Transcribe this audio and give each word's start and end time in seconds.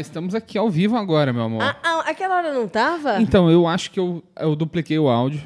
Estamos 0.00 0.34
aqui 0.34 0.58
ao 0.58 0.68
vivo 0.68 0.96
agora, 0.96 1.32
meu 1.32 1.42
amor. 1.42 1.62
Ah, 1.62 1.76
ah, 1.82 2.00
aquela 2.06 2.36
hora 2.36 2.52
não 2.52 2.66
tava? 2.66 3.20
Então, 3.20 3.50
eu 3.50 3.66
acho 3.66 3.90
que 3.90 4.00
eu, 4.00 4.22
eu 4.38 4.56
dupliquei 4.56 4.98
o 4.98 5.08
áudio. 5.08 5.42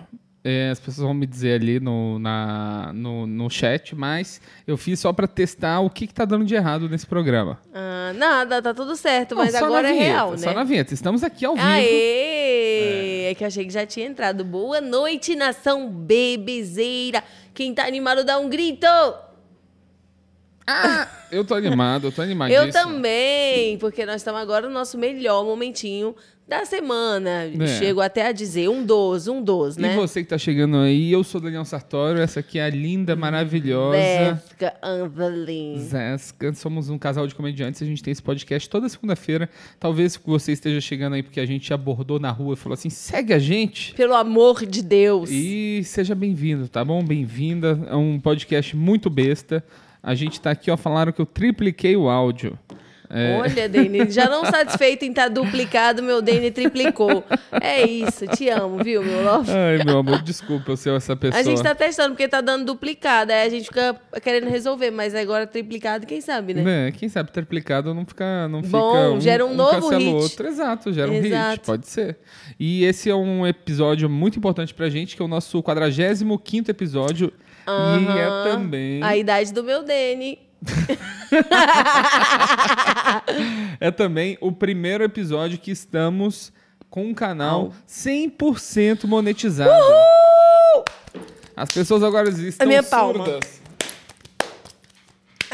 É, 0.47 0.69
as 0.69 0.79
pessoas 0.79 1.07
vão 1.07 1.15
me 1.15 1.27
dizer 1.27 1.59
ali 1.59 1.81
no, 1.81 2.19
na, 2.19 2.93
no, 2.93 3.27
no 3.27 3.49
chat, 3.49 3.97
mas 3.97 4.43
eu 4.67 4.77
fiz 4.77 5.01
só 5.01 5.11
pra 5.11 5.27
testar 5.27 5.81
o 5.81 5.89
que, 5.89 6.07
que 6.07 6.13
tá 6.13 6.27
dando 6.27 6.45
de 6.45 6.55
errado 6.55 6.87
nesse 6.87 7.07
programa. 7.07 7.59
Ah, 7.73 8.13
nada, 8.15 8.61
tá 8.61 8.75
tudo 8.75 8.95
certo, 8.95 9.35
mas 9.35 9.55
Não, 9.55 9.61
só 9.61 9.67
agora 9.67 9.89
é 9.89 9.93
vinheta, 9.93 10.13
real, 10.13 10.31
né? 10.33 10.37
Só 10.37 10.53
na 10.53 10.63
vinheta. 10.63 10.93
Estamos 10.93 11.25
aqui 11.25 11.47
ao 11.47 11.55
vivo. 11.55 11.67
Aê! 11.67 13.29
É. 13.31 13.35
que 13.35 13.43
eu 13.43 13.49
achei 13.49 13.65
que 13.65 13.73
já 13.73 13.87
tinha 13.87 14.07
entrado. 14.07 14.45
Boa 14.45 14.83
noite, 14.83 15.35
nação 15.35 15.89
bebezeira. 15.89 17.25
Quem 17.55 17.73
tá 17.73 17.87
animado 17.87 18.23
dá 18.23 18.39
um 18.39 18.51
grito. 18.51 18.87
Ah, 20.67 21.09
eu 21.31 21.45
tô 21.45 21.55
animado, 21.55 22.07
eu 22.07 22.13
tô 22.13 22.23
animadíssimo. 22.23 22.67
Eu 22.67 22.73
também, 22.73 23.77
porque 23.79 24.07
nós 24.07 24.17
estamos 24.17 24.41
agora 24.41 24.67
no 24.67 24.73
nosso 24.73 24.97
melhor 24.97 25.45
momentinho 25.45 26.15
da 26.47 26.65
semana. 26.65 27.51
É. 27.59 27.67
Chego 27.79 28.01
até 28.01 28.27
a 28.27 28.33
dizer 28.33 28.69
um 28.69 28.85
dos, 28.85 29.29
um 29.29 29.43
dos, 29.43 29.77
né? 29.77 29.95
E 29.95 29.97
você 29.97 30.23
que 30.23 30.29
tá 30.29 30.39
chegando 30.39 30.77
aí, 30.77 31.11
eu 31.11 31.25
sou 31.25 31.41
Daniel 31.41 31.65
Sartório, 31.65 32.21
essa 32.21 32.41
aqui 32.41 32.59
é 32.59 32.65
a 32.65 32.71
linda, 32.71 33.17
maravilhosa 33.17 33.97
Jéssica 33.97 34.75
Anvelin. 34.83 35.79
Zesca. 35.79 36.53
Somos 36.55 36.89
um 36.89 36.99
casal 36.99 37.27
de 37.27 37.35
comediantes, 37.35 37.83
a 37.83 37.87
gente 37.87 38.03
tem 38.03 38.13
esse 38.13 38.23
podcast 38.23 38.69
toda 38.69 38.89
segunda-feira. 38.89 39.49
Talvez 39.81 40.19
você 40.25 40.53
esteja 40.53 40.81
chegando 40.81 41.15
aí 41.15 41.23
porque 41.23 41.41
a 41.41 41.47
gente 41.47 41.73
abordou 41.73 42.19
na 42.19 42.31
rua 42.31 42.55
e 42.55 42.57
falou 42.57 42.75
assim: 42.75 42.91
segue 42.91 43.33
a 43.33 43.39
gente. 43.39 43.95
Pelo 43.95 44.15
amor 44.15 44.65
de 44.67 44.83
Deus. 44.83 45.31
E 45.31 45.83
seja 45.85 46.15
bem-vindo, 46.15 46.69
tá 46.69 46.85
bom? 46.85 47.03
Bem-vinda. 47.03 47.81
É 47.89 47.97
um 47.97 48.21
podcast 48.21 48.77
muito 48.77 49.09
besta. 49.09 49.65
A 50.05 50.15
gente 50.15 50.39
tá 50.41 50.51
aqui, 50.51 50.71
ó, 50.71 50.77
falaram 50.77 51.13
que 51.13 51.21
eu 51.21 51.27
tripliquei 51.27 51.97
o 51.97 52.11
áudio. 52.11 52.59
É, 53.09 53.39
Olha, 53.39 53.69
Dani, 53.69 54.11
já 54.11 54.29
não 54.29 54.45
satisfeito 54.45 55.05
em 55.05 55.11
estar 55.11 55.29
duplicado, 55.29 56.03
meu 56.03 56.21
Dani 56.21 56.51
triplicou. 56.51 57.23
É 57.61 57.87
isso, 57.87 58.27
te 58.27 58.49
amo, 58.49 58.83
viu, 58.83 59.05
meu 59.05 59.23
love? 59.23 59.51
Ai, 59.53 59.85
meu 59.85 59.99
amor, 59.99 60.21
desculpa 60.21 60.73
eu 60.73 60.77
ser 60.77 60.93
essa 60.97 61.15
pessoa. 61.15 61.41
A 61.41 61.45
gente 61.45 61.63
tá 61.63 61.75
testando 61.75 62.11
porque 62.11 62.27
tá 62.27 62.41
dando 62.41 62.65
duplicado, 62.65 63.31
aí 63.31 63.47
a 63.47 63.49
gente 63.49 63.67
fica 63.67 63.95
querendo 64.23 64.49
resolver, 64.49 64.91
mas 64.91 65.15
agora 65.15 65.47
triplicado, 65.47 66.07
quem 66.07 66.21
sabe, 66.21 66.55
né? 66.55 66.63
Né, 66.63 66.93
Quem 66.93 67.09
sabe 67.09 67.31
triplicado 67.31 67.95
não 67.95 68.05
fica. 68.05 68.49
Não 68.49 68.63
Bom, 68.63 69.13
fica 69.13 69.21
gera 69.21 69.47
um 69.47 69.55
novo 69.55 69.71
cancela 69.71 69.95
o 69.95 69.99
hit. 69.99 70.15
outro. 70.15 70.47
Exato, 70.49 70.93
gera 70.93 71.11
um 71.11 71.15
hit, 71.15 71.27
Exato. 71.27 71.61
pode 71.67 71.87
ser. 71.87 72.19
E 72.59 72.85
esse 72.85 73.09
é 73.09 73.15
um 73.15 73.47
episódio 73.47 74.11
muito 74.11 74.39
importante 74.39 74.75
pra 74.75 74.89
gente, 74.89 75.15
que 75.15 75.23
é 75.23 75.25
o 75.25 75.29
nosso 75.29 75.63
45 75.63 76.69
episódio. 76.71 77.33
E 77.67 78.19
é 78.19 78.51
também. 78.51 79.03
A 79.03 79.17
idade 79.17 79.53
do 79.53 79.65
meu 79.65 79.83
Dani. 79.83 80.39
É 83.81 83.91
também 83.91 84.39
o 84.41 84.53
primeiro 84.53 85.05
episódio 85.05 85.59
que 85.59 85.71
estamos 85.71 86.53
com 86.89 87.07
um 87.07 87.15
canal 87.15 87.73
100% 87.89 89.05
monetizado. 89.05 89.71
As 91.57 91.71
pessoas 91.71 92.03
agora 92.03 92.29
estão 92.29 92.65
A 92.65 92.69
minha 92.69 92.83
palma. 92.83 93.25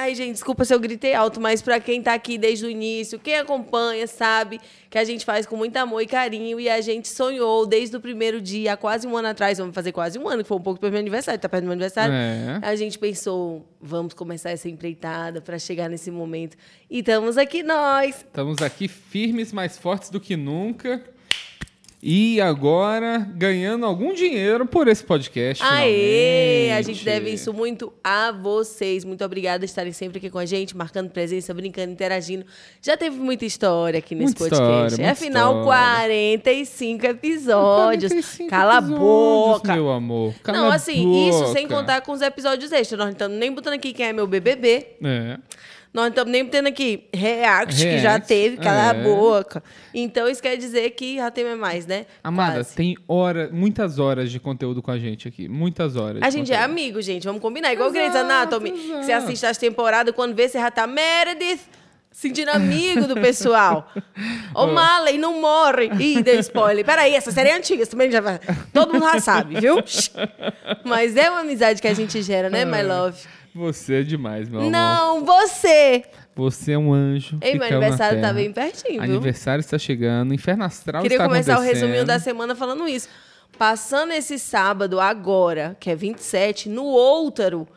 Ai, 0.00 0.15
gente, 0.15 0.33
desculpa 0.33 0.65
se 0.65 0.72
eu 0.72 0.81
gritei 0.81 1.12
alto, 1.12 1.38
mas 1.38 1.61
pra 1.61 1.78
quem 1.78 2.03
tá 2.03 2.15
aqui 2.15 2.38
desde 2.38 2.65
o 2.65 2.71
início, 2.71 3.19
quem 3.19 3.37
acompanha 3.37 4.06
sabe 4.06 4.59
que 4.88 4.97
a 4.97 5.05
gente 5.05 5.27
faz 5.27 5.44
com 5.44 5.59
muito 5.59 5.77
amor 5.77 6.00
e 6.00 6.06
carinho 6.06 6.59
e 6.59 6.71
a 6.71 6.81
gente 6.81 7.06
sonhou 7.06 7.66
desde 7.66 7.94
o 7.99 8.00
primeiro 8.00 8.41
dia, 8.41 8.72
há 8.72 8.77
quase 8.78 9.06
um 9.06 9.15
ano 9.15 9.28
atrás, 9.28 9.59
vamos 9.59 9.75
fazer 9.75 9.93
quase 9.93 10.19
um 10.19 10.27
ano, 10.27 10.43
que 10.43 10.49
foi 10.49 10.56
um 10.56 10.62
pouco 10.62 10.81
pro 10.81 10.91
meu 10.91 10.99
aniversário, 10.99 11.39
tá 11.39 11.50
perto 11.50 11.65
do 11.65 11.66
meu 11.66 11.75
aniversário. 11.75 12.15
É. 12.15 12.60
A 12.62 12.75
gente 12.77 12.99
pensou, 12.99 13.69
vamos 13.78 14.15
começar 14.15 14.49
essa 14.49 14.71
empreitada 14.71 15.43
pra 15.43 15.59
chegar 15.59 15.91
nesse 15.91 16.10
momento. 16.10 16.56
E 16.89 17.00
estamos 17.00 17.37
aqui 17.37 17.62
nós. 17.62 18.16
Estamos 18.21 18.62
aqui 18.62 18.89
firmes, 18.89 19.53
mais 19.53 19.77
fortes 19.77 20.09
do 20.09 20.19
que 20.19 20.34
nunca. 20.34 21.05
E 22.03 22.41
agora 22.41 23.19
ganhando 23.37 23.84
algum 23.84 24.15
dinheiro 24.15 24.65
por 24.65 24.88
esse 24.88 25.05
podcast. 25.05 25.62
Aê! 25.62 26.71
A 26.71 26.77
finalmente. 26.77 26.87
gente 26.87 27.05
deve 27.05 27.31
isso 27.31 27.53
muito 27.53 27.93
a 28.03 28.33
vocês. 28.33 29.05
Muito 29.05 29.22
obrigada 29.22 29.59
por 29.59 29.65
estarem 29.66 29.93
sempre 29.93 30.16
aqui 30.16 30.31
com 30.31 30.39
a 30.39 30.47
gente, 30.47 30.75
marcando 30.75 31.10
presença, 31.10 31.53
brincando, 31.53 31.93
interagindo. 31.93 32.47
Já 32.81 32.97
teve 32.97 33.19
muita 33.19 33.44
história 33.44 33.99
aqui 33.99 34.15
nesse 34.15 34.34
Muita 34.39 34.56
podcast. 34.56 34.93
história, 34.93 35.06
é 35.06 35.10
afinal 35.10 35.59
história. 35.60 36.41
45 36.41 37.06
episódios. 37.06 38.12
45 38.12 38.49
Cala 38.50 38.78
episódios, 38.78 38.97
a 38.97 38.99
boca. 38.99 39.75
Meu 39.75 39.91
amor. 39.91 40.34
Cala 40.43 40.59
Não, 40.59 40.71
a 40.71 40.75
assim, 40.77 41.28
isso 41.28 41.53
sem 41.53 41.66
boca. 41.66 41.81
contar 41.81 42.00
com 42.00 42.12
os 42.12 42.22
episódios 42.22 42.72
extras. 42.72 42.99
Nós 42.99 43.06
não 43.09 43.12
estamos 43.12 43.37
nem 43.39 43.53
botando 43.53 43.75
aqui 43.75 43.93
quem 43.93 44.06
é 44.06 44.12
meu 44.15 44.27
BBB. 44.27 44.87
É. 45.05 45.39
Nós 45.93 46.05
não 46.05 46.09
estamos 46.11 46.31
nem 46.31 46.45
botando 46.45 46.69
aqui 46.69 47.09
React, 47.12 47.75
que 47.75 47.99
já 47.99 48.11
React, 48.11 48.28
teve, 48.28 48.56
cala 48.59 48.93
a 48.93 48.95
é. 48.95 49.03
boca. 49.03 49.61
Então 49.93 50.28
isso 50.28 50.41
quer 50.41 50.56
dizer 50.56 50.91
que 50.91 51.17
já 51.17 51.33
tem 51.33 51.56
mais, 51.56 51.84
né? 51.84 52.06
Amada, 52.23 52.61
Quase. 52.61 52.77
tem 52.77 52.97
hora, 53.09 53.51
muitas 53.53 53.99
horas 53.99 54.31
de 54.31 54.39
conteúdo 54.39 54.81
com 54.81 54.93
a 54.93 54.99
gente 54.99 55.27
aqui. 55.27 55.49
Muitas 55.49 55.97
horas. 55.97 56.23
A 56.23 56.31
gente 56.31 56.53
é 56.53 56.56
conteúdo. 56.56 56.71
amigo, 56.71 57.03
gente. 57.03 57.25
Vamos 57.25 57.43
combinar. 57.43 57.73
Igual 57.73 57.89
o 57.89 57.93
Grey's 57.93 58.11
Exato, 58.11 58.25
Anatomy. 58.25 58.71
que 58.71 58.87
Você 58.87 58.93
exato. 58.99 59.25
assiste 59.25 59.47
as 59.47 59.59
temporadas, 59.59 60.15
quando 60.15 60.33
vê, 60.33 60.49
você 60.49 60.61
já 60.61 60.71
tá 60.71 60.87
Meredith. 60.87 61.61
Sentindo 62.12 62.51
amigo 62.51 63.07
do 63.07 63.15
pessoal. 63.15 63.89
Ô, 64.55 64.67
Marley, 64.67 65.17
não 65.17 65.41
morre. 65.41 65.91
Ih, 65.99 66.22
deu 66.22 66.41
spoiler. 66.41 66.84
Peraí, 66.84 67.15
essa 67.15 67.31
série 67.31 67.51
é 67.51 67.57
antiga. 67.57 67.87
Também 67.87 68.11
já 68.11 68.21
vai... 68.21 68.41
Todo 68.72 68.93
mundo 68.93 69.05
já 69.12 69.21
sabe, 69.21 69.61
viu? 69.61 69.77
Mas 70.84 71.17
é 71.17 71.31
uma 71.31 71.41
amizade 71.41 71.81
que 71.81 71.87
a 71.87 71.95
gente 71.95 72.21
gera, 72.21 72.51
né, 72.51 72.65
my 72.65 72.83
love? 72.83 73.17
Você 73.55 74.00
é 74.00 74.03
demais, 74.03 74.49
meu 74.49 74.61
amor. 74.61 74.71
Não, 74.71 75.25
você! 75.25 76.05
Você 76.37 76.72
é 76.72 76.78
um 76.78 76.93
anjo. 76.93 77.38
Ei, 77.41 77.55
meu 77.55 77.66
aniversário 77.66 78.21
tá 78.21 78.33
bem 78.33 78.53
pertinho, 78.53 79.03
viu? 79.03 79.11
Aniversário 79.11 79.61
está 79.61 79.77
chegando. 79.77 80.33
Inferno 80.33 80.65
Astral 80.65 81.03
Queria 81.03 81.16
está 81.16 81.27
começar 81.27 81.59
o 81.59 81.62
resuminho 81.62 82.05
da 82.05 82.19
semana 82.19 82.55
falando 82.55 82.89
isso. 82.89 83.09
Passando 83.59 84.12
esse 84.12 84.39
sábado 84.39 85.00
agora, 85.00 85.77
que 85.78 85.91
é 85.91 85.97
27, 85.97 86.69
no 86.69 86.84
outro, 86.84 87.69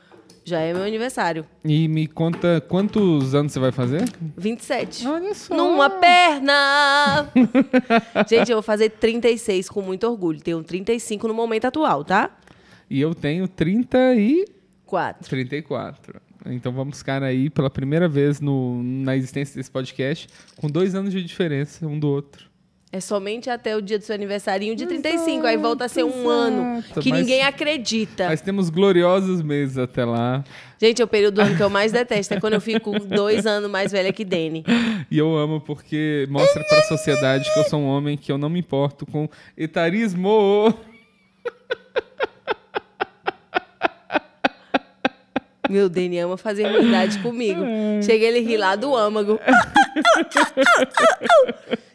já 0.45 0.59
é 0.59 0.73
meu 0.73 0.83
aniversário. 0.83 1.45
E 1.65 1.87
me 1.87 2.07
conta 2.07 2.61
quantos 2.61 3.33
anos 3.33 3.51
você 3.51 3.59
vai 3.59 3.71
fazer? 3.71 4.03
27. 4.37 5.07
Olha 5.07 5.33
só. 5.33 5.55
Numa 5.55 5.89
perna! 5.89 7.29
Gente, 8.29 8.51
eu 8.51 8.57
vou 8.57 8.63
fazer 8.63 8.89
36 8.91 9.69
com 9.69 9.81
muito 9.81 10.07
orgulho. 10.07 10.39
Tenho 10.39 10.63
35 10.63 11.27
no 11.27 11.33
momento 11.33 11.65
atual, 11.65 12.05
tá? 12.05 12.29
E 12.89 13.01
eu 13.01 13.15
tenho 13.15 13.47
30 13.47 14.15
e 14.15 14.45
4. 14.93 15.27
34. 15.27 16.21
Então 16.45 16.71
vamos 16.71 16.99
ficar 16.99 17.23
aí 17.23 17.49
pela 17.49 17.67
primeira 17.67 18.07
vez 18.07 18.39
no, 18.39 18.83
na 18.83 19.17
existência 19.17 19.55
desse 19.55 19.71
podcast 19.71 20.27
com 20.55 20.67
dois 20.67 20.93
anos 20.93 21.11
de 21.11 21.23
diferença 21.23 21.87
um 21.87 21.97
do 21.97 22.07
outro. 22.07 22.47
É 22.91 22.99
somente 22.99 23.49
até 23.49 23.75
o 23.75 23.81
dia 23.81 23.97
do 23.97 24.03
seu 24.03 24.13
aniversarinho 24.13 24.75
de 24.75 24.85
35. 24.85 25.47
aí 25.47 25.57
volta 25.57 25.85
a 25.85 25.89
ser 25.89 26.03
um 26.03 26.09
exato, 26.09 26.29
ano. 26.29 26.83
Que 27.01 27.09
mas- 27.09 27.21
ninguém 27.21 27.41
acredita. 27.41 28.27
Mas 28.27 28.39
temos 28.39 28.69
gloriosos 28.69 29.41
meses 29.41 29.79
até 29.79 30.05
lá. 30.05 30.43
Gente, 30.79 31.01
é 31.01 31.05
o 31.05 31.07
período 31.07 31.35
do 31.35 31.41
ano 31.41 31.57
que 31.57 31.63
eu 31.63 31.71
mais 31.71 31.91
detesto. 31.91 32.35
É 32.35 32.39
quando 32.39 32.53
eu 32.53 32.61
fico 32.61 32.91
dois 32.99 33.47
anos 33.47 33.67
mais 33.67 33.91
velha 33.91 34.13
que 34.13 34.23
Dani. 34.23 34.63
E 35.09 35.17
eu 35.17 35.35
amo 35.35 35.59
porque 35.59 36.27
mostra 36.29 36.63
para 36.65 36.81
a 36.81 36.83
sociedade 36.83 37.51
que 37.51 37.59
eu 37.59 37.63
sou 37.63 37.79
um 37.79 37.87
homem 37.87 38.15
que 38.15 38.31
eu 38.31 38.37
não 38.37 38.47
me 38.47 38.59
importo 38.59 39.07
com 39.07 39.27
etarismo. 39.57 40.71
Meu 45.69 45.87
Dani 45.89 46.19
ama 46.19 46.37
fazer 46.37 46.65
amizade 46.65 47.19
comigo. 47.19 47.61
Chega 48.03 48.25
ele 48.25 48.39
rir 48.41 48.57
lá 48.57 48.75
do 48.75 48.95
âmago. 48.95 49.39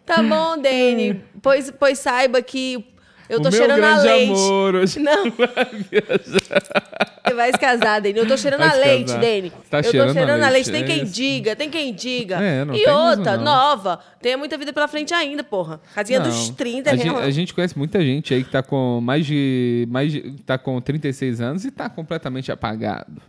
tá 0.07 0.23
bom, 0.23 0.61
Dani. 0.61 1.23
Pois, 1.43 1.71
pois 1.71 1.99
saiba 1.99 2.41
que 2.43 2.85
eu 3.29 3.41
tô 3.43 3.49
o 3.51 3.53
cheirando 3.53 3.85
a 3.85 3.99
leite. 4.01 4.31
amor 4.33 4.75
hoje 4.77 4.99
Não. 5.01 5.25
Você 7.29 7.35
vai 7.35 7.53
se 7.53 7.59
casar, 7.59 8.01
Dani. 8.01 8.19
Eu 8.19 8.27
tô 8.27 8.39
cheirando 8.39 8.61
Vai 8.61 8.71
a 8.71 8.73
leite, 8.75 9.07
casar. 9.09 9.21
Dani. 9.21 9.53
Tá 9.71 9.79
eu 9.81 9.83
tô 9.83 9.91
cheirando 9.91 10.09
a 10.11 10.13
cheirando 10.15 10.43
a 10.43 10.49
leite. 10.49 10.71
leite, 10.71 10.73
Tem 10.73 10.83
é 10.83 10.87
quem 10.97 11.05
isso. 11.05 11.13
diga, 11.15 11.57
tem 11.57 11.69
quem 11.71 11.93
diga. 11.95 12.37
É, 12.43 12.65
não 12.65 12.75
e 12.75 12.79
tem 12.79 12.87
mesmo, 12.87 13.01
outra, 13.11 13.37
não. 13.37 13.45
nova. 13.45 14.01
Tem 14.23 14.35
muita 14.35 14.57
vida 14.57 14.73
pela 14.73 14.89
frente 14.89 15.13
ainda, 15.13 15.45
porra. 15.45 15.79
Casinha 15.95 16.21
dos 16.21 16.49
Não. 16.49 16.55
30, 16.55 16.89
a 16.91 16.93
né? 16.97 17.03
gente, 17.03 17.17
a 17.17 17.31
gente 17.31 17.53
conhece 17.55 17.77
muita 17.77 18.01
gente 18.01 18.33
aí 18.33 18.43
que 18.43 18.51
tá 18.51 18.63
com 18.63 18.99
mais 19.03 19.27
de. 19.27 19.87
Mais 19.91 20.11
de 20.11 20.23
tá 20.47 20.57
com 20.57 20.81
36 20.81 21.41
anos 21.43 21.67
e 21.67 21.71
tá 21.71 21.91
completamente 21.91 22.51
apagado. 22.51 23.21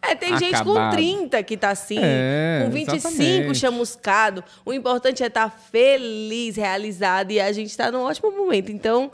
É, 0.00 0.14
tem 0.14 0.36
gente 0.38 0.62
com 0.62 0.70
Acabado. 0.72 0.92
30 0.96 1.42
que 1.42 1.56
tá 1.56 1.70
assim, 1.70 1.98
É, 2.00 2.62
com 2.64 2.70
25 2.70 2.96
exatamente. 2.96 3.58
chamuscado. 3.58 4.44
O 4.64 4.72
importante 4.72 5.22
é 5.22 5.26
estar 5.26 5.50
feliz, 5.50 6.56
realizado 6.56 7.30
e 7.32 7.40
a 7.40 7.50
gente 7.52 7.76
tá 7.76 7.90
num 7.90 8.02
ótimo 8.02 8.30
momento. 8.30 8.70
Então, 8.70 9.10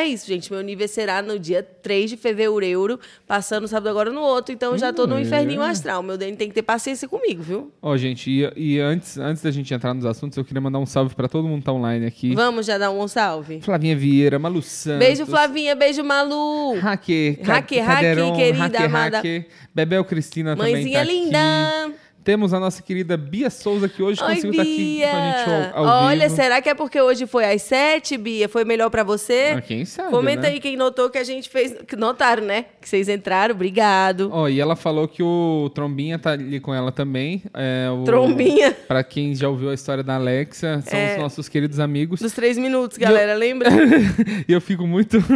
é 0.00 0.06
isso, 0.06 0.26
gente. 0.26 0.52
Meu 0.52 0.60
nível 0.62 0.86
será 0.88 1.20
no 1.22 1.38
dia 1.38 1.62
3 1.62 2.10
de 2.10 2.16
fevereiro, 2.16 2.98
passando 3.26 3.66
sábado 3.68 3.88
agora 3.88 4.10
no 4.10 4.20
outro. 4.20 4.52
Então, 4.54 4.72
eu 4.72 4.78
já 4.78 4.92
tô 4.92 5.06
no 5.06 5.16
Hum, 5.16 5.20
inferninho 5.20 5.62
é. 5.62 5.68
astral. 5.70 6.02
Meu 6.02 6.16
Dani 6.18 6.36
tem 6.36 6.48
que 6.48 6.54
ter 6.54 6.62
paciência 6.62 7.08
comigo, 7.08 7.42
viu? 7.42 7.72
Ó, 7.82 7.96
gente, 7.96 8.30
e, 8.30 8.50
e 8.56 8.80
antes, 8.80 9.18
antes 9.18 9.42
da 9.42 9.50
gente 9.50 9.72
entrar 9.72 9.92
nos 9.94 10.04
assuntos, 10.04 10.36
eu 10.38 10.44
queria 10.44 10.60
mandar 10.60 10.78
um 10.78 10.86
salve 10.86 11.14
pra 11.14 11.28
todo 11.28 11.46
mundo 11.46 11.60
que 11.60 11.66
tá 11.66 11.72
online 11.72 12.06
aqui. 12.06 12.34
Vamos 12.34 12.66
já 12.66 12.78
dar 12.78 12.90
um 12.90 13.06
salve. 13.08 13.60
Flavinha 13.60 13.96
Vieira, 13.96 14.38
Malu 14.38 14.62
Santos. 14.62 14.98
Beijo, 15.06 15.26
Flavinha. 15.26 15.74
Beijo, 15.74 16.02
Malu. 16.04 16.78
Raque, 16.78 17.38
Raque, 17.42 17.78
Raque, 17.80 18.32
querida, 18.36 18.84
amada. 18.84 19.16
Raque. 19.18 19.44
Bebel 19.74 20.04
Cristina 20.04 20.56
também 20.56 20.72
Mãezinha 20.74 20.98
tá 20.98 21.04
linda. 21.04 21.38
aqui. 21.86 21.94
Temos 22.24 22.54
a 22.54 22.60
nossa 22.60 22.80
querida 22.82 23.16
Bia 23.16 23.50
Souza, 23.50 23.88
que 23.88 24.00
hoje 24.00 24.22
Oi, 24.22 24.28
conseguiu 24.28 24.50
estar 24.52 24.62
aqui 24.62 24.76
Bia. 24.76 25.08
com 25.10 25.16
a 25.16 25.20
gente 25.30 25.74
ao, 25.74 25.86
ao 25.86 26.04
Olha, 26.06 26.28
vivo. 26.28 26.36
será 26.36 26.62
que 26.62 26.68
é 26.68 26.74
porque 26.74 27.00
hoje 27.00 27.26
foi 27.26 27.44
às 27.52 27.62
sete, 27.62 28.16
Bia? 28.16 28.48
Foi 28.48 28.64
melhor 28.64 28.90
pra 28.90 29.02
você? 29.02 29.54
Ah, 29.56 29.60
quem 29.60 29.84
sabe, 29.84 30.10
Comenta 30.10 30.42
né? 30.42 30.48
aí 30.50 30.60
quem 30.60 30.76
notou 30.76 31.10
que 31.10 31.18
a 31.18 31.24
gente 31.24 31.48
fez. 31.48 31.74
que 31.86 31.96
Notaram, 31.96 32.44
né? 32.44 32.66
Que 32.80 32.88
vocês 32.88 33.08
entraram. 33.08 33.54
Obrigado. 33.54 34.30
Ó, 34.32 34.48
e 34.48 34.60
ela 34.60 34.76
falou 34.76 35.08
que 35.08 35.22
o 35.22 35.68
Trombinha 35.74 36.16
tá 36.18 36.30
ali 36.32 36.60
com 36.60 36.72
ela 36.72 36.92
também. 36.92 37.42
É, 37.54 37.88
o... 37.90 38.04
Trombinha. 38.04 38.72
Pra 38.86 39.02
quem 39.02 39.34
já 39.34 39.48
ouviu 39.48 39.70
a 39.70 39.74
história 39.74 40.04
da 40.04 40.14
Alexa, 40.14 40.80
são 40.86 40.98
É. 40.98 41.14
os 41.16 41.22
nossos 41.22 41.48
queridos 41.48 41.80
amigos. 41.80 42.20
Dos 42.20 42.32
três 42.32 42.56
minutos, 42.56 42.98
galera, 42.98 43.34
lembra? 43.34 43.68
e 44.46 44.52
eu 44.52 44.60
fico 44.60 44.86
muito. 44.86 45.18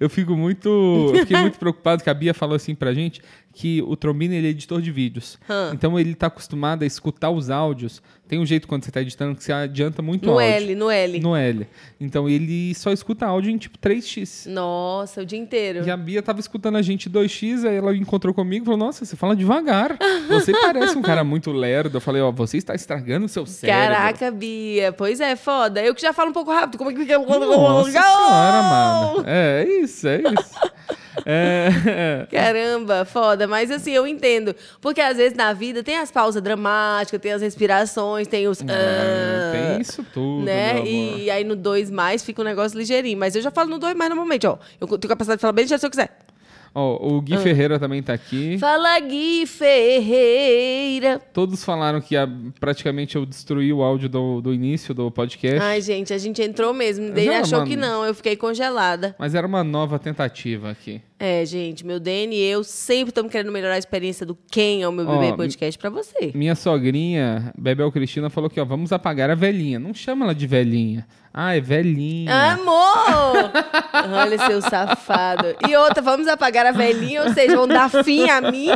Eu 0.00 0.10
fico 0.10 0.34
muito. 0.36 0.68
Eu 1.14 1.20
fiquei 1.20 1.36
muito 1.36 1.58
preocupado 1.60 2.02
que 2.02 2.10
a 2.10 2.14
Bia 2.14 2.34
falou 2.34 2.56
assim 2.56 2.74
pra 2.74 2.92
gente 2.92 3.22
que 3.54 3.80
o 3.82 3.94
Trombino 3.94 4.34
ele 4.34 4.48
é 4.48 4.50
editor 4.50 4.82
de 4.82 4.90
vídeos. 4.90 5.38
Hã. 5.48 5.70
Então 5.72 5.98
ele 5.98 6.14
tá 6.14 6.26
acostumado 6.26 6.82
a 6.82 6.86
escutar 6.86 7.30
os 7.30 7.50
áudios. 7.50 8.02
Tem 8.26 8.38
um 8.38 8.44
jeito 8.44 8.66
quando 8.66 8.84
você 8.84 8.90
tá 8.90 9.00
editando 9.00 9.36
que 9.36 9.44
você 9.44 9.52
adianta 9.52 10.02
muito 10.02 10.26
No 10.26 10.32
áudio. 10.32 10.44
L, 10.44 10.74
no 10.74 10.90
L. 10.90 11.20
No 11.20 11.36
L. 11.36 11.66
Então 12.00 12.28
ele 12.28 12.74
só 12.74 12.90
escuta 12.90 13.26
áudio 13.26 13.52
em 13.52 13.56
tipo 13.56 13.78
3x. 13.78 14.50
Nossa, 14.50 15.22
o 15.22 15.26
dia 15.26 15.38
inteiro. 15.38 15.86
E 15.86 15.90
a 15.90 15.96
Bia 15.96 16.20
tava 16.20 16.40
escutando 16.40 16.76
a 16.76 16.82
gente 16.82 17.08
2x, 17.08 17.64
aí 17.64 17.76
ela 17.76 17.94
encontrou 17.94 18.34
comigo 18.34 18.64
e 18.64 18.66
falou: 18.66 18.78
Nossa, 18.78 19.04
você 19.04 19.14
fala 19.14 19.36
devagar. 19.36 19.96
Você 20.28 20.50
parece 20.60 20.98
um 20.98 21.02
cara 21.02 21.22
muito 21.22 21.52
lerdo. 21.52 21.98
Eu 21.98 22.00
falei: 22.00 22.22
Ó, 22.22 22.32
você 22.32 22.56
está 22.56 22.74
estragando 22.74 23.26
o 23.26 23.28
seu 23.28 23.46
cérebro. 23.46 23.94
Caraca, 23.94 24.30
Bia. 24.32 24.92
Pois 24.92 25.20
é, 25.20 25.36
foda. 25.36 25.80
Eu 25.80 25.94
que 25.94 26.02
já 26.02 26.12
falo 26.12 26.30
um 26.30 26.34
pouco 26.34 26.50
rápido. 26.50 26.76
Como 26.76 26.90
é 26.90 26.92
que 26.92 27.00
fica? 27.00 27.18
Nossa 27.18 27.90
senhora, 27.90 28.62
mano. 28.62 29.24
É, 29.26 29.62
é 29.62 29.80
isso, 29.80 30.08
é 30.08 30.22
isso. 30.22 31.03
É, 31.26 32.26
Caramba, 32.30 33.04
foda. 33.04 33.46
Mas 33.46 33.70
assim, 33.70 33.92
eu 33.92 34.06
entendo. 34.06 34.54
Porque 34.80 35.00
às 35.00 35.16
vezes 35.16 35.36
na 35.36 35.52
vida 35.52 35.82
tem 35.82 35.96
as 35.96 36.10
pausas 36.10 36.42
dramáticas, 36.42 37.20
tem 37.20 37.32
as 37.32 37.42
respirações, 37.42 38.26
tem 38.26 38.48
os. 38.48 38.60
é, 38.60 38.64
ah, 38.68 39.52
tem 39.52 39.80
isso 39.80 40.04
tudo, 40.12 40.44
né? 40.44 40.84
E 40.84 41.30
aí 41.30 41.44
no 41.44 41.56
2 41.56 41.90
mais 41.90 42.22
fica 42.24 42.42
um 42.42 42.44
negócio 42.44 42.76
ligeirinho. 42.78 43.18
Mas 43.18 43.34
eu 43.36 43.42
já 43.42 43.50
falo 43.50 43.70
no 43.70 43.78
2 43.78 43.94
mais 43.94 44.10
normalmente, 44.10 44.46
ó. 44.46 44.58
Eu 44.80 44.86
tenho 44.86 45.08
capacidade 45.08 45.38
de 45.38 45.40
falar 45.40 45.52
bem 45.52 45.66
jeito 45.66 45.80
que 45.80 45.86
eu 45.86 45.90
quiser. 45.90 46.23
Ó, 46.74 47.14
o 47.14 47.18
Ah. 47.18 47.20
Gui 47.22 47.38
Ferreira 47.38 47.78
também 47.78 48.02
tá 48.02 48.12
aqui. 48.12 48.58
Fala 48.58 48.98
Gui 49.00 49.46
Ferreira. 49.46 51.20
Todos 51.32 51.62
falaram 51.64 52.00
que 52.00 52.16
a- 52.16 52.28
praticamente 52.58 53.16
eu 53.16 53.24
destruí 53.24 53.72
o 53.72 53.82
áudio 53.82 54.08
do, 54.08 54.40
do 54.40 54.52
início 54.52 54.92
do 54.94 55.10
podcast. 55.10 55.60
Ai, 55.60 55.80
gente, 55.80 56.12
a 56.12 56.18
gente 56.18 56.42
entrou 56.42 56.72
mesmo. 56.74 57.06
Ele 57.16 57.28
achou 57.34 57.58
mano. 57.60 57.70
que 57.70 57.76
não, 57.76 58.04
eu 58.04 58.14
fiquei 58.14 58.36
congelada. 58.36 59.14
Mas 59.18 59.34
era 59.34 59.46
uma 59.46 59.62
nova 59.62 59.98
tentativa 59.98 60.70
aqui. 60.70 61.00
É, 61.18 61.44
gente, 61.46 61.86
meu 61.86 62.00
Dani 62.00 62.34
e 62.36 62.44
eu 62.44 62.64
sempre 62.64 63.10
estamos 63.10 63.30
querendo 63.30 63.52
melhorar 63.52 63.74
a 63.74 63.78
experiência 63.78 64.26
do 64.26 64.36
Quem 64.50 64.82
é 64.82 64.88
o 64.88 64.92
meu 64.92 65.06
Ó, 65.08 65.18
bebê 65.18 65.36
podcast 65.36 65.78
pra 65.78 65.88
você. 65.88 66.32
Minha 66.34 66.54
sogrinha, 66.54 67.52
Bebel 67.56 67.90
Cristina, 67.92 68.28
falou 68.28 68.50
que 68.50 68.60
ó, 68.60 68.64
vamos 68.64 68.92
apagar 68.92 69.30
a 69.30 69.34
velhinha. 69.34 69.78
Não 69.78 69.94
chama 69.94 70.24
ela 70.26 70.34
de 70.34 70.46
velhinha. 70.46 71.06
Ah, 71.36 71.56
é 71.56 71.60
velhinha. 71.60 72.32
Amor! 72.52 73.50
Olha, 74.14 74.38
seu 74.46 74.62
safado. 74.62 75.56
E 75.68 75.76
outra, 75.76 76.00
vamos 76.00 76.28
apagar 76.28 76.64
a 76.64 76.70
velhinha, 76.70 77.24
ou 77.24 77.34
seja, 77.34 77.56
vão 77.56 77.66
dar 77.66 77.88
fim 78.04 78.30
a 78.30 78.40
mim? 78.40 78.68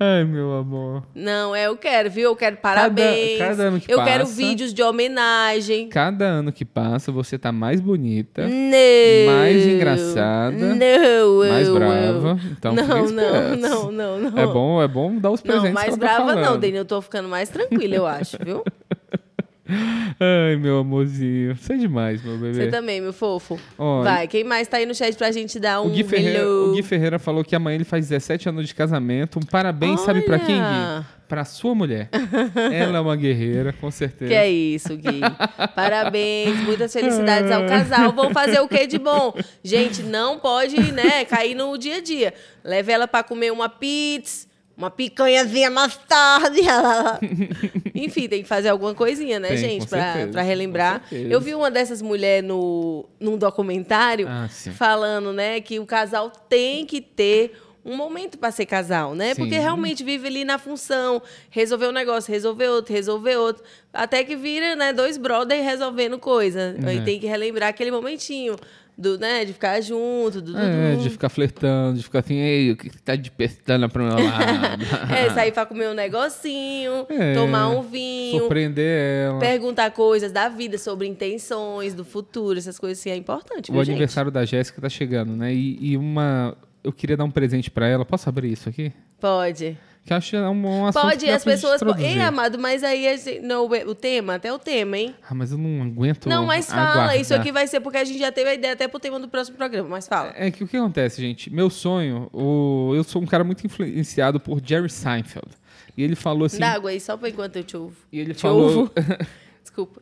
Ai, 0.00 0.22
meu 0.24 0.52
amor. 0.58 1.02
Não, 1.14 1.56
é, 1.56 1.66
eu 1.66 1.76
quero, 1.76 2.08
viu? 2.10 2.24
Eu 2.30 2.36
quero 2.36 2.58
parabéns. 2.58 3.38
cada 3.38 3.62
ano 3.64 3.80
que 3.80 3.92
eu 3.92 4.04
quero 4.04 4.24
passa- 4.24 4.36
vídeos 4.36 4.72
de 4.72 4.80
homenagem. 4.82 5.88
Cada 5.88 6.24
ano 6.26 6.52
que 6.52 6.64
passa, 6.64 7.10
você 7.10 7.36
tá 7.36 7.50
mais 7.50 7.80
bonita, 7.80 8.46
Não. 8.46 9.32
mais 9.34 9.66
engraçada, 9.66 10.52
Não, 10.74 11.38
mais 11.48 11.66
eu- 11.66 11.74
brava. 11.74 12.38
Então, 12.52 12.72
não, 12.74 12.86
não, 12.86 13.56
não, 13.56 13.90
não, 13.90 14.18
não. 14.30 14.38
É 14.38 14.46
bom, 14.46 14.82
é 14.82 14.86
bom 14.86 15.16
dar 15.18 15.30
os 15.32 15.40
presentes 15.40 15.68
Não, 15.68 15.74
mais 15.74 15.90
tá 15.90 15.96
brava 15.96 16.34
não. 16.36 16.58
Dani. 16.60 16.76
Eu 16.76 16.84
tô 16.84 17.00
ficando 17.02 17.28
mais 17.28 17.48
tranquila, 17.48 17.94
eu 17.96 18.06
acho, 18.06 18.36
viu? 18.44 18.62
Ai, 19.68 20.56
meu 20.56 20.78
amorzinho. 20.78 21.54
Você 21.54 21.74
é 21.74 21.76
demais, 21.76 22.22
meu 22.22 22.36
bebê. 22.38 22.54
Você 22.54 22.66
também, 22.68 23.00
meu 23.00 23.12
fofo. 23.12 23.58
Ó, 23.76 24.02
Vai, 24.02 24.26
quem 24.26 24.42
mais 24.44 24.66
tá 24.66 24.78
aí 24.78 24.86
no 24.86 24.94
chat 24.94 25.14
pra 25.16 25.30
gente 25.30 25.60
dar 25.60 25.82
um 25.82 25.86
O 25.86 25.90
Gui, 25.90 26.04
Ferreira, 26.04 26.38
hello? 26.40 26.70
o 26.70 26.74
Gui 26.74 26.82
Ferreira 26.82 27.18
falou 27.18 27.44
que 27.44 27.54
amanhã 27.54 27.74
ele 27.76 27.84
faz 27.84 28.08
17 28.08 28.48
anos 28.48 28.66
de 28.66 28.74
casamento. 28.74 29.38
Um 29.38 29.42
parabéns, 29.42 30.00
sabe 30.00 30.22
pra 30.22 30.38
quem, 30.38 30.56
Olha! 30.56 31.00
Gui? 31.00 31.18
Pra 31.28 31.44
sua 31.44 31.74
mulher. 31.74 32.08
Ela 32.72 32.96
é 32.96 33.00
uma 33.02 33.14
guerreira, 33.14 33.70
com 33.74 33.90
certeza. 33.90 34.30
Que 34.30 34.34
é 34.34 34.48
isso, 34.50 34.96
Gui. 34.96 35.20
Parabéns, 35.74 36.56
muitas 36.60 36.90
felicidades 36.90 37.50
ao 37.50 37.66
casal. 37.66 38.12
Vão 38.12 38.30
fazer 38.30 38.60
o 38.60 38.66
que 38.68 38.86
de 38.86 38.98
bom? 38.98 39.34
Gente, 39.62 40.02
não 40.02 40.38
pode, 40.38 40.80
né, 40.92 41.26
cair 41.26 41.54
no 41.54 41.76
dia 41.76 41.96
a 41.96 42.00
dia. 42.00 42.32
Leve 42.64 42.90
ela 42.90 43.06
pra 43.06 43.22
comer 43.22 43.52
uma 43.52 43.68
pizza, 43.68 44.47
uma 44.78 44.90
picanhazinha 44.90 45.68
mais 45.70 45.96
tarde. 46.08 46.60
Enfim, 47.94 48.28
tem 48.28 48.42
que 48.42 48.48
fazer 48.48 48.68
alguma 48.68 48.94
coisinha, 48.94 49.40
né, 49.40 49.48
Tem, 49.48 49.56
gente, 49.58 49.86
pra 49.88 50.40
relembrar. 50.42 51.02
Eu 51.10 51.40
vi 51.40 51.52
uma 51.54 51.70
dessas 51.70 52.00
mulheres 52.00 52.48
no, 52.48 53.04
num 53.18 53.36
documentário 53.36 54.26
Ah, 54.28 54.48
falando, 54.74 55.32
né, 55.32 55.60
que 55.60 55.80
o 55.80 55.84
casal 55.84 56.30
tem 56.30 56.86
que 56.86 57.00
ter 57.00 57.60
um 57.84 57.96
momento 57.96 58.36
para 58.38 58.50
ser 58.50 58.66
casal, 58.66 59.14
né? 59.14 59.34
Porque 59.34 59.54
Sim. 59.54 59.60
realmente 59.60 60.04
vive 60.04 60.26
ali 60.26 60.44
na 60.44 60.58
função, 60.58 61.22
resolver 61.48 61.86
um 61.88 61.92
negócio, 61.92 62.30
resolver 62.30 62.68
outro, 62.68 62.92
resolver 62.92 63.36
outro, 63.36 63.64
até 63.92 64.22
que 64.22 64.36
vira, 64.36 64.76
né, 64.76 64.92
dois 64.92 65.16
brothers 65.16 65.64
resolvendo 65.64 66.18
coisa. 66.18 66.76
Aí 66.86 66.98
É. 66.98 67.00
tem 67.00 67.18
que 67.18 67.26
relembrar 67.26 67.70
aquele 67.70 67.90
momentinho 67.90 68.56
do, 68.98 69.16
né, 69.16 69.44
de 69.44 69.52
ficar 69.52 69.80
junto, 69.80 70.42
do, 70.42 70.58
É, 70.58 70.96
do- 70.96 71.02
de 71.02 71.08
ficar 71.10 71.28
flertando, 71.28 71.96
de 71.98 72.02
ficar 72.02 72.18
assim, 72.18 72.34
ei, 72.34 72.72
o 72.72 72.76
que 72.76 72.90
tá 73.00 73.14
de 73.14 73.30
pestana 73.30 73.88
pro 73.88 74.02
meu 74.04 74.14
lado? 74.14 74.82
É, 75.16 75.30
sair 75.30 75.52
pra 75.52 75.64
comer 75.64 75.88
um 75.88 75.94
negocinho, 75.94 77.06
É, 77.08 77.32
tomar 77.34 77.68
um 77.68 77.82
vinho, 77.82 78.40
Surpreender 78.40 79.26
ela. 79.28 79.38
perguntar 79.38 79.90
coisas 79.92 80.32
da 80.32 80.48
vida, 80.48 80.76
sobre 80.78 81.06
intenções, 81.06 81.94
do 81.94 82.04
futuro, 82.04 82.58
essas 82.58 82.78
coisas 82.78 82.98
assim 82.98 83.10
é 83.10 83.16
importante, 83.16 83.70
O 83.70 83.74
viu, 83.74 83.84
gente? 83.84 83.92
aniversário 83.94 84.30
da 84.30 84.44
Jéssica 84.44 84.80
tá 84.80 84.88
chegando, 84.88 85.36
né? 85.36 85.54
E, 85.54 85.78
e 85.92 85.96
uma. 85.96 86.56
Eu 86.82 86.92
queria 86.92 87.16
dar 87.16 87.24
um 87.24 87.30
presente 87.30 87.70
pra 87.70 87.86
ela. 87.86 88.04
Posso 88.04 88.28
abrir 88.28 88.50
isso 88.52 88.68
aqui? 88.68 88.92
Pode. 89.20 89.76
Que 90.08 90.14
acho 90.14 90.30
que 90.30 90.36
é 90.36 90.48
um, 90.48 90.66
um 90.66 90.86
assunto 90.86 91.02
Pode, 91.02 91.28
as 91.28 91.44
pessoas. 91.44 91.82
po- 91.82 91.94
Ei, 91.98 92.18
amado, 92.22 92.58
mas 92.58 92.82
aí 92.82 93.06
a 93.06 93.14
gente- 93.14 93.40
não, 93.40 93.66
o 93.66 93.94
tema, 93.94 94.36
até 94.36 94.50
o 94.50 94.58
tema, 94.58 94.96
hein? 94.96 95.14
Ah, 95.28 95.34
mas 95.34 95.52
eu 95.52 95.58
não 95.58 95.82
aguento. 95.82 96.26
Não, 96.30 96.46
mas 96.46 96.66
fala, 96.70 96.92
aguardar. 96.92 97.20
isso 97.20 97.34
aqui 97.34 97.52
vai 97.52 97.66
ser 97.66 97.80
porque 97.80 97.98
a 97.98 98.04
gente 98.06 98.18
já 98.18 98.32
teve 98.32 98.48
a 98.48 98.54
ideia 98.54 98.72
até 98.72 98.88
pro 98.88 98.98
tema 98.98 99.20
do 99.20 99.28
próximo 99.28 99.58
programa, 99.58 99.86
mas 99.86 100.08
fala. 100.08 100.32
É 100.34 100.50
que 100.50 100.64
o 100.64 100.66
que 100.66 100.78
acontece, 100.78 101.20
gente? 101.20 101.52
Meu 101.52 101.68
sonho, 101.68 102.30
o... 102.32 102.94
eu 102.96 103.04
sou 103.04 103.20
um 103.20 103.26
cara 103.26 103.44
muito 103.44 103.66
influenciado 103.66 104.40
por 104.40 104.62
Jerry 104.64 104.88
Seinfeld. 104.88 105.50
E 105.94 106.02
ele 106.02 106.16
falou 106.16 106.46
assim. 106.46 106.58
Dá 106.58 106.70
água 106.72 106.88
aí, 106.88 106.98
só 106.98 107.14
pra 107.14 107.28
enquanto 107.28 107.56
eu 107.56 107.64
te 107.64 107.76
ouvo. 107.76 107.94
E 108.10 108.18
ele 108.18 108.32
Te 108.32 108.40
falou. 108.40 108.90
Desculpa. 109.62 110.00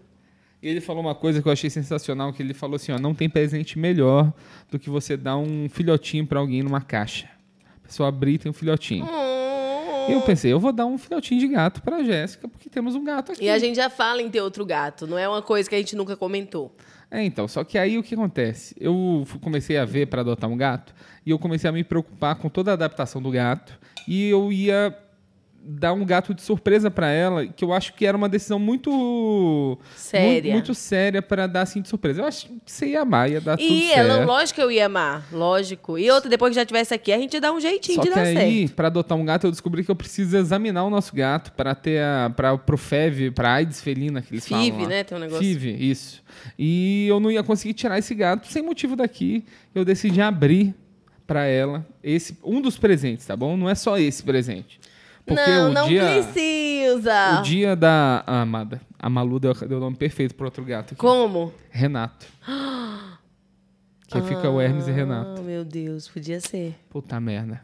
E 0.63 0.69
ele 0.69 0.81
falou 0.81 1.03
uma 1.03 1.17
coisa 1.17 1.43
que 1.43 1.49
eu 1.49 1.53
achei 1.53 1.69
sensacional, 1.69 2.33
que 2.33 2.41
ele 2.45 2.55
falou 2.55 2.77
assim, 2.77 2.93
ó, 2.93 2.99
não 3.01 3.13
tem 3.13 3.29
presente 3.29 3.77
melhor 3.77 4.33
do 4.71 4.79
que 4.79 4.89
você 4.89 5.17
dar 5.17 5.37
um 5.37 5.69
filhotinho 5.69 6.25
pra 6.25 6.39
alguém 6.39 6.63
numa 6.63 6.81
caixa. 6.81 7.29
A 7.83 7.89
pessoa 7.89 8.09
abrir 8.09 8.35
e 8.35 8.39
tem 8.39 8.51
um 8.51 8.55
filhotinho. 8.55 9.05
E 9.05 9.09
eu 10.13 10.21
pensei, 10.23 10.53
eu 10.53 10.61
vou 10.61 10.73
dar 10.73 10.87
um 10.87 10.99
filhotinho 10.99 11.41
de 11.41 11.49
gato 11.49 11.83
pra 11.83 12.03
Jéssica, 12.03 12.49
porque 12.49 12.69
temos 12.69 12.95
um 12.95 13.05
gato 13.05 13.33
aqui. 13.33 13.45
E 13.45 13.51
a 13.51 13.59
gente 13.59 13.77
já 13.77 13.91
fala 13.91 14.23
em 14.23 14.31
ter 14.31 14.41
outro 14.41 14.65
gato, 14.65 15.07
não 15.07 15.19
é 15.19 15.29
uma 15.29 15.43
coisa 15.43 15.69
que 15.69 15.75
a 15.75 15.79
gente 15.79 15.97
nunca 15.97 16.17
comentou. 16.17 16.75
É, 17.11 17.23
então, 17.23 17.47
só 17.47 17.63
que 17.63 17.79
aí 17.79 17.97
o 17.99 18.03
que 18.03 18.15
acontece? 18.15 18.75
Eu 18.81 19.25
comecei 19.41 19.77
a 19.77 19.85
ver 19.85 20.07
para 20.07 20.23
adotar 20.23 20.51
um 20.51 20.57
gato 20.57 20.93
e 21.25 21.31
eu 21.31 21.39
comecei 21.39 21.69
a 21.71 21.73
me 21.73 21.85
preocupar 21.85 22.35
com 22.37 22.49
toda 22.49 22.73
a 22.73 22.75
adaptação 22.75 23.23
do 23.23 23.31
gato 23.31 23.79
e 24.09 24.29
eu 24.29 24.53
ia 24.53 24.97
dar 25.69 25.93
um 25.93 26.05
gato 26.05 26.33
de 26.33 26.43
surpresa 26.43 26.91
para 26.91 27.09
ela, 27.11 27.47
que 27.47 27.65
eu 27.65 27.73
acho 27.73 27.93
que 27.95 28.07
era 28.07 28.17
uma 28.17 28.29
decisão 28.29 28.59
muito 28.59 29.79
Séria. 29.97 30.33
muito, 30.35 30.53
muito 30.53 30.75
séria 30.75 31.21
para 31.21 31.47
dar 31.47 31.63
assim 31.63 31.83
de 31.83 31.89
surpresa. 31.89 32.23
Eu 32.23 32.27
acho 32.27 32.47
que 32.47 32.53
você 32.65 32.87
ia 32.87 33.03
amar, 33.03 33.31
ia 33.31 33.41
dar 33.41 33.57
tudo 33.57 33.69
E 33.69 33.89
certo. 33.89 33.99
ela, 33.99 34.25
lógico 34.25 34.55
que 34.57 34.63
eu 34.63 34.71
ia 34.71 34.87
amar, 34.87 35.27
lógico. 35.33 35.99
E 35.99 36.11
outra, 36.11 36.31
depois 36.31 36.51
que 36.51 36.55
já 36.57 36.65
tivesse 36.65 36.95
aqui, 36.95 37.13
a 37.13 37.19
gente 37.19 37.35
ia 37.35 37.41
dar 37.41 37.53
um 37.53 37.61
jeitinho 37.61 37.97
Só 37.97 38.03
de 38.03 38.09
que 38.09 38.15
dar 38.15 38.23
aí, 38.23 38.61
certo. 38.61 38.75
para 38.75 38.89
adotar 38.89 39.19
um 39.19 39.25
gato, 39.25 39.47
eu 39.47 39.51
descobri 39.51 39.85
que 39.85 39.91
eu 39.91 39.97
preciso 39.97 40.37
examinar 40.37 40.85
o 40.85 40.91
nosso 40.91 41.15
gato 41.15 41.53
para 41.53 41.75
ter 41.75 42.01
a 42.03 42.31
para 42.35 42.57
pro 42.59 42.77
FEV, 42.79 43.31
para 43.33 43.53
AIDS 43.55 43.81
felina 43.81 44.23
que 44.23 44.35
eles 44.35 44.47
FIV, 44.47 44.71
falam. 44.73 44.89
né? 44.89 45.05
Tem 45.05 45.17
um 45.17 45.21
negócio. 45.21 45.43
FIV, 45.45 45.71
isso. 45.91 46.23
E 46.59 47.07
eu 47.09 47.19
não 47.21 47.31
ia 47.31 47.43
conseguir 47.43 47.75
tirar 47.75 47.99
esse 47.99 48.15
gato 48.15 48.47
sem 48.47 48.63
motivo 48.63 48.95
daqui. 48.97 49.45
Eu 49.75 49.85
decidi 49.85 50.21
abrir 50.21 50.75
pra 51.27 51.45
ela 51.45 51.85
esse 52.05 52.37
um 52.45 52.61
dos 52.61 52.79
presentes, 52.79 53.27
tá 53.27 53.37
bom? 53.37 53.57
Não 53.57 53.69
é 53.69 53.75
só 53.75 53.99
esse 53.99 54.23
presente. 54.23 54.79
Porque 55.27 55.51
não, 55.51 55.71
o 55.71 55.73
não 55.73 55.89
dia 55.89 56.03
precisa. 56.05 57.41
o 57.41 57.43
dia 57.43 57.75
da 57.75 58.23
a 58.25 58.43
amada, 58.43 58.81
a 58.97 59.11
Malu 59.11 59.41
deu, 59.41 59.53
deu 59.53 59.79
o 59.79 59.81
nome 59.81 59.97
perfeito 59.97 60.35
pro 60.37 60.47
outro 60.47 60.65
gato 60.65 60.93
aqui. 60.93 61.01
Como? 61.01 61.53
Renato. 61.71 62.27
Que 64.09 64.23
fica 64.23 64.49
o 64.49 64.61
Hermes 64.61 64.87
e 64.87 64.93
Renato. 64.93 65.41
Ah, 65.41 65.43
meu 65.43 65.65
Deus, 65.65 66.07
podia 66.07 66.41
ser. 66.41 66.77
Puta 66.89 67.19
merda. 67.19 67.61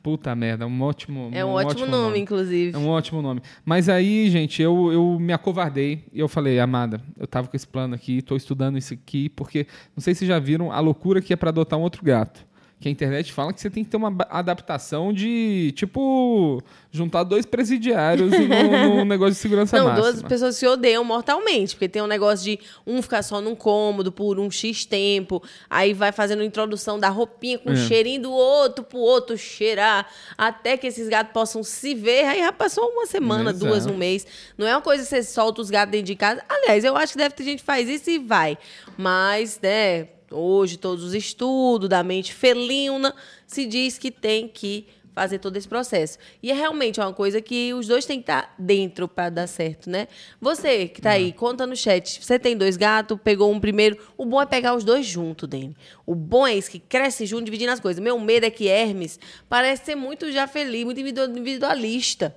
Puta 0.00 0.34
merda, 0.34 0.66
um 0.66 0.82
ótimo 0.82 1.30
É 1.32 1.44
um, 1.44 1.50
ótimo, 1.50 1.86
nome, 1.86 2.18
inclusive. 2.18 2.74
É 2.74 2.78
um 2.78 2.88
ótimo 2.88 3.20
nome. 3.22 3.40
Mas 3.64 3.88
aí, 3.88 4.28
gente, 4.30 4.60
eu, 4.60 4.92
eu 4.92 5.18
me 5.20 5.32
acovardei 5.32 6.04
e 6.12 6.18
eu 6.20 6.28
falei, 6.28 6.60
Amada, 6.60 7.00
eu 7.18 7.26
tava 7.26 7.46
com 7.46 7.56
esse 7.56 7.66
plano 7.66 7.94
aqui, 7.94 8.20
tô 8.22 8.36
estudando 8.36 8.78
isso 8.78 8.94
aqui, 8.94 9.28
porque 9.28 9.66
não 9.96 10.00
sei 10.02 10.14
se 10.14 10.26
já 10.26 10.38
viram 10.38 10.72
a 10.72 10.78
loucura 10.80 11.20
que 11.20 11.32
é 11.32 11.36
pra 11.36 11.50
adotar 11.50 11.78
um 11.78 11.82
outro 11.82 12.04
gato. 12.04 12.44
Que 12.82 12.88
a 12.88 12.90
internet 12.90 13.32
fala 13.32 13.52
que 13.52 13.60
você 13.60 13.70
tem 13.70 13.84
que 13.84 13.90
ter 13.90 13.96
uma 13.96 14.12
adaptação 14.28 15.12
de, 15.12 15.72
tipo, 15.76 16.60
juntar 16.90 17.22
dois 17.22 17.46
presidiários 17.46 18.32
num, 18.34 18.96
num 18.96 19.04
negócio 19.04 19.34
de 19.34 19.38
segurança 19.38 19.78
Não, 19.78 19.84
máxima. 19.86 20.10
duas 20.10 20.22
pessoas 20.24 20.56
se 20.56 20.66
odeiam 20.66 21.04
mortalmente, 21.04 21.76
porque 21.76 21.88
tem 21.88 22.02
um 22.02 22.08
negócio 22.08 22.44
de 22.44 22.58
um 22.84 23.00
ficar 23.00 23.22
só 23.22 23.40
num 23.40 23.54
cômodo 23.54 24.10
por 24.10 24.40
um 24.40 24.50
X 24.50 24.84
tempo, 24.84 25.40
aí 25.70 25.94
vai 25.94 26.10
fazendo 26.10 26.42
introdução 26.42 26.98
da 26.98 27.08
roupinha 27.08 27.56
com 27.56 27.70
É. 27.70 27.72
o 27.72 27.76
cheirinho 27.76 28.22
do 28.22 28.32
outro 28.32 28.82
pro 28.84 28.98
outro 28.98 29.38
cheirar, 29.38 30.08
até 30.36 30.76
que 30.76 30.88
esses 30.88 31.08
gatos 31.08 31.32
possam 31.32 31.62
se 31.62 31.94
ver, 31.94 32.24
aí 32.24 32.40
já 32.40 32.50
passou 32.52 32.84
uma 32.90 33.06
semana, 33.06 33.50
Exato. 33.50 33.64
duas, 33.64 33.86
um 33.86 33.96
mês. 33.96 34.26
Não 34.58 34.66
é 34.66 34.74
uma 34.74 34.82
coisa 34.82 35.04
que 35.04 35.08
você 35.08 35.22
solta 35.22 35.60
os 35.62 35.70
gatos 35.70 35.92
dentro 35.92 36.06
de 36.06 36.16
casa. 36.16 36.42
Aliás, 36.48 36.82
eu 36.84 36.96
acho 36.96 37.12
que 37.12 37.18
deve 37.18 37.34
ter 37.36 37.44
gente 37.44 37.60
que 37.60 37.64
faz 37.64 37.88
isso 37.88 38.10
e 38.10 38.18
vai. 38.18 38.58
Mas, 38.98 39.60
né, 39.62 40.08
hoje 40.32 40.76
todos 40.76 41.04
os 41.04 41.14
estudos 41.14 41.88
da 41.88 42.02
mente 42.02 42.32
felina 42.32 43.14
se 43.46 43.66
diz 43.66 43.98
que 43.98 44.10
tem 44.10 44.48
que 44.48 44.86
fazer 45.14 45.38
todo 45.38 45.56
esse 45.56 45.68
processo. 45.68 46.18
E 46.42 46.50
é 46.50 46.54
realmente 46.54 46.98
uma 46.98 47.12
coisa 47.12 47.40
que 47.40 47.72
os 47.74 47.86
dois 47.86 48.06
têm 48.06 48.18
que 48.18 48.22
estar 48.22 48.54
dentro 48.58 49.06
para 49.06 49.28
dar 49.28 49.46
certo, 49.46 49.90
né? 49.90 50.08
Você 50.40 50.88
que 50.88 51.00
tá 51.02 51.10
aí, 51.10 51.32
conta 51.32 51.66
no 51.66 51.76
chat. 51.76 52.24
Você 52.24 52.38
tem 52.38 52.56
dois 52.56 52.76
gatos, 52.76 53.18
pegou 53.22 53.52
um 53.52 53.60
primeiro. 53.60 53.98
O 54.16 54.24
bom 54.24 54.40
é 54.40 54.46
pegar 54.46 54.74
os 54.74 54.84
dois 54.84 55.04
junto, 55.04 55.46
Dani. 55.46 55.76
O 56.06 56.14
bom 56.14 56.46
é 56.46 56.54
isso, 56.56 56.70
que 56.70 56.78
cresce 56.78 57.26
junto, 57.26 57.44
dividindo 57.44 57.72
as 57.72 57.80
coisas. 57.80 58.02
Meu 58.02 58.18
medo 58.18 58.46
é 58.46 58.50
que 58.50 58.68
Hermes 58.68 59.20
parece 59.48 59.84
ser 59.84 59.94
muito 59.94 60.32
já 60.32 60.46
feliz, 60.46 60.84
muito 60.84 60.98
individu- 61.00 61.30
individualista. 61.30 62.34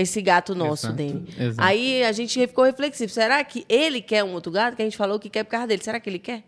Esse 0.00 0.22
gato 0.22 0.54
nosso, 0.54 0.86
Exato, 0.86 1.02
exato. 1.36 1.68
Aí 1.68 2.04
a 2.04 2.12
gente 2.12 2.38
ficou 2.46 2.64
reflexivo. 2.64 3.10
Será 3.10 3.42
que 3.42 3.66
ele 3.68 4.00
quer 4.00 4.22
um 4.22 4.32
outro 4.32 4.52
gato? 4.52 4.76
Que 4.76 4.82
a 4.82 4.84
gente 4.84 4.96
falou 4.96 5.18
que 5.18 5.28
quer 5.28 5.42
por 5.42 5.50
causa 5.50 5.66
dele. 5.66 5.82
Será 5.82 5.98
que 5.98 6.08
ele 6.08 6.20
quer? 6.20 6.44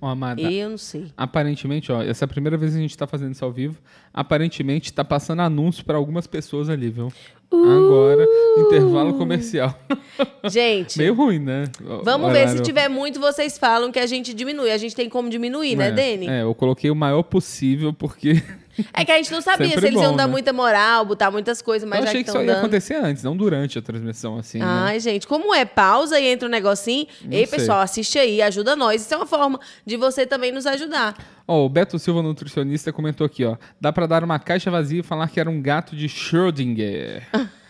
Ó, 0.00 0.06
Amada, 0.06 0.40
Eu 0.40 0.70
não 0.70 0.78
sei. 0.78 1.06
Aparentemente, 1.16 1.90
ó, 1.90 2.00
essa 2.00 2.24
é 2.24 2.26
a 2.26 2.28
primeira 2.28 2.56
vez 2.56 2.72
que 2.72 2.78
a 2.78 2.80
gente 2.80 2.96
tá 2.96 3.04
fazendo 3.04 3.32
isso 3.32 3.44
ao 3.44 3.50
vivo. 3.50 3.76
Aparentemente 4.14 4.92
tá 4.92 5.04
passando 5.04 5.42
anúncio 5.42 5.84
pra 5.84 5.96
algumas 5.96 6.28
pessoas 6.28 6.70
ali, 6.70 6.88
viu? 6.88 7.12
Agora, 7.50 8.26
intervalo 8.58 9.14
comercial. 9.14 9.76
Gente, 10.48 10.98
Meio 10.98 11.14
ruim, 11.14 11.38
né? 11.38 11.64
O 11.80 12.04
vamos 12.04 12.32
ver 12.32 12.48
se 12.48 12.62
tiver 12.62 12.88
muito, 12.88 13.20
vocês 13.20 13.56
falam 13.58 13.90
que 13.92 13.98
a 13.98 14.06
gente 14.06 14.34
diminui. 14.34 14.70
A 14.70 14.76
gente 14.76 14.94
tem 14.94 15.08
como 15.08 15.28
diminuir, 15.28 15.76
né, 15.76 15.88
É, 15.88 15.92
Dani? 15.92 16.28
É, 16.28 16.42
eu 16.42 16.54
coloquei 16.54 16.90
o 16.90 16.94
maior 16.94 17.22
possível 17.22 17.92
porque 17.92 18.42
É 18.92 19.04
que 19.04 19.12
a 19.12 19.16
gente 19.16 19.30
não 19.32 19.40
sabia 19.40 19.66
Sempre 19.68 19.80
se 19.80 19.86
eles 19.88 20.00
iam 20.00 20.10
bom, 20.12 20.16
dar 20.16 20.26
né? 20.26 20.30
muita 20.32 20.52
moral, 20.52 21.04
botar 21.04 21.30
muitas 21.30 21.62
coisas, 21.62 21.88
mas 21.88 21.98
eu 22.00 22.04
já 22.04 22.10
achei 22.10 22.20
que 22.22 22.26
que 22.26 22.30
só 22.32 22.38
estão 22.38 22.46
ia 22.46 22.54
dando. 22.54 22.64
acontecer 22.64 22.94
antes, 22.94 23.22
não 23.22 23.36
durante 23.36 23.78
a 23.78 23.82
transmissão, 23.82 24.38
assim, 24.38 24.58
né? 24.58 24.64
Ai, 24.66 25.00
gente, 25.00 25.26
como 25.26 25.54
é 25.54 25.64
pausa 25.64 26.18
e 26.20 26.26
entra 26.26 26.46
um 26.48 26.50
negocinho, 26.50 27.06
ei, 27.30 27.46
sei. 27.46 27.58
pessoal, 27.58 27.80
assiste 27.80 28.18
aí, 28.18 28.42
ajuda 28.42 28.76
nós. 28.76 29.02
Isso 29.02 29.12
é 29.12 29.16
uma 29.16 29.26
forma 29.26 29.58
de 29.84 29.96
você 29.96 30.26
também 30.26 30.52
nos 30.52 30.66
ajudar. 30.66 31.14
Ó, 31.48 31.64
o 31.64 31.68
Beto 31.68 31.98
Silva, 31.98 32.22
nutricionista, 32.22 32.92
comentou 32.92 33.24
aqui, 33.24 33.44
ó. 33.44 33.56
Dá 33.80 33.92
pra 33.92 34.06
dar 34.06 34.24
uma 34.24 34.38
caixa 34.38 34.70
vazia 34.70 35.00
e 35.00 35.02
falar 35.02 35.28
que 35.28 35.38
era 35.40 35.48
um 35.48 35.60
gato 35.62 35.94
de 35.96 36.06
Schrödinger. 36.08 37.22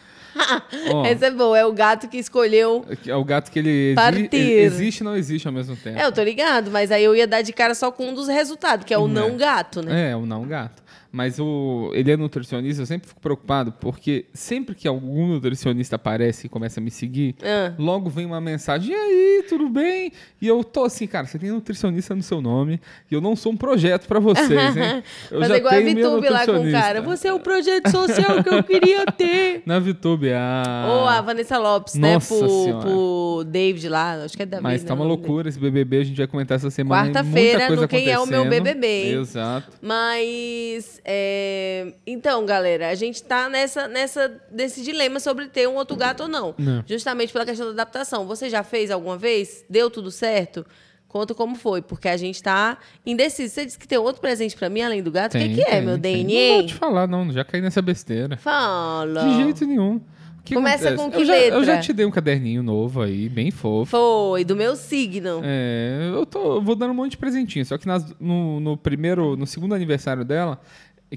Ó, 0.93 1.05
Essa 1.07 1.26
é 1.26 1.31
boa, 1.31 1.59
é 1.59 1.64
o 1.64 1.73
gato 1.73 2.09
que 2.09 2.19
escolheu. 2.19 2.85
é 3.07 3.14
o 3.16 3.25
gato 3.25 3.50
que 3.50 3.59
ele, 3.59 3.95
Partir. 3.95 4.28
existe 4.35 5.00
e 5.00 5.05
não 5.05 5.16
existe 5.16 5.47
ao 5.47 5.52
mesmo 5.55 5.76
tempo. 5.76 5.99
É, 5.99 6.05
eu 6.05 6.12
tô 6.12 6.23
ligado, 6.23 6.71
mas 6.71 6.90
aí 6.90 7.05
eu 7.05 7.14
ia 7.14 7.26
dar 7.26 7.43
de 7.43 7.52
cara 7.52 7.75
só 7.75 7.90
com 7.90 8.09
um 8.11 8.14
dos 8.14 8.28
resultados, 8.28 8.85
que 8.85 8.93
é 8.95 8.99
o 8.99 9.09
não 9.09 9.37
gato, 9.37 9.83
né? 9.83 10.11
É, 10.11 10.16
o 10.16 10.26
não 10.26 10.45
gato. 10.47 10.85
Mas 11.12 11.38
o, 11.38 11.93
ele 11.95 12.11
é 12.11 12.16
nutricionista, 12.16 12.83
eu 12.83 12.87
sempre 12.87 13.09
fico 13.09 13.21
preocupado, 13.21 13.73
porque 13.81 14.26
sempre 14.35 14.75
que 14.75 14.87
algum 14.87 15.28
nutricionista 15.28 15.97
aparece 15.97 16.47
e 16.47 16.50
começa 16.50 16.78
a 16.78 16.83
me 16.83 16.90
seguir, 16.90 17.35
Ah. 17.43 17.73
logo 17.78 18.11
vem 18.11 18.26
uma 18.26 18.40
mensagem, 18.40 18.93
e 18.93 18.95
aí, 18.95 19.45
tudo 19.49 19.66
bem? 19.71 20.12
E 20.43 20.47
eu 20.47 20.62
tô 20.62 20.85
assim, 20.85 21.07
cara, 21.07 21.26
você 21.26 21.38
tem 21.38 21.50
nutricionista 21.50 22.14
no 22.14 22.23
seu 22.23 22.43
nome, 22.43 22.78
e 23.11 23.14
eu 23.14 23.23
não 23.23 23.35
sou 23.35 23.52
um 23.52 23.57
projeto 23.57 24.07
pra 24.07 24.21
vocês, 24.21 24.76
hein? 24.76 25.02
Eu 25.31 25.40
Mas 25.40 25.49
já 25.49 25.55
é 25.55 25.59
igual 25.59 25.73
a 25.73 25.76
tenho 25.78 25.95
minha 25.95 26.07
VTube 26.11 26.28
lá 26.28 26.45
com 26.45 26.69
o 26.69 26.73
cara. 26.73 27.00
Você 27.00 27.28
é 27.28 27.33
o 27.33 27.40
projeto 27.40 27.90
social 27.90 28.43
que 28.43 28.49
eu 28.50 28.62
queria 28.62 29.07
ter. 29.07 29.62
Na 29.64 29.78
VTube, 29.78 30.25
a... 30.35 30.87
Ou 30.88 31.06
a 31.06 31.21
Vanessa 31.21 31.59
Lopes, 31.59 31.95
Nossa 31.95 32.35
né? 32.35 32.40
Pro, 32.40 32.49
Senhora. 32.49 32.80
pro 32.80 33.45
David 33.47 33.88
lá. 33.88 34.25
Acho 34.25 34.37
que 34.37 34.42
é 34.42 34.47
David. 34.47 34.62
Mas 34.62 34.83
tá 34.83 34.95
né, 34.95 35.00
uma 35.00 35.04
dele. 35.04 35.16
loucura 35.16 35.49
esse 35.49 35.59
BBB, 35.59 35.99
a 35.99 36.04
gente 36.04 36.16
vai 36.16 36.26
comentar 36.26 36.56
essa 36.56 36.71
semana. 36.71 37.12
Quarta-feira, 37.12 37.71
no 37.71 37.88
Quem 37.88 38.11
é 38.11 38.18
o 38.18 38.26
Meu. 38.26 38.45
BBB? 38.49 39.14
Exato. 39.14 39.73
Mas, 39.80 41.00
é, 41.04 41.92
então, 42.06 42.45
galera, 42.47 42.88
a 42.88 42.95
gente 42.95 43.23
tá 43.23 43.49
nessa, 43.49 43.88
nessa, 43.88 44.33
nesse 44.52 44.83
dilema 44.83 45.21
sobre 45.21 45.47
ter 45.47 45.68
um 45.68 45.75
outro 45.75 45.97
gato 45.97 46.25
ou 46.25 46.28
não. 46.28 46.54
Não. 46.59 46.85
Justamente 46.87 47.33
pela 47.33 47.45
questão 47.45 47.66
da 47.66 47.73
adaptação. 47.73 48.26
Você 48.26 48.49
já 48.49 48.62
fez 48.62 48.90
alguma 48.90 49.16
vez? 49.16 49.64
Deu 49.68 49.90
tudo 49.90 50.11
certo? 50.11 50.64
Conta 51.09 51.35
como 51.35 51.54
foi, 51.54 51.80
porque 51.80 52.09
a 52.09 52.16
gente 52.16 52.42
tá 52.42 52.76
indeciso. 53.04 53.54
Você 53.54 53.64
disse 53.64 53.78
que 53.78 53.88
tem 53.88 53.97
outro 53.97 54.21
presente 54.21 54.56
pra 54.56 54.68
mim, 54.68 54.83
além 54.83 55.02
do 55.02 55.11
gato? 55.11 55.37
o 55.37 55.40
que, 55.40 55.54
que 55.54 55.62
é, 55.62 55.71
tem, 55.71 55.83
meu 55.83 55.99
tem. 55.99 56.26
DNA? 56.26 56.49
Não 56.49 56.56
vou 56.59 56.66
te 56.66 56.75
falar, 56.75 57.06
não. 57.06 57.33
Já 57.33 57.45
caí 57.45 57.62
nessa 57.62 57.80
besteira. 57.80 58.37
Fala. 58.37 59.23
De 59.23 59.37
jeito 59.37 59.64
nenhum. 59.64 60.00
Que 60.47 60.55
Começa 60.55 60.88
acontece? 60.91 60.97
com 61.05 61.11
que 61.11 61.17
eu 61.23 61.25
já, 61.26 61.33
letra? 61.35 61.59
Eu 61.59 61.65
já 61.65 61.81
te 61.81 61.93
dei 61.93 62.07
um 62.07 62.11
caderninho 62.11 62.62
novo 62.62 63.03
aí, 63.03 63.29
bem 63.29 63.50
fofo. 63.50 63.91
Foi, 63.91 64.45
do 64.45 64.55
meu 64.55 64.76
signo. 64.76 65.41
É, 65.43 66.12
eu, 66.15 66.25
tô, 66.25 66.55
eu 66.57 66.62
vou 66.62 66.76
dando 66.76 66.93
um 66.93 66.95
monte 66.95 67.11
de 67.11 67.17
presentinho. 67.17 67.67
Só 67.67 67.76
que 67.76 67.87
nas- 67.87 68.15
no, 68.21 68.61
no 68.61 68.76
primeiro, 68.76 69.37
no 69.37 69.45
segundo 69.45 69.75
aniversário 69.75 70.25
dela, 70.25 70.61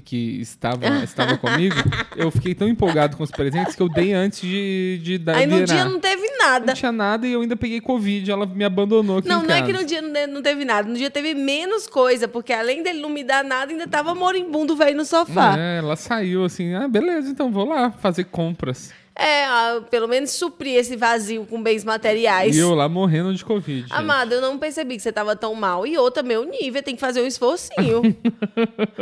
que 0.04 0.40
estava, 0.40 0.84
estava 1.04 1.36
comigo, 1.36 1.74
eu 2.16 2.30
fiquei 2.30 2.54
tão 2.54 2.68
empolgado 2.68 3.16
com 3.16 3.22
os 3.22 3.30
presentes 3.30 3.74
que 3.76 3.82
eu 3.82 3.88
dei 3.88 4.12
antes 4.12 4.40
de, 4.40 5.00
de 5.02 5.18
dar 5.18 5.36
Aí 5.36 5.46
no 5.46 5.56
virar. 5.58 5.66
dia 5.74 5.84
não 5.84 6.00
teve 6.00 6.28
nada. 6.38 6.66
Não 6.66 6.74
tinha 6.74 6.92
nada 6.92 7.26
e 7.26 7.32
eu 7.32 7.40
ainda 7.40 7.56
peguei 7.56 7.80
Covid. 7.80 8.30
Ela 8.30 8.46
me 8.46 8.64
abandonou 8.64 9.18
aqui 9.18 9.28
Não, 9.28 9.42
não 9.42 9.54
é 9.54 9.60
casa. 9.60 9.66
que 9.66 9.72
no 9.78 9.84
dia 9.84 10.00
não 10.26 10.42
teve 10.42 10.64
nada. 10.64 10.88
No 10.88 10.96
dia 10.96 11.10
teve 11.10 11.34
menos 11.34 11.86
coisa, 11.86 12.26
porque 12.28 12.52
além 12.52 12.82
dele 12.82 13.00
não 13.00 13.10
me 13.10 13.22
dar 13.24 13.44
nada, 13.44 13.70
ainda 13.72 13.86
tava 13.86 14.14
moribundo 14.14 14.74
velho 14.76 14.96
no 14.96 15.04
sofá. 15.04 15.56
É, 15.58 15.78
ela 15.78 15.96
saiu 15.96 16.44
assim, 16.44 16.72
ah, 16.74 16.86
beleza, 16.88 17.28
então 17.30 17.50
vou 17.52 17.68
lá 17.68 17.90
fazer 17.90 18.24
compras. 18.24 18.92
É, 19.14 19.44
ah, 19.44 19.82
pelo 19.90 20.08
menos 20.08 20.30
suprir 20.30 20.76
esse 20.76 20.96
vazio 20.96 21.44
com 21.44 21.62
bens 21.62 21.84
materiais. 21.84 22.56
E 22.56 22.58
eu 22.58 22.74
lá 22.74 22.88
morrendo 22.88 23.34
de 23.34 23.44
Covid. 23.44 23.82
gente. 23.82 23.92
Amado, 23.92 24.32
eu 24.34 24.40
não 24.40 24.58
percebi 24.58 24.96
que 24.96 25.02
você 25.02 25.12
tava 25.12 25.36
tão 25.36 25.54
mal. 25.54 25.86
E 25.86 25.98
outra, 25.98 26.22
meu 26.22 26.44
nível, 26.44 26.82
tem 26.82 26.94
que 26.94 27.00
fazer 27.00 27.20
um 27.20 27.26
esforcinho. 27.26 28.00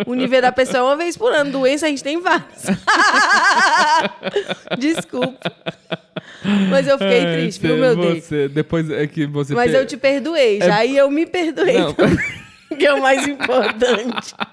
o 0.06 0.14
nível 0.14 0.42
da 0.42 0.50
pessoa 0.50 0.78
é 0.78 0.82
uma 0.82 0.96
vez 0.96 1.16
por 1.16 1.32
ano. 1.32 1.52
Doença 1.52 1.86
a 1.86 1.88
gente 1.88 2.02
tem 2.02 2.20
várias. 2.20 2.64
Desculpa. 4.78 5.52
Mas 6.70 6.86
eu 6.88 6.98
fiquei 6.98 7.18
É, 7.18 7.36
triste, 7.36 7.60
viu, 7.60 7.76
meu 7.76 7.96
Deus? 7.96 8.24
você- 8.24 8.48
Depois 8.48 8.90
é 8.90 9.06
que 9.06 9.26
você. 9.26 9.54
Mas 9.54 9.70
pe- 9.70 9.76
eu 9.76 9.86
te 9.86 9.96
perdoei 9.96 10.58
já. 10.60 10.84
E 10.84 10.96
eu 10.96 11.10
me 11.10 11.26
perdoei. 11.26 11.78
Não. 11.78 11.92
também, 11.92 12.16
que 12.76 12.87
é 12.87 12.92
o 12.94 13.00
mais 13.02 13.26
importante. 13.26 14.34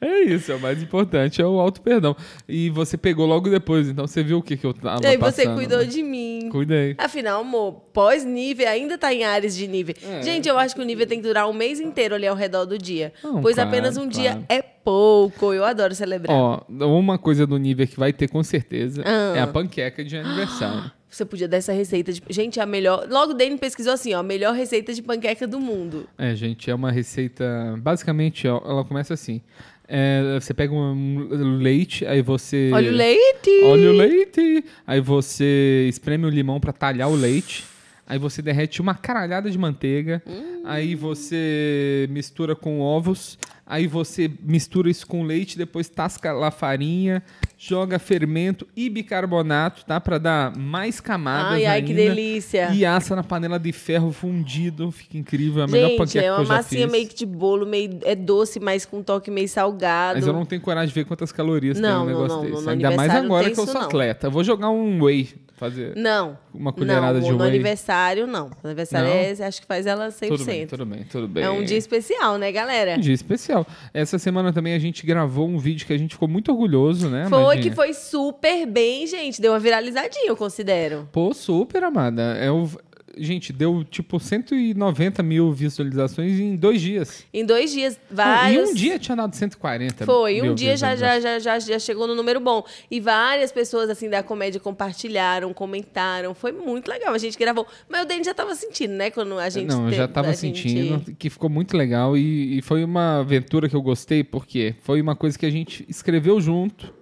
É 0.00 0.20
isso, 0.24 0.52
é 0.52 0.54
o 0.56 0.60
mais 0.60 0.82
importante, 0.82 1.40
é 1.40 1.46
o 1.46 1.58
auto 1.58 1.80
perdão. 1.80 2.14
E 2.46 2.68
você 2.68 2.98
pegou 2.98 3.24
logo 3.24 3.48
depois, 3.48 3.88
então 3.88 4.06
você 4.06 4.22
viu 4.22 4.36
o 4.38 4.42
que, 4.42 4.58
que 4.58 4.66
eu 4.66 4.74
tava 4.74 5.02
E 5.02 5.06
aí 5.06 5.16
você 5.16 5.42
passando, 5.44 5.56
cuidou 5.56 5.78
né? 5.78 5.84
de 5.86 6.02
mim. 6.02 6.48
Cuidei. 6.52 6.94
Afinal, 6.98 7.40
amor, 7.40 7.72
pós-nível 7.90 8.68
ainda 8.68 8.98
tá 8.98 9.12
em 9.14 9.24
áreas 9.24 9.56
de 9.56 9.66
nível. 9.66 9.94
É. 10.02 10.22
Gente, 10.22 10.46
eu 10.46 10.58
acho 10.58 10.74
que 10.74 10.82
o 10.82 10.84
nível 10.84 11.06
tem 11.06 11.18
que 11.20 11.26
durar 11.26 11.48
um 11.48 11.54
mês 11.54 11.80
inteiro 11.80 12.14
ali 12.14 12.26
ao 12.26 12.36
redor 12.36 12.66
do 12.66 12.76
dia. 12.76 13.14
Não, 13.22 13.40
pois 13.40 13.54
claro, 13.54 13.70
apenas 13.70 13.96
um 13.96 14.06
dia 14.06 14.32
claro. 14.32 14.44
é 14.50 14.60
pouco. 14.60 15.54
Eu 15.54 15.64
adoro 15.64 15.94
celebrar. 15.94 16.36
Ó, 16.36 16.60
uma 16.68 17.16
coisa 17.16 17.46
do 17.46 17.56
nível 17.56 17.86
que 17.86 17.98
vai 17.98 18.12
ter 18.12 18.28
com 18.28 18.42
certeza 18.42 19.02
Ah. 19.06 19.32
é 19.36 19.40
a 19.40 19.46
panqueca 19.46 20.04
de 20.04 20.16
aniversário. 20.18 20.92
Você 21.14 21.24
podia 21.24 21.46
dar 21.46 21.58
essa 21.58 21.72
receita 21.72 22.12
de. 22.12 22.20
Gente, 22.28 22.58
a 22.58 22.66
melhor. 22.66 23.06
Logo 23.08 23.32
o 23.32 23.34
Dani 23.34 23.56
pesquisou 23.56 23.92
assim, 23.92 24.12
ó, 24.14 24.18
a 24.18 24.22
melhor 24.22 24.52
receita 24.52 24.92
de 24.92 25.00
panqueca 25.00 25.46
do 25.46 25.60
mundo. 25.60 26.08
É, 26.18 26.34
gente, 26.34 26.68
é 26.68 26.74
uma 26.74 26.90
receita. 26.90 27.76
Basicamente, 27.78 28.48
ó, 28.48 28.60
ela 28.64 28.84
começa 28.84 29.14
assim. 29.14 29.40
É, 29.86 30.38
você 30.40 30.52
pega 30.52 30.74
um 30.74 31.58
leite, 31.58 32.04
aí 32.04 32.20
você. 32.20 32.70
Olha 32.74 32.90
o 32.90 32.94
leite! 32.94 33.50
Olha 33.62 33.90
o 33.90 33.92
leite! 33.92 34.64
Aí 34.84 35.00
você 35.00 35.86
espreme 35.88 36.26
o 36.26 36.28
limão 36.28 36.58
pra 36.58 36.72
talhar 36.72 37.08
o 37.08 37.14
leite. 37.14 37.64
Aí 38.06 38.18
você 38.18 38.42
derrete 38.42 38.80
uma 38.80 38.94
caralhada 38.94 39.48
de 39.48 39.56
manteiga. 39.56 40.20
Aí 40.64 40.96
você 40.96 42.08
mistura 42.10 42.56
com 42.56 42.80
ovos. 42.80 43.38
Aí 43.66 43.86
você 43.86 44.30
mistura 44.42 44.90
isso 44.90 45.06
com 45.06 45.22
leite, 45.22 45.56
depois 45.56 45.88
tasca 45.88 46.32
lá 46.32 46.48
a 46.48 46.50
farinha, 46.50 47.22
joga 47.66 47.98
fermento 47.98 48.66
e 48.76 48.90
bicarbonato, 48.90 49.84
tá? 49.86 49.98
Pra 50.00 50.18
dar 50.18 50.54
mais 50.56 51.00
camadas 51.00 51.52
Ai, 51.52 51.64
ai, 51.64 51.76
ainda. 51.78 51.86
que 51.86 51.94
delícia. 51.94 52.70
E 52.72 52.84
assa 52.84 53.16
na 53.16 53.22
panela 53.24 53.58
de 53.58 53.72
ferro 53.72 54.12
fundido. 54.12 54.90
Fica 54.90 55.16
incrível. 55.16 55.62
É 55.62 55.64
a 55.64 55.68
melhor 55.68 55.96
panqueca 55.96 56.26
é 56.26 56.30
uma 56.30 56.36
que 56.36 56.42
eu 56.42 56.46
já 56.46 56.54
massinha 56.54 56.82
fiz. 56.82 56.92
meio 56.92 57.08
que 57.08 57.14
de 57.14 57.26
bolo, 57.26 57.64
meio 57.66 57.98
é 58.02 58.14
doce, 58.14 58.60
mas 58.60 58.84
com 58.84 58.98
um 58.98 59.02
toque 59.02 59.30
meio 59.30 59.48
salgado. 59.48 60.18
Mas 60.18 60.26
eu 60.26 60.32
não 60.32 60.44
tenho 60.44 60.60
coragem 60.60 60.88
de 60.88 60.94
ver 60.94 61.04
quantas 61.06 61.32
calorias 61.32 61.80
Não, 61.80 61.88
tem 61.88 61.96
um 61.96 61.98
não, 61.98 62.06
negócio 62.06 62.36
não, 62.36 62.50
desse. 62.50 62.64
no 62.64 62.70
Ainda 62.70 62.90
mais 62.90 63.12
não 63.12 63.24
agora 63.24 63.50
que 63.50 63.58
eu 63.58 63.64
sou 63.64 63.74
não. 63.74 63.82
atleta. 63.82 64.26
Eu 64.26 64.30
vou 64.30 64.44
jogar 64.44 64.68
um 64.68 65.02
whey. 65.02 65.28
Fazer 65.56 65.94
Não. 65.96 66.36
uma 66.52 66.72
colherada 66.72 67.20
não, 67.20 67.26
de 67.26 67.32
no 67.32 67.38
whey. 67.38 67.48
aniversário, 67.48 68.26
não. 68.26 68.48
No 68.48 68.70
aniversário, 68.70 69.08
Não? 69.08 69.16
é, 69.16 69.30
acho 69.46 69.60
que 69.60 69.66
faz 69.66 69.86
ela 69.86 70.08
100%. 70.08 70.28
Tudo 70.28 70.44
bem, 70.44 70.66
tudo 70.66 70.86
bem, 70.86 71.04
tudo 71.04 71.28
bem. 71.28 71.44
É 71.44 71.50
um 71.50 71.62
dia 71.62 71.78
especial, 71.78 72.38
né, 72.38 72.50
galera? 72.50 72.96
Um 72.96 73.00
dia 73.00 73.14
especial. 73.14 73.64
Essa 73.92 74.18
semana 74.18 74.52
também 74.52 74.74
a 74.74 74.78
gente 74.78 75.06
gravou 75.06 75.48
um 75.48 75.58
vídeo 75.58 75.86
que 75.86 75.92
a 75.92 75.98
gente 75.98 76.14
ficou 76.14 76.26
muito 76.26 76.50
orgulhoso, 76.50 77.08
né? 77.08 77.26
Foi 77.28 77.58
que 77.58 77.70
foi 77.70 77.94
super 77.94 78.66
bem, 78.66 79.06
gente. 79.06 79.40
Deu 79.40 79.52
uma 79.52 79.60
viralizadinha, 79.60 80.28
eu 80.28 80.36
considero. 80.36 81.08
Pô, 81.12 81.32
super, 81.32 81.84
amada. 81.84 82.22
É 82.36 82.50
o... 82.50 82.68
Gente, 83.16 83.52
deu 83.52 83.84
tipo 83.84 84.18
190 84.18 85.22
mil 85.22 85.52
visualizações 85.52 86.38
em 86.38 86.56
dois 86.56 86.80
dias. 86.80 87.24
Em 87.32 87.44
dois 87.44 87.72
dias, 87.72 87.98
Não, 88.10 88.16
vários. 88.16 88.68
Em 88.68 88.72
um 88.72 88.74
dia 88.74 88.98
tinha 88.98 89.16
dado 89.16 89.34
140 89.34 90.04
Foi, 90.04 90.42
um 90.42 90.54
dia 90.54 90.76
já, 90.76 90.96
já, 90.96 91.20
já, 91.20 91.38
já, 91.38 91.58
já 91.58 91.78
chegou 91.78 92.06
no 92.06 92.14
número 92.14 92.40
bom. 92.40 92.64
E 92.90 93.00
várias 93.00 93.52
pessoas, 93.52 93.88
assim, 93.90 94.08
da 94.08 94.22
comédia 94.22 94.60
compartilharam, 94.60 95.52
comentaram. 95.52 96.34
Foi 96.34 96.52
muito 96.52 96.88
legal. 96.88 97.14
A 97.14 97.18
gente 97.18 97.38
gravou. 97.38 97.66
Mas 97.88 98.02
o 98.02 98.06
Dani 98.06 98.24
já 98.24 98.34
tava 98.34 98.54
sentindo, 98.54 98.92
né? 98.94 99.10
Quando 99.10 99.38
a 99.38 99.48
gente. 99.48 99.68
Não, 99.68 99.86
eu 99.88 99.92
já 99.92 100.08
tava 100.08 100.28
a 100.28 100.32
gente- 100.32 100.62
sentindo 100.62 101.14
que 101.16 101.30
ficou 101.30 101.48
muito 101.50 101.76
legal 101.76 102.16
e, 102.16 102.58
e 102.58 102.62
foi 102.62 102.84
uma 102.84 103.20
aventura 103.20 103.68
que 103.68 103.76
eu 103.76 103.82
gostei, 103.82 104.24
porque 104.24 104.74
foi 104.82 105.00
uma 105.00 105.14
coisa 105.16 105.38
que 105.38 105.46
a 105.46 105.50
gente 105.50 105.84
escreveu 105.88 106.40
junto, 106.40 106.92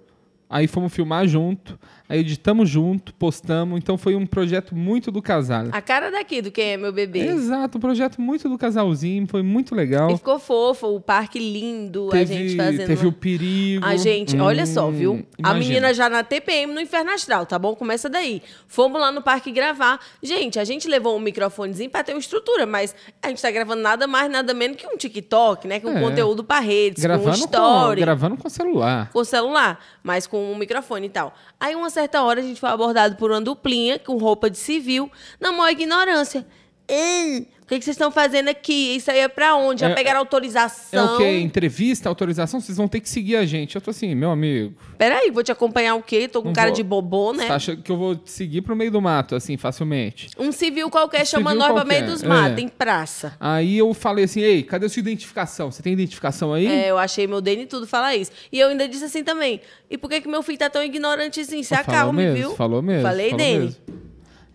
aí 0.49 0.67
fomos 0.67 0.93
filmar 0.93 1.27
junto, 1.27 1.79
aí 2.13 2.21
editamos 2.21 2.69
junto, 2.69 3.13
postamos, 3.15 3.79
então 3.79 3.97
foi 3.99 4.15
um 4.15 4.27
projeto 4.27 4.75
muito 4.75 5.11
do 5.11 5.21
casal. 5.23 5.67
A 5.73 5.81
cara 5.81 6.11
daqui 6.11 6.41
do 6.43 6.51
quem 6.51 6.73
é 6.73 6.77
meu 6.77 6.93
bebê. 6.93 7.21
Exato, 7.21 7.79
um 7.79 7.81
projeto 7.81 8.21
muito 8.21 8.49
do 8.49 8.57
casalzinho, 8.59 9.27
foi 9.27 9.43
muito 9.43 9.75
legal. 9.75 10.11
E 10.11 10.17
ficou 10.17 10.39
fofo, 10.39 10.87
o 10.89 11.01
parque 11.01 11.39
lindo, 11.39 12.09
a 12.13 12.25
gente 12.25 12.57
fazendo. 12.57 12.87
teve 12.87 13.07
o 13.07 13.13
perigo. 13.13 13.85
A 13.85 13.97
gente, 13.97 14.37
olha 14.39 14.67
só, 14.67 14.89
Hum, 14.89 14.93
viu? 14.93 15.27
A 15.43 15.51
imagina. 15.51 15.55
menina 15.69 15.95
já 15.95 16.09
na 16.09 16.23
TPM 16.23 16.73
no 16.73 16.81
Inferno 16.81 17.11
Astral, 17.13 17.47
tá 17.47 17.59
bom? 17.59 17.75
Começa 17.75 18.09
daí. 18.09 18.43
Fomos 18.67 19.01
lá 19.01 19.11
no 19.11 19.23
parque 19.23 19.51
gravar. 19.51 19.99
Gente, 20.23 20.59
a 20.59 20.65
gente 20.65 20.89
levou 20.89 21.17
um 21.17 21.21
microfonezinho 21.21 21.89
pra 21.91 22.03
ter 22.05 22.13
uma 22.13 22.19
estrutura, 22.21 22.67
mas 22.67 22.95
a 23.23 23.29
gente 23.29 23.41
tá 23.41 23.51
gravando 23.51 23.83
nada 23.83 24.07
mais, 24.07 24.31
nada 24.31 24.53
menos 24.53 24.77
que 24.77 24.87
um 24.87 24.97
TikTok, 24.97 25.67
né? 25.67 25.81
Com 25.81 25.91
É. 25.97 26.01
conteúdo 26.01 26.45
pra 26.45 26.59
redes, 26.61 27.03
com 27.03 27.09
um 27.09 27.17
gravando, 27.17 27.39
com, 27.39 27.45
story. 27.45 28.01
gravando 28.01 28.37
com 28.37 28.49
celular. 28.49 29.11
com 29.13 29.25
celular, 29.25 29.79
mas 30.03 30.27
com 30.27 30.53
um 30.53 30.57
microfone 30.57 31.07
e 31.07 31.11
tal. 31.11 31.33
Aí, 31.59 31.75
uma 31.75 31.89
certa 31.91 32.02
hora, 32.23 32.41
a 32.41 32.43
gente 32.43 32.61
foi 32.61 32.71
abordado 32.71 33.17
por 33.17 33.31
uma 33.31 33.41
duplinha 33.41 33.99
com 33.99 34.17
roupa 34.17 34.49
de 34.49 34.59
civil, 34.59 35.11
na 35.41 35.53
maior 35.53 35.71
ignorância. 35.71 36.47
Ei, 36.89 37.49
o 37.63 37.67
que, 37.67 37.79
que 37.79 37.85
vocês 37.85 37.95
estão 37.95 38.11
fazendo 38.11 38.49
aqui? 38.49 38.97
Isso 38.97 39.11
aí 39.11 39.21
é 39.21 39.29
pra 39.29 39.55
onde? 39.55 39.81
Já 39.81 39.89
É- 39.91 39.95
pegaram 39.95 40.19
É 40.19 40.21
autorização? 40.21 41.15
o 41.15 41.19
quê? 41.19 41.39
Entrevista, 41.41 42.09
autorização? 42.09 42.61
Vocês 42.61 42.77
vão 42.77 42.87
ter 42.89 43.01
que 43.01 43.09
seguir 43.09 43.37
a 43.37 43.47
gente. 43.47 43.75
Eu 43.77 43.81
tô 43.81 43.91
assim, 43.91 44.15
meu 44.15 44.31
amigo. 44.31 44.75
Peraí, 44.99 45.31
vou 45.31 45.43
te 45.43 45.51
acompanhar 45.53 45.95
o 45.95 46.03
quê? 46.03 46.29
Tô 46.29 46.43
com 46.43 46.49
Não 46.49 46.55
cara 46.55 46.69
vou. 46.69 46.77
de 46.77 46.83
bobô, 46.83 47.33
né? 47.33 47.47
Você 47.47 47.53
acha 47.53 47.77
que 47.77 47.91
eu 47.91 47.97
vou 47.97 48.15
te 48.17 48.31
seguir 48.31 48.61
pro 48.63 48.77
meio 48.77 48.91
do 48.91 49.01
mato, 49.01 49.35
assim, 49.35 49.57
facilmente? 49.57 50.29
Um 50.39 50.53
civil 50.53 50.91
qualquer 50.91 51.25
Civil 51.25 51.39
chama 51.41 51.55
nós 51.55 51.73
pra 51.73 51.77
qualquer, 51.83 52.01
meio 52.03 52.13
dos 52.13 52.23
é. 52.23 52.27
matos, 52.27 52.63
em 52.63 52.69
praça. 52.69 53.35
Aí 53.41 53.79
eu 53.79 53.95
falei 53.95 54.25
assim, 54.25 54.41
ei, 54.41 54.63
cadê 54.63 54.87
a 54.87 54.89
sua 54.89 55.01
identificação? 55.01 55.71
Você 55.71 55.83
tem 55.83 55.93
identificação 55.95 56.53
aí? 56.53 56.67
É, 56.67 56.91
eu 56.91 56.99
achei 56.99 57.27
meu 57.27 57.41
DN 57.41 57.65
tudo 57.67 57.87
falar 57.87 58.17
isso. 58.17 58.33
E 58.53 58.59
eu 58.59 58.69
ainda 58.69 58.87
disse 58.89 59.05
assim 59.05 59.25
também. 59.25 59.61
E 59.89 59.97
por 59.97 60.11
que, 60.11 60.21
que 60.21 60.29
meu 60.29 60.43
filho 60.43 60.59
tá 60.59 60.69
tão 60.69 60.83
ignorante 60.83 61.41
assim? 61.41 61.63
Falou 61.63 61.83
acalme, 61.83 62.23
mesmo, 62.23 62.37
viu? 62.37 62.55
Falou 62.57 62.83
mesmo. 62.83 63.03
Falei, 63.03 63.31
falou 63.31 63.45
Dene. 63.47 63.65
mesmo. 63.67 64.12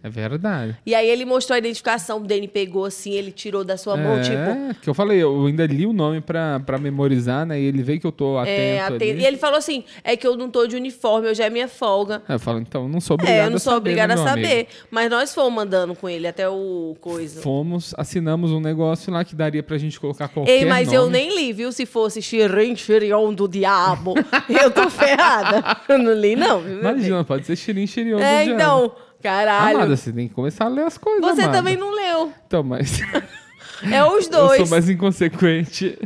É 0.07 0.09
verdade. 0.09 0.75
E 0.85 0.95
aí 0.95 1.09
ele 1.09 1.25
mostrou 1.25 1.55
a 1.55 1.59
identificação, 1.59 2.17
o 2.17 2.21
Dene 2.21 2.47
pegou 2.47 2.85
assim, 2.85 3.11
ele 3.11 3.31
tirou 3.31 3.63
da 3.63 3.75
sua 3.77 3.97
mão, 3.97 4.21
tipo. 4.21 4.33
É, 4.35 4.75
que 4.81 4.89
eu 4.89 4.93
falei, 4.93 5.21
eu 5.21 5.45
ainda 5.45 5.65
li 5.65 5.85
o 5.85 5.93
nome 5.93 6.21
pra, 6.21 6.59
pra 6.61 6.77
memorizar, 6.77 7.45
né? 7.45 7.59
E 7.59 7.65
ele 7.65 7.83
vê 7.83 7.99
que 7.99 8.07
eu 8.07 8.11
tô 8.11 8.37
atento 8.37 8.51
É, 8.51 8.79
aten- 8.79 9.11
ali. 9.11 9.21
E 9.21 9.25
ele 9.25 9.37
falou 9.37 9.57
assim: 9.57 9.83
é 10.03 10.15
que 10.15 10.25
eu 10.25 10.35
não 10.37 10.49
tô 10.49 10.65
de 10.67 10.75
uniforme, 10.75 11.27
hoje 11.27 11.41
é 11.43 11.49
minha 11.49 11.67
folga. 11.67 12.21
Aí 12.27 12.35
eu 12.35 12.39
falo, 12.39 12.59
então, 12.59 12.87
não 12.87 13.01
sou 13.01 13.15
obrigado 13.15 13.35
É, 13.37 13.45
eu 13.45 13.49
não 13.49 13.57
a 13.57 13.59
sou 13.59 13.73
saber, 13.73 13.77
obrigada 13.91 14.15
né, 14.15 14.21
a 14.21 14.23
meu 14.23 14.33
amigo? 14.33 14.47
saber. 14.47 14.67
Mas 14.89 15.09
nós 15.09 15.33
fomos 15.33 15.53
mandando 15.53 15.93
com 15.95 16.07
ele 16.07 16.27
até 16.27 16.47
o 16.49 16.95
coisa. 17.01 17.41
Fomos, 17.41 17.93
assinamos 17.97 18.51
um 18.51 18.59
negócio 18.59 19.11
lá 19.11 19.23
que 19.25 19.35
daria 19.35 19.61
pra 19.63 19.77
gente 19.77 19.99
colocar 19.99 20.27
qualquer 20.27 20.51
Ei, 20.51 20.65
mas 20.65 20.91
eu 20.93 21.01
nome. 21.03 21.13
nem 21.13 21.35
li, 21.35 21.53
viu? 21.53 21.71
Se 21.71 21.85
fosse 21.85 22.21
Xirin, 22.21 22.75
Xirion 22.75 23.33
do 23.33 23.47
diabo, 23.47 24.13
eu 24.49 24.71
tô 24.71 24.89
ferrada. 24.89 25.77
Eu 25.89 25.97
não 25.97 26.13
li, 26.13 26.35
não? 26.35 26.61
Imagina, 26.67 27.23
pode 27.23 27.45
ser 27.45 27.55
xirim 27.55 27.87
xirion 27.87 28.19
É, 28.19 28.39
do 28.39 28.45
diabo. 28.45 28.61
então, 28.61 28.91
caralho. 29.21 29.77
Amada, 29.77 29.95
você 29.95 30.11
tem 30.11 30.27
que 30.27 30.33
começar 30.33 30.65
a 30.65 30.69
ler 30.69 30.85
as 30.85 30.97
coisas, 30.97 31.21
Você 31.21 31.41
amada. 31.41 31.57
também 31.57 31.75
não 31.75 31.93
leu. 31.93 32.31
Então, 32.45 32.63
mas 32.63 32.99
É 33.91 34.03
os 34.03 34.25
eu 34.27 34.31
dois. 34.31 34.57
sou 34.57 34.67
mais 34.67 34.89
inconsequente. 34.89 35.97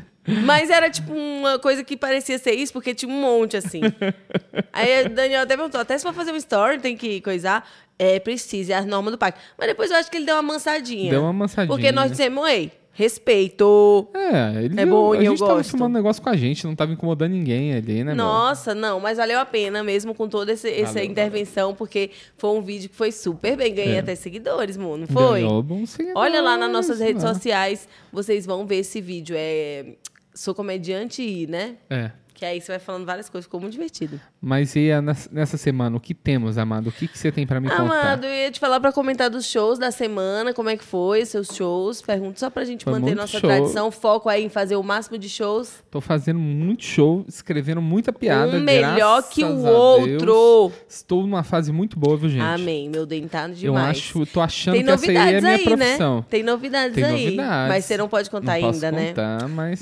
Mas 0.45 0.69
era 0.69 0.89
tipo 0.89 1.11
uma 1.13 1.57
coisa 1.57 1.83
que 1.83 1.97
parecia 1.97 2.37
ser 2.37 2.51
isso, 2.53 2.71
porque 2.71 2.93
tinha 2.93 3.11
um 3.11 3.19
monte 3.21 3.57
assim. 3.57 3.81
Aí 4.71 5.05
a 5.05 5.07
Daniel 5.09 5.41
até 5.41 5.55
perguntou: 5.55 5.81
até 5.81 5.97
se 5.97 6.03
for 6.03 6.13
fazer 6.13 6.31
um 6.31 6.35
story, 6.35 6.79
tem 6.79 6.95
que 6.95 7.21
coisar. 7.21 7.67
É, 7.97 8.19
precisa, 8.19 8.73
é 8.73 8.77
a 8.77 8.81
norma 8.85 9.11
do 9.11 9.17
parque. 9.17 9.39
Mas 9.57 9.67
depois 9.67 9.89
eu 9.91 9.97
acho 9.97 10.09
que 10.09 10.17
ele 10.17 10.25
deu 10.25 10.35
uma 10.35 10.41
mansadinha. 10.41 11.11
Deu 11.11 11.21
uma 11.21 11.33
mansadinha. 11.33 11.67
Porque 11.67 11.91
nós 11.91 12.09
dissemos, 12.11 12.47
ei, 12.49 12.71
respeito. 12.93 14.07
É, 14.13 14.63
ele 14.63 14.79
É 14.79 14.85
bom 14.85 15.13
a 15.13 15.17
e 15.17 15.25
eu 15.25 15.31
gente 15.31 15.39
tava 15.39 15.53
gosto. 15.55 15.69
filmando 15.71 15.93
negócio 15.93 16.21
com 16.21 16.29
a 16.29 16.35
gente, 16.35 16.65
não 16.65 16.75
tava 16.75 16.91
incomodando 16.91 17.31
ninguém 17.31 17.73
ali, 17.73 18.03
né, 18.03 18.13
meu? 18.13 18.15
Nossa, 18.15 18.73
não, 18.75 18.99
mas 18.99 19.17
valeu 19.17 19.39
a 19.39 19.45
pena 19.45 19.83
mesmo 19.83 20.13
com 20.13 20.27
toda 20.27 20.51
esse- 20.53 20.69
essa 20.69 20.93
Valeu, 20.93 21.09
intervenção, 21.09 21.73
porque 21.73 22.11
foi 22.37 22.49
um 22.51 22.61
vídeo 22.61 22.89
que 22.89 22.95
foi 22.95 23.11
super 23.11 23.55
bem. 23.57 23.73
Ganhei 23.73 23.95
É. 23.95 23.99
até 23.99 24.15
seguidores, 24.15 24.77
mano, 24.77 24.97
não 24.97 25.07
foi? 25.07 25.41
Ganhou 25.41 25.63
seguidores, 25.87 26.15
Olha 26.15 26.41
lá 26.41 26.57
nas 26.57 26.71
nossas 26.71 26.99
redes 26.99 27.23
lá. 27.23 27.33
sociais, 27.33 27.87
vocês 28.11 28.45
vão 28.45 28.65
ver 28.65 28.77
esse 28.77 28.99
vídeo. 29.01 29.35
É 29.37 29.85
Sou 30.33 30.55
comediante 30.55 31.21
e, 31.21 31.45
né? 31.45 31.75
É. 31.89 32.09
Que 32.41 32.45
aí 32.47 32.59
você 32.59 32.71
vai 32.71 32.79
falando 32.79 33.05
várias 33.05 33.29
coisas, 33.29 33.45
ficou 33.45 33.59
muito 33.59 33.73
divertido. 33.73 34.19
Mas 34.41 34.75
e 34.75 34.89
nessa 35.31 35.57
semana, 35.57 35.95
o 35.95 35.99
que 35.99 36.11
temos, 36.15 36.57
Amado? 36.57 36.87
O 36.87 36.91
que, 36.91 37.07
que 37.07 37.15
você 37.15 37.31
tem 37.31 37.45
pra 37.45 37.61
me 37.61 37.69
contar? 37.69 37.83
Amado, 37.83 38.25
eu 38.25 38.33
ia 38.33 38.49
te 38.49 38.59
falar 38.59 38.79
pra 38.79 38.91
comentar 38.91 39.29
dos 39.29 39.45
shows 39.45 39.77
da 39.77 39.91
semana, 39.91 40.51
como 40.51 40.67
é 40.67 40.75
que 40.75 40.83
foi, 40.83 41.23
seus 41.23 41.49
shows. 41.55 42.01
Pergunto 42.01 42.39
só 42.39 42.49
pra 42.49 42.65
gente 42.65 42.83
Foi 42.83 42.93
manter 42.93 43.13
nossa 43.13 43.37
show. 43.39 43.47
tradição, 43.47 43.91
foco 43.91 44.27
aí 44.27 44.43
em 44.43 44.49
fazer 44.49 44.75
o 44.75 44.81
máximo 44.81 45.19
de 45.19 45.29
shows. 45.29 45.83
Tô 45.91 46.01
fazendo 46.01 46.39
muito 46.39 46.83
show, 46.83 47.23
escrevendo 47.27 47.79
muita 47.79 48.11
piada. 48.11 48.57
um 48.57 48.61
melhor 48.61 49.21
que 49.29 49.43
o 49.43 49.63
outro. 49.63 50.71
Estou 50.89 51.21
numa 51.21 51.43
fase 51.43 51.71
muito 51.71 51.99
boa, 51.99 52.17
viu, 52.17 52.27
gente? 52.27 52.41
Amém, 52.41 52.89
meu 52.89 53.05
dentado 53.05 53.51
Eu 53.51 53.55
demais. 53.55 53.89
acho, 53.99 54.25
tô 54.25 54.41
achando 54.41 54.73
Tem 54.77 54.83
que 54.83 54.89
essa 54.89 55.11
aí 55.11 55.15
é 55.15 55.19
a 55.19 55.23
novidades 55.25 55.43
minha 55.43 55.55
aí, 55.57 55.63
profissão. 55.63 56.15
né? 56.17 56.25
Tem 56.27 56.41
novidades 56.41 56.95
Tem 56.95 57.03
aí. 57.03 57.23
novidades. 57.25 57.69
Mas 57.69 57.85
você 57.85 57.97
não 57.97 58.09
pode 58.09 58.31
contar 58.31 58.59
não 58.59 58.67
posso 58.71 58.83
ainda, 58.83 58.91
né? 58.97 59.07
contar, 59.09 59.47
mas 59.47 59.79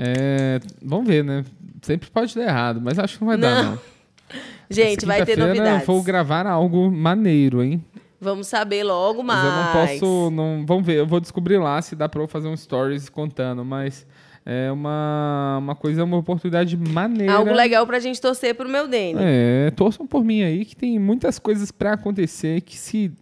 é, 0.00 0.60
vamos 0.82 1.06
ver, 1.06 1.24
né? 1.24 1.44
Sempre 1.82 2.10
pode 2.10 2.34
dar 2.34 2.42
errado, 2.42 2.80
mas 2.80 2.98
acho 2.98 3.18
que 3.18 3.20
não 3.22 3.28
vai 3.28 3.38
dar, 3.38 3.62
Não. 3.62 3.70
não. 3.72 3.78
Gente, 4.70 5.06
vai 5.06 5.24
ter 5.24 5.38
novidades. 5.38 5.86
Vou 5.86 6.02
gravar 6.02 6.46
algo 6.46 6.90
maneiro, 6.90 7.62
hein? 7.62 7.82
Vamos 8.20 8.48
saber 8.48 8.82
logo 8.82 9.22
mais. 9.22 9.44
Mas 9.44 9.54
eu 9.54 9.62
não 9.62 9.86
posso. 9.86 10.30
Não, 10.30 10.66
vamos 10.66 10.84
ver, 10.84 10.98
eu 10.98 11.06
vou 11.06 11.20
descobrir 11.20 11.58
lá 11.58 11.80
se 11.80 11.94
dá 11.94 12.08
pra 12.08 12.20
eu 12.20 12.28
fazer 12.28 12.48
um 12.48 12.56
stories 12.56 13.08
contando, 13.08 13.64
mas 13.64 14.06
é 14.44 14.70
uma, 14.72 15.58
uma 15.58 15.74
coisa, 15.74 16.04
uma 16.04 16.16
oportunidade 16.16 16.76
maneira. 16.76 17.34
Algo 17.34 17.52
legal 17.52 17.86
pra 17.86 17.98
gente 18.00 18.20
torcer 18.20 18.54
pro 18.54 18.68
meu 18.68 18.88
Dene. 18.88 19.20
É, 19.22 19.70
torçam 19.70 20.06
por 20.06 20.24
mim 20.24 20.42
aí, 20.42 20.64
que 20.64 20.74
tem 20.74 20.98
muitas 20.98 21.38
coisas 21.38 21.70
pra 21.70 21.92
acontecer, 21.92 22.60
que 22.62 22.76
se 22.76 23.12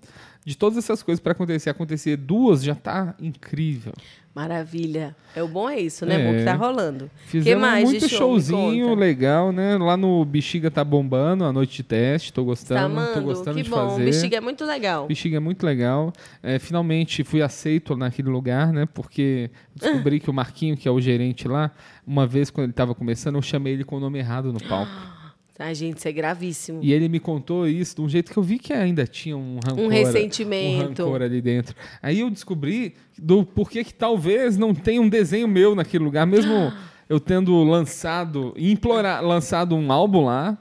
de 0.44 0.56
todas 0.56 0.78
essas 0.78 1.02
coisas 1.02 1.20
pra 1.20 1.32
acontecer, 1.32 1.68
acontecer 1.68 2.16
duas 2.16 2.62
já 2.62 2.74
tá 2.74 3.14
incrível. 3.20 3.92
Maravilha. 4.36 5.16
É 5.34 5.42
o 5.42 5.48
bom 5.48 5.66
é 5.66 5.80
isso, 5.80 6.04
né? 6.04 6.20
É. 6.20 6.30
Bom 6.30 6.36
que 6.38 6.44
tá 6.44 6.52
rolando. 6.52 7.10
Fizemos 7.24 7.58
mais 7.62 7.84
de 7.88 7.90
muito 7.92 8.06
show? 8.06 8.38
Showzinho 8.38 8.94
legal, 8.94 9.50
né? 9.50 9.78
Lá 9.78 9.96
no 9.96 10.22
Bexiga 10.26 10.70
tá 10.70 10.84
bombando, 10.84 11.42
a 11.42 11.50
noite 11.50 11.76
de 11.78 11.82
teste, 11.82 12.34
tô 12.34 12.42
Tá 12.42 12.46
gostando, 12.46 12.80
tô 12.94 13.00
amando? 13.00 13.22
gostando 13.22 13.56
Que 13.56 13.62
de 13.62 13.70
bom. 13.70 13.76
fazer. 13.76 14.04
Bexiga 14.04 14.36
é 14.36 14.40
muito 14.42 14.62
legal. 14.66 15.06
Bexiga 15.06 15.38
é 15.38 15.40
muito 15.40 15.64
legal. 15.64 16.12
É, 16.42 16.58
finalmente 16.58 17.24
fui 17.24 17.40
aceito 17.40 17.96
naquele 17.96 18.28
lugar, 18.28 18.74
né? 18.74 18.86
Porque 18.92 19.50
descobri 19.74 20.20
que 20.20 20.28
o 20.28 20.34
Marquinho, 20.34 20.76
que 20.76 20.86
é 20.86 20.90
o 20.90 21.00
gerente 21.00 21.48
lá, 21.48 21.70
uma 22.06 22.26
vez 22.26 22.50
quando 22.50 22.64
ele 22.64 22.72
estava 22.72 22.94
começando, 22.94 23.36
eu 23.36 23.42
chamei 23.42 23.72
ele 23.72 23.84
com 23.84 23.96
o 23.96 24.00
nome 24.00 24.18
errado 24.18 24.52
no 24.52 24.60
palco. 24.60 24.92
Ai, 25.58 25.74
gente, 25.74 25.96
isso 25.98 26.06
é 26.08 26.12
gravíssimo. 26.12 26.80
E 26.82 26.92
ele 26.92 27.08
me 27.08 27.18
contou 27.18 27.66
isso 27.66 27.96
de 27.96 28.02
um 28.02 28.08
jeito 28.08 28.30
que 28.30 28.36
eu 28.36 28.42
vi 28.42 28.58
que 28.58 28.72
ainda 28.72 29.06
tinha 29.06 29.36
um 29.36 29.58
rancor. 29.66 29.84
Um 29.84 29.88
ressentimento. 29.88 31.02
Um 31.02 31.06
rancor 31.06 31.22
ali 31.22 31.40
dentro. 31.40 31.74
Aí 32.02 32.20
eu 32.20 32.28
descobri 32.28 32.94
do 33.18 33.44
porquê 33.44 33.82
que 33.82 33.94
talvez 33.94 34.58
não 34.58 34.74
tenha 34.74 35.00
um 35.00 35.08
desenho 35.08 35.48
meu 35.48 35.74
naquele 35.74 36.04
lugar, 36.04 36.26
mesmo 36.26 36.72
eu 37.08 37.18
tendo 37.18 37.62
lançado, 37.64 38.52
implorar, 38.56 39.24
lançado 39.24 39.74
um 39.74 39.90
álbum 39.90 40.24
lá. 40.26 40.58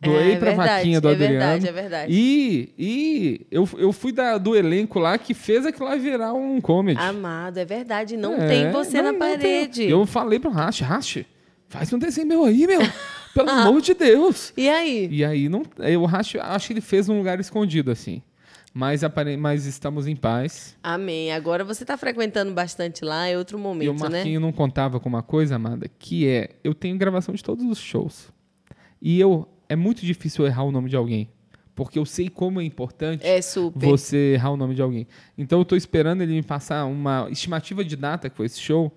Doei 0.00 0.32
É 0.32 0.36
pra 0.36 0.48
verdade, 0.50 0.70
vaquinha 0.78 1.00
do 1.00 1.08
é 1.08 1.12
Adriano. 1.12 1.32
verdade, 1.38 1.68
é 1.68 1.72
verdade. 1.72 2.12
E, 2.12 2.74
e 2.76 3.46
eu, 3.52 3.68
eu 3.78 3.92
fui 3.92 4.10
da, 4.10 4.36
do 4.36 4.56
elenco 4.56 4.98
lá 4.98 5.16
que 5.16 5.32
fez 5.32 5.64
aquilo 5.64 5.84
lá 5.88 5.94
virar 5.94 6.32
um 6.32 6.60
comedy. 6.60 6.98
Amado, 7.00 7.58
é 7.58 7.64
verdade. 7.64 8.16
Não 8.16 8.34
É, 8.34 8.48
tem 8.48 8.72
você 8.72 8.96
não, 9.00 9.12
na 9.12 9.12
não 9.12 9.18
tem. 9.20 9.38
parede. 9.38 9.84
Eu 9.88 10.04
falei 10.04 10.40
pro 10.40 10.50
Rache, 10.50 10.82
Rache, 10.82 11.24
faz 11.68 11.92
um 11.92 11.98
desenho 12.00 12.26
meu 12.26 12.44
aí, 12.44 12.66
meu. 12.66 12.80
Pelo 13.34 13.48
amor 13.50 13.80
de 13.80 13.94
Deus. 13.94 14.52
E 14.56 14.68
aí? 14.68 15.08
E 15.10 15.24
aí, 15.24 15.48
não, 15.48 15.62
eu 15.78 16.06
acho, 16.06 16.38
acho 16.40 16.66
que 16.66 16.72
ele 16.74 16.80
fez 16.80 17.08
um 17.08 17.16
lugar 17.18 17.38
escondido, 17.40 17.90
assim. 17.90 18.22
Mas, 18.74 19.04
apare- 19.04 19.36
mas 19.36 19.66
estamos 19.66 20.06
em 20.06 20.16
paz. 20.16 20.76
Amém. 20.82 21.30
Agora 21.32 21.62
você 21.62 21.84
tá 21.84 21.96
frequentando 21.96 22.52
bastante 22.52 23.04
lá, 23.04 23.26
é 23.26 23.36
outro 23.36 23.58
e 23.58 23.60
o 23.60 23.62
momento, 23.62 24.02
né? 24.04 24.08
Marquinho 24.18 24.40
não 24.40 24.50
contava 24.52 24.98
com 24.98 25.08
uma 25.08 25.22
coisa, 25.22 25.56
amada, 25.56 25.86
que 25.98 26.26
é, 26.26 26.50
eu 26.64 26.74
tenho 26.74 26.96
gravação 26.96 27.34
de 27.34 27.42
todos 27.42 27.64
os 27.66 27.78
shows. 27.78 28.32
E 29.00 29.20
eu, 29.20 29.46
é 29.68 29.76
muito 29.76 30.00
difícil 30.06 30.44
eu 30.44 30.48
errar 30.48 30.64
o 30.64 30.72
nome 30.72 30.88
de 30.88 30.96
alguém. 30.96 31.28
Porque 31.74 31.98
eu 31.98 32.04
sei 32.04 32.28
como 32.28 32.60
é 32.60 32.64
importante 32.64 33.26
É 33.26 33.40
super. 33.40 33.86
você 33.88 34.34
errar 34.34 34.50
o 34.50 34.56
nome 34.58 34.74
de 34.74 34.82
alguém. 34.82 35.06
Então 35.36 35.58
eu 35.58 35.64
tô 35.64 35.74
esperando 35.74 36.20
ele 36.22 36.32
me 36.34 36.42
passar 36.42 36.84
uma 36.84 37.28
estimativa 37.30 37.82
de 37.84 37.96
data 37.96 38.28
com 38.30 38.44
esse 38.44 38.60
show 38.60 38.94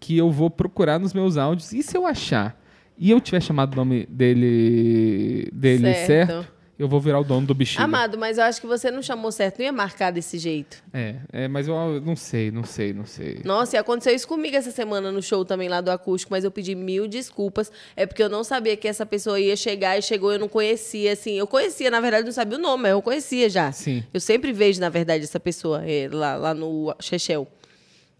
que 0.00 0.16
eu 0.16 0.30
vou 0.30 0.50
procurar 0.50 0.98
nos 0.98 1.12
meus 1.12 1.36
áudios. 1.36 1.72
E 1.72 1.82
se 1.82 1.96
eu 1.96 2.06
achar 2.06 2.58
e 2.98 3.10
eu 3.10 3.20
tiver 3.20 3.40
chamado 3.40 3.72
o 3.74 3.76
nome 3.76 4.06
dele, 4.06 5.48
dele 5.52 5.82
Certo. 5.82 6.06
certo, 6.06 6.56
eu 6.78 6.86
vou 6.86 7.00
virar 7.00 7.20
o 7.20 7.24
dono 7.24 7.46
do 7.46 7.54
bichinho. 7.54 7.82
Amado, 7.82 8.18
mas 8.18 8.36
eu 8.36 8.44
acho 8.44 8.60
que 8.60 8.66
você 8.66 8.90
não 8.90 9.02
chamou 9.02 9.32
certo, 9.32 9.58
não 9.58 9.64
ia 9.64 9.72
marcar 9.72 10.10
desse 10.10 10.38
jeito. 10.38 10.82
É, 10.92 11.16
é, 11.32 11.48
mas 11.48 11.66
eu 11.66 12.00
não 12.02 12.14
sei, 12.14 12.50
não 12.50 12.64
sei, 12.64 12.92
não 12.92 13.06
sei. 13.06 13.40
Nossa, 13.44 13.76
e 13.76 13.78
aconteceu 13.78 14.14
isso 14.14 14.28
comigo 14.28 14.54
essa 14.56 14.70
semana 14.70 15.10
no 15.10 15.22
show 15.22 15.42
também 15.42 15.68
lá 15.68 15.80
do 15.80 15.90
acústico, 15.90 16.32
mas 16.32 16.44
eu 16.44 16.50
pedi 16.50 16.74
mil 16.74 17.08
desculpas. 17.08 17.72
É 17.96 18.04
porque 18.04 18.22
eu 18.22 18.28
não 18.28 18.44
sabia 18.44 18.76
que 18.76 18.86
essa 18.86 19.06
pessoa 19.06 19.40
ia 19.40 19.56
chegar 19.56 19.98
e 19.98 20.02
chegou, 20.02 20.32
eu 20.32 20.38
não 20.38 20.48
conhecia, 20.48 21.12
assim. 21.12 21.32
Eu 21.38 21.46
conhecia, 21.46 21.90
na 21.90 22.00
verdade, 22.00 22.26
não 22.26 22.32
sabia 22.32 22.58
o 22.58 22.60
nome, 22.60 22.82
mas 22.82 22.92
eu 22.92 23.00
conhecia 23.00 23.48
já. 23.48 23.72
Sim. 23.72 24.04
Eu 24.12 24.20
sempre 24.20 24.52
vejo, 24.52 24.78
na 24.78 24.90
verdade, 24.90 25.24
essa 25.24 25.40
pessoa 25.40 25.82
é, 25.86 26.08
lá, 26.12 26.36
lá 26.36 26.52
no 26.52 26.94
Chechel. 27.00 27.48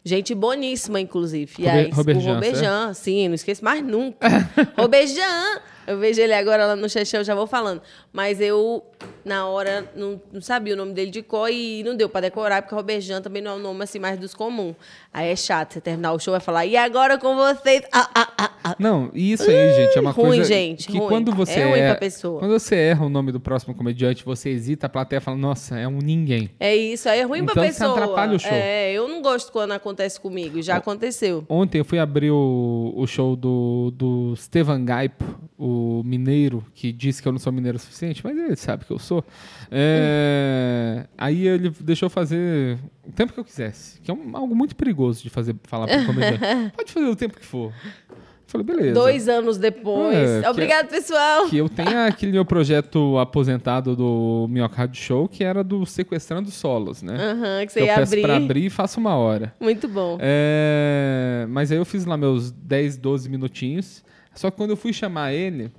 Gente 0.07 0.37
boníssima, 0.37 1.01
inclusive. 1.01 1.53
E 1.59 1.69
aí, 1.69 1.91
Roberjan, 1.91 2.31
o 2.31 2.35
Roberjan, 2.35 2.95
sim, 2.95 3.27
não 3.27 3.35
esqueço 3.35 3.65
mais 3.65 3.85
nunca. 3.85 4.29
Roberjan! 4.79 5.61
Eu 5.87 5.99
vejo 5.99 6.21
ele 6.21 6.33
agora 6.35 6.67
lá 6.67 6.77
no 6.77 6.89
Chechel, 6.89 7.23
já 7.25 7.35
vou 7.35 7.47
falando. 7.47 7.81
Mas 8.13 8.41
eu, 8.41 8.83
na 9.25 9.47
hora, 9.47 9.85
não, 9.95 10.21
não 10.33 10.41
sabia 10.41 10.75
o 10.75 10.77
nome 10.77 10.93
dele 10.93 11.11
de 11.11 11.23
cor 11.23 11.49
e 11.51 11.83
não 11.85 11.97
deu 11.97 12.09
pra 12.09 12.21
decorar, 12.21 12.63
porque 12.63 12.75
Roberjan 12.75 13.21
também 13.23 13.41
não 13.43 13.53
é 13.53 13.55
um 13.55 13.59
nome 13.61 13.85
assim 13.85 13.99
mais 13.99 14.19
dos 14.19 14.35
comuns. 14.35 14.75
Aí 15.13 15.31
é 15.31 15.37
chato, 15.37 15.75
você 15.75 15.81
terminar 15.81 16.13
o 16.13 16.19
show 16.19 16.35
e 16.37 16.41
falar, 16.41 16.67
e 16.67 16.77
agora 16.77 17.17
com 17.19 17.35
vocês? 17.37 17.83
Ah, 17.93 18.11
ah, 18.15 18.33
ah, 18.39 18.51
ah. 18.65 18.77
Não, 18.79 19.11
isso 19.15 19.49
aí, 19.51 19.75
gente, 19.75 19.97
é 19.97 20.01
uma 20.01 20.11
ruim, 20.11 20.27
coisa 20.29 20.45
gente, 20.45 20.89
que 20.89 20.99
ruim. 20.99 21.09
quando 21.09 21.33
você 21.33 21.61
É 21.61 21.63
ruim 21.65 21.73
pra 21.73 21.79
erra- 21.81 21.95
pessoa. 21.97 22.39
quando 22.41 22.53
você 22.59 22.75
erra 22.75 23.07
o 23.07 23.09
nome 23.09 23.31
do 23.33 23.39
próximo 23.41 23.75
comediante, 23.75 24.25
você 24.25 24.51
hesita, 24.51 24.87
a 24.87 24.89
plateia 24.91 25.21
fala, 25.21 25.37
nossa, 25.37 25.79
é 25.79 25.87
um 25.87 25.99
ninguém. 25.99 26.51
É 26.61 26.75
isso, 26.77 27.09
aí 27.09 27.21
é 27.21 27.23
ruim 27.23 27.45
pra 27.45 27.53
Então 27.53 27.63
você 27.65 27.71
pessoa. 27.71 27.93
atrapalha 27.93 28.35
o 28.37 28.39
show. 28.39 28.51
É, 28.53 28.93
eu 28.93 29.09
não 29.09 29.23
gosto 29.23 29.51
quando 29.53 29.73
acontece 29.73 30.21
comigo, 30.21 30.61
já 30.61 30.77
aconteceu. 30.77 31.45
Ontem 31.49 31.79
eu 31.79 31.85
fui 31.85 31.99
abrir 31.99 32.31
o, 32.31 32.93
o 32.97 33.07
show 33.07 33.37
do, 33.37 33.93
do 33.95 34.35
Stevan 34.37 34.85
Gaipo, 34.85 35.25
o 35.59 36.03
mineiro, 36.05 36.65
que 36.75 36.93
disse 36.93 37.23
que 37.23 37.29
eu 37.29 37.33
não 37.33 37.39
sou 37.39 37.53
mineiro 37.53 37.77
o 37.77 37.81
suficiente, 37.81 38.21
mas 38.23 38.37
ele 38.37 38.57
sabe 38.57 38.85
que 38.85 38.91
eu 38.93 38.99
sou. 38.99 39.25
É, 39.71 41.07
aí 41.17 41.47
ele 41.47 41.71
deixou 41.81 42.07
eu 42.07 42.11
fazer 42.11 42.79
o 43.07 43.13
tempo 43.13 43.33
que 43.33 43.41
eu 43.41 43.45
quisesse, 43.45 44.01
que 44.01 44.11
é 44.11 44.15
um- 44.15 44.37
algo 44.37 44.55
muito 44.55 44.75
perigoso 44.77 45.23
de 45.23 45.31
fazer 45.31 45.55
falar 45.65 45.87
para 45.87 46.05
comediante. 46.05 46.39
Pode 46.77 46.93
fazer 46.93 47.07
o 47.07 47.17
tempo 47.17 47.39
que 47.39 47.45
for. 47.47 47.73
Eu 48.11 48.17
falei, 48.49 48.65
beleza. 48.67 48.93
Dois 48.95 49.29
anos 49.29 49.59
depois. 49.59 50.15
É, 50.17 50.43
que- 50.43 50.49
Obrigado, 50.49 50.89
pessoal. 50.89 51.49
Que 51.49 51.57
eu 51.57 51.69
tenha 51.69 52.07
aquele 52.07 52.31
meu 52.33 52.45
projeto 52.45 53.19
aposentado 53.19 53.97
do 53.97 54.47
Minhoca 54.49 54.77
Rádio 54.77 55.03
Show, 55.03 55.29
que 55.29 55.43
era 55.43 55.65
do 55.65 55.85
Sequestrando 55.85 56.51
Solos, 56.51 57.03
né? 57.03 57.15
Aham, 57.15 57.61
que 57.61 57.67
Que 57.67 57.73
você 57.73 57.81
eu 57.81 57.87
ia 57.87 57.95
peço 57.97 58.13
abrir. 58.13 58.23
pra 58.23 58.37
abrir 58.37 58.67
e 58.67 58.71
faço 58.71 59.01
uma 59.01 59.17
hora. 59.17 59.53
Muito 59.59 59.89
bom. 59.89 60.17
É, 60.21 61.45
mas 61.49 61.73
aí 61.73 61.79
eu 61.79 61.85
fiz 61.85 62.05
lá 62.05 62.17
meus 62.17 62.53
10, 62.53 62.97
12 62.97 63.29
minutinhos. 63.29 64.05
Só 64.37 64.51
que 64.51 64.57
quando 64.57 64.71
eu 64.71 64.77
fui 64.77 64.93
chamar 64.93 65.33
ele, 65.33 65.73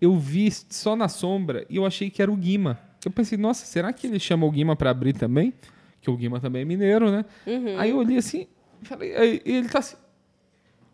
eu 0.00 0.16
vi 0.18 0.50
só 0.50 0.94
na 0.94 1.08
sombra 1.08 1.64
e 1.70 1.76
eu 1.76 1.86
achei 1.86 2.10
que 2.10 2.20
era 2.20 2.30
o 2.30 2.36
Guima. 2.36 2.78
Eu 3.04 3.10
pensei, 3.10 3.38
nossa, 3.38 3.64
será 3.64 3.92
que 3.92 4.06
ele 4.06 4.18
chama 4.20 4.44
o 4.46 4.50
Guima 4.50 4.76
pra 4.76 4.90
abrir 4.90 5.12
também? 5.14 5.54
Que 6.00 6.10
o 6.10 6.16
Guima 6.16 6.38
também 6.40 6.62
é 6.62 6.64
mineiro, 6.64 7.10
né? 7.10 7.24
Uhum. 7.46 7.78
Aí 7.78 7.90
eu 7.90 7.98
olhei 7.98 8.18
assim, 8.18 8.46
falei, 8.82 9.14
aí 9.16 9.40
ele 9.44 9.68
tá 9.68 9.78
assim. 9.78 9.96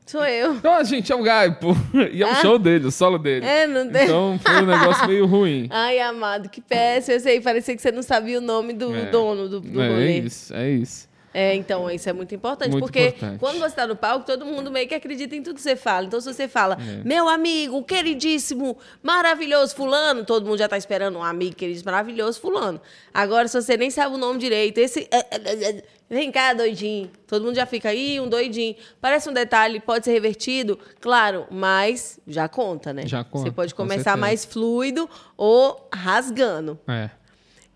Sou 0.07 0.25
eu. 0.25 0.59
Ah, 0.64 0.83
gente, 0.85 1.12
é 1.12 1.14
o 1.14 1.23
Gaipo. 1.23 1.68
E 2.12 2.23
é 2.23 2.31
o 2.31 2.35
show 2.37 2.59
dele, 2.59 2.87
o 2.87 2.90
solo 2.90 3.18
dele. 3.18 3.44
É, 3.44 3.66
não 3.66 3.90
tem. 3.90 4.05
Então 4.05 4.38
foi 4.42 4.62
um 4.62 4.66
negócio 4.66 5.07
meio 5.07 5.27
ruim. 5.27 5.68
Ai, 5.73 5.99
amado, 6.01 6.49
que 6.49 6.62
péssimo. 6.62 7.16
Eu 7.16 7.21
sei, 7.21 7.40
parecia 7.42 7.75
que 7.77 7.83
você 7.83 7.92
não 7.92 8.03
sabia 8.03 8.38
o 8.38 8.40
nome 8.40 8.73
do 8.73 8.94
É. 8.94 9.11
dono 9.11 9.49
do, 9.49 9.61
do 9.61 9.81
é, 9.83 9.88
rolê. 9.88 10.18
isso, 10.21 10.55
é 10.55 10.71
isso. 10.71 11.08
É, 11.38 11.55
então, 11.55 11.88
isso 11.90 12.09
é 12.09 12.12
muito 12.12 12.35
importante. 12.35 12.70
Muito 12.72 12.83
porque 12.85 13.09
importante. 13.09 13.38
quando 13.38 13.59
você 13.61 13.77
tá 13.77 13.87
no 13.87 13.94
palco, 13.94 14.27
todo 14.27 14.44
mundo 14.44 14.70
meio 14.70 14.88
que 14.88 14.94
acredita 14.94 15.37
em 15.37 15.42
tudo 15.42 15.55
que 15.57 15.62
você 15.62 15.77
fala. 15.77 16.07
Então, 16.07 16.20
se 16.20 16.33
você 16.33 16.48
fala, 16.48 16.77
É. 16.81 17.05
meu 17.05 17.29
amigo, 17.29 17.83
queridíssimo, 17.85 18.77
maravilhoso 19.03 19.74
fulano, 19.77 20.24
todo 20.24 20.44
mundo 20.46 20.59
já 20.59 20.68
tá 20.68 20.77
esperando 20.77 21.16
um 21.18 21.22
amigo 21.22 21.55
queridíssimo, 21.55 21.90
maravilhoso 21.92 22.40
fulano. 22.40 22.81
Agora, 23.14 23.46
se 23.46 23.61
você 23.61 23.77
nem 23.77 23.90
sabe 23.90 24.14
o 24.14 24.18
nome 24.18 24.38
direito, 24.38 24.79
esse... 24.79 25.09
eh, 25.11 25.27
eh, 25.31 25.68
eh, 25.70 25.83
Vem 26.11 26.33
cá, 26.33 26.55
doidinho. 26.55 27.11
Todo 27.27 27.44
mundo 27.44 27.55
já 27.57 27.66
fica 27.66 27.90
aí, 27.90 28.18
um 28.18 28.27
doidinho. 28.27 28.74
Parece 28.98 29.29
um 29.29 29.33
detalhe, 29.35 29.79
pode 29.79 30.07
ser 30.07 30.12
revertido, 30.12 30.79
claro, 31.03 31.46
mas 31.51 32.18
já 32.27 32.48
conta, 32.48 32.94
né? 32.94 33.03
Já 33.07 33.22
conta, 33.22 33.44
Você 33.44 33.51
pode 33.51 33.74
com 33.74 33.83
começar 33.83 34.12
certeza. 34.12 34.16
mais 34.16 34.42
fluido 34.46 35.07
ou 35.37 35.87
rasgando. 35.92 36.79
É. 36.88 37.11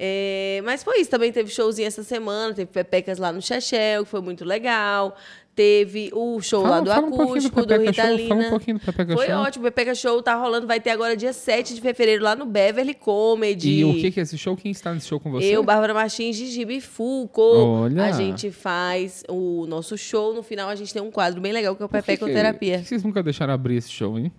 É, 0.04 0.60
mas 0.64 0.82
foi 0.82 1.00
isso, 1.00 1.08
também 1.10 1.30
teve 1.30 1.48
showzinho 1.48 1.86
essa 1.86 2.02
semana, 2.02 2.52
teve 2.52 2.68
Pepecas 2.72 3.18
lá 3.18 3.30
no 3.30 3.40
Chechel, 3.40 4.02
que 4.02 4.10
foi 4.10 4.20
muito 4.20 4.44
legal. 4.44 5.14
Teve 5.54 6.10
o 6.14 6.40
show 6.40 6.62
Fala- 6.62 6.76
lá 6.76 6.80
do 6.80 6.90
fala 6.90 7.06
um 7.06 7.10
do 7.10 7.22
acústico, 7.22 7.64
do, 7.66 7.74
Show, 7.74 7.84
Ritalina. 7.84 8.28
fala 8.34 8.46
um 8.46 8.50
pouquinho 8.50 8.78
do 8.78 8.84
Pepeca 8.86 9.12
foi 9.14 9.26
Show. 9.26 9.34
ótimo, 9.36 9.62
o 9.66 9.70
Pepeca 9.70 9.94
Show 9.94 10.22
tá 10.22 10.34
rolando, 10.34 10.66
vai 10.66 10.80
ter 10.80 10.88
agora 10.90 11.14
dia 11.14 11.32
7 11.34 11.74
de 11.74 11.80
fevereiro 11.82 12.24
lá 12.24 12.34
no 12.34 12.46
Beverly 12.46 12.94
Comedy. 12.94 13.70
E 13.80 13.84
o 13.84 13.92
que, 13.94 14.10
que 14.10 14.18
é 14.18 14.22
esse 14.22 14.36
show? 14.38 14.56
Quem 14.56 14.72
está 14.72 14.94
nesse 14.94 15.06
show 15.08 15.20
com 15.20 15.30
você? 15.30 15.44
Eu, 15.54 15.62
Bárbara 15.62 15.92
Martins, 15.92 16.36
Gigi 16.36 16.64
Bifuco. 16.64 17.42
Olha. 17.42 18.04
A 18.06 18.12
gente 18.12 18.50
faz 18.50 19.22
o 19.28 19.66
nosso 19.68 19.96
show. 19.98 20.32
No 20.34 20.42
final, 20.42 20.70
a 20.70 20.74
gente 20.74 20.90
tem 20.92 21.02
um 21.02 21.10
quadro 21.10 21.38
bem 21.40 21.52
legal 21.52 21.76
que 21.76 21.82
é 21.82 21.84
o 21.84 21.88
que 21.88 21.92
Pepeca 21.96 22.24
que- 22.26 22.32
Terapia. 22.32 22.78
por 22.78 22.82
que 22.84 22.88
vocês 22.88 23.04
nunca 23.04 23.22
deixaram 23.22 23.52
abrir 23.52 23.76
esse 23.76 23.90
show, 23.90 24.18
hein? 24.18 24.32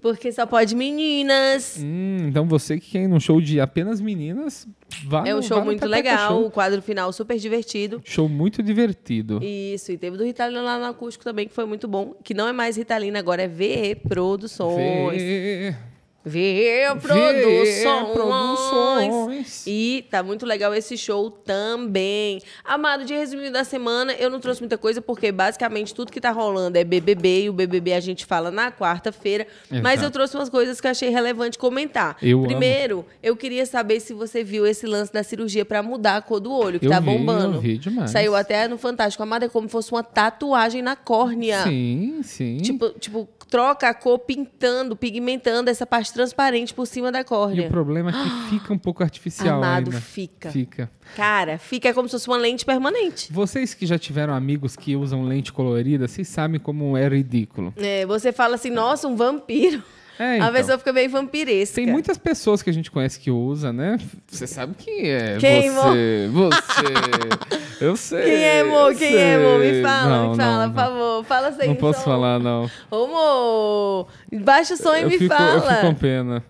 Porque 0.00 0.30
só 0.30 0.46
pode 0.46 0.76
meninas. 0.76 1.78
Hum, 1.82 2.28
então 2.28 2.46
você 2.46 2.78
que 2.78 2.92
quer 2.92 3.02
ir 3.02 3.08
num 3.08 3.18
show 3.18 3.40
de 3.40 3.60
apenas 3.60 4.00
meninas, 4.00 4.66
vá 5.04 5.26
é 5.26 5.34
um 5.34 5.42
show 5.42 5.64
muito 5.64 5.84
legal, 5.86 6.36
Show. 6.36 6.46
o 6.46 6.50
quadro 6.50 6.80
final 6.80 7.12
super 7.12 7.36
divertido. 7.36 8.00
Show 8.04 8.28
muito 8.28 8.62
divertido. 8.62 9.40
Isso, 9.42 9.90
e 9.90 9.98
teve 9.98 10.16
do 10.16 10.24
Ritalina 10.24 10.62
lá 10.62 10.78
no 10.78 10.84
acústico 10.84 11.24
também, 11.24 11.48
que 11.48 11.54
foi 11.54 11.66
muito 11.66 11.88
bom. 11.88 12.14
Que 12.22 12.32
não 12.32 12.46
é 12.46 12.52
mais 12.52 12.76
Ritalina, 12.76 13.18
agora 13.18 13.42
é 13.42 13.48
VE 13.48 13.96
Produções. 13.96 15.20
VE 15.20 15.76
Vê 16.24 16.84
Produções. 17.00 18.12
Produções. 18.12 19.64
E 19.66 20.04
tá 20.10 20.22
muito 20.22 20.44
legal 20.44 20.74
esse 20.74 20.96
show 20.96 21.30
também. 21.30 22.40
Amado, 22.64 23.04
de 23.04 23.14
resumido 23.14 23.52
da 23.52 23.64
semana, 23.64 24.12
eu 24.12 24.28
não 24.28 24.40
trouxe 24.40 24.60
muita 24.60 24.76
coisa, 24.76 25.00
porque 25.00 25.30
basicamente 25.32 25.94
tudo 25.94 26.10
que 26.12 26.20
tá 26.20 26.30
rolando 26.30 26.76
é 26.76 26.84
BBB, 26.84 27.44
e 27.44 27.50
o 27.50 27.52
BBB 27.52 27.92
a 27.94 28.00
gente 28.00 28.26
fala 28.26 28.50
na 28.50 28.70
quarta-feira. 28.70 29.46
Mas 29.82 30.02
eu 30.02 30.10
trouxe 30.10 30.36
umas 30.36 30.48
coisas 30.48 30.80
que 30.80 30.86
eu 30.86 30.90
achei 30.90 31.08
relevante 31.08 31.56
comentar. 31.58 32.16
Eu 32.20 32.42
Primeiro, 32.42 33.06
eu 33.22 33.36
queria 33.36 33.64
saber 33.64 34.00
se 34.00 34.12
você 34.12 34.42
viu 34.42 34.66
esse 34.66 34.86
lance 34.86 35.12
da 35.12 35.22
cirurgia 35.22 35.64
pra 35.64 35.82
mudar 35.82 36.16
a 36.16 36.22
cor 36.22 36.40
do 36.40 36.52
olho, 36.52 36.80
que 36.80 36.86
Eu 36.86 36.90
tá 36.90 37.00
vi, 37.00 37.06
bombando. 37.06 37.56
eu 37.56 37.60
vi 37.60 37.78
demais. 37.78 38.10
Saiu 38.10 38.34
até 38.34 38.66
no 38.68 38.76
Fantástico. 38.76 39.22
Amada, 39.22 39.46
é 39.46 39.48
como 39.48 39.68
se 39.68 39.72
fosse 39.72 39.92
uma 39.92 40.02
tatuagem 40.02 40.82
na 40.82 40.96
córnea. 40.96 41.62
Sim, 41.62 42.20
sim. 42.22 42.58
Tipo, 42.58 42.90
tipo, 42.98 43.28
troca 43.48 43.88
a 43.88 43.94
cor 43.94 44.18
pintando, 44.18 44.94
pigmentando 44.94 45.70
essa 45.70 45.86
parte 45.86 46.12
transparente 46.12 46.74
por 46.74 46.86
cima 46.86 47.10
da 47.10 47.20
e 47.20 47.24
córnea. 47.24 47.66
o 47.66 47.70
problema 47.70 48.10
é 48.10 48.12
que 48.12 48.30
fica 48.50 48.72
um 48.72 48.78
pouco 48.78 49.02
artificial 49.02 49.58
Amado, 49.58 49.90
ainda. 49.90 50.00
fica. 50.00 50.50
Fica. 50.50 50.90
Cara, 51.16 51.58
fica 51.58 51.92
como 51.94 52.08
se 52.08 52.12
fosse 52.12 52.28
uma 52.28 52.36
lente 52.36 52.64
permanente. 52.64 53.32
Vocês 53.32 53.74
que 53.74 53.86
já 53.86 53.98
tiveram 53.98 54.34
amigos 54.34 54.76
que 54.76 54.94
usam 54.94 55.24
lente 55.24 55.52
colorida, 55.52 56.06
vocês 56.06 56.28
sabem 56.28 56.60
como 56.60 56.96
é 56.96 57.08
ridículo. 57.08 57.72
É, 57.76 58.04
você 58.04 58.32
fala 58.32 58.56
assim, 58.56 58.70
nossa, 58.70 59.08
um 59.08 59.16
vampiro. 59.16 59.82
É, 60.18 60.24
A 60.24 60.36
então. 60.38 60.52
pessoa 60.52 60.78
fica 60.78 60.92
meio 60.92 61.08
vampiresca. 61.10 61.76
Tem 61.76 61.86
muitas 61.86 62.18
pessoas 62.18 62.60
que 62.60 62.68
a 62.68 62.72
gente 62.72 62.90
conhece 62.90 63.20
que 63.20 63.30
usa, 63.30 63.72
né? 63.72 63.98
Você 64.26 64.46
sabe 64.48 64.74
quem 64.76 65.10
é. 65.10 65.36
Quem, 65.38 65.70
você, 65.70 66.28
você. 66.32 67.78
Eu 67.84 67.96
sei. 67.96 68.24
Quem 68.24 68.34
é, 68.44 68.60
amor? 68.62 68.94
Quem 68.96 69.14
é, 69.16 69.34
amor? 69.36 69.60
Me 69.60 69.70
sei. 69.70 69.82
fala, 69.82 70.08
Não, 70.08 70.30
me 70.30 70.36
fala, 70.36 70.66
não, 70.66 70.72
por 70.72 70.80
favor. 70.82 71.24
Fala 71.24 71.52
sem 71.52 71.68
Não 71.68 71.76
posso 71.76 72.00
som. 72.00 72.04
falar, 72.06 72.40
não. 72.40 72.68
Ô, 72.90 73.04
amor, 73.04 74.08
baixa 74.42 74.74
o 74.74 74.76
som 74.76 74.94
e 74.96 75.02
eu, 75.02 75.08
me 75.08 75.18
fico, 75.18 75.32
fala. 75.32 75.54
eu 75.54 75.62
fico 75.62 75.80
com 75.82 75.94
pena. 75.94 76.44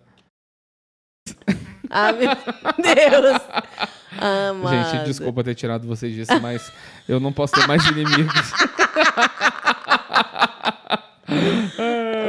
Ah, 1.91 2.13
meu 2.13 2.31
Deus. 2.31 3.41
Amado. 4.19 4.91
Gente, 4.93 5.05
desculpa 5.05 5.45
ter 5.45 5.55
tirado 5.55 5.87
vocês 5.87 6.13
disso, 6.15 6.33
mas 6.41 6.73
eu 7.07 7.21
não 7.21 7.33
posso 7.33 7.53
ter 7.53 7.67
mais 7.69 7.85
inimigos. 7.89 8.53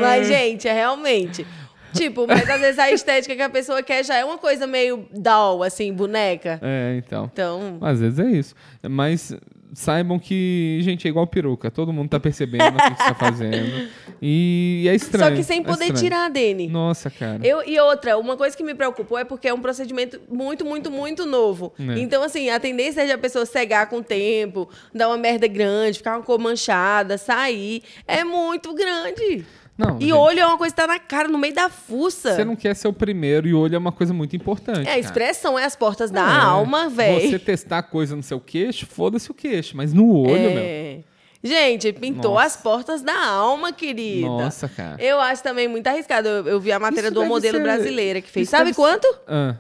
Mas, 0.10 0.28
gente, 0.28 0.68
é 0.68 0.74
realmente. 0.74 1.46
Tipo, 1.94 2.28
mas 2.28 2.48
às 2.50 2.62
vezes 2.62 2.80
a 2.80 2.90
estética 2.92 3.36
que 3.36 3.42
a 3.42 3.50
pessoa 3.50 3.82
quer 3.82 4.04
já 4.06 4.16
é 4.16 4.24
uma 4.24 4.38
coisa 4.38 4.68
meio 4.68 5.08
doll, 5.12 5.64
assim, 5.64 5.92
boneca. 5.94 6.60
É, 6.62 6.96
então. 6.98 7.30
Então, 7.32 7.78
Às 7.82 8.00
vezes 8.00 8.20
é 8.20 8.30
isso. 8.30 8.56
Mas 8.88 9.34
saibam 9.74 10.18
que, 10.18 10.80
gente, 10.82 11.08
é 11.08 11.10
igual 11.10 11.28
peruca. 11.28 11.70
Todo 11.70 11.94
mundo 11.94 12.10
tá 12.10 12.20
percebendo 12.20 12.76
o 12.76 12.78
que, 12.78 12.90
você 12.90 13.04
tá 13.04 13.16
fazendo. 13.16 13.90
E 14.22 14.86
é 14.90 14.94
estranho. 14.94 15.30
Só 15.30 15.34
que 15.34 15.44
sem 15.44 15.62
é 15.62 15.64
poder 15.64 15.86
estranho. 15.86 16.04
tirar 16.04 16.30
dele. 16.30 16.68
Nossa, 16.68 17.10
cara. 17.10 17.40
Eu, 17.42 17.66
e 17.66 17.80
outra, 17.80 18.18
uma 18.18 18.36
coisa 18.36 18.56
que 18.58 18.62
me 18.62 18.76
preocupou 18.76 19.18
é 19.18 19.24
porque 19.24 19.48
é 19.48 19.54
um 19.54 19.62
procedimento 19.62 20.20
muito, 20.30 20.66
muito, 20.66 20.92
muito 20.92 21.26
novo. 21.26 21.72
É. 21.80 22.00
Então, 22.00 22.22
assim, 22.22 22.50
a 22.50 22.60
tendência 22.60 23.04
é 23.04 23.06
de 23.06 23.14
a 23.14 23.18
pessoa 23.18 23.46
cegar 23.46 23.88
com 23.88 24.00
o 24.00 24.04
tempo, 24.04 24.68
dar 24.94 25.08
uma 25.08 25.16
merda 25.16 25.48
grande, 25.48 26.00
ficar 26.00 26.18
uma 26.18 26.24
cor 26.24 26.38
manchada, 26.38 27.18
sair. 27.18 27.82
É 28.06 28.26
muito 28.26 28.74
grande. 28.74 29.46
Não, 29.80 29.96
E 29.98 30.02
gente, 30.02 30.12
olho 30.14 30.40
é 30.42 30.46
uma 30.46 30.58
coisa 30.58 30.76
que 30.76 30.82
tá 30.82 30.86
na 30.88 31.00
cara, 31.00 31.30
no 31.30 31.38
meio 31.38 31.54
da 31.56 31.70
fuça. 31.70 32.36
Você 32.36 32.44
não 32.44 32.54
quer 32.56 32.76
ser 32.76 32.90
o 32.90 32.94
primeiro 32.94 33.48
e 33.48 33.54
olho 33.54 33.76
é 33.76 33.78
uma 33.78 33.94
coisa 33.94 34.14
muito 34.14 34.36
importante. 34.36 34.86
É, 34.86 34.92
a 34.92 35.00
expressão 35.00 35.58
é 35.58 35.64
as 35.64 35.74
portas 35.74 36.12
da 36.12 36.20
É. 36.20 36.42
alma, 36.42 36.90
velho. 36.90 37.30
Você 37.32 37.40
testar 37.40 37.84
coisa 37.84 38.14
no 38.14 38.22
seu 38.22 38.42
queixo, 38.42 38.86
foda-se 38.86 39.32
o 39.32 39.34
queixo. 39.34 39.78
Mas 39.78 39.94
no 39.94 40.14
olho, 40.18 40.32
meu. 40.52 40.60
É. 40.60 41.00
Gente, 41.42 41.94
pintou 41.94 42.34
Nossa. 42.34 42.46
as 42.48 42.58
portas 42.58 43.02
da 43.02 43.18
alma, 43.28 43.72
querida. 43.72 44.28
Nossa, 44.28 44.68
cara. 44.68 45.02
Eu 45.02 45.22
acho 45.22 45.42
também 45.42 45.70
muito 45.70 45.88
arriscado. 45.88 46.28
Eu, 46.28 46.46
eu 46.48 46.60
vi 46.60 46.70
a 46.74 46.78
matéria 46.80 47.08
Isso 47.08 47.16
deve 47.16 47.28
modelo 47.30 47.58
ser- 47.58 47.64
brasileira 47.64 48.20
que 48.22 48.30
fez. 48.30 48.44
isso 48.48 48.52
Sabe 48.52 48.66
deve 48.66 48.76
quanto? 48.76 49.08
Ah. 49.26 49.56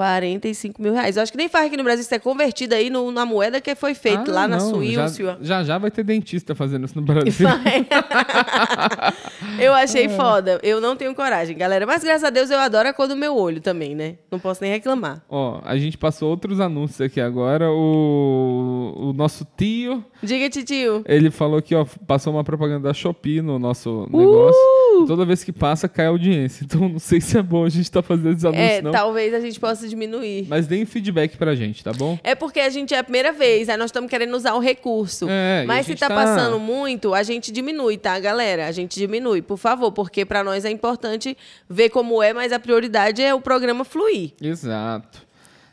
45 0.00 0.82
mil 0.82 0.92
reais. 0.92 1.16
Eu 1.16 1.22
acho 1.22 1.32
que 1.32 1.38
nem 1.38 1.48
faz 1.48 1.66
aqui 1.68 1.76
no 1.76 1.82
Brasil. 1.82 2.02
Isso 2.02 2.14
é 2.14 2.18
convertido 2.18 2.74
aí 2.74 2.90
no- 2.90 3.10
na 3.10 3.24
moeda 3.24 3.60
que 3.62 3.74
foi 3.74 3.94
feito 3.94 4.30
Ah, 4.30 4.34
lá 4.34 4.48
na 4.48 4.58
não, 4.58 4.70
Suíça. 4.70 5.08
Já, 5.24 5.38
já 5.40 5.64
já 5.64 5.78
vai 5.78 5.90
ter 5.90 6.04
dentista 6.04 6.54
fazendo 6.54 6.84
isso 6.84 6.94
no 6.94 7.00
Brasil. 7.02 7.48
eu 9.58 9.74
É. 9.74 9.82
achei 9.82 10.08
foda. 10.10 10.60
Eu 10.62 10.80
não 10.82 10.94
tenho 10.96 11.14
coragem, 11.14 11.56
galera. 11.56 11.86
Mas 11.86 12.04
graças 12.04 12.24
a 12.24 12.30
Deus 12.30 12.50
eu 12.50 12.58
adoro 12.58 12.88
a 12.88 12.92
cor 12.92 13.08
do 13.08 13.16
meu 13.16 13.34
olho 13.36 13.60
também, 13.60 13.94
né? 13.94 14.16
Não 14.30 14.38
posso 14.38 14.62
nem 14.62 14.70
reclamar. 14.72 15.22
Ó, 15.30 15.60
a 15.64 15.76
gente 15.78 15.96
passou 15.96 16.28
outros 16.28 16.60
anúncios 16.60 17.00
aqui 17.00 17.20
agora. 17.20 17.70
O, 17.70 18.92
o 18.96 19.12
nosso 19.14 19.46
tio, 19.56 20.04
Diga, 20.22 20.50
titio. 20.50 21.02
ele 21.06 21.30
falou 21.30 21.62
que 21.62 21.74
ó, 21.74 21.86
passou 22.06 22.32
uma 22.34 22.44
propaganda 22.44 22.88
da 22.88 22.92
Shopee 22.94 23.40
no 23.40 23.58
nosso 23.58 24.06
Uh! 24.12 24.18
negócio. 24.18 25.06
Toda 25.06 25.24
vez 25.24 25.44
que 25.44 25.52
passa, 25.52 25.88
cai 25.88 26.06
a 26.06 26.08
audiência. 26.08 26.64
Então 26.64 26.88
não 26.88 26.98
sei 26.98 27.20
se 27.20 27.38
é 27.38 27.42
bom 27.42 27.64
a 27.64 27.68
gente 27.68 27.90
tá 27.90 28.02
fazendo 28.02 28.30
esses 28.32 28.44
anúncios, 28.44 28.70
É, 28.70 28.82
não. 28.82 28.90
talvez 28.92 29.32
a 29.34 29.40
gente 29.40 29.58
possa 29.60 29.85
diminuir. 29.88 30.46
Mas 30.48 30.66
deem 30.66 30.84
feedback 30.84 31.36
pra 31.36 31.54
gente, 31.54 31.82
tá 31.82 31.92
bom? 31.92 32.18
É 32.22 32.34
porque 32.34 32.60
a 32.60 32.68
gente 32.70 32.94
é 32.94 32.98
a 32.98 33.04
primeira 33.04 33.32
vez, 33.32 33.68
aí 33.68 33.76
nós 33.76 33.86
estamos 33.86 34.10
querendo 34.10 34.34
usar 34.36 34.54
o 34.54 34.58
recurso. 34.58 35.26
É, 35.28 35.64
Mas 35.66 35.86
se 35.86 35.94
tá, 35.94 36.08
tá- 36.08 36.14
passando 36.14 36.58
muito, 36.58 37.14
a 37.14 37.22
gente 37.22 37.50
diminui, 37.52 37.96
tá, 37.96 38.18
galera? 38.18 38.66
A 38.66 38.72
gente 38.72 38.98
diminui, 38.98 39.42
por 39.42 39.56
favor, 39.56 39.92
porque 39.92 40.24
pra 40.24 40.42
nós 40.44 40.64
é 40.64 40.70
importante 40.70 41.36
ver 41.68 41.90
como 41.90 42.22
é, 42.22 42.32
mas 42.32 42.52
a 42.52 42.58
prioridade 42.58 43.22
é 43.22 43.34
o 43.34 43.40
programa 43.40 43.84
fluir. 43.84 44.32
Exato. 44.40 45.24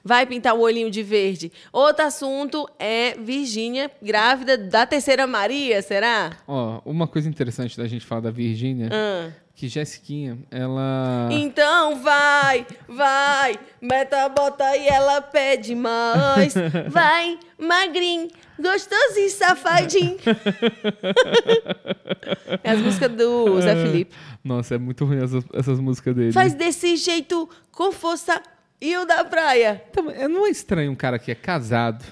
Vai 0.05 0.25
pintar 0.25 0.53
o 0.53 0.59
olhinho 0.59 0.91
de 0.91 1.01
verde. 1.01 1.49
Outro 1.71 2.05
assunto 2.05 2.67
é 2.77 3.15
Virgínia, 3.17 3.89
grávida 4.01 4.57
da 4.57 4.85
terceira 4.85 5.25
Maria, 5.25 5.81
será? 5.81 6.31
Ó, 6.45 6.81
uma 6.85 7.07
coisa 7.07 7.29
interessante 7.29 7.77
da 7.77 7.87
gente 7.87 8.05
falar 8.05 8.19
da 8.19 8.29
Virgínia, 8.31 8.89
Ah. 8.91 9.29
Que 9.55 9.67
Jessiquinha, 9.67 10.39
ela... 10.49 11.29
Então 11.31 12.01
vai, 12.01 12.65
vai, 12.87 13.59
meta 13.81 14.25
a 14.25 14.29
bota 14.29 14.75
e 14.75 14.87
ela 14.87 15.21
pede 15.21 15.75
mais. 15.75 16.53
Vai, 16.89 17.37
magrinho, 17.57 18.29
gostoso 18.59 19.19
e 19.19 19.29
safadinho. 19.29 20.17
é 22.63 22.71
as 22.71 22.79
músicas 22.79 23.11
do 23.11 23.61
Zé 23.61 23.75
Felipe. 23.75 24.15
Nossa, 24.43 24.75
é 24.75 24.77
muito 24.77 25.05
ruim 25.05 25.23
essas, 25.23 25.43
essas 25.53 25.79
músicas 25.79 26.15
dele. 26.15 26.31
Faz 26.31 26.53
desse 26.53 26.95
jeito, 26.97 27.49
com 27.71 27.91
força, 27.91 28.41
e 28.81 28.97
o 28.97 29.05
da 29.05 29.23
praia. 29.23 29.83
Então, 29.91 30.09
é- 30.09 30.27
não 30.27 30.45
é 30.45 30.49
estranho 30.49 30.91
um 30.91 30.95
cara 30.95 31.17
que 31.17 31.31
é 31.31 31.35
casado, 31.35 32.03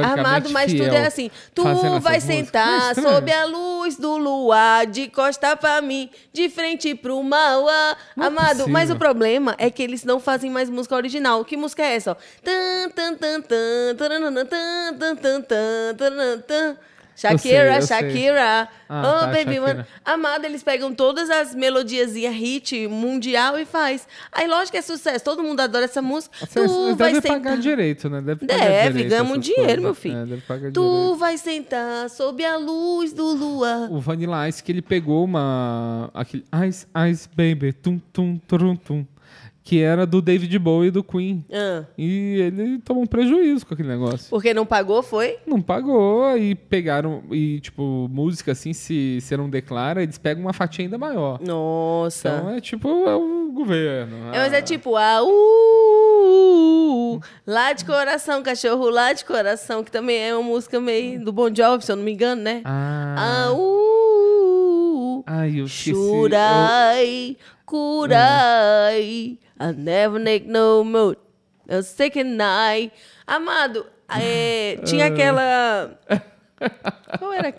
Amado, 0.00 0.50
mas 0.50 0.72
tudo 0.72 0.94
é 0.94 1.06
assim. 1.06 1.30
Tu 1.54 1.62
vai 2.00 2.16
é 2.16 2.20
sentar 2.20 2.92
estranho? 2.92 3.16
sob 3.16 3.32
a 3.32 3.44
luz 3.44 3.96
do 3.96 4.16
luar, 4.16 4.86
de 4.86 5.08
costa 5.08 5.56
pra 5.56 5.82
mim, 5.82 6.08
de 6.32 6.48
frente 6.48 6.94
pro 6.94 7.22
Mauá. 7.22 7.96
Não 8.16 8.24
é 8.24 8.28
Amado, 8.28 8.68
mas 8.68 8.90
o 8.90 8.96
problema 8.96 9.54
é 9.58 9.70
que 9.70 9.82
eles 9.82 10.04
não 10.04 10.20
fazem 10.20 10.50
mais 10.50 10.70
música 10.70 10.94
original. 10.94 11.44
Que 11.44 11.56
música 11.56 11.82
é 11.82 11.94
essa? 11.94 12.12
ó? 12.12 12.16
Tan, 12.42 12.90
tan, 12.94 13.14
tan, 13.16 13.40
tan, 13.42 13.96
taranana, 13.96 14.44
tan, 14.44 14.94
tan, 14.98 15.16
tan, 15.16 15.42
tan, 15.42 15.94
taranana, 15.96 16.38
tan. 16.38 16.76
Shakira, 17.14 17.80
sei. 17.82 17.96
Shakira. 17.96 18.68
Ah, 18.88 19.00
oh, 19.00 19.20
tá, 19.20 19.26
baby, 19.28 19.54
Shakira. 19.56 19.62
one. 19.64 19.84
Amado, 20.04 20.44
eles 20.44 20.62
pegam 20.62 20.94
todas 20.94 21.30
as 21.30 21.54
melodiazinhas 21.54 22.34
hit 22.34 22.88
mundial 22.88 23.58
e 23.58 23.64
faz. 23.64 24.06
Aí, 24.32 24.46
lógico 24.46 24.72
que 24.72 24.78
é 24.78 24.82
sucesso. 24.82 25.24
Todo 25.24 25.42
mundo 25.42 25.60
adora 25.60 25.84
essa 25.84 26.02
música. 26.02 26.34
Vocês 26.38 26.70
tu 26.70 26.94
vai 26.96 27.12
devem 27.12 27.20
sentar. 27.20 27.40
pagar 27.40 27.56
direito, 27.58 28.08
né? 28.10 28.20
Deve, 28.20 28.46
pagar 28.46 28.58
Deve, 28.58 28.88
direito 28.88 29.10
ganhamos 29.10 29.32
essas 29.32 29.44
dinheiro, 29.44 29.66
coisas. 29.66 29.82
meu 29.82 29.94
filho. 29.94 30.16
É, 30.16 30.26
deve 30.26 30.40
pagar 30.42 30.70
direito. 30.70 30.74
Tu 30.74 31.14
vai 31.16 31.38
sentar 31.38 32.10
sob 32.10 32.44
a 32.44 32.56
luz 32.56 33.12
do 33.12 33.24
luar. 33.34 33.90
O 33.90 34.00
Vanilla 34.00 34.48
Ice, 34.48 34.62
que 34.62 34.72
ele 34.72 34.82
pegou 34.82 35.24
uma... 35.24 36.10
Aquele 36.14 36.44
Ice, 36.68 36.86
Ice 37.10 37.28
Baby, 37.34 37.72
tum, 37.72 37.98
tum, 38.12 38.38
turum, 38.46 38.76
tum. 38.76 39.06
Que 39.64 39.80
era 39.80 40.04
do 40.04 40.20
David 40.20 40.58
Bowie 40.58 40.88
e 40.88 40.90
do 40.90 41.04
Queen. 41.04 41.44
Ah, 41.52 41.84
E 41.96 42.36
ele 42.40 42.78
tomou 42.80 43.04
um 43.04 43.06
prejuízo 43.06 43.64
com 43.64 43.74
aquele 43.74 43.88
negócio. 43.88 44.28
porque 44.28 44.52
não 44.52 44.66
pagou, 44.66 45.02
foi? 45.02 45.36
Não 45.46 45.62
pagou 45.62 46.36
e 46.36 46.54
pegaram... 46.54 47.22
E, 47.30 47.60
tipo, 47.60 48.08
música 48.10 48.50
assim, 48.52 48.72
se 48.72 49.20
você 49.20 49.36
não 49.36 49.48
declara, 49.48 50.02
eles 50.02 50.18
pegam 50.18 50.42
uma 50.42 50.52
fatia 50.52 50.84
ainda 50.84 50.98
maior. 50.98 51.38
Nossa. 51.40 52.28
Então 52.28 52.50
é 52.50 52.60
tipo, 52.60 52.88
é 53.06 53.14
o 53.14 53.52
governo. 53.54 54.16
É, 54.32 54.38
mas 54.38 54.52
é 54.52 54.58
Ah. 54.58 54.62
tipo, 54.62 54.96
ah, 54.96 55.22
uh, 55.22 57.20
lá 57.46 57.72
de 57.72 57.84
coração, 57.84 58.42
cachorro 58.42 58.88
lá 58.90 59.12
de 59.12 59.24
coração, 59.24 59.84
que 59.84 59.90
também 59.90 60.18
é 60.18 60.34
uma 60.34 60.42
música 60.42 60.80
meio 60.80 61.24
do 61.24 61.32
Bon 61.32 61.54
Jovi, 61.54 61.84
se 61.84 61.92
eu 61.92 61.96
não 61.96 62.02
me 62.04 62.12
engano, 62.12 62.42
né? 62.42 62.62
Ah, 62.64 63.46
Ah, 63.48 63.52
uh, 63.52 64.01
ai, 65.26 65.60
eu 65.60 65.66
esqueci. 65.66 65.90
eu- 65.90 65.96
Churai, 65.96 67.36
curai, 67.66 69.38
I 69.60 69.72
never 69.76 70.20
make 70.20 70.46
no 70.48 70.84
mood. 70.84 71.18
Eu 71.68 71.82
sei 71.82 72.10
que 72.10 72.22
night. 72.24 72.92
Amado, 73.26 73.86
é, 74.08 74.76
tinha 74.84 75.06
aquela. 75.06 75.98
Qual 77.18 77.32
era? 77.32 77.54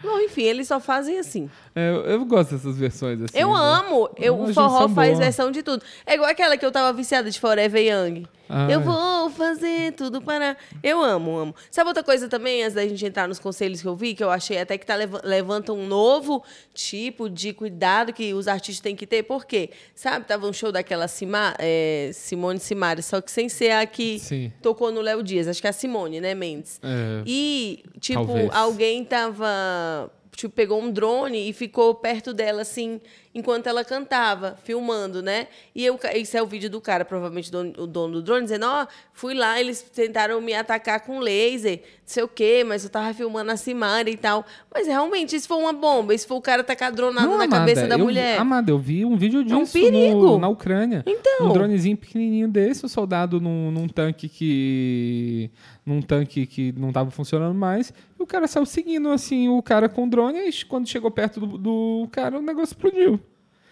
Bom, 0.00 0.20
enfim, 0.20 0.42
eles 0.42 0.68
só 0.68 0.78
fazem 0.78 1.18
assim. 1.18 1.50
é, 1.74 1.90
eu, 1.90 2.04
eu 2.04 2.24
gosto 2.24 2.54
dessas 2.54 2.76
versões 2.78 3.20
assim. 3.20 3.36
Eu 3.36 3.48
né? 3.48 3.58
amo. 3.58 4.08
Eu, 4.16 4.40
o 4.40 4.54
forró 4.54 4.88
faz 4.90 5.10
boa. 5.14 5.24
versão 5.24 5.50
de 5.50 5.62
tudo. 5.62 5.82
É 6.06 6.14
igual 6.14 6.30
aquela 6.30 6.56
que 6.56 6.64
eu 6.64 6.70
tava 6.70 6.92
viciada 6.92 7.28
de 7.30 7.40
Forever 7.40 7.82
Young. 7.82 8.24
Ah, 8.48 8.66
eu 8.70 8.80
é. 8.80 8.82
vou 8.82 9.30
fazer 9.30 9.92
tudo 9.92 10.20
para. 10.22 10.56
Eu 10.82 11.02
amo, 11.02 11.36
amo. 11.36 11.54
Sabe 11.70 11.88
outra 11.88 12.02
coisa 12.02 12.28
também, 12.28 12.62
antes 12.62 12.74
da 12.74 12.86
gente 12.86 13.04
entrar 13.04 13.28
nos 13.28 13.38
conselhos 13.38 13.80
que 13.82 13.88
eu 13.88 13.94
vi, 13.94 14.14
que 14.14 14.24
eu 14.24 14.30
achei 14.30 14.58
até 14.58 14.78
que 14.78 14.86
tá 14.86 14.94
leva- 14.94 15.20
levanta 15.24 15.72
um 15.72 15.86
novo 15.86 16.42
tipo 16.74 17.28
de 17.28 17.52
cuidado 17.52 18.12
que 18.12 18.32
os 18.34 18.48
artistas 18.48 18.80
têm 18.80 18.96
que 18.96 19.06
ter? 19.06 19.22
Por 19.24 19.44
quê? 19.44 19.70
Sabe, 19.94 20.24
tava 20.26 20.46
um 20.46 20.52
show 20.52 20.72
daquela 20.72 21.08
Sima, 21.08 21.54
é, 21.58 22.10
Simone 22.14 22.58
Simari, 22.58 23.02
só 23.02 23.20
que 23.20 23.30
sem 23.30 23.48
ser 23.48 23.70
a 23.72 23.84
que 23.86 24.18
Sim. 24.18 24.52
tocou 24.62 24.90
no 24.90 25.00
Léo 25.00 25.22
Dias. 25.22 25.46
Acho 25.48 25.60
que 25.60 25.66
é 25.66 25.70
a 25.70 25.72
Simone, 25.72 26.20
né, 26.20 26.34
Mendes? 26.34 26.80
É. 26.82 27.22
E, 27.26 27.82
tipo, 28.00 28.24
Talvez. 28.26 28.50
alguém 28.52 29.04
tava. 29.04 30.10
Tipo, 30.34 30.54
pegou 30.54 30.80
um 30.80 30.88
drone 30.90 31.48
e 31.50 31.52
ficou 31.52 31.92
perto 31.96 32.32
dela, 32.32 32.62
assim, 32.62 33.00
enquanto 33.38 33.66
ela 33.66 33.84
cantava, 33.84 34.58
filmando, 34.64 35.22
né? 35.22 35.46
E 35.74 35.84
eu, 35.84 35.98
esse 36.14 36.36
é 36.36 36.42
o 36.42 36.46
vídeo 36.46 36.68
do 36.68 36.80
cara, 36.80 37.04
provavelmente 37.04 37.50
dono- 37.50 37.72
o 37.78 37.86
dono 37.86 38.14
do 38.14 38.22
drone, 38.22 38.42
dizendo: 38.42 38.66
Ó, 38.66 38.86
fui 39.12 39.34
lá, 39.34 39.60
eles 39.60 39.80
tentaram 39.82 40.40
me 40.40 40.52
atacar 40.54 41.00
com 41.00 41.18
laser, 41.20 41.78
não 41.78 41.82
sei 42.04 42.22
o 42.22 42.28
quê, 42.28 42.64
mas 42.66 42.84
eu 42.84 42.90
tava 42.90 43.12
filmando 43.14 43.50
a 43.50 43.56
Simara 43.56 44.10
e 44.10 44.16
tal. 44.16 44.44
Mas 44.74 44.86
realmente, 44.86 45.36
isso 45.36 45.46
foi 45.48 45.56
uma 45.58 45.72
bomba. 45.72 46.14
Isso 46.14 46.26
foi 46.26 46.36
o 46.36 46.40
cara 46.40 46.62
tacar 46.64 46.92
dronado 46.92 47.26
Não, 47.26 47.38
na 47.38 47.44
Amada, 47.44 47.60
cabeça 47.60 47.86
da 47.86 47.94
eu, 47.94 47.98
mulher. 48.04 48.38
Amada, 48.38 48.70
eu 48.70 48.78
vi 48.78 49.04
um 49.04 49.16
vídeo 49.16 49.42
disso 49.44 49.72
perigo. 49.72 50.20
no- 50.20 50.38
na 50.38 50.48
Ucrânia. 50.48 51.02
Então. 51.06 51.46
Um 51.48 51.52
dronezinho 51.52 51.96
pequenininho 51.96 52.48
desse, 52.48 52.84
o 52.84 52.88
soldado 52.88 53.40
num, 53.40 53.70
num 53.70 53.88
tanque 53.88 54.28
que 54.28 55.50
num 55.84 56.02
tanque 56.02 56.46
que 56.46 56.72
não 56.76 56.92
tava 56.92 57.10
funcionando 57.10 57.54
mais. 57.54 57.92
E 58.18 58.22
o 58.22 58.26
cara 58.26 58.46
saiu 58.46 58.66
seguindo 58.66 59.08
assim 59.10 59.48
o 59.48 59.62
cara 59.62 59.88
com 59.88 60.04
o 60.04 60.10
drone 60.10 60.48
e 60.48 60.64
quando 60.64 60.86
chegou 60.88 61.10
perto 61.10 61.40
do, 61.40 61.56
do 61.58 62.08
cara 62.10 62.38
o 62.38 62.42
negócio 62.42 62.74
explodiu. 62.74 63.18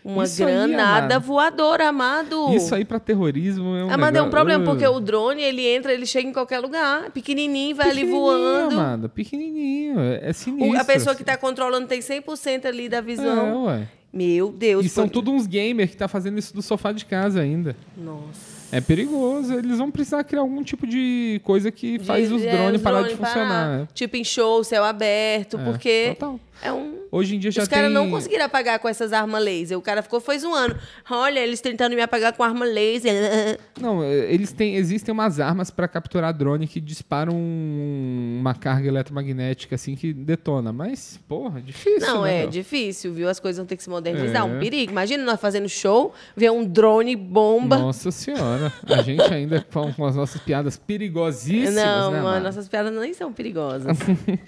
Uma 0.08 0.22
Isso 0.22 0.44
aí, 0.44 0.52
granada 0.54 1.16
amado. 1.16 1.20
voadora, 1.26 1.88
amado. 1.88 2.54
Isso 2.54 2.72
aí 2.72 2.84
pra 2.84 3.00
terrorismo 3.00 3.74
é 3.74 3.84
um 3.84 3.90
Amado, 3.90 4.16
é 4.16 4.20
um 4.20 4.24
negócio- 4.26 4.30
problema, 4.30 4.62
Uh. 4.62 4.66
porque 4.66 4.86
o 4.86 5.00
drone, 5.00 5.42
ele 5.42 5.66
entra, 5.66 5.92
ele 5.92 6.06
chega 6.06 6.28
em 6.28 6.32
qualquer 6.32 6.60
lugar, 6.60 7.10
pequenininho, 7.10 7.74
vai 7.74 7.86
ali 7.90 7.94
Pequenininho, 8.02 8.20
voando. 8.24 8.74
Amada, 8.80 9.08
pequenininho, 9.08 9.98
é, 9.98 10.28
é 10.28 10.30
O- 10.30 10.34
sinistro. 10.34 10.80
a 10.80 10.84
pessoa 10.84 11.16
que 11.16 11.24
tá 11.24 11.36
controlando 11.36 11.88
tem 11.88 12.00
100% 12.00 12.66
ali 12.66 12.88
da 12.88 12.98
É, 12.98 13.02
visão. 13.02 13.64
ué. 13.64 13.88
Meu 14.12 14.50
Deus. 14.50 14.86
E 14.86 14.88
são 14.88 15.08
todos 15.08 15.34
uns 15.34 15.46
gamers 15.46 15.90
que 15.90 15.96
tá 15.96 16.06
fazendo 16.08 16.38
isso 16.38 16.54
do 16.54 16.62
sofá 16.62 16.90
de 16.92 17.04
casa 17.04 17.40
ainda. 17.40 17.76
Nossa. 17.96 18.56
É 18.72 18.80
perigoso. 18.80 19.52
Eles 19.54 19.76
vão 19.78 19.90
precisar 19.90 20.24
criar 20.24 20.40
algum 20.40 20.62
tipo 20.62 20.86
de 20.86 21.40
coisa 21.44 21.70
que 21.70 21.98
faz 21.98 22.28
De- 22.28 22.34
os 22.34 22.42
é, 22.42 22.50
drones 22.50 22.76
os 22.76 22.82
parar 22.82 23.02
de 23.02 23.14
funcionar. 23.14 23.68
né? 23.80 23.88
Tipo 23.92 24.16
em 24.16 24.24
show, 24.24 24.64
céu 24.64 24.84
aberto, 24.84 25.58
É, 25.58 25.64
porque 25.64 26.14
total. 26.18 26.40
É 26.62 26.72
um 26.72 26.96
Hoje 27.10 27.36
em 27.36 27.38
dia 27.38 27.50
já 27.50 27.62
Os 27.62 27.68
tem. 27.68 27.78
caras 27.78 27.92
não 27.92 28.10
conseguiram 28.10 28.44
apagar 28.44 28.78
com 28.78 28.88
essas 28.88 29.12
armas 29.12 29.42
laser. 29.42 29.78
O 29.78 29.80
cara 29.80 30.02
ficou 30.02 30.20
foi 30.20 30.38
zoando. 30.38 30.76
Olha, 31.08 31.38
eles 31.38 31.60
tentando 31.60 31.94
me 31.94 32.02
apagar 32.02 32.32
com 32.32 32.42
arma 32.42 32.64
laser. 32.64 33.58
Não, 33.80 34.02
é, 34.02 34.32
eles 34.32 34.52
têm. 34.52 34.74
Existem 34.76 35.12
umas 35.12 35.38
armas 35.38 35.70
para 35.70 35.86
capturar 35.86 36.34
drone 36.34 36.66
que 36.66 36.80
disparam 36.80 37.32
um- 37.34 38.38
uma 38.40 38.54
carga 38.54 38.88
eletromagnética 38.88 39.76
assim 39.76 39.94
que 39.94 40.12
detona. 40.12 40.72
Mas, 40.72 41.18
porra, 41.28 41.60
difícil. 41.62 42.00
Não, 42.00 42.22
né, 42.22 42.38
é 42.38 42.40
meu? 42.42 42.50
difícil, 42.50 43.12
viu? 43.14 43.28
As 43.28 43.38
coisas 43.38 43.58
vão 43.58 43.66
ter 43.66 43.76
que 43.76 43.82
se 43.82 43.88
modernizar. 43.90 44.42
É. 44.42 44.44
Um 44.44 44.58
perigo. 44.58 44.90
Imagina 44.90 45.22
nós 45.24 45.40
fazendo 45.40 45.68
show, 45.68 46.12
ver 46.36 46.50
um 46.50 46.64
drone 46.64 47.14
bomba. 47.14 47.78
Nossa 47.78 48.10
senhora. 48.10 48.72
A 48.88 49.02
gente 49.02 49.22
ainda 49.32 49.64
com, 49.72 49.92
com 49.92 50.04
as 50.06 50.16
nossas 50.16 50.40
piadas 50.40 50.76
perigosíssimas, 50.76 51.74
Não, 51.74 52.10
né, 52.10 52.16
mano, 52.18 52.24
mano? 52.24 52.44
nossas 52.44 52.68
piadas 52.68 52.92
nem 52.92 53.14
são 53.14 53.32
perigosas. 53.32 53.96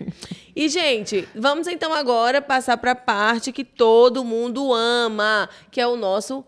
e, 0.57 0.69
gente, 0.69 1.27
vamos 1.35 1.67
então 1.69 1.93
agora 1.99 2.41
passar 2.41 2.77
pra 2.77 2.95
parte 2.95 3.53
que 3.53 3.65
todo 3.65 4.25
mundo 4.25 4.73
ama, 4.73 5.49
que 5.71 5.81
é 5.81 5.87
o 5.87 5.97
nosso 5.97 6.45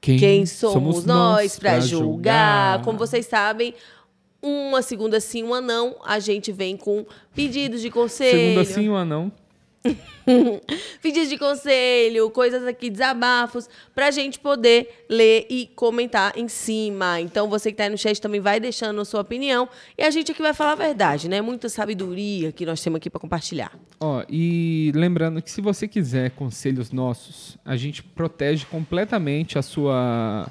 Quem 0.00 0.46
Somos, 0.46 1.04
Nós 1.04 1.58
pra 1.58 1.80
julgar. 1.80 2.82
Como 2.82 2.98
vocês 2.98 3.26
sabem, 3.26 3.74
uma 4.42 4.82
segunda 4.82 5.20
sim, 5.20 5.42
uma 5.42 5.60
não, 5.60 5.96
a 6.04 6.18
gente 6.18 6.52
vem 6.52 6.76
com 6.76 7.06
pedidos 7.34 7.80
de 7.80 7.90
conselho. 7.90 8.38
Segunda 8.38 8.64
sim, 8.64 8.88
um 8.88 8.96
anão. 8.96 9.32
pedidos 11.02 11.28
de 11.28 11.36
conselho, 11.36 12.30
coisas 12.30 12.66
aqui, 12.66 12.88
desabafos, 12.88 13.68
pra 13.94 14.10
gente 14.10 14.38
poder 14.38 15.04
ler 15.08 15.46
e 15.50 15.66
comentar 15.74 16.36
em 16.36 16.48
cima. 16.48 17.20
Então, 17.20 17.48
você 17.48 17.70
que 17.70 17.76
tá 17.76 17.84
aí 17.84 17.90
no 17.90 17.98
chat 17.98 18.20
também 18.20 18.40
vai 18.40 18.58
deixando 18.58 19.00
a 19.00 19.04
sua 19.04 19.20
opinião. 19.20 19.68
E 19.98 20.02
a 20.02 20.10
gente 20.10 20.32
aqui 20.32 20.40
vai 20.40 20.54
falar 20.54 20.72
a 20.72 20.76
verdade, 20.76 21.28
né? 21.28 21.40
Muita 21.40 21.68
sabedoria 21.68 22.52
que 22.52 22.64
nós 22.64 22.82
temos 22.82 22.96
aqui 22.96 23.10
pra 23.10 23.20
compartilhar. 23.20 23.78
Ó, 24.00 24.24
e 24.28 24.90
lembrando 24.94 25.42
que 25.42 25.50
se 25.50 25.60
você 25.60 25.86
quiser 25.86 26.30
conselhos 26.30 26.90
nossos, 26.90 27.58
a 27.64 27.76
gente 27.76 28.02
protege 28.02 28.64
completamente 28.66 29.58
a 29.58 29.62
sua. 29.62 30.50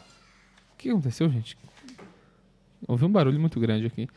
O 0.74 0.78
que 0.78 0.90
aconteceu, 0.90 1.30
gente? 1.30 1.58
Houve 2.88 3.06
um 3.06 3.10
barulho 3.10 3.40
muito 3.40 3.60
grande 3.60 3.86
aqui. 3.86 4.08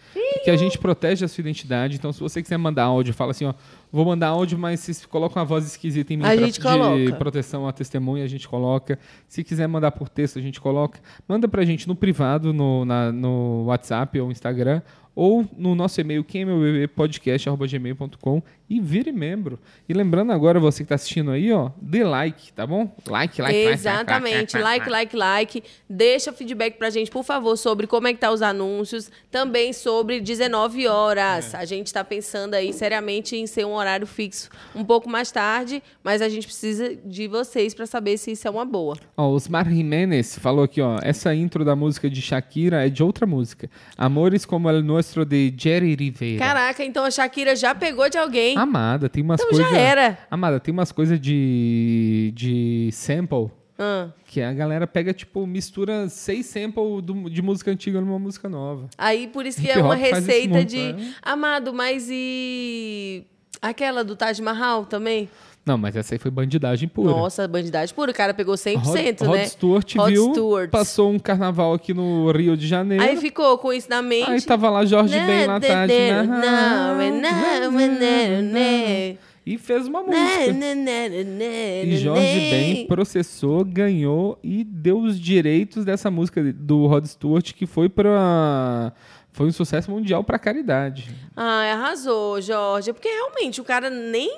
Que 0.44 0.50
a 0.50 0.56
gente 0.56 0.78
protege 0.78 1.24
a 1.24 1.28
sua 1.28 1.40
identidade. 1.40 1.96
Então, 1.96 2.12
se 2.12 2.20
você 2.20 2.42
quiser 2.42 2.56
mandar 2.56 2.84
áudio, 2.84 3.14
fala 3.14 3.30
assim, 3.30 3.44
ó. 3.44 3.54
Vou 3.96 4.04
mandar 4.04 4.28
áudio, 4.28 4.58
mas 4.58 4.80
se 4.80 5.08
coloca 5.08 5.38
uma 5.38 5.44
voz 5.46 5.64
esquisita 5.66 6.12
em 6.12 6.18
mim 6.18 6.24
A 6.24 6.26
pra- 6.28 6.36
gente 6.36 6.60
coloca. 6.60 7.16
proteção 7.16 7.66
à 7.66 7.72
testemunha, 7.72 8.24
a 8.24 8.28
gente 8.28 8.46
coloca. 8.46 8.98
Se 9.26 9.42
quiser 9.42 9.66
mandar 9.66 9.90
por 9.92 10.08
texto, 10.10 10.38
a 10.38 10.42
gente 10.42 10.60
coloca. 10.60 11.00
Manda 11.26 11.48
pra 11.48 11.64
gente 11.64 11.88
no 11.88 11.96
privado, 11.96 12.52
no, 12.52 12.84
na- 12.84 13.10
no 13.10 13.64
WhatsApp 13.64 14.20
ou 14.20 14.30
Instagram, 14.30 14.82
ou 15.14 15.46
no 15.56 15.74
nosso 15.74 15.98
e-mail, 15.98 16.22
quem 16.22 16.42
é 16.42 16.44
meu 16.44 16.60
bebê, 16.60 16.86
podcast.gmail.com 16.86 18.42
e 18.68 18.80
vire 18.80 19.12
membro. 19.12 19.58
E 19.88 19.94
lembrando 19.94 20.32
agora, 20.32 20.58
você 20.58 20.82
que 20.82 20.88
tá 20.88 20.96
assistindo 20.96 21.30
aí, 21.30 21.52
ó, 21.52 21.70
dê 21.80 22.02
like, 22.04 22.52
tá 22.52 22.66
bom? 22.66 22.94
Like, 23.06 23.40
like, 23.40 23.54
like, 23.64 23.72
Exatamente. 23.72 24.58
Like, 24.58 24.90
like, 24.90 25.16
like. 25.16 25.62
Deixa 25.88 26.32
feedback 26.32 26.76
pra 26.76 26.90
gente, 26.90 27.10
por 27.10 27.24
favor, 27.24 27.56
sobre 27.56 27.86
como 27.86 28.08
é 28.08 28.12
que 28.12 28.18
tá 28.18 28.30
os 28.30 28.42
anúncios. 28.42 29.10
Também 29.30 29.72
sobre 29.72 30.20
19 30.20 30.86
horas. 30.86 31.54
É. 31.54 31.58
A 31.58 31.64
gente 31.64 31.92
tá 31.92 32.02
pensando 32.04 32.54
aí 32.54 32.72
seriamente 32.72 33.36
em 33.36 33.46
ser 33.46 33.64
um 33.64 33.72
horário 33.74 33.85
fixo 34.06 34.50
um 34.74 34.84
pouco 34.84 35.08
mais 35.08 35.30
tarde, 35.30 35.82
mas 36.02 36.20
a 36.20 36.28
gente 36.28 36.46
precisa 36.46 36.96
de 37.04 37.28
vocês 37.28 37.72
pra 37.74 37.86
saber 37.86 38.16
se 38.18 38.32
isso 38.32 38.48
é 38.48 38.50
uma 38.50 38.64
boa. 38.64 38.96
Ó, 39.16 39.28
Osmar 39.28 39.68
Jiménez 39.70 40.38
falou 40.38 40.64
aqui, 40.64 40.80
ó, 40.80 40.98
essa 41.02 41.34
intro 41.34 41.64
da 41.64 41.76
música 41.76 42.10
de 42.10 42.20
Shakira 42.20 42.86
é 42.86 42.88
de 42.90 43.02
outra 43.02 43.26
música. 43.26 43.70
Amores 43.96 44.44
como 44.44 44.68
el 44.70 44.82
nuestro 44.82 45.24
de 45.24 45.54
Jerry 45.56 45.94
Rivera. 45.94 46.38
Caraca, 46.38 46.84
então 46.84 47.04
a 47.04 47.10
Shakira 47.10 47.54
já 47.54 47.74
pegou 47.74 48.08
de 48.10 48.18
alguém. 48.18 48.56
Amada, 48.58 49.08
tem 49.08 49.22
umas 49.22 49.40
Então 49.40 49.50
coisas... 49.52 49.70
já 49.70 49.78
era. 49.78 50.18
Amada, 50.30 50.58
tem 50.58 50.72
umas 50.72 50.90
coisas 50.90 51.20
de, 51.20 52.32
de 52.34 52.90
sample 52.92 53.50
Ah. 53.78 54.08
que 54.24 54.40
a 54.40 54.52
galera 54.54 54.86
pega, 54.86 55.12
tipo, 55.12 55.46
mistura 55.46 56.08
seis 56.08 56.46
samples 56.46 57.02
do- 57.02 57.28
de 57.28 57.42
música 57.42 57.70
antiga 57.70 58.00
numa 58.00 58.18
música 58.18 58.48
nova. 58.48 58.88
Aí 58.96 59.26
por 59.28 59.44
isso 59.44 59.60
que 59.60 59.70
é 59.70 59.76
uma 59.76 59.94
receita 59.94 60.54
muito, 60.54 60.68
de. 60.68 60.92
né? 60.94 61.14
Amado, 61.22 61.74
mas 61.74 62.08
e. 62.10 63.24
Aquela 63.60 64.04
do 64.04 64.14
Taj 64.16 64.40
Mahal 64.42 64.84
também? 64.84 65.28
Não, 65.64 65.76
mas 65.76 65.96
essa 65.96 66.14
aí 66.14 66.18
foi 66.18 66.30
bandidagem 66.30 66.88
pura. 66.88 67.10
Nossa, 67.10 67.48
bandidagem 67.48 67.92
pura. 67.92 68.12
O 68.12 68.14
cara 68.14 68.32
pegou 68.32 68.54
100%, 68.54 68.76
Rod, 68.84 69.20
Rod 69.28 69.36
né? 69.38 69.46
Stewart 69.46 69.94
Rod 69.96 70.10
viu, 70.12 70.30
Stewart. 70.30 70.70
passou 70.70 71.10
um 71.10 71.18
carnaval 71.18 71.74
aqui 71.74 71.92
no 71.92 72.30
Rio 72.30 72.56
de 72.56 72.68
Janeiro. 72.68 73.02
Aí 73.02 73.16
ficou 73.16 73.58
com 73.58 73.72
isso 73.72 73.90
na 73.90 74.00
mente. 74.00 74.30
Aí 74.30 74.40
tava 74.42 74.70
lá 74.70 74.84
Jorge 74.84 75.16
Né, 75.18 75.26
Ben 75.26 75.46
lá 75.46 75.58
de- 75.58 75.66
tarde. 75.66 75.92
né? 75.92 76.22
não, 76.22 77.00
é 77.00 77.10
não, 77.10 77.80
é 77.80 78.42
né. 78.42 79.16
E 79.44 79.56
fez 79.58 79.86
uma 79.86 80.02
Né, 80.02 80.16
música. 80.16 80.52
né, 80.52 80.74
né, 80.74 81.08
né, 81.08 81.24
né, 81.24 81.84
E 81.84 81.96
Jorge 81.98 82.20
né. 82.22 82.50
Ben 82.50 82.86
processou, 82.86 83.64
ganhou 83.64 84.38
e 84.42 84.62
deu 84.64 84.98
os 84.98 85.18
direitos 85.20 85.84
dessa 85.84 86.10
música 86.10 86.42
do 86.52 86.86
Rod 86.86 87.06
Stewart, 87.06 87.52
que 87.54 87.64
foi 87.66 87.88
para 87.88 88.92
foi 89.36 89.46
um 89.48 89.52
sucesso 89.52 89.90
mundial 89.90 90.24
para 90.24 90.38
caridade. 90.38 91.14
Ai, 91.36 91.70
arrasou, 91.70 92.40
Jorge. 92.40 92.90
Porque 92.94 93.06
realmente 93.06 93.60
o 93.60 93.64
cara 93.64 93.90
nem 93.90 94.30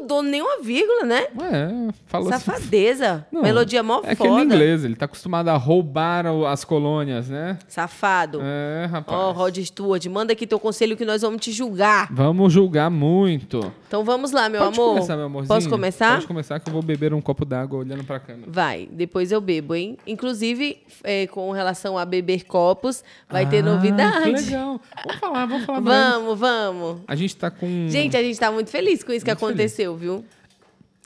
mudou 0.00 0.22
nenhuma 0.22 0.62
vírgula, 0.62 1.04
né? 1.04 1.26
É, 1.40 1.92
falou 2.06 2.28
assim. 2.32 2.44
Safadeza. 2.44 3.26
Não, 3.32 3.42
Melodia 3.42 3.82
mó 3.82 4.00
É 4.04 4.12
aquele 4.12 4.28
foda. 4.28 4.44
inglês, 4.44 4.84
ele 4.84 4.96
tá 4.96 5.04
acostumado 5.04 5.48
a 5.48 5.56
roubar 5.56 6.24
as 6.50 6.64
colônias, 6.64 7.28
né? 7.28 7.58
Safado. 7.68 8.40
É, 8.42 8.86
rapaz. 8.86 9.18
Ó, 9.18 9.32
Rod 9.32 9.58
Stewart, 9.58 10.04
manda 10.06 10.32
aqui 10.32 10.46
teu 10.46 10.58
conselho 10.58 10.96
que 10.96 11.04
nós 11.04 11.22
vamos 11.22 11.40
te 11.42 11.52
julgar. 11.52 12.08
Vamos 12.12 12.52
julgar 12.52 12.90
muito. 12.90 13.72
Então 13.86 14.04
vamos 14.04 14.32
lá, 14.32 14.48
meu 14.48 14.62
Pode 14.62 14.78
amor. 14.80 14.94
começar, 14.94 15.16
meu 15.16 15.26
amorzinho? 15.26 15.54
Posso 15.54 15.68
começar? 15.68 16.14
Pode 16.14 16.26
começar 16.26 16.60
que 16.60 16.68
eu 16.68 16.72
vou 16.72 16.82
beber 16.82 17.12
um 17.12 17.20
copo 17.20 17.44
d'água 17.44 17.78
olhando 17.80 18.04
pra 18.04 18.18
câmera. 18.18 18.50
Vai, 18.50 18.88
depois 18.90 19.30
eu 19.32 19.40
bebo, 19.40 19.74
hein? 19.74 19.96
Inclusive, 20.06 20.78
é, 21.04 21.26
com 21.26 21.50
relação 21.52 21.98
a 21.98 22.04
beber 22.04 22.44
copos, 22.44 23.04
vai 23.28 23.46
ter 23.48 23.58
Ah, 23.58 23.62
novidade. 23.74 24.24
Que 24.24 24.30
legal. 24.30 24.80
Vamos 25.04 25.20
falar, 25.20 25.46
vamos 25.46 25.64
falar. 25.64 25.80
Vamos, 26.12 26.38
vamos. 26.38 27.00
A 27.06 27.14
gente 27.14 27.36
tá 27.36 27.50
com... 27.50 27.86
Gente, 27.88 28.16
a 28.16 28.22
gente 28.22 28.38
tá 28.38 28.50
muito 28.50 28.70
feliz 28.70 29.02
com 29.02 29.12
isso 29.12 29.24
que 29.24 29.30
Muito 29.30 29.40
aconteceu, 29.84 29.96
viu? 29.96 30.24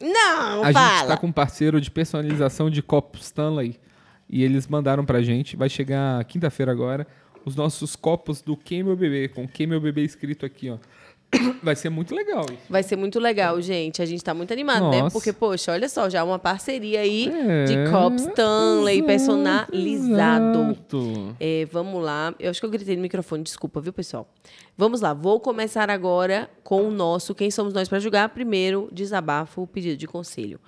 Não, 0.00 0.62
A 0.62 0.72
fala. 0.72 0.98
gente 0.98 1.08
tá 1.08 1.16
com 1.16 1.26
um 1.28 1.32
parceiro 1.32 1.80
de 1.80 1.90
personalização 1.90 2.68
de 2.70 2.82
copos 2.82 3.22
Stanley. 3.22 3.78
E 4.28 4.42
eles 4.42 4.66
mandaram 4.66 5.04
pra 5.04 5.22
gente, 5.22 5.56
vai 5.56 5.68
chegar 5.68 6.22
quinta-feira 6.24 6.72
agora, 6.72 7.06
os 7.44 7.54
nossos 7.54 7.94
copos 7.94 8.42
do 8.42 8.56
Quem 8.56 8.82
Meu 8.82 8.96
Bebê, 8.96 9.28
com 9.28 9.46
Quem 9.46 9.66
Meu 9.66 9.80
Bebê 9.80 10.02
escrito 10.02 10.44
aqui, 10.44 10.68
ó. 10.68 10.78
Vai 11.62 11.74
ser 11.76 11.90
muito 11.90 12.14
legal 12.14 12.44
isso. 12.44 12.62
Vai 12.70 12.82
ser 12.82 12.96
muito 12.96 13.18
legal, 13.18 13.60
gente. 13.60 14.00
A 14.00 14.06
gente 14.06 14.22
tá 14.22 14.32
muito 14.32 14.52
animado, 14.52 14.88
né? 14.90 15.02
Nossa. 15.02 15.12
Porque, 15.12 15.32
poxa, 15.32 15.72
olha 15.72 15.88
só, 15.88 16.08
já 16.08 16.22
uma 16.24 16.38
parceria 16.38 17.00
aí 17.00 17.28
É, 17.28 17.64
de 17.64 17.90
Cop 17.90 18.16
Stanley 18.16 18.96
exato, 18.98 19.06
personalizado. 19.06 20.58
exato. 20.70 21.36
É, 21.40 21.66
vamos 21.70 22.02
lá. 22.02 22.34
Eu 22.38 22.50
acho 22.50 22.60
que 22.60 22.66
eu 22.66 22.70
gritei 22.70 22.96
no 22.96 23.02
microfone, 23.02 23.42
desculpa, 23.42 23.80
viu, 23.80 23.92
pessoal? 23.92 24.26
Vamos 24.78 25.00
lá, 25.00 25.12
vou 25.14 25.40
começar 25.40 25.90
agora 25.90 26.48
com 26.62 26.82
o 26.86 26.90
nosso 26.90 27.34
Quem 27.34 27.50
Somos 27.50 27.72
Nós 27.74 27.88
para 27.88 27.98
Julgar. 27.98 28.28
Primeiro, 28.28 28.88
desabafo, 28.92 29.62
o 29.62 29.66
pedido 29.66 29.96
de 29.96 30.06
conselho. 30.06 30.60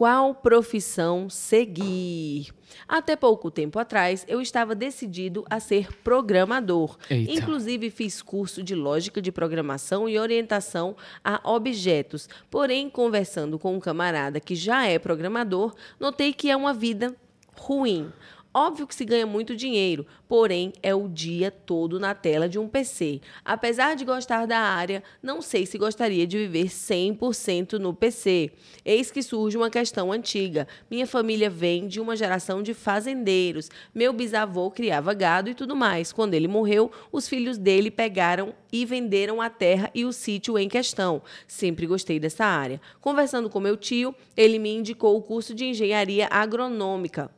Qual 0.00 0.34
profissão 0.34 1.28
seguir? 1.28 2.54
Até 2.88 3.16
pouco 3.16 3.50
tempo 3.50 3.78
atrás, 3.78 4.24
eu 4.26 4.40
estava 4.40 4.74
decidido 4.74 5.44
a 5.50 5.60
ser 5.60 5.92
programador. 5.98 6.96
Eita. 7.10 7.30
Inclusive, 7.30 7.90
fiz 7.90 8.22
curso 8.22 8.62
de 8.62 8.74
lógica 8.74 9.20
de 9.20 9.30
programação 9.30 10.08
e 10.08 10.18
orientação 10.18 10.96
a 11.22 11.38
objetos. 11.44 12.30
Porém, 12.50 12.88
conversando 12.88 13.58
com 13.58 13.76
um 13.76 13.78
camarada 13.78 14.40
que 14.40 14.54
já 14.54 14.86
é 14.86 14.98
programador, 14.98 15.74
notei 16.00 16.32
que 16.32 16.50
é 16.50 16.56
uma 16.56 16.72
vida 16.72 17.14
ruim. 17.54 18.10
Óbvio 18.52 18.84
que 18.84 18.94
se 18.96 19.04
ganha 19.04 19.28
muito 19.28 19.54
dinheiro, 19.54 20.04
porém 20.28 20.72
é 20.82 20.92
o 20.92 21.06
dia 21.06 21.52
todo 21.52 22.00
na 22.00 22.16
tela 22.16 22.48
de 22.48 22.58
um 22.58 22.66
PC. 22.66 23.20
Apesar 23.44 23.94
de 23.94 24.04
gostar 24.04 24.44
da 24.44 24.58
área, 24.58 25.04
não 25.22 25.40
sei 25.40 25.64
se 25.64 25.78
gostaria 25.78 26.26
de 26.26 26.36
viver 26.36 26.66
100% 26.66 27.74
no 27.74 27.94
PC. 27.94 28.50
Eis 28.84 29.08
que 29.08 29.22
surge 29.22 29.56
uma 29.56 29.70
questão 29.70 30.10
antiga. 30.10 30.66
Minha 30.90 31.06
família 31.06 31.48
vem 31.48 31.86
de 31.86 32.00
uma 32.00 32.16
geração 32.16 32.60
de 32.60 32.74
fazendeiros. 32.74 33.70
Meu 33.94 34.12
bisavô 34.12 34.68
criava 34.68 35.14
gado 35.14 35.48
e 35.48 35.54
tudo 35.54 35.76
mais. 35.76 36.12
Quando 36.12 36.34
ele 36.34 36.48
morreu, 36.48 36.90
os 37.12 37.28
filhos 37.28 37.56
dele 37.56 37.88
pegaram 37.88 38.52
e 38.72 38.84
venderam 38.84 39.40
a 39.40 39.48
terra 39.48 39.92
e 39.94 40.04
o 40.04 40.12
sítio 40.12 40.58
em 40.58 40.68
questão. 40.68 41.22
Sempre 41.46 41.86
gostei 41.86 42.18
dessa 42.18 42.44
área. 42.44 42.80
Conversando 43.00 43.48
com 43.48 43.60
meu 43.60 43.76
tio, 43.76 44.12
ele 44.36 44.58
me 44.58 44.74
indicou 44.74 45.16
o 45.16 45.22
curso 45.22 45.54
de 45.54 45.66
engenharia 45.66 46.26
agronômica 46.28 47.30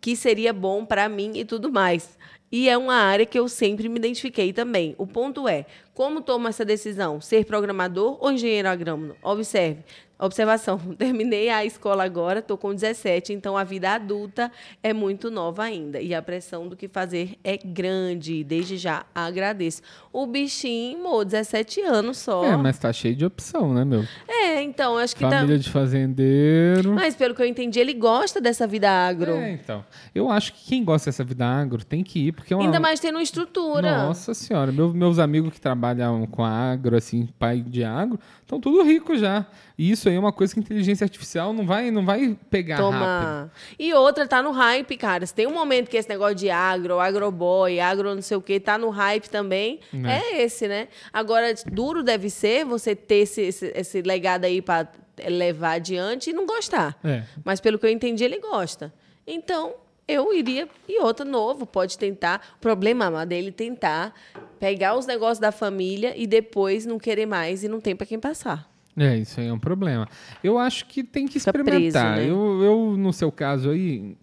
que 0.00 0.16
seria 0.16 0.52
bom 0.52 0.84
para 0.84 1.08
mim 1.08 1.32
e 1.34 1.44
tudo 1.44 1.72
mais. 1.72 2.18
E 2.50 2.68
é 2.68 2.78
uma 2.78 2.94
área 2.94 3.26
que 3.26 3.38
eu 3.38 3.46
sempre 3.46 3.88
me 3.88 3.98
identifiquei 3.98 4.52
também. 4.54 4.94
O 4.96 5.06
ponto 5.06 5.46
é, 5.46 5.66
Como 5.92 6.22
tomo 6.22 6.48
essa 6.48 6.64
decisão? 6.64 7.20
Ser 7.20 7.44
programador 7.44 8.16
ou 8.20 8.32
engenheiro 8.32 8.68
agrônomo? 8.68 9.16
Observe. 9.22 9.82
Observação, 10.18 10.78
terminei 10.98 11.48
a 11.48 11.64
escola 11.64 12.04
agora, 12.04 12.40
estou 12.40 12.58
com 12.58 12.74
17, 12.74 13.32
então 13.32 13.56
a 13.56 13.62
vida 13.62 13.90
adulta 13.90 14.50
é 14.82 14.92
muito 14.92 15.30
nova 15.30 15.62
ainda. 15.62 16.00
E 16.00 16.12
a 16.12 16.20
pressão 16.20 16.66
do 16.66 16.76
que 16.76 16.88
fazer 16.88 17.38
é 17.44 17.56
grande. 17.56 18.42
Desde 18.42 18.76
já 18.76 19.06
agradeço. 19.14 19.82
O 20.22 20.26
bichinho, 20.26 20.98
mo, 21.02 21.24
17 21.24 21.80
anos 21.82 22.18
só. 22.18 22.44
É, 22.44 22.56
mas 22.56 22.78
tá 22.78 22.92
cheio 22.92 23.14
de 23.14 23.24
opção, 23.24 23.72
né, 23.72 23.84
meu? 23.84 24.04
É, 24.26 24.60
então, 24.62 24.98
acho 24.98 25.14
que 25.14 25.22
Família 25.22 25.56
tá. 25.56 25.62
de 25.62 25.70
fazendeiro. 25.70 26.92
Mas 26.94 27.14
pelo 27.14 27.34
que 27.34 27.42
eu 27.42 27.46
entendi, 27.46 27.78
ele 27.78 27.94
gosta 27.94 28.40
dessa 28.40 28.66
vida 28.66 28.90
agro. 28.90 29.32
É, 29.32 29.52
então. 29.52 29.84
Eu 30.14 30.30
acho 30.30 30.52
que 30.52 30.64
quem 30.70 30.84
gosta 30.84 31.10
dessa 31.10 31.22
vida 31.24 31.46
agro 31.46 31.84
tem 31.84 32.02
que 32.02 32.28
ir, 32.28 32.32
porque 32.32 32.52
é 32.52 32.56
uma. 32.56 32.64
Ainda 32.64 32.80
mais 32.80 32.98
tendo 33.00 33.20
estrutura. 33.20 34.06
Nossa 34.06 34.34
senhora, 34.34 34.72
meu- 34.72 34.92
meus 34.92 35.18
amigos 35.18 35.52
que 35.52 35.60
trabalham 35.60 36.26
com 36.26 36.44
agro, 36.44 36.96
assim, 36.96 37.28
pai 37.38 37.60
de 37.60 37.84
agro, 37.84 38.18
estão 38.42 38.60
tudo 38.60 38.82
ricos 38.82 39.20
já. 39.20 39.46
E 39.76 39.92
isso 39.92 40.08
aí 40.08 40.16
é 40.16 40.18
uma 40.18 40.32
coisa 40.32 40.52
que 40.54 40.58
a 40.58 40.62
inteligência 40.62 41.04
artificial 41.04 41.52
não 41.52 41.64
vai, 41.64 41.88
não 41.92 42.04
vai 42.04 42.36
pegar 42.50 42.78
rápido. 42.78 42.90
Toma. 42.98 43.52
E 43.78 43.94
outra, 43.94 44.26
tá 44.26 44.42
no 44.42 44.50
hype, 44.50 44.96
cara. 44.96 45.24
Se 45.24 45.32
tem 45.32 45.46
um 45.46 45.54
momento 45.54 45.88
que 45.88 45.96
esse 45.96 46.08
negócio 46.08 46.34
de 46.34 46.50
agro, 46.50 46.98
agroboy, 46.98 47.78
agro 47.78 48.12
não 48.12 48.20
sei 48.22 48.36
o 48.36 48.42
que, 48.42 48.58
tá 48.58 48.76
no 48.76 48.90
hype 48.90 49.28
também, 49.30 49.78
Né. 49.92 50.07
É 50.10 50.42
esse, 50.42 50.66
né? 50.68 50.88
Agora, 51.12 51.54
duro 51.70 52.02
deve 52.02 52.30
ser 52.30 52.64
você 52.64 52.94
ter 52.94 53.16
esse, 53.16 53.42
esse, 53.42 53.72
esse 53.74 54.02
legado 54.02 54.44
aí 54.44 54.60
pra 54.62 54.88
levar 55.28 55.72
adiante 55.72 56.30
e 56.30 56.32
não 56.32 56.46
gostar. 56.46 56.98
É. 57.04 57.22
Mas 57.44 57.60
pelo 57.60 57.78
que 57.78 57.86
eu 57.86 57.90
entendi, 57.90 58.24
ele 58.24 58.38
gosta. 58.38 58.92
Então, 59.26 59.74
eu 60.06 60.32
iria. 60.32 60.68
E 60.88 61.00
outro 61.00 61.26
novo, 61.26 61.66
pode 61.66 61.98
tentar. 61.98 62.54
O 62.56 62.60
problema 62.60 63.06
amado, 63.06 63.32
é 63.32 63.50
tentar 63.50 64.14
pegar 64.58 64.96
os 64.96 65.06
negócios 65.06 65.38
da 65.38 65.52
família 65.52 66.14
e 66.16 66.26
depois 66.26 66.86
não 66.86 66.98
querer 66.98 67.26
mais 67.26 67.62
e 67.62 67.68
não 67.68 67.80
tem 67.80 67.94
pra 67.94 68.06
quem 68.06 68.18
passar. 68.18 68.68
É, 68.96 69.16
isso 69.16 69.38
aí 69.38 69.46
é 69.46 69.52
um 69.52 69.58
problema. 69.58 70.08
Eu 70.42 70.58
acho 70.58 70.86
que 70.86 71.04
tem 71.04 71.26
que 71.26 71.38
Fica 71.38 71.50
experimentar. 71.50 72.14
preso, 72.14 72.28
né? 72.28 72.32
eu, 72.32 72.62
eu, 72.64 72.96
no 72.96 73.12
seu 73.12 73.30
caso 73.30 73.70
aí, 73.70 74.16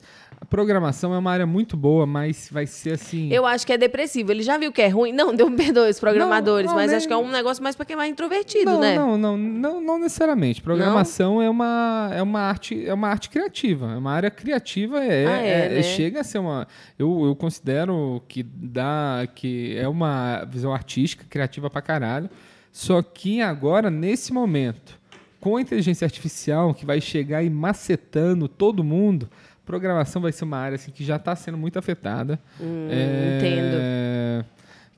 programação 0.49 1.13
é 1.13 1.17
uma 1.17 1.31
área 1.31 1.45
muito 1.45 1.75
boa, 1.75 2.05
mas 2.05 2.49
vai 2.51 2.65
ser 2.65 2.93
assim. 2.93 3.31
Eu 3.31 3.45
acho 3.45 3.65
que 3.65 3.73
é 3.73 3.77
depressivo. 3.77 4.31
Ele 4.31 4.43
já 4.43 4.57
viu 4.57 4.71
que 4.71 4.81
é 4.81 4.87
ruim? 4.87 5.11
Não, 5.11 5.33
deu 5.35 5.49
perdoe 5.55 5.89
os 5.89 5.99
programadores, 5.99 6.67
Não, 6.67 6.73
não, 6.75 6.81
mas 6.81 6.91
nem- 6.91 6.97
acho 6.97 7.07
que 7.07 7.13
é 7.13 7.17
um 7.17 7.29
negócio 7.29 7.61
mais 7.63 7.75
pra 7.75 7.85
quem 7.85 7.93
é 7.93 7.97
mais 7.97 8.11
introvertido, 8.11 8.71
não, 8.71 8.79
né? 8.79 8.95
não, 8.95 9.17
não, 9.17 9.37
não, 9.37 9.81
não 9.81 9.99
necessariamente. 9.99 10.61
Programação 10.61 11.41
é 11.41 11.49
uma, 11.49 12.09
é 12.13 12.21
uma 12.21 12.39
arte, 12.41 12.85
é 12.87 12.93
uma 12.93 13.07
arte 13.09 13.29
criativa. 13.29 13.91
É 13.93 13.97
uma 13.97 14.11
área 14.11 14.31
criativa, 14.31 15.03
é, 15.03 15.25
Ah, 15.25 15.37
é, 15.41 15.65
é- 15.65 15.69
né? 15.75 15.83
chega 15.83 16.21
a 16.21 16.23
ser 16.23 16.39
uma. 16.39 16.67
Eu, 16.97 17.25
eu 17.25 17.35
considero 17.35 18.21
que 18.27 18.43
dá, 18.43 19.27
que 19.33 19.75
é 19.77 19.87
uma 19.87 20.45
visão 20.45 20.73
artística, 20.73 21.25
criativa 21.29 21.69
pra 21.69 21.81
caralho. 21.81 22.29
Só 22.71 23.01
que 23.01 23.41
agora, 23.41 23.89
nesse 23.89 24.33
momento, 24.33 24.99
com 25.39 25.55
a 25.55 25.61
inteligência 25.61 26.03
artificial 26.05 26.73
que 26.73 26.85
vai 26.85 26.99
chegar 26.99 27.41
e 27.43 27.49
macetando 27.49 28.47
todo 28.47 28.83
mundo, 28.83 29.29
programação 29.65 30.21
vai 30.21 30.31
ser 30.31 30.43
uma 30.45 30.57
área 30.57 30.75
assim, 30.75 30.91
que 30.91 31.03
já 31.03 31.15
está 31.15 31.35
sendo 31.35 31.57
muito 31.57 31.77
afetada. 31.79 32.39
Hum, 32.61 32.87
É, 32.89 33.37
entendo. 33.37 34.45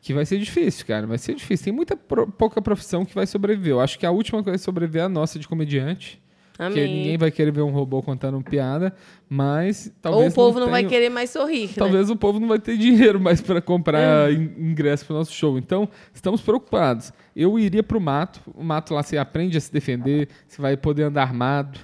Que 0.02 0.14
vai 0.14 0.26
ser 0.26 0.40
difícil, 0.40 0.86
cara. 0.86 1.06
Vai 1.08 1.18
ser 1.18 1.34
difícil. 1.36 1.66
Tem 1.66 1.74
muita 1.74 1.96
pro- 1.98 2.28
pouca 2.28 2.62
profissão 2.62 3.04
que 3.04 3.14
vai 3.14 3.26
sobreviver. 3.26 3.72
Eu 3.74 3.82
acho 3.82 3.98
que 4.00 4.06
a 4.06 4.12
última 4.12 4.42
que 4.44 4.50
vai 4.50 4.58
sobreviver 4.58 5.02
é 5.02 5.06
a 5.06 5.10
nossa 5.10 5.38
de 5.40 5.48
comediante. 5.48 6.22
Porque 6.54 6.80
Amém. 6.80 6.96
ninguém 6.98 7.18
vai 7.20 7.30
querer 7.30 7.52
ver 7.52 7.62
um 7.62 7.70
robô 7.70 8.02
contando 8.02 8.42
piada, 8.42 8.92
mas 9.30 9.88
Ou 9.88 9.94
talvez 10.02 10.32
o 10.34 10.36
povo 10.36 10.60
não, 10.60 10.72
vai 10.72 10.80
tenha- 10.82 10.90
querer 10.90 11.10
mais 11.10 11.30
sorrir, 11.30 11.68
né? 11.68 11.74
Talvez 11.76 12.10
o 12.10 12.16
povo 12.16 12.40
não 12.40 12.48
vai 12.48 12.58
ter 12.58 12.76
dinheiro 12.78 13.20
mais 13.20 13.42
para 13.42 13.60
É. 13.60 13.62
comprar 13.62 14.34
in- 14.34 14.54
ingresso 14.58 15.06
para 15.06 15.14
o 15.14 15.18
nosso 15.20 15.32
show. 15.34 15.58
Então, 15.60 15.88
estamos 16.12 16.42
preocupados. 16.42 17.14
Eu 17.36 17.60
iria 17.60 17.84
para 17.84 17.96
o 17.98 18.02
mato. 18.02 18.42
O 18.56 18.64
mato 18.64 18.96
lá 18.96 19.04
você 19.04 19.18
aprende 19.20 19.56
a 19.56 19.62
se 19.62 19.72
defender, 19.72 20.30
você 20.48 20.60
vai 20.60 20.76
poder 20.76 21.04
andar 21.04 21.22
armado. 21.24 21.80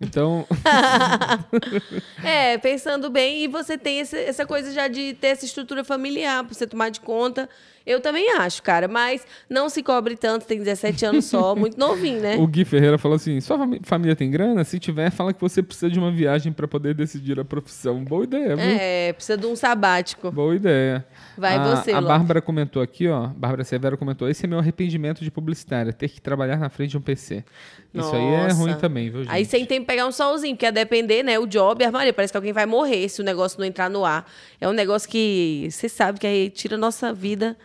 Então, 0.00 0.46
É, 2.22 2.56
pensando 2.58 3.10
bem, 3.10 3.44
e 3.44 3.48
você 3.48 3.76
tem 3.76 4.00
esse- 4.00 4.16
essa 4.24 4.46
coisa 4.46 4.72
já 4.72 4.88
de 4.88 5.14
ter 5.14 5.28
essa 5.28 5.44
estrutura 5.44 5.82
familiar 5.84 6.44
pra 6.44 6.54
você 6.54 6.66
tomar 6.66 6.90
de 6.90 7.00
conta. 7.00 7.48
Eu 7.88 8.00
também 8.00 8.30
acho, 8.32 8.62
cara, 8.62 8.86
mas 8.86 9.26
não 9.48 9.70
se 9.70 9.82
cobre 9.82 10.14
tanto, 10.14 10.44
tem 10.44 10.58
17 10.58 11.06
anos 11.06 11.24
só, 11.24 11.56
muito 11.56 11.78
novinho, 11.78 12.20
né? 12.20 12.36
o 12.36 12.46
Gui 12.46 12.62
Ferreira 12.66 12.98
falou 12.98 13.16
assim: 13.16 13.40
sua 13.40 13.58
família 13.82 14.14
tem 14.14 14.30
grana? 14.30 14.62
Se 14.62 14.78
tiver, 14.78 15.10
fala 15.10 15.32
que 15.32 15.40
você 15.40 15.62
precisa 15.62 15.90
de 15.90 15.98
uma 15.98 16.12
viagem 16.12 16.52
para 16.52 16.68
poder 16.68 16.92
decidir 16.94 17.40
a 17.40 17.44
profissão. 17.46 18.04
Boa 18.04 18.24
ideia, 18.24 18.56
viu? 18.56 18.66
É, 18.66 19.14
precisa 19.14 19.38
de 19.38 19.46
um 19.46 19.56
sabático. 19.56 20.30
Boa 20.30 20.54
ideia. 20.54 21.02
Vai 21.38 21.56
a, 21.56 21.76
você, 21.76 21.92
A. 21.92 22.00
Bárbara 22.02 22.42
comentou 22.42 22.82
aqui, 22.82 23.08
ó. 23.08 23.28
Bárbara 23.28 23.64
Severo 23.64 23.96
comentou: 23.96 24.28
esse 24.28 24.44
é 24.44 24.48
meu 24.48 24.58
arrependimento 24.58 25.24
de 25.24 25.30
publicitária, 25.30 25.90
ter 25.90 26.10
que 26.10 26.20
trabalhar 26.20 26.58
na 26.58 26.68
frente 26.68 26.90
de 26.90 26.98
um 26.98 27.00
PC. 27.00 27.42
Isso 27.94 28.14
aí 28.14 28.22
é 28.22 28.42
Nossa. 28.42 28.54
ruim 28.56 28.74
também, 28.74 29.08
viu, 29.08 29.24
gente? 29.24 29.32
Aí 29.32 29.46
sem 29.46 29.64
tempo 29.64 29.86
pegar 29.86 30.06
um 30.06 30.12
solzinho, 30.12 30.54
porque 30.54 30.66
a 30.66 30.70
depender, 30.70 31.22
né? 31.22 31.38
O 31.38 31.46
job, 31.46 31.82
a 31.82 31.90
Maria, 31.90 32.12
parece 32.12 32.34
que 32.34 32.36
alguém 32.36 32.52
vai 32.52 32.66
morrer 32.66 33.08
se 33.08 33.22
o 33.22 33.24
negócio 33.24 33.58
não 33.58 33.64
entrar 33.64 33.88
no 33.88 34.04
ar. 34.04 34.30
É 34.60 34.68
um 34.68 34.72
negócio 34.72 35.08
que 35.08 35.68
você 35.70 35.88
sabe 35.88 36.20
que 36.20 36.26
aí 36.26 36.50
tira 36.50 36.74
a 36.74 36.78
nossa 36.78 37.14
vida 37.14 37.56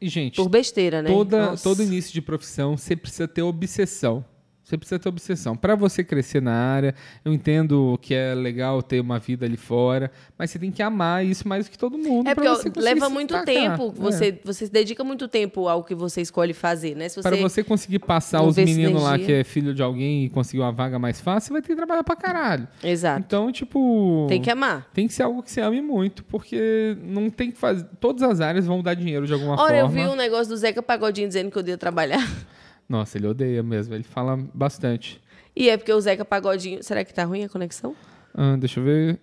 E, 0.00 0.08
gente, 0.08 0.36
por 0.36 0.48
besteira, 0.48 1.02
né? 1.02 1.10
toda, 1.10 1.50
Nossa. 1.50 1.62
todo 1.62 1.82
início 1.82 2.12
de 2.12 2.22
profissão, 2.22 2.76
você 2.76 2.94
precisa 2.94 3.26
ter 3.26 3.42
obsessão. 3.42 4.24
Você 4.68 4.76
precisa 4.76 4.98
ter 4.98 5.08
obsessão. 5.08 5.56
Para 5.56 5.74
você 5.74 6.04
crescer 6.04 6.42
na 6.42 6.52
área, 6.52 6.94
eu 7.24 7.32
entendo 7.32 7.98
que 8.02 8.12
é 8.12 8.34
legal 8.34 8.82
ter 8.82 9.00
uma 9.00 9.18
vida 9.18 9.46
ali 9.46 9.56
fora, 9.56 10.10
mas 10.36 10.50
você 10.50 10.58
tem 10.58 10.70
que 10.70 10.82
amar 10.82 11.24
isso 11.24 11.48
mais 11.48 11.64
do 11.64 11.70
que 11.70 11.78
todo 11.78 11.96
mundo. 11.96 12.28
É 12.28 12.34
porque 12.34 12.78
leva 12.78 13.08
muito 13.08 13.34
destacar. 13.34 13.78
tempo. 13.78 13.94
É. 13.96 14.00
Você, 14.02 14.40
você 14.44 14.66
se 14.66 14.70
dedica 14.72 15.02
muito 15.02 15.26
tempo 15.26 15.68
ao 15.68 15.82
que 15.82 15.94
você 15.94 16.20
escolhe 16.20 16.52
fazer, 16.52 16.94
né? 16.94 17.06
Para 17.22 17.36
você 17.36 17.64
conseguir 17.64 18.00
passar 18.00 18.42
os 18.42 18.56
meninos 18.56 19.02
lá 19.02 19.18
que 19.18 19.32
é 19.32 19.42
filho 19.42 19.72
de 19.72 19.82
alguém 19.82 20.26
e 20.26 20.28
conseguir 20.28 20.62
uma 20.62 20.72
vaga 20.72 20.98
mais 20.98 21.18
fácil, 21.18 21.48
você 21.48 21.52
vai 21.54 21.62
ter 21.62 21.68
que 21.68 21.76
trabalhar 21.76 22.04
pra 22.04 22.14
caralho. 22.14 22.68
Exato. 22.84 23.24
Então, 23.26 23.50
tipo. 23.50 24.26
Tem 24.28 24.42
que 24.42 24.50
amar. 24.50 24.86
Tem 24.92 25.06
que 25.06 25.14
ser 25.14 25.22
algo 25.22 25.42
que 25.42 25.50
você 25.50 25.62
ame 25.62 25.80
muito, 25.80 26.22
porque 26.24 26.94
não 27.02 27.30
tem 27.30 27.50
que 27.50 27.56
fazer. 27.56 27.86
Todas 27.98 28.22
as 28.22 28.42
áreas 28.42 28.66
vão 28.66 28.82
dar 28.82 28.92
dinheiro 28.92 29.26
de 29.26 29.32
alguma 29.32 29.58
Olha, 29.58 29.76
eu 29.76 29.86
forma. 29.86 30.02
vi 30.02 30.08
um 30.08 30.14
negócio 30.14 30.48
do 30.48 30.56
Zeca 30.58 30.82
Pagodinho 30.82 31.26
dizendo 31.26 31.50
que 31.50 31.56
eu 31.56 31.60
odeio 31.60 31.78
trabalhar. 31.78 32.20
Nossa, 32.88 33.18
ele 33.18 33.26
odeia 33.26 33.62
mesmo. 33.62 33.94
Ele 33.94 34.04
fala 34.04 34.36
bastante. 34.54 35.20
E 35.54 35.68
é 35.68 35.76
porque 35.76 35.92
o 35.92 36.00
Zeca 36.00 36.24
Pagodinho. 36.24 36.82
Será 36.82 37.04
que 37.04 37.12
tá 37.12 37.24
ruim 37.24 37.44
a 37.44 37.48
conexão? 37.48 37.94
Ah, 38.34 38.56
deixa 38.56 38.80
eu 38.80 38.84
ver. 38.84 39.20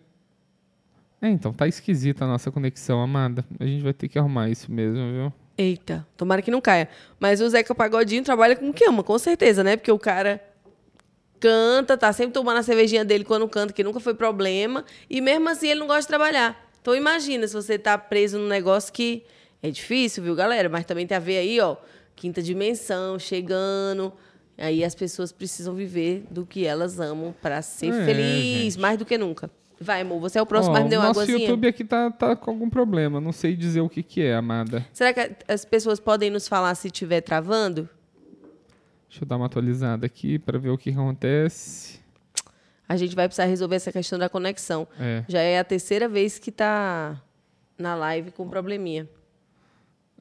É, 1.21 1.29
então, 1.29 1.51
tá 1.53 1.67
esquisita 1.67 2.25
a 2.25 2.27
nossa 2.27 2.51
conexão, 2.51 3.01
amada. 3.01 3.43
A 3.59 3.65
gente 3.65 3.81
vai 3.81 3.93
ter 3.93 4.07
que 4.07 4.19
arrumar 4.19 4.49
isso 4.49 4.71
mesmo, 4.71 4.99
viu? 5.11 5.33
Eita, 5.57 6.05
tomara 6.17 6.41
que 6.41 6.51
não 6.51 6.59
caia. 6.61 6.89
Mas 7.19 7.41
o 7.41 7.49
Zeca 7.49 7.73
Pagodinho 7.73 8.23
trabalha 8.23 8.55
com 8.55 8.69
o 8.69 8.73
que 8.73 8.85
ama, 8.85 9.01
com 9.01 9.17
certeza, 9.17 9.63
né? 9.63 9.77
Porque 9.77 9.91
o 9.91 9.97
cara 9.97 10.43
canta, 11.39 11.97
tá 11.97 12.11
sempre 12.11 12.33
tomando 12.33 12.57
a 12.57 12.63
cervejinha 12.63 13.05
dele 13.05 13.23
quando 13.23 13.47
canta, 13.47 13.71
que 13.71 13.83
nunca 13.83 13.99
foi 13.99 14.13
problema. 14.13 14.83
E 15.09 15.21
mesmo 15.21 15.47
assim 15.49 15.69
ele 15.69 15.79
não 15.79 15.87
gosta 15.87 16.01
de 16.01 16.07
trabalhar. 16.07 16.69
Então 16.81 16.93
imagina 16.93 17.47
se 17.47 17.53
você 17.53 17.79
tá 17.79 17.97
preso 17.97 18.37
num 18.37 18.47
negócio 18.47 18.91
que 18.91 19.23
é 19.63 19.71
difícil, 19.71 20.23
viu, 20.23 20.35
galera? 20.35 20.69
Mas 20.69 20.85
também 20.85 21.07
tem 21.07 21.15
a 21.15 21.19
ver 21.19 21.37
aí, 21.37 21.59
ó, 21.59 21.77
quinta 22.15 22.41
dimensão 22.41 23.19
chegando. 23.19 24.13
Aí 24.57 24.83
as 24.83 24.95
pessoas 24.95 25.31
precisam 25.31 25.75
viver 25.75 26.25
do 26.31 26.45
que 26.45 26.65
elas 26.65 26.99
amam 26.99 27.35
pra 27.41 27.61
ser 27.61 27.93
É, 27.93 28.05
feliz, 28.05 28.73
gente. 28.73 28.79
mais 28.79 28.97
do 28.97 29.05
que 29.05 29.17
nunca. 29.17 29.49
Vai, 29.81 29.99
amor, 30.01 30.21
você 30.21 30.39
é 30.39 30.41
o 30.41 30.45
próximo, 30.45 30.71
Ó, 30.71 30.75
mas 30.75 30.83
me 30.85 30.89
deu 30.89 30.99
uma 31.01 31.07
nosso 31.09 31.19
águazinha. 31.19 31.39
YouTube 31.49 31.67
aqui 31.67 31.83
tá, 31.83 32.09
tá 32.09 32.33
com 32.33 32.49
algum 32.51 32.69
problema. 32.69 33.19
Não 33.19 33.33
sei 33.33 33.55
dizer 33.57 33.81
o 33.81 33.89
que, 33.89 34.01
que 34.01 34.21
é, 34.21 34.33
amada. 34.33 34.85
Será 34.93 35.13
que 35.13 35.35
as 35.47 35.65
pessoas 35.65 35.99
podem 35.99 36.29
nos 36.29 36.47
falar 36.47 36.73
se 36.75 36.87
estiver 36.87 37.19
travando? 37.19 37.89
Deixa 39.09 39.23
eu 39.23 39.27
dar 39.27 39.35
uma 39.35 39.47
atualizada 39.47 40.05
aqui 40.05 40.39
para 40.39 40.57
ver 40.57 40.69
o 40.69 40.77
que 40.77 40.91
acontece. 40.91 41.99
A 42.87 42.95
gente 42.95 43.15
vai 43.15 43.27
precisar 43.27 43.45
resolver 43.45 43.75
essa 43.75 43.91
questão 43.91 44.17
da 44.17 44.29
conexão. 44.29 44.87
É. 44.97 45.25
Já 45.27 45.41
é 45.41 45.59
a 45.59 45.63
terceira 45.63 46.07
vez 46.07 46.39
que 46.39 46.51
tá 46.51 47.21
na 47.77 47.95
live 47.95 48.31
com 48.31 48.47
probleminha. 48.47 49.09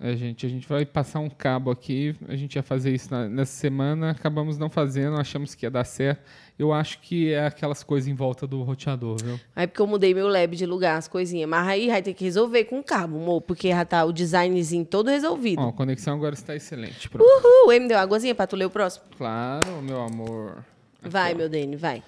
É, 0.00 0.16
gente, 0.16 0.44
a 0.44 0.48
gente 0.48 0.66
vai 0.68 0.84
passar 0.84 1.20
um 1.20 1.30
cabo 1.30 1.70
aqui. 1.70 2.16
A 2.28 2.34
gente 2.34 2.56
ia 2.56 2.64
fazer 2.64 2.92
isso 2.92 3.08
na- 3.12 3.28
nessa 3.28 3.52
semana, 3.52 4.10
acabamos 4.10 4.58
não 4.58 4.68
fazendo, 4.68 5.16
achamos 5.16 5.54
que 5.54 5.64
ia 5.64 5.70
dar 5.70 5.84
certo. 5.84 6.20
Eu 6.58 6.72
acho 6.72 6.98
que 7.00 7.32
é 7.32 7.46
aquelas 7.46 7.84
coisas 7.84 8.08
em 8.08 8.14
volta 8.14 8.44
do 8.44 8.60
roteador, 8.62 9.16
viu? 9.22 9.38
Aí 9.54 9.68
porque 9.68 9.80
eu 9.80 9.86
mudei 9.86 10.12
meu 10.12 10.26
lab 10.26 10.56
de 10.56 10.66
lugar, 10.66 10.98
as 10.98 11.06
coisinhas. 11.06 11.48
Mas 11.48 11.68
aí 11.68 11.86
vai 11.88 12.02
ter 12.02 12.12
que 12.12 12.24
resolver 12.24 12.64
com 12.64 12.82
cabo, 12.82 13.16
amor, 13.16 13.40
porque 13.42 13.68
já 13.68 13.84
tá 13.84 14.04
o 14.04 14.12
designzinho 14.12 14.84
todo 14.84 15.10
resolvido. 15.10 15.60
Ó, 15.62 15.68
a 15.68 15.72
conexão 15.72 16.14
agora 16.16 16.34
está 16.34 16.56
excelente. 16.56 17.08
Pronto. 17.08 17.24
Uhul! 17.28 17.72
Ei, 17.72 17.78
me 17.78 17.86
deu 17.86 17.98
águazinha 17.98 18.34
pra 18.34 18.48
tu 18.48 18.56
ler 18.56 18.64
o 18.66 18.70
próximo? 18.70 19.04
Claro, 19.16 19.80
meu 19.80 20.00
amor. 20.00 20.64
Vai, 21.02 21.34
meu 21.34 21.48
Dani, 21.48 21.76
vai. 21.76 22.02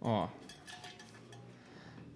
Ó. 0.00 0.26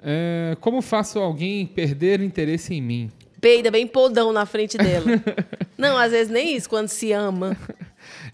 É, 0.02 0.56
como 0.60 0.80
faço 0.80 1.18
alguém 1.18 1.66
perder 1.66 2.22
interesse 2.22 2.72
em 2.74 2.80
mim? 2.80 3.10
Peida 3.40 3.70
bem 3.70 3.86
podão 3.86 4.32
na 4.32 4.44
frente 4.44 4.76
dela. 4.76 5.06
Não, 5.78 5.96
às 5.96 6.12
vezes 6.12 6.30
nem 6.32 6.54
isso, 6.54 6.68
quando 6.68 6.88
se 6.88 7.10
ama. 7.12 7.56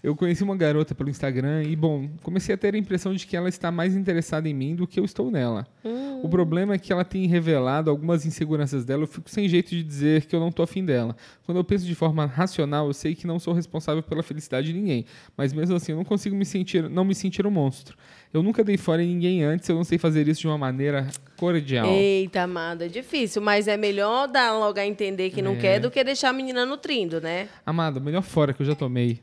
Eu 0.01 0.15
conheci 0.15 0.43
uma 0.43 0.55
garota 0.55 0.93
pelo 0.93 1.09
Instagram 1.09 1.63
e, 1.63 1.75
bom, 1.75 2.09
comecei 2.21 2.53
a 2.53 2.57
ter 2.57 2.75
a 2.75 2.77
impressão 2.77 3.13
de 3.13 3.25
que 3.25 3.35
ela 3.35 3.49
está 3.49 3.71
mais 3.71 3.95
interessada 3.95 4.47
em 4.47 4.53
mim 4.53 4.75
do 4.75 4.87
que 4.87 4.99
eu 4.99 5.05
estou 5.05 5.31
nela. 5.31 5.65
Hum. 5.83 6.21
O 6.23 6.29
problema 6.29 6.73
é 6.73 6.77
que 6.77 6.91
ela 6.91 7.03
tem 7.03 7.25
revelado 7.27 7.89
algumas 7.89 8.25
inseguranças 8.25 8.85
dela. 8.85 9.03
Eu 9.03 9.07
fico 9.07 9.29
sem 9.29 9.47
jeito 9.47 9.69
de 9.69 9.83
dizer 9.83 10.25
que 10.25 10.35
eu 10.35 10.39
não 10.39 10.49
estou 10.49 10.63
afim 10.63 10.83
dela. 10.83 11.15
Quando 11.45 11.57
eu 11.57 11.63
penso 11.63 11.85
de 11.85 11.95
forma 11.95 12.25
racional, 12.25 12.87
eu 12.87 12.93
sei 12.93 13.15
que 13.15 13.27
não 13.27 13.39
sou 13.39 13.53
responsável 13.53 14.03
pela 14.03 14.23
felicidade 14.23 14.67
de 14.67 14.73
ninguém. 14.73 15.05
Mas 15.35 15.53
mesmo 15.53 15.75
assim, 15.75 15.91
eu 15.91 15.97
não 15.97 16.05
consigo 16.05 16.35
me 16.35 16.45
sentir, 16.45 16.89
não 16.89 17.05
me 17.05 17.15
sentir 17.15 17.45
um 17.45 17.51
monstro. 17.51 17.97
Eu 18.33 18.43
nunca 18.43 18.63
dei 18.63 18.77
fora 18.77 19.01
em 19.01 19.07
ninguém 19.07 19.43
antes, 19.43 19.67
eu 19.69 19.75
não 19.75 19.83
sei 19.83 19.97
fazer 19.97 20.27
isso 20.27 20.41
de 20.41 20.47
uma 20.47 20.57
maneira 20.57 21.07
cordial. 21.37 21.87
Eita, 21.87 22.41
amado, 22.43 22.83
é 22.83 22.87
difícil, 22.87 23.41
mas 23.41 23.67
é 23.67 23.77
melhor 23.77 24.27
dar 24.27 24.53
logo 24.53 24.77
a 24.79 24.85
entender 24.85 25.29
que 25.29 25.41
não 25.41 25.53
É. 25.53 25.57
quer 25.57 25.79
do 25.79 25.89
que 25.89 26.03
deixar 26.03 26.29
a 26.29 26.33
menina 26.33 26.65
nutrindo, 26.65 27.21
né? 27.21 27.47
Amado, 27.65 28.01
melhor 28.01 28.21
fora 28.21 28.53
que 28.53 28.61
eu 28.61 28.65
já 28.65 28.75
tomei. 28.75 29.21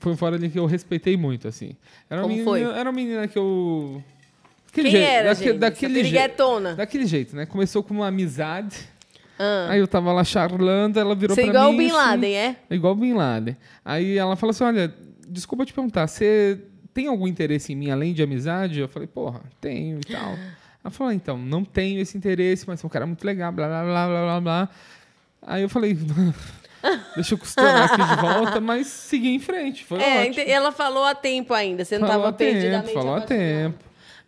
Foi 0.00 0.12
um 0.12 0.16
fora 0.16 0.36
ali 0.36 0.48
que 0.48 0.58
eu 0.58 0.66
respeitei 0.66 1.16
muito, 1.16 1.48
assim. 1.48 1.72
Era 2.08 2.20
uma 2.20 2.28
Como 2.28 2.34
menina, 2.34 2.50
foi? 2.50 2.62
Era 2.62 2.88
uma 2.90 2.92
menina 2.96 3.28
que 3.28 3.36
eu. 3.38 4.02
Daquele 4.66 4.90
Quem 4.90 5.00
era, 5.02 5.28
daque- 5.30 5.44
gente? 5.44 5.58
Daquele, 5.58 6.04
jeito. 6.04 6.76
Daquele 6.76 7.06
jeito, 7.06 7.34
né? 7.36 7.46
Começou 7.46 7.82
com 7.82 7.94
uma 7.94 8.06
amizade. 8.06 8.76
Ah. 9.38 9.66
Aí 9.70 9.80
eu 9.80 9.88
tava 9.88 10.12
lá 10.12 10.22
charlando, 10.24 10.98
ela 11.00 11.14
virou 11.16 11.34
Você 11.34 11.42
é 11.42 11.44
pra 11.46 11.52
igual 11.54 11.72
mim. 11.72 11.76
o 11.76 11.78
Bin 11.78 11.86
assim, 11.86 11.96
Laden, 11.96 12.36
é? 12.36 12.56
Igual 12.70 12.92
o 12.92 12.96
Bin 12.96 13.12
Laden. 13.14 13.56
Aí 13.84 14.16
ela 14.16 14.36
falou 14.36 14.50
assim: 14.50 14.64
olha, 14.64 14.94
desculpa 15.28 15.64
te 15.64 15.72
perguntar, 15.72 16.06
você 16.06 16.60
tem 16.98 17.06
algum 17.06 17.28
interesse 17.28 17.72
em 17.72 17.76
mim 17.76 17.92
além 17.92 18.12
de 18.12 18.24
amizade? 18.24 18.80
Eu 18.80 18.88
falei, 18.88 19.06
porra, 19.06 19.40
tenho 19.60 20.00
e 20.00 20.12
tal. 20.12 20.32
Ela 20.82 20.90
falou, 20.90 21.12
então, 21.12 21.38
não 21.38 21.64
tenho 21.64 22.00
esse 22.00 22.18
interesse, 22.18 22.64
mas 22.66 22.82
é 22.82 22.86
um 22.86 22.90
cara 22.90 23.06
muito 23.06 23.22
legal, 23.24 23.52
blá 23.52 23.68
blá 23.68 23.84
blá 23.84 24.06
blá 24.08 24.22
blá 24.24 24.40
blá. 24.40 24.68
Aí 25.42 25.62
eu 25.62 25.68
falei, 25.68 25.96
deixa 27.14 27.34
eu 27.34 27.38
costurar 27.38 27.84
aqui 27.84 28.02
de 28.02 28.20
volta, 28.20 28.60
mas 28.60 28.88
segui 28.88 29.28
em 29.28 29.38
frente. 29.38 29.84
Foi 29.84 30.00
É, 30.02 30.26
ótimo. 30.28 30.44
ela 30.48 30.72
falou 30.72 31.04
a 31.04 31.14
tempo 31.14 31.54
ainda, 31.54 31.84
você 31.84 31.98
não 31.98 32.08
Falou 32.08 32.32
tava 32.32 32.34
a 32.34 32.36
tempo, 32.36 32.88
falou 32.92 33.14
a 33.14 33.20
tempo. 33.20 33.78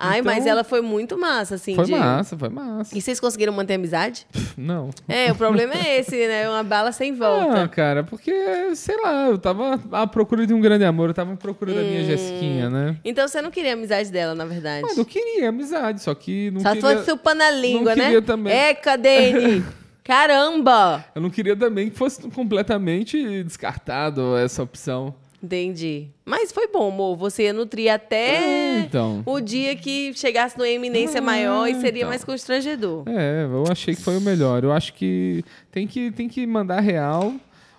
Ai, 0.02 0.22
mas 0.22 0.38
Então, 0.38 0.52
ela 0.52 0.64
foi 0.64 0.80
muito 0.80 1.18
massa, 1.18 1.56
assim. 1.56 1.74
Foi 1.74 1.84
de- 1.84 1.92
massa, 1.92 2.36
foi 2.38 2.48
massa. 2.48 2.96
E 2.96 3.00
vocês 3.00 3.20
conseguiram 3.20 3.52
manter 3.52 3.74
a 3.74 3.76
amizade? 3.76 4.26
Não. 4.56 4.90
É, 5.06 5.30
o 5.30 5.34
problema 5.34 5.74
é 5.74 5.98
esse, 6.00 6.16
né? 6.26 6.48
Uma 6.48 6.62
bala 6.62 6.90
sem 6.90 7.12
Ah, 7.12 7.14
volta. 7.16 7.68
cara, 7.68 8.02
porque, 8.02 8.32
sei 8.74 8.96
lá, 9.02 9.26
eu 9.28 9.38
tava 9.38 9.78
à 9.92 10.06
procura 10.06 10.46
de 10.46 10.54
um 10.54 10.60
grande 10.60 10.84
amor, 10.84 11.10
eu 11.10 11.14
tava 11.14 11.32
à 11.34 11.36
procura 11.36 11.74
da 11.74 11.80
Hum. 11.80 11.84
minha 11.84 12.04
Jessiquinha, 12.04 12.70
né? 12.70 12.96
Então 13.04 13.28
você 13.28 13.42
não 13.42 13.50
queria 13.50 13.72
a 13.72 13.74
amizade 13.74 14.10
dela, 14.10 14.34
na 14.34 14.44
verdade. 14.46 14.82
Mas 14.82 14.96
eu 14.96 15.04
queria 15.04 15.48
amizade, 15.50 16.02
só 16.02 16.14
que 16.14 16.50
não 16.50 16.60
Só 16.60 16.72
queria... 16.74 16.96
fosse 16.96 17.04
chupando 17.10 17.42
a 17.42 17.50
língua, 17.50 17.94
né? 17.94 18.04
queria 18.04 18.22
também. 18.22 18.52
Eca, 18.52 18.96
Dani! 18.96 19.64
Caramba! 20.02 21.04
Eu 21.14 21.22
não 21.22 21.30
queria 21.30 21.54
também 21.54 21.88
que 21.90 21.96
fosse 21.96 22.20
completamente 22.30 23.44
descartado 23.44 24.36
essa 24.36 24.62
opção. 24.62 25.14
Entendi. 25.42 26.08
Mas 26.24 26.52
foi 26.52 26.68
bom, 26.68 26.88
amor. 26.92 27.16
Você 27.16 27.44
ia 27.44 27.52
nutrir 27.52 27.90
até 27.92 28.80
Então. 28.80 29.22
o 29.24 29.40
dia 29.40 29.74
que 29.74 30.12
chegasse 30.14 30.58
numa 30.58 30.68
eminência 30.68 31.18
Ah, 31.18 31.22
maior 31.22 31.66
e 31.66 31.74
seria 31.80 32.00
então. 32.00 32.08
mais 32.10 32.22
constrangedor. 32.22 33.04
É, 33.08 33.44
eu 33.44 33.64
achei 33.70 33.94
que 33.94 34.02
foi 34.02 34.18
o 34.18 34.20
melhor. 34.20 34.62
Eu 34.62 34.72
acho 34.72 34.92
que 34.92 35.42
tem 35.72 35.86
que, 35.86 36.10
tem 36.10 36.28
que 36.28 36.46
mandar 36.46 36.80
real 36.80 37.32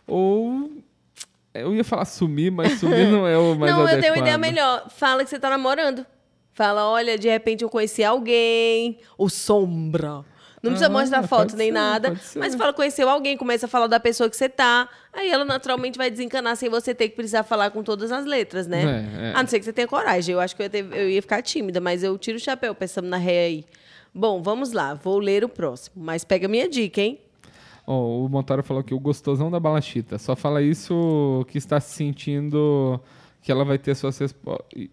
ou... 0.08 0.72
Eu 1.54 1.76
ia 1.76 1.84
falar 1.84 2.06
sumir, 2.06 2.50
mas 2.50 2.80
sumir 2.80 3.08
não 3.12 3.28
é 3.28 3.38
o 3.38 3.54
mais 3.60 3.72
não, 3.74 3.82
eu 3.82 3.86
adequado. 3.88 4.02
tenho 4.02 4.14
uma 4.14 4.20
ideia 4.22 4.38
melhor. 4.38 4.90
Fala 4.90 5.24
que 5.24 5.30
você 5.30 5.38
tá 5.38 5.50
namorando. 5.50 6.06
Fala, 6.54 6.90
olha, 6.90 7.18
de 7.18 7.28
repente 7.30 7.62
eu 7.64 7.70
conheci 7.70 8.04
alguém. 8.04 9.00
O 9.18 9.30
sombra. 9.30 10.24
Não 10.64 10.72
precisa 10.72 10.86
Ah, 10.86 10.90
mostrar 10.90 11.24
foto 11.28 11.56
nem 11.58 11.68
ser, 11.70 11.74
nada. 11.74 12.14
Mas 12.36 12.54
fala, 12.56 12.72
conheceu 12.72 13.10
alguém, 13.10 13.36
começa 13.36 13.66
a 13.66 13.70
falar 13.70 13.88
da 13.88 14.00
pessoa 14.00 14.30
que 14.30 14.38
você 14.38 14.48
tá. 14.48 14.88
Aí 15.12 15.30
ela 15.30 15.44
naturalmente 15.44 15.98
vai 15.98 16.10
desencanar 16.12 16.56
sem 16.56 16.70
você 16.70 16.94
ter 16.94 17.10
que 17.10 17.16
precisar 17.16 17.44
falar 17.44 17.72
com 17.72 17.82
todas 17.84 18.12
as 18.12 18.26
letras, 18.26 18.68
né? 18.68 18.84
É, 18.84 19.30
é. 19.30 19.34
A 19.36 19.42
não 19.42 19.48
ser 19.50 19.58
que 19.60 19.66
você 19.66 19.74
tenha 19.74 19.88
coragem. 19.88 20.34
Eu 20.34 20.40
acho 20.40 20.56
que 20.56 20.62
eu 20.62 20.66
ia, 20.66 20.70
ter- 20.70 20.88
eu 20.94 21.10
ia 21.10 21.22
ficar 21.22 21.42
tímida, 21.42 21.82
mas 21.82 22.04
eu 22.04 22.16
tiro 22.18 22.38
o 22.38 22.40
chapéu 22.40 22.76
pensando 22.76 23.08
na 23.08 23.18
ré 23.18 23.46
aí. 23.46 23.66
Bom, 24.14 24.42
vamos 24.44 24.72
lá. 24.72 24.94
Vou 24.94 25.18
ler 25.18 25.44
o 25.44 25.50
próximo. 25.50 26.04
Mas 26.04 26.24
pega 26.24 26.48
minha 26.48 26.70
dica, 26.70 27.02
hein? 27.02 27.20
Ó, 27.88 28.24
o 28.26 28.30
Montaro 28.30 28.62
falou 28.62 28.84
que 28.84 28.94
o 28.94 29.00
gostosão 29.00 29.50
da 29.50 29.60
balachita. 29.60 30.20
Só 30.20 30.36
fala 30.36 30.62
isso 30.62 31.44
que 31.50 31.58
está 31.58 31.80
se 31.80 31.96
sentindo 31.96 33.02
que 33.42 33.52
ela 33.52 33.66
vai 33.66 33.80
ter 33.80 33.96
suas 33.96 34.16
respostas. 34.20 34.88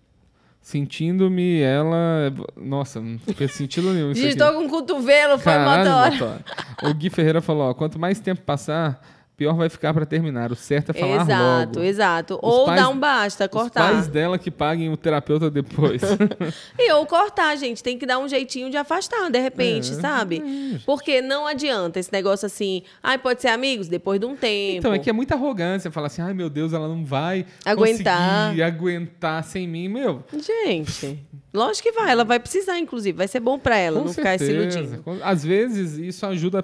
Sentindo-me, 0.68 1.62
ela. 1.62 2.30
Nossa, 2.54 3.00
não 3.00 3.18
fez 3.34 3.52
sentido 3.52 3.90
nenhum. 3.90 4.12
Digitou 4.12 4.52
com 4.52 4.66
o 4.66 4.68
cotovelo, 4.68 5.38
foi 5.38 5.50
Caralho, 5.50 5.88
motora. 5.88 6.10
Motora. 6.10 6.44
O 6.82 6.92
Gui 6.92 7.08
Ferreira 7.08 7.40
falou: 7.40 7.70
ó, 7.70 7.72
quanto 7.72 7.98
mais 7.98 8.20
tempo 8.20 8.42
passar, 8.42 9.00
pior 9.38 9.54
vai 9.54 9.68
ficar 9.68 9.94
para 9.94 10.04
terminar. 10.04 10.50
O 10.50 10.56
certo 10.56 10.90
é 10.90 10.92
falar 10.92 11.22
Exato, 11.22 11.78
logo. 11.78 11.88
exato. 11.88 12.34
Os 12.34 12.40
Ou 12.42 12.66
pais- 12.66 12.80
dar 12.82 12.88
um 12.88 12.98
basta, 12.98 13.44
Os 13.44 13.50
cortar. 13.50 13.92
pais 13.92 14.08
dela 14.08 14.36
que 14.36 14.50
paguem 14.50 14.92
o 14.92 14.96
terapeuta 14.96 15.48
depois. 15.48 16.02
E 16.76 16.92
ou 16.92 17.06
cortar, 17.06 17.54
gente. 17.56 17.82
Tem 17.82 17.96
que 17.96 18.04
dar 18.04 18.18
um 18.18 18.26
jeitinho 18.28 18.68
de 18.70 18.76
afastar, 18.76 19.30
de 19.30 19.38
repente, 19.38 19.92
É, 19.92 19.94
sabe? 20.00 20.80
Porque 20.84 21.22
não 21.22 21.46
adianta 21.46 22.00
esse 22.00 22.12
negócio 22.12 22.46
assim. 22.46 22.82
Ai, 23.02 23.16
pode 23.18 23.40
ser 23.40 23.48
amigos 23.48 23.86
depois 23.86 24.18
de 24.18 24.26
um 24.26 24.34
tempo. 24.34 24.78
então, 24.78 24.92
é 24.92 24.98
que 24.98 25.08
é 25.08 25.12
muita 25.12 25.34
arrogância 25.34 25.90
falar 25.90 26.08
assim: 26.08 26.20
ai 26.22 26.34
meu 26.34 26.50
Deus, 26.50 26.72
ela 26.72 26.88
não 26.88 27.04
vai 27.04 27.46
Aguentar. 27.64 28.46
conseguir 28.46 28.62
aguentar 28.62 29.44
sem 29.44 29.68
mim. 29.68 29.88
Meu, 29.88 30.24
Gente, 30.32 31.18
lógico 31.54 31.88
que 31.88 31.92
vai. 31.94 32.10
Ela 32.10 32.24
vai 32.24 32.40
precisar, 32.40 32.78
inclusive. 32.78 33.16
Vai 33.16 33.28
ser 33.28 33.38
bom 33.40 33.58
pra 33.58 33.76
ela 33.76 34.00
Com 34.00 34.06
não 34.06 34.12
ficar 34.12 34.36
se 34.38 34.46
certeza. 34.46 34.78
iludindo. 34.80 35.04
Às 35.22 35.44
vezes, 35.44 35.96
isso 35.98 36.26
ajuda 36.26 36.58
a, 36.58 36.62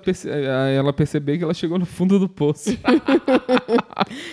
a 0.64 0.68
ela 0.70 0.92
perceber 0.92 1.38
que 1.38 1.44
ela 1.44 1.54
chegou 1.54 1.78
no 1.78 1.86
fundo 1.86 2.18
do 2.18 2.28
poço. 2.28 2.63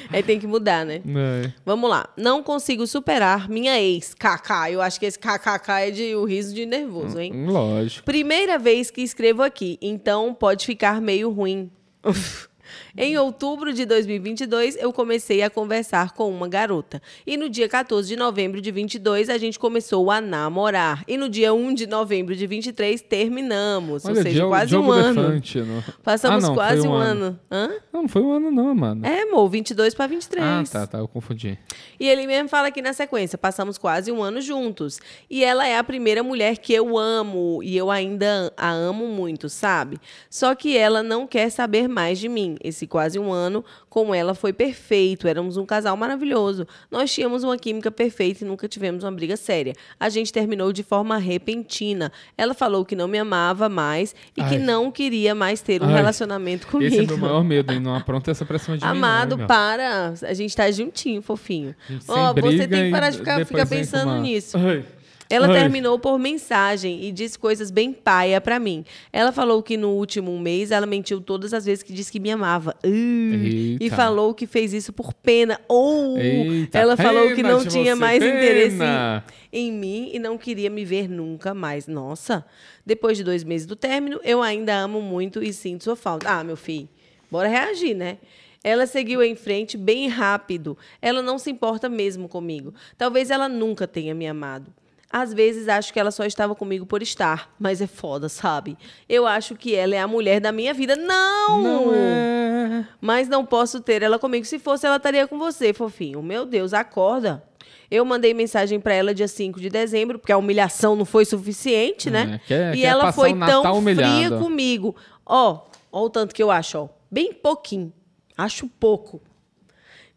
Aí 0.09 0.21
tem 0.23 0.39
que 0.39 0.47
mudar, 0.47 0.85
né? 0.85 1.01
É. 1.05 1.51
Vamos 1.65 1.89
lá. 1.89 2.09
Não 2.17 2.43
consigo 2.43 2.85
superar 2.85 3.49
minha 3.49 3.79
ex. 3.79 4.13
KK. 4.13 4.71
Eu 4.71 4.81
acho 4.81 4.99
que 4.99 5.05
esse 5.05 5.17
KKK 5.17 5.71
é 5.79 5.91
de 5.91 6.15
o 6.15 6.25
riso 6.25 6.53
de 6.53 6.65
nervoso, 6.65 7.19
hein? 7.19 7.33
Lógico. 7.47 8.05
Primeira 8.05 8.57
vez 8.57 8.91
que 8.91 9.01
escrevo 9.01 9.41
aqui, 9.41 9.77
então 9.81 10.33
pode 10.33 10.65
ficar 10.65 11.01
meio 11.01 11.29
ruim. 11.31 11.71
Em 12.97 13.17
outubro 13.17 13.73
de 13.73 13.85
2022, 13.85 14.75
eu 14.77 14.91
comecei 14.91 15.41
a 15.41 15.49
conversar 15.49 16.11
com 16.11 16.29
uma 16.29 16.47
garota. 16.47 17.01
E 17.25 17.37
no 17.37 17.49
dia 17.49 17.69
14 17.69 18.07
de 18.07 18.15
novembro 18.15 18.59
de 18.61 18.71
22, 18.71 19.29
a 19.29 19.37
gente 19.37 19.57
começou 19.57 20.11
a 20.11 20.19
namorar. 20.19 21.03
E 21.07 21.17
no 21.17 21.29
dia 21.29 21.53
1 21.53 21.73
de 21.73 21.87
novembro 21.87 22.35
de 22.35 22.45
23, 22.45 23.01
terminamos. 23.01 24.05
Olha, 24.05 24.17
ou 24.17 24.23
seja, 24.23 24.35
Diogo, 24.35 24.49
quase 24.49 24.69
Diogo 24.69 24.87
um 24.87 24.91
ano. 24.91 25.21
Defante, 25.21 25.59
não. 25.59 25.83
Passamos 26.03 26.43
Ah, 26.43 26.47
não, 26.47 26.55
quase 26.55 26.81
foi 26.81 26.89
um 26.89 26.93
ano. 26.93 27.39
Hã? 27.49 27.69
Não, 27.93 28.01
não 28.01 28.09
foi 28.09 28.21
um 28.21 28.31
ano, 28.31 28.51
não, 28.51 28.69
Amanda. 28.69 29.07
É, 29.07 29.21
amor, 29.23 29.49
22 29.49 29.93
para 29.93 30.07
23. 30.07 30.45
Ah, 30.45 30.63
tá, 30.69 30.87
tá, 30.87 30.97
eu 30.97 31.07
confundi. 31.07 31.57
E 31.99 32.07
ele 32.07 32.27
mesmo 32.27 32.49
fala 32.49 32.67
aqui 32.67 32.81
na 32.81 32.93
sequência: 32.93 33.37
passamos 33.37 33.77
quase 33.77 34.11
um 34.11 34.21
ano 34.21 34.41
juntos. 34.41 34.99
E 35.29 35.43
ela 35.43 35.65
é 35.65 35.77
a 35.77 35.83
primeira 35.83 36.23
mulher 36.23 36.57
que 36.57 36.73
eu 36.73 36.97
amo. 36.97 37.61
E 37.63 37.77
eu 37.77 37.89
ainda 37.89 38.51
a 38.57 38.69
amo 38.69 39.07
muito, 39.07 39.49
sabe? 39.49 39.97
Só 40.29 40.53
que 40.55 40.77
ela 40.77 41.01
não 41.01 41.25
quer 41.25 41.49
saber 41.49 41.87
mais 41.87 42.19
de 42.19 42.27
mim. 42.27 42.57
Esse 42.63 42.80
quase 42.87 43.19
um 43.19 43.31
ano 43.31 43.63
com 43.89 44.13
ela 44.13 44.33
foi 44.33 44.53
perfeito. 44.53 45.27
Éramos 45.27 45.57
um 45.57 45.65
casal 45.65 45.95
maravilhoso. 45.97 46.67
Nós 46.89 47.13
tínhamos 47.13 47.43
uma 47.43 47.57
química 47.57 47.91
perfeita 47.91 48.43
e 48.43 48.47
nunca 48.47 48.67
tivemos 48.67 49.03
uma 49.03 49.11
briga 49.11 49.35
séria. 49.37 49.73
A 49.99 50.09
gente 50.09 50.31
terminou 50.31 50.71
de 50.71 50.83
forma 50.83 51.17
repentina. 51.17 52.11
Ela 52.37 52.53
falou 52.53 52.85
que 52.85 52.95
não 52.95 53.07
me 53.07 53.17
amava 53.17 53.67
mais 53.69 54.15
e 54.35 54.43
que 54.43 54.55
Ai. 54.55 54.59
não 54.59 54.91
queria 54.91 55.35
mais 55.35 55.61
ter 55.61 55.81
um 55.81 55.87
Ai. 55.87 55.93
relacionamento 55.93 56.67
comigo. 56.67 56.93
Esse 56.93 57.03
é 57.03 57.07
meu 57.07 57.17
maior 57.17 57.43
medo, 57.43 57.73
hein? 57.73 57.79
Não 57.79 57.95
apronta 57.95 58.31
essa 58.31 58.45
pressão 58.45 58.77
de 58.77 58.85
Amado, 58.85 59.35
mim, 59.35 59.41
não, 59.41 59.47
para. 59.47 60.13
A 60.23 60.33
gente 60.33 60.55
tá 60.55 60.69
juntinho, 60.71 61.21
fofinho. 61.21 61.75
Ó, 62.07 62.33
sem 62.33 62.41
você 62.43 62.67
tem 62.67 62.85
que 62.85 62.91
parar 62.91 63.09
de 63.09 63.17
ficar, 63.17 63.45
ficar 63.45 63.65
pensando 63.65 64.21
nisso. 64.21 64.57
Ai. 64.57 64.83
Ela 65.31 65.47
Ai. 65.47 65.53
terminou 65.53 65.97
por 65.97 66.19
mensagem 66.19 67.05
e 67.05 67.11
disse 67.11 67.39
coisas 67.39 67.71
bem 67.71 67.93
paia 67.93 68.41
pra 68.41 68.59
mim. 68.59 68.83
Ela 69.13 69.31
falou 69.31 69.63
que 69.63 69.77
no 69.77 69.91
último 69.91 70.37
mês 70.37 70.71
ela 70.71 70.85
mentiu 70.85 71.21
todas 71.21 71.53
as 71.53 71.63
vezes 71.65 71.81
que 71.81 71.93
disse 71.93 72.11
que 72.11 72.19
me 72.19 72.29
amava. 72.29 72.75
Uh, 72.83 73.77
e 73.79 73.89
falou 73.89 74.33
que 74.33 74.45
fez 74.45 74.73
isso 74.73 74.91
por 74.91 75.13
pena. 75.13 75.57
Ou 75.69 76.17
Eita, 76.17 76.77
ela 76.77 76.97
falou 76.97 77.29
que 77.29 77.37
pena 77.37 77.51
não 77.51 77.63
de 77.63 77.69
tinha 77.69 77.95
mais 77.95 78.21
interesse 78.21 78.77
pena. 78.77 79.23
em 79.53 79.71
mim 79.71 80.11
e 80.13 80.19
não 80.19 80.37
queria 80.37 80.69
me 80.69 80.83
ver 80.83 81.07
nunca 81.07 81.53
mais. 81.53 81.87
Nossa. 81.87 82.45
Depois 82.85 83.17
de 83.17 83.23
dois 83.23 83.43
meses 83.45 83.65
do 83.65 83.75
término, 83.75 84.19
eu 84.25 84.41
ainda 84.41 84.75
amo 84.75 85.01
muito 85.01 85.41
e 85.41 85.53
sinto 85.53 85.85
sua 85.85 85.95
falta. 85.95 86.29
Ah, 86.29 86.43
meu 86.43 86.57
filho, 86.57 86.89
bora 87.31 87.47
reagir, 87.47 87.95
né? 87.95 88.17
Ela 88.63 88.85
seguiu 88.85 89.23
em 89.23 89.33
frente 89.33 89.77
bem 89.77 90.07
rápido. 90.07 90.77
Ela 91.01 91.21
não 91.21 91.39
se 91.39 91.49
importa 91.49 91.89
mesmo 91.89 92.27
comigo. 92.27 92.73
Talvez 92.97 93.31
ela 93.31 93.49
nunca 93.49 93.87
tenha 93.87 94.13
me 94.13 94.27
amado. 94.27 94.71
Às 95.11 95.33
vezes 95.33 95.67
acho 95.67 95.91
que 95.91 95.99
ela 95.99 96.11
só 96.11 96.23
estava 96.25 96.55
comigo 96.55 96.85
por 96.85 97.01
estar, 97.01 97.53
mas 97.59 97.81
é 97.81 97.87
foda, 97.87 98.29
sabe? 98.29 98.77
Eu 99.09 99.27
acho 99.27 99.55
que 99.55 99.75
ela 99.75 99.93
é 99.95 99.99
a 99.99 100.07
mulher 100.07 100.39
da 100.39 100.51
minha 100.51 100.73
vida. 100.73 100.95
Não! 100.95 101.61
Não 101.61 101.93
é. 101.93 102.85
Mas 103.01 103.27
não 103.27 103.45
posso 103.45 103.81
ter 103.81 104.01
ela 104.01 104.17
comigo. 104.17 104.45
Se 104.45 104.57
fosse, 104.57 104.85
ela 104.85 104.95
estaria 104.97 105.27
com 105.27 105.37
você, 105.37 105.73
fofinho. 105.73 106.21
Meu 106.23 106.45
Deus, 106.45 106.73
acorda. 106.73 107.43
Eu 107.89 108.05
mandei 108.05 108.33
mensagem 108.33 108.79
pra 108.79 108.93
ela 108.93 109.13
dia 109.13 109.27
5 109.27 109.59
de 109.59 109.69
dezembro, 109.69 110.17
porque 110.17 110.31
a 110.31 110.37
humilhação 110.37 110.95
não 110.95 111.03
foi 111.03 111.25
suficiente, 111.25 112.09
né? 112.09 112.39
É, 112.43 112.47
quer- 112.47 112.73
e 112.75 112.81
quer 112.81 112.87
ela 112.87 113.11
foi 113.11 113.33
tão 113.37 113.61
fria 113.63 113.73
humilhada. 113.73 114.37
comigo. 114.39 114.95
Ó, 115.25 115.59
ó 115.91 116.03
o 116.05 116.09
tanto 116.09 116.33
que 116.33 116.41
eu 116.41 116.49
acho, 116.49 116.77
ó. 116.77 116.87
Bem 117.11 117.33
pouquinho. 117.33 117.91
Acho 118.37 118.65
pouco. 118.79 119.21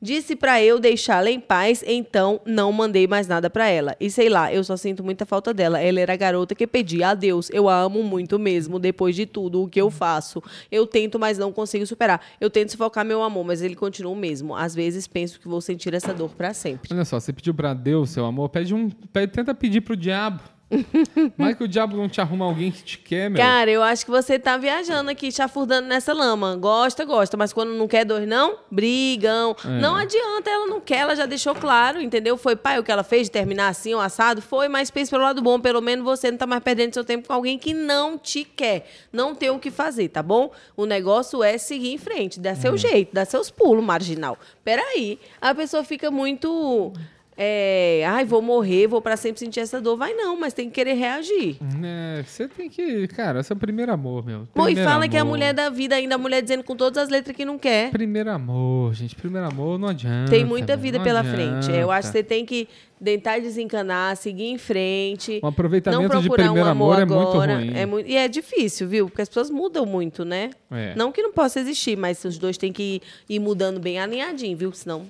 Disse 0.04 0.36
pra 0.36 0.62
eu 0.62 0.78
deixá-la 0.78 1.30
em 1.30 1.40
paz, 1.40 1.82
então 1.86 2.38
não 2.44 2.70
mandei 2.70 3.06
mais 3.06 3.26
nada 3.26 3.48
pra 3.48 3.70
ela. 3.70 3.96
E 3.98 4.10
sei 4.10 4.28
lá, 4.28 4.52
eu 4.52 4.62
só 4.62 4.76
sinto 4.76 5.02
muita 5.02 5.24
falta 5.24 5.54
dela. 5.54 5.80
Ela 5.80 5.98
era 5.98 6.12
a 6.12 6.16
garota 6.16 6.54
que 6.54 6.66
pedia 6.66 7.08
a 7.08 7.14
Deus. 7.14 7.48
Eu 7.48 7.70
a 7.70 7.80
amo 7.80 8.02
muito 8.02 8.38
mesmo, 8.38 8.78
depois 8.78 9.16
de 9.16 9.24
tudo 9.24 9.62
o 9.62 9.66
que 9.66 9.80
eu 9.80 9.90
faço. 9.90 10.42
Eu 10.70 10.86
tento, 10.86 11.18
mas 11.18 11.38
não 11.38 11.50
consigo 11.50 11.86
superar. 11.86 12.20
Eu 12.38 12.50
tento 12.50 12.72
sufocar 12.72 13.02
meu 13.02 13.22
amor, 13.22 13.46
mas 13.46 13.62
ele 13.62 13.74
continua 13.74 14.12
o 14.12 14.14
mesmo. 14.14 14.54
Às 14.54 14.74
vezes 14.74 15.08
penso 15.08 15.40
que 15.40 15.48
vou 15.48 15.62
sentir 15.62 15.94
essa 15.94 16.12
dor 16.12 16.34
pra 16.34 16.52
sempre. 16.52 16.92
Olha 16.92 17.06
só, 17.06 17.18
você 17.18 17.32
pediu 17.32 17.54
pra 17.54 17.72
Deus, 17.72 18.10
seu 18.10 18.26
amor, 18.26 18.50
pede 18.50 18.74
um. 18.74 18.90
Pede, 18.90 19.32
tenta 19.32 19.54
pedir 19.54 19.80
pro 19.80 19.96
diabo. 19.96 20.42
Mas 21.36 21.56
que 21.56 21.64
o 21.64 21.68
diabo 21.68 21.96
não 21.96 22.08
te 22.08 22.20
arruma 22.20 22.44
alguém 22.44 22.70
que 22.70 22.82
te 22.82 22.98
quer, 22.98 23.28
meu. 23.28 23.40
Cara, 23.40 23.70
eu 23.70 23.82
acho 23.82 24.04
que 24.04 24.10
você 24.10 24.38
tá 24.38 24.56
viajando 24.56 25.10
aqui, 25.10 25.30
chafurdando 25.30 25.86
nessa 25.88 26.12
lama. 26.12 26.56
Gosta, 26.56 27.04
gosta, 27.04 27.36
mas 27.36 27.52
quando 27.52 27.70
não 27.74 27.86
quer 27.86 28.04
dois, 28.04 28.26
não, 28.26 28.58
brigam. 28.70 29.54
É. 29.64 29.68
Não 29.80 29.94
adianta, 29.94 30.50
ela 30.50 30.66
não 30.66 30.80
quer, 30.80 30.98
ela 31.00 31.14
já 31.14 31.26
deixou 31.26 31.54
claro, 31.54 32.00
entendeu? 32.00 32.36
Foi 32.36 32.56
pai 32.56 32.78
o 32.78 32.82
que 32.82 32.90
ela 32.90 33.04
fez 33.04 33.24
de 33.24 33.30
terminar 33.30 33.68
assim, 33.68 33.94
o 33.94 34.00
assado, 34.00 34.42
foi, 34.42 34.68
mas 34.68 34.90
pense 34.90 35.10
pelo 35.10 35.22
lado 35.22 35.40
bom, 35.42 35.60
pelo 35.60 35.80
menos 35.80 36.04
você 36.04 36.30
não 36.30 36.38
tá 36.38 36.46
mais 36.46 36.62
perdendo 36.62 36.94
seu 36.94 37.04
tempo 37.04 37.28
com 37.28 37.34
alguém 37.34 37.58
que 37.58 37.72
não 37.74 38.18
te 38.18 38.44
quer. 38.44 38.90
Não 39.12 39.34
tem 39.34 39.50
o 39.50 39.58
que 39.58 39.70
fazer, 39.70 40.08
tá 40.08 40.22
bom? 40.22 40.50
O 40.76 40.86
negócio 40.86 41.42
é 41.42 41.56
seguir 41.58 41.92
em 41.92 41.98
frente, 41.98 42.40
dar 42.40 42.50
É. 42.50 42.54
seu 42.54 42.76
jeito, 42.76 43.14
dar 43.14 43.24
seus 43.26 43.50
pulos, 43.50 43.84
marginal. 43.84 44.38
Peraí, 44.64 45.18
a 45.40 45.54
pessoa 45.54 45.84
fica 45.84 46.10
muito. 46.10 46.92
É, 47.36 48.04
ai, 48.06 48.24
vou 48.24 48.40
morrer, 48.40 48.86
vou 48.86 49.02
pra 49.02 49.16
sempre 49.16 49.40
sentir 49.40 49.60
essa 49.60 49.80
dor. 49.80 49.96
Vai 49.96 50.14
não, 50.14 50.38
mas 50.38 50.52
tem 50.54 50.68
que 50.68 50.74
querer 50.74 50.94
reagir. 50.94 51.56
É, 51.82 52.22
você 52.22 52.46
tem 52.46 52.68
que. 52.70 53.08
Cara, 53.08 53.42
seu 53.42 53.56
primeiro 53.56 53.92
amor, 53.92 54.24
meu. 54.24 54.46
Pô, 54.54 54.68
e 54.68 54.76
fala 54.76 55.08
que 55.08 55.16
é 55.16 55.18
a 55.18 55.22
amor. 55.22 55.32
mulher 55.32 55.52
da 55.52 55.68
vida, 55.68 55.96
ainda 55.96 56.14
a 56.14 56.18
mulher 56.18 56.42
dizendo 56.42 56.62
com 56.62 56.76
todas 56.76 57.02
as 57.02 57.08
letras 57.08 57.36
que 57.36 57.44
não 57.44 57.58
quer. 57.58 57.90
Primeiro 57.90 58.30
amor, 58.30 58.94
gente. 58.94 59.16
Primeiro 59.16 59.46
amor 59.48 59.78
não 59.78 59.88
adianta. 59.88 60.30
Tem 60.30 60.44
muita 60.44 60.76
vida 60.76 61.00
pela 61.00 61.24
frente. 61.24 61.70
Eu 61.72 61.90
acho 61.90 62.02
que 62.02 62.08
adianta. 62.08 62.12
você 62.12 62.22
tem 62.22 62.46
que 62.46 62.68
tentar 63.02 63.40
desencanar, 63.40 64.16
seguir 64.16 64.44
em 64.46 64.56
frente. 64.56 65.40
O 65.42 65.46
aproveitamento 65.48 66.02
não 66.14 66.20
de 66.20 66.28
procurar 66.28 66.44
primeiro 66.44 66.68
um 66.68 66.70
amor, 66.70 67.00
amor 67.00 67.02
é 67.02 67.04
muito 67.04 67.28
agora. 67.32 67.54
ruim. 67.56 67.72
É 67.74 67.84
muito- 67.84 68.08
E 68.08 68.16
é 68.16 68.28
difícil, 68.28 68.86
viu? 68.88 69.08
Porque 69.08 69.22
as 69.22 69.28
pessoas 69.28 69.50
mudam 69.50 69.84
muito, 69.84 70.24
né? 70.24 70.50
É. 70.70 70.94
Não 70.94 71.10
que 71.10 71.20
não 71.20 71.32
possa 71.32 71.58
existir, 71.60 71.96
mas 71.98 72.24
os 72.24 72.38
dois 72.38 72.56
têm 72.56 72.72
que 72.72 73.02
ir 73.28 73.40
mudando 73.40 73.80
bem 73.80 73.98
alinhadinho, 73.98 74.56
viu? 74.56 74.72
Senão. 74.72 75.06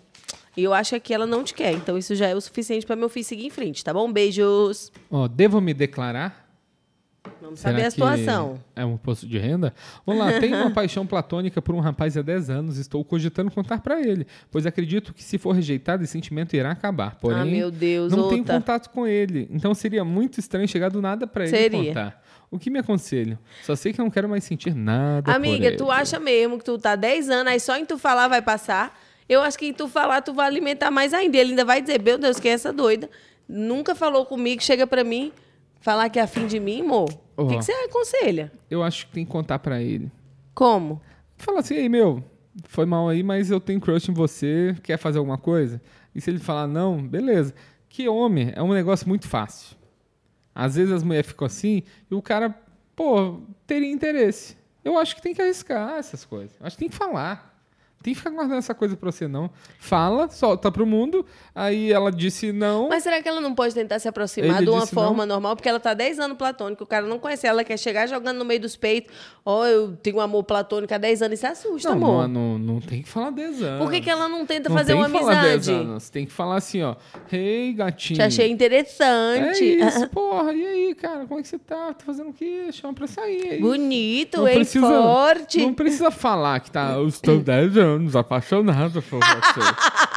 E 0.57 0.63
eu 0.63 0.73
acho 0.73 0.99
que 1.01 1.13
ela 1.13 1.27
não 1.27 1.43
te 1.43 1.55
quer. 1.55 1.73
Então 1.73 1.99
isso 1.99 2.15
já 2.15 2.29
é 2.29 2.35
o 2.35 2.41
suficiente 2.41 2.87
para 2.87 2.97
meu 2.97 3.09
filho 3.09 3.25
seguir 3.25 3.47
em 3.47 3.51
frente, 3.51 3.83
tá 3.85 3.93
bom? 3.93 4.11
Beijos. 4.13 4.93
Ó, 5.11 5.27
devo 5.27 5.61
me 5.61 5.75
declarar? 5.75 6.45
Vamos 7.41 7.61
Será 7.61 7.73
saber 7.73 7.87
a 7.87 7.91
situação. 7.91 8.61
É 8.77 8.85
um 8.85 8.97
posto 8.97 9.27
de 9.27 9.39
renda? 9.39 9.75
Vamos 10.07 10.25
lá, 10.25 10.39
tenho 10.41 10.57
uma 10.57 10.71
paixão 10.71 11.07
platônica 11.07 11.61
por 11.61 11.75
um 11.75 11.81
rapaz 11.81 12.17
há 12.17 12.23
10 12.23 12.51
anos, 12.51 12.79
estou 12.79 13.05
cogitando 13.05 13.51
contar 13.51 13.81
pra 13.81 14.01
ele, 14.01 14.27
pois 14.51 14.67
acredito 14.67 15.13
que 15.13 15.23
se 15.23 15.39
for 15.39 15.53
rejeitado, 15.53 16.03
esse 16.03 16.13
sentimento 16.13 16.55
irá 16.55 16.71
acabar. 16.71 17.17
Porém, 17.17 17.41
ah, 17.41 17.45
meu 17.45 17.71
Deus, 17.71 18.13
não 18.13 18.29
tenho 18.29 18.41
outra. 18.41 18.55
contato 18.55 18.91
com 18.91 19.07
ele, 19.07 19.49
então 19.51 19.75
seria 19.75 20.05
muito 20.05 20.39
estranho 20.39 20.69
chegar 20.69 20.91
do 20.91 21.01
nada 21.01 21.27
pra 21.27 21.45
ele 21.45 21.57
Seria. 21.57 21.89
contar. 21.89 22.23
O 22.51 22.59
que 22.59 22.71
me 22.71 22.79
aconselho? 22.79 23.39
Só 23.63 23.75
sei 23.75 23.93
que 23.93 23.99
não 23.99 24.11
quero 24.11 24.29
mais 24.29 24.45
sentir 24.45 24.75
nada 24.75 25.33
Amiga, 25.33 25.77
tu 25.77 25.91
acha 25.91 26.21
mesmo 26.21 26.59
que 26.59 26.65
tu 26.65 26.79
tá 26.79 26.95
10 26.95 27.29
anos, 27.31 27.53
aí 27.53 27.61
só 27.61 27.77
em 27.77 27.85
tu 27.85 27.99
falar 27.99 28.29
vai 28.29 28.43
passar? 28.43 28.97
Eu 29.29 29.41
acho 29.41 29.59
que 29.59 29.73
tu 29.73 29.89
falar, 29.89 30.21
tu 30.23 30.33
vai 30.35 30.47
alimentar 30.47 30.91
mais 30.91 31.15
ainda. 31.15 31.37
Ele 31.37 31.51
ainda 31.51 31.65
vai 31.65 31.81
dizer, 31.81 32.03
meu 32.03 32.19
Deus, 32.19 32.39
quem 32.39 32.51
é 32.51 32.55
essa 32.55 32.73
doida? 32.73 33.09
Nunca 33.49 33.95
falou 33.95 34.25
comigo, 34.27 34.63
chega 34.63 34.87
pra 34.87 35.05
mim, 35.05 35.33
falar 35.81 36.09
que 36.09 36.19
é 36.19 36.23
afim 36.23 36.47
de 36.47 36.59
mim, 36.61 36.81
amor. 36.81 37.09
O 37.37 37.47
que, 37.47 37.57
que 37.57 37.65
você 37.65 37.73
aconselha? 37.73 38.53
Eu 38.71 38.83
acho 38.83 39.07
que 39.07 39.13
tem 39.13 39.25
que 39.25 39.31
contar 39.31 39.59
pra 39.59 39.83
ele. 39.83 40.11
Como? 40.55 41.01
Fala 41.37 41.61
assim, 41.61 41.77
aí, 41.77 41.89
meu, 41.89 42.23
foi 42.65 42.87
mal 42.87 43.09
aí, 43.09 43.23
mas 43.23 43.51
eu 43.51 43.61
tenho 43.61 43.81
crush 43.81 44.09
em 44.09 44.15
você, 44.15 44.77
quer 44.83 44.97
fazer 44.97 45.19
alguma 45.19 45.39
coisa? 45.39 45.81
E 46.15 46.21
se 46.21 46.31
ele 46.31 46.39
falar 46.39 46.67
não, 46.67 47.03
beleza. 47.03 47.55
Que 47.89 48.09
homem 48.09 48.53
é 48.55 48.63
um 48.63 48.73
negócio 48.73 49.09
muito 49.09 49.27
fácil. 49.29 49.77
Às 50.55 50.77
vezes 50.77 50.93
as 50.93 51.03
mulheres 51.03 51.29
ficam 51.29 51.47
assim 51.47 51.83
e 52.11 52.15
o 52.15 52.23
cara, 52.23 52.55
pô, 52.95 53.41
teria 53.67 53.91
interesse. 53.91 54.57
Eu 54.85 54.99
acho 54.99 55.17
que 55.17 55.23
tem 55.23 55.35
que 55.35 55.43
arriscar 55.43 55.99
essas 55.99 56.25
coisas. 56.25 56.57
Acho 56.61 56.77
que 56.77 56.81
tem 56.81 56.89
que 56.89 56.97
falar. 56.97 57.54
Tem 58.05 58.13
que 58.13 58.19
ficar 58.19 58.29
guardando 58.33 58.59
essa 58.59 58.75
coisa 58.75 58.95
pra 58.95 59.11
você, 59.11 59.27
não. 59.27 59.51
Fala, 59.79 60.29
solta 60.29 60.71
pro 60.71 60.85
mundo. 60.85 61.25
Aí 61.55 61.91
ela 61.91 62.13
disse 62.13 62.53
não. 62.53 62.91
Mas 62.91 63.03
será 63.03 63.23
que 63.23 63.27
ela 63.27 63.41
não 63.41 63.55
pode 63.55 63.73
tentar 63.75 63.99
se 63.99 64.07
aproximar 64.07 64.59
Ele 64.59 64.67
de 64.67 64.71
uma 64.71 64.87
forma 64.87 65.25
normal? 65.25 65.57
Porque 65.57 65.71
ela 65.71 65.81
tá 65.81 65.95
10 65.95 66.19
anos 66.19 66.37
platônica, 66.37 66.85
o 66.85 66.87
cara 66.87 67.07
não 67.07 67.19
conhece 67.19 67.47
ela, 67.47 67.65
quer 67.65 67.79
chegar 67.79 68.07
jogando 68.07 68.37
no 68.37 68.45
meio 68.45 68.61
dos 68.61 68.77
peitos. 68.77 69.11
Ó, 69.43 69.65
eu 69.65 69.97
tenho 69.97 70.19
um 70.19 70.21
amor 70.21 70.45
platônico 70.45 70.93
há 70.93 70.99
10 70.99 71.23
anos 71.23 71.39
e 71.39 71.41
se 71.41 71.47
assusta, 71.47 71.89
não, 71.89 71.97
amor. 71.97 72.29
não, 72.29 72.59
não, 72.59 72.75
não 72.75 72.81
tem 72.83 73.01
que 73.01 73.09
falar 73.09 73.31
10 73.31 73.63
anos. 73.63 73.79
Por 73.83 73.91
que, 73.91 74.03
que 74.03 74.11
ela 74.11 74.29
não 74.29 74.45
tenta 74.45 74.69
Não 74.69 74.77
fazer 74.77 74.93
tem 74.93 75.01
uma 75.01 75.09
que 75.11 75.19
falar 75.19 75.43
10 75.43 75.55
amizade? 75.55 75.71
anos. 75.73 76.11
Tem 76.11 76.27
que 76.27 76.33
falar 76.33 76.57
assim, 76.57 76.83
ó. 76.83 76.97
Hey, 77.33 77.73
gatinho. 77.73 78.19
Te 78.19 78.23
achei 78.23 78.51
interessante. 78.51 79.81
É 79.81 79.87
isso, 79.89 80.09
porra. 80.13 80.53
E 80.53 80.67
aí, 80.67 80.95
cara, 80.95 81.25
como 81.27 81.41
é 81.41 81.43
que 81.43 81.49
você 81.49 81.59
tá? 81.59 81.95
Tá 81.95 82.05
fazendo 82.05 82.29
o 82.29 82.33
quê? 82.35 82.69
Chama 82.71 82.93
pra 82.93 83.07
sair. 83.07 83.55
é. 83.55 83.59
Bonito, 83.59 84.39
Não 84.39 84.49
hein? 84.49 84.63
Forte. 84.65 85.61
Não 85.61 85.73
precisa 85.73 86.11
falar 86.11 86.61
que 86.61 86.71
tá. 86.71 86.93
Eu 86.93 87.09
estou 87.09 87.39
10 87.39 87.77
anos 87.79 87.94
apaixonado 88.17 89.03
por 89.03 89.21
você. 89.21 89.61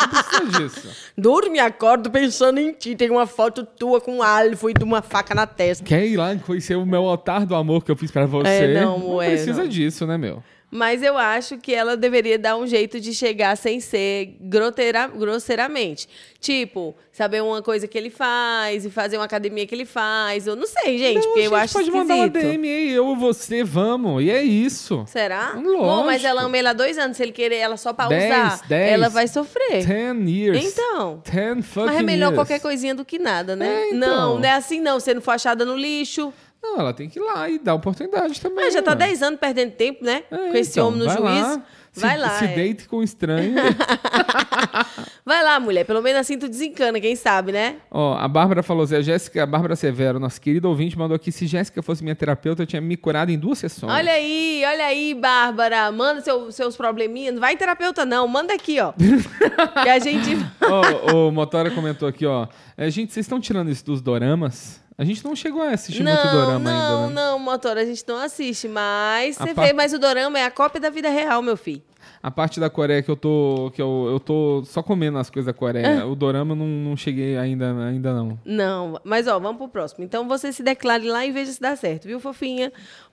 Não 0.01 0.09
precisa 0.09 0.59
disso. 0.59 1.11
Durmo 1.17 1.55
e 1.55 1.59
acordo 1.59 2.09
pensando 2.09 2.59
em 2.59 2.73
ti. 2.73 2.95
Tem 2.95 3.09
uma 3.09 3.25
foto 3.25 3.65
tua 3.65 3.99
com 3.99 4.17
um 4.17 4.23
alvo 4.23 4.69
e 4.69 4.73
de 4.73 4.83
uma 4.83 5.01
faca 5.01 5.33
na 5.33 5.47
testa. 5.47 5.83
Quer 5.83 6.05
ir 6.05 6.17
lá 6.17 6.35
conhecer 6.35 6.75
o 6.75 6.85
meu 6.85 7.05
altar 7.05 7.45
do 7.45 7.55
amor 7.55 7.83
que 7.83 7.91
eu 7.91 7.95
fiz 7.95 8.11
pra 8.11 8.25
você? 8.25 8.47
É, 8.47 8.81
não, 8.81 9.21
é, 9.21 9.29
precisa 9.29 9.63
não. 9.63 9.69
disso, 9.69 10.05
né, 10.05 10.17
meu? 10.17 10.43
Mas 10.69 11.01
eu 11.01 11.17
acho 11.17 11.57
que 11.57 11.73
ela 11.73 11.95
deveria 11.95 12.37
dar 12.37 12.57
um 12.57 12.67
jeito 12.67 12.99
de 12.99 13.13
chegar 13.13 13.55
sem 13.55 13.79
ser 13.79 14.35
groteira- 14.41 15.07
grosseiramente. 15.07 16.09
Tipo, 16.39 16.93
saber 17.11 17.41
uma 17.41 17.61
coisa 17.61 17.87
que 17.87 17.97
ele 17.97 18.09
faz 18.09 18.85
e 18.85 18.89
fazer 18.89 19.17
uma 19.17 19.23
academia 19.25 19.65
que 19.65 19.73
ele 19.73 19.85
faz. 19.85 20.45
Eu 20.45 20.55
não 20.57 20.67
sei, 20.67 20.97
gente, 20.97 21.15
Não, 21.15 21.21
porque 21.23 21.39
a 21.39 21.43
eu 21.43 21.49
gente 21.51 21.59
acho 21.61 21.73
pode 21.73 21.85
esquisito. 21.87 22.07
mandar 22.07 22.15
uma 22.15 22.27
DM 22.29 22.67
aí, 22.67 22.91
eu 22.91 23.13
e 23.13 23.15
você, 23.15 23.63
vamos. 23.63 24.21
E 24.23 24.29
é 24.29 24.43
isso. 24.43 25.03
Será? 25.07 25.53
Lógico. 25.55 25.77
Bom, 25.77 26.05
mas 26.05 26.23
ela 26.23 26.43
ama 26.43 26.57
ele 26.57 26.67
há 26.67 26.73
dois 26.73 26.97
anos. 26.97 27.15
Se 27.17 27.23
ele 27.23 27.31
querer 27.31 27.55
ela 27.55 27.77
só 27.77 27.93
pra 27.93 28.07
Dez, 28.07 28.25
usar, 28.25 28.67
dez, 28.67 28.91
ela 28.91 29.09
vai 29.09 29.27
sofrer. 29.27 29.85
10 29.85 30.29
years. 30.29 30.65
Então. 30.73 31.23
10 31.25 31.65
fucking 31.65 31.85
Mas 31.87 31.97
é 31.99 32.03
melhor 32.03 32.27
years. 32.27 32.35
qualquer 32.37 32.59
coisinha 32.59 32.93
do 32.93 33.05
que 33.05 33.17
nada, 33.17 33.55
né? 33.55 33.67
É, 33.67 33.87
então. 33.87 33.97
Não, 33.99 34.39
não 34.39 34.45
é 34.45 34.51
assim 34.51 34.79
não. 34.81 34.99
Você 34.99 35.13
não 35.13 35.21
for 35.21 35.31
achada 35.31 35.63
no 35.65 35.75
lixo. 35.77 36.31
Não, 36.67 36.79
ela 36.81 36.93
tem 36.93 37.07
que 37.09 37.19
ir 37.19 37.21
lá 37.21 37.49
e 37.49 37.57
dar 37.59 37.73
oportunidade 37.73 38.39
também. 38.41 38.65
Ah, 38.65 38.71
já 38.71 38.81
tá 38.81 38.91
ué. 38.91 38.97
10 38.97 39.23
anos 39.23 39.39
perdendo 39.39 39.71
tempo, 39.71 40.03
né? 40.03 40.23
É, 40.29 40.51
com 40.51 40.57
esse 40.57 40.71
então, 40.71 40.87
homem 40.89 40.99
no 40.99 41.05
vai 41.05 41.17
juiz. 41.17 41.41
Lá, 41.41 41.63
vai 41.95 42.15
se, 42.15 42.21
lá. 42.21 42.29
Se 42.39 42.45
é. 42.45 42.47
deite 42.55 42.87
com 42.87 43.01
estranho. 43.01 43.55
Vai 45.25 45.43
lá, 45.43 45.59
mulher. 45.59 45.83
Pelo 45.83 46.01
menos 46.01 46.21
assim 46.21 46.39
tu 46.39 46.47
desencana, 46.47 47.01
quem 47.01 47.13
sabe, 47.13 47.51
né? 47.51 47.75
Ó, 47.91 48.13
a 48.17 48.29
Bárbara 48.29 48.63
falou 48.63 48.83
assim, 48.85 48.95
a 48.95 49.01
Jéssica, 49.01 49.43
a 49.43 49.45
Bárbara 49.45 49.75
Severo, 49.75 50.19
nossa 50.21 50.39
querida 50.39 50.69
ouvinte, 50.69 50.97
mandou 50.97 51.15
aqui, 51.15 51.33
se 51.33 51.45
Jéssica 51.45 51.81
fosse 51.81 52.01
minha 52.01 52.15
terapeuta, 52.15 52.63
eu 52.63 52.65
tinha 52.65 52.81
me 52.81 52.95
curado 52.95 53.29
em 53.29 53.37
duas 53.37 53.59
sessões. 53.59 53.91
Olha 53.91 54.13
aí, 54.13 54.63
olha 54.65 54.85
aí, 54.85 55.13
Bárbara. 55.13 55.91
Manda 55.91 56.21
seu- 56.21 56.49
seus 56.53 56.77
probleminhas. 56.77 57.33
Não 57.33 57.41
vai 57.41 57.53
em 57.53 57.57
terapeuta, 57.57 58.05
não. 58.05 58.25
Manda 58.25 58.53
aqui, 58.53 58.79
ó. 58.79 58.93
que 59.83 59.89
a 59.89 59.99
gente. 59.99 60.37
Ó, 60.61 61.27
o 61.27 61.31
Motora 61.31 61.71
comentou 61.71 62.07
aqui, 62.07 62.25
ó. 62.25 62.47
É, 62.77 62.89
gente, 62.89 63.11
vocês 63.11 63.25
estão 63.25 63.39
tirando 63.41 63.69
isso 63.69 63.83
dos 63.83 64.01
doramas? 64.01 64.79
A 64.97 65.03
gente 65.05 65.23
não 65.23 65.35
chegou 65.35 65.61
a 65.61 65.69
assistir 65.71 66.01
muito 66.03 66.15
Não, 66.15 66.31
dorama 66.31 66.71
não, 66.71 67.03
ainda, 67.03 67.07
né? 67.07 67.13
não, 67.13 67.39
motor, 67.39 67.77
a 67.77 67.85
gente 67.85 68.03
não 68.07 68.17
assiste, 68.17 68.67
mas 68.67 69.39
A 69.39 69.45
você 69.45 69.53
par- 69.53 69.67
vê, 69.67 69.73
mas 69.73 69.93
o 69.93 69.99
dorama 69.99 70.39
é 70.39 70.45
a 70.45 70.49
cópia 70.49 70.81
da 70.81 70.89
vida 70.89 71.07
real, 71.09 71.41
meu 71.43 71.55
filho. 71.55 71.83
A 72.23 72.31
parte 72.31 72.59
da 72.59 72.67
Coreia 72.69 73.03
que 73.03 73.11
eu 73.11 73.15
tô. 73.15 73.71
que 73.75 73.81
eu, 73.81 74.07
eu 74.09 74.19
tô 74.19 74.63
só 74.65 74.81
comendo 74.81 75.19
as 75.19 75.29
coisas 75.29 75.45
da 75.45 75.53
Coreia. 75.53 76.01
Ah. 76.01 76.07
O 76.07 76.15
dorama 76.15 76.53
eu 76.53 76.55
não, 76.55 76.65
não 76.65 76.97
cheguei 76.97 77.37
ainda, 77.37 77.71
ainda 77.85 78.11
não. 78.13 78.39
Não, 78.43 78.99
mas 79.03 79.27
ó, 79.27 79.37
vamos 79.39 79.57
pro 79.57 79.67
próximo. 79.67 80.03
Então 80.03 80.27
você 80.27 80.51
se 80.51 80.63
declare 80.63 81.07
lá 81.07 81.23
e 81.25 81.31
veja 81.31 81.51
se 81.51 81.61
dá 81.61 81.75
certo, 81.75 82.05
viu, 82.05 82.19
fofinha? 82.19 82.71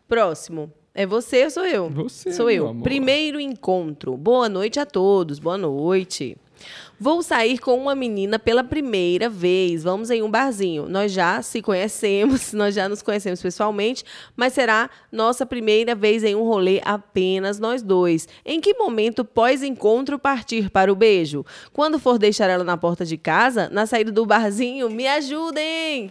Próximo. 0.09 0.72
É 0.95 1.05
você 1.05 1.45
ou 1.45 1.51
sou 1.51 1.66
eu? 1.66 1.91
Você, 1.91 2.32
Sou 2.32 2.49
eu. 2.51 2.72
Primeiro 2.82 3.39
encontro. 3.41 4.16
Boa 4.16 4.49
noite 4.49 4.78
a 4.80 4.87
todos. 4.87 5.39
Boa 5.41 5.59
noite. 5.59 6.37
Vou 7.05 7.22
sair 7.22 7.59
com 7.59 7.76
uma 7.78 7.94
menina 7.94 8.38
pela 8.38 8.64
primeira 8.64 9.28
vez. 9.28 9.84
Vamos 9.84 10.09
em 10.09 10.22
um 10.22 10.30
barzinho. 10.30 10.88
Nós 10.88 11.12
já 11.12 11.42
se 11.42 11.61
conhecemos, 11.61 12.55
nós 12.57 12.74
já 12.74 12.88
nos 12.88 13.02
conhecemos 13.02 13.42
pessoalmente, 13.42 14.02
mas 14.34 14.55
será 14.55 14.88
nossa 15.12 15.44
primeira 15.44 15.94
vez 15.94 16.24
em 16.24 16.34
um 16.34 16.44
rolê 16.44 16.80
apenas 16.82 17.59
nós 17.59 17.82
dois. 17.82 18.26
Em 18.42 18.59
que 18.59 18.72
momento 18.72 19.22
pós-encontro 19.22 20.18
partir 20.18 20.70
para 20.70 20.90
o 20.90 20.96
beijo? 20.96 21.44
Quando 21.74 21.98
for 21.98 22.18
deixar 22.18 22.48
ela 22.48 22.64
na 22.64 22.78
porta 22.78 23.05
de 23.05 23.18
casa, 23.18 23.68
na 23.70 23.84
saída 23.84 24.11
do 24.11 24.24
barzinho, 24.24 24.88
me 24.88 25.07
ajudem! 25.07 26.11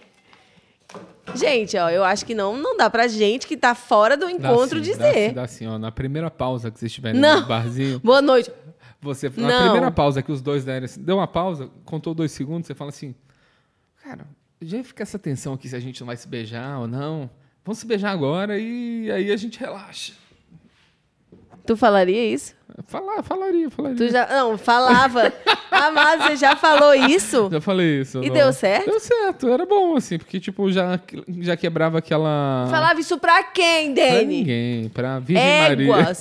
Gente, 1.34 1.76
ó, 1.76 1.90
eu 1.90 2.04
acho 2.04 2.24
que 2.24 2.36
não, 2.36 2.56
não 2.56 2.78
dá 2.78 2.88
pra 2.88 3.08
gente 3.08 3.48
que 3.48 3.58
tá 3.58 3.74
fora 3.74 4.16
do 4.16 4.28
Dá 4.28 4.32
encontro 4.32 4.84
sim, 4.84 4.92
Dá, 4.92 5.08
dizer. 5.10 5.30
sim, 5.30 5.34
dá 5.34 5.44
assim, 5.44 5.68
ó. 5.68 5.80
Na 5.80 5.92
primeira 5.92 6.30
pausa 6.30 6.70
que 6.70 6.78
vocês 6.78 6.92
estiverem 6.92 7.20
Não. 7.20 7.42
no 7.42 7.48
barzinho, 7.48 8.00
Boa 8.04 8.22
noite. 8.22 8.52
Você. 9.04 9.30
Na 9.30 9.48
Não. 9.48 9.62
primeira 9.64 9.92
pausa 9.92 10.22
que 10.22 10.32
os 10.32 10.42
dois 10.42 10.64
deram, 10.66 10.86
assim, 10.86 11.02
deu 11.02 11.18
uma 11.18 11.28
pausa, 11.28 11.70
contou 11.86 12.14
dois 12.14 12.32
segundos, 12.32 12.68
você 12.68 12.74
fala 12.76 12.90
assim. 12.90 13.14
Cara, 14.04 14.28
já 14.62 14.84
fica 14.84 15.04
essa 15.04 15.18
tensão 15.20 15.54
aqui 15.54 15.70
se 15.70 15.76
a 15.76 15.80
gente 15.80 16.00
não 16.02 16.08
vai 16.08 16.18
se 16.18 16.28
beijar 16.28 16.80
ou 16.80 16.88
não. 16.88 17.30
Vamos 17.66 17.80
se 17.80 17.86
beijar 17.86 18.12
agora 18.12 18.58
e 18.60 19.10
aí 19.12 19.32
a 19.32 19.38
gente 19.38 19.60
relaxa. 19.60 20.14
Tu 21.66 21.78
falaria 21.78 22.26
isso? 22.34 22.54
Falar, 22.88 23.22
falaria, 23.24 23.70
falaria. 23.70 23.98
Tu 23.98 24.10
já. 24.10 24.28
Não, 24.28 24.58
falava. 24.58 25.32
Amado, 25.72 26.24
você 26.24 26.36
já 26.36 26.56
falou 26.56 26.94
isso? 26.94 27.50
Já 27.52 27.62
falei 27.62 28.02
isso. 28.02 28.24
E 28.24 28.28
não. 28.28 28.34
deu 28.34 28.54
certo? 28.54 28.90
Deu 28.90 29.00
certo, 29.00 29.48
era 29.48 29.66
bom, 29.66 29.96
assim, 29.96 30.18
porque, 30.18 30.40
tipo, 30.40 30.72
já, 30.72 31.00
já 31.40 31.56
quebrava 31.56 32.00
aquela. 32.00 32.68
Falava 32.70 33.00
isso 33.00 33.18
pra 33.18 33.44
quem, 33.44 33.94
Pra 33.94 34.04
Dani? 34.06 34.26
ninguém, 34.38 34.90
pra 34.90 35.20
Virgem 35.20 35.62
Maria. 35.62 36.14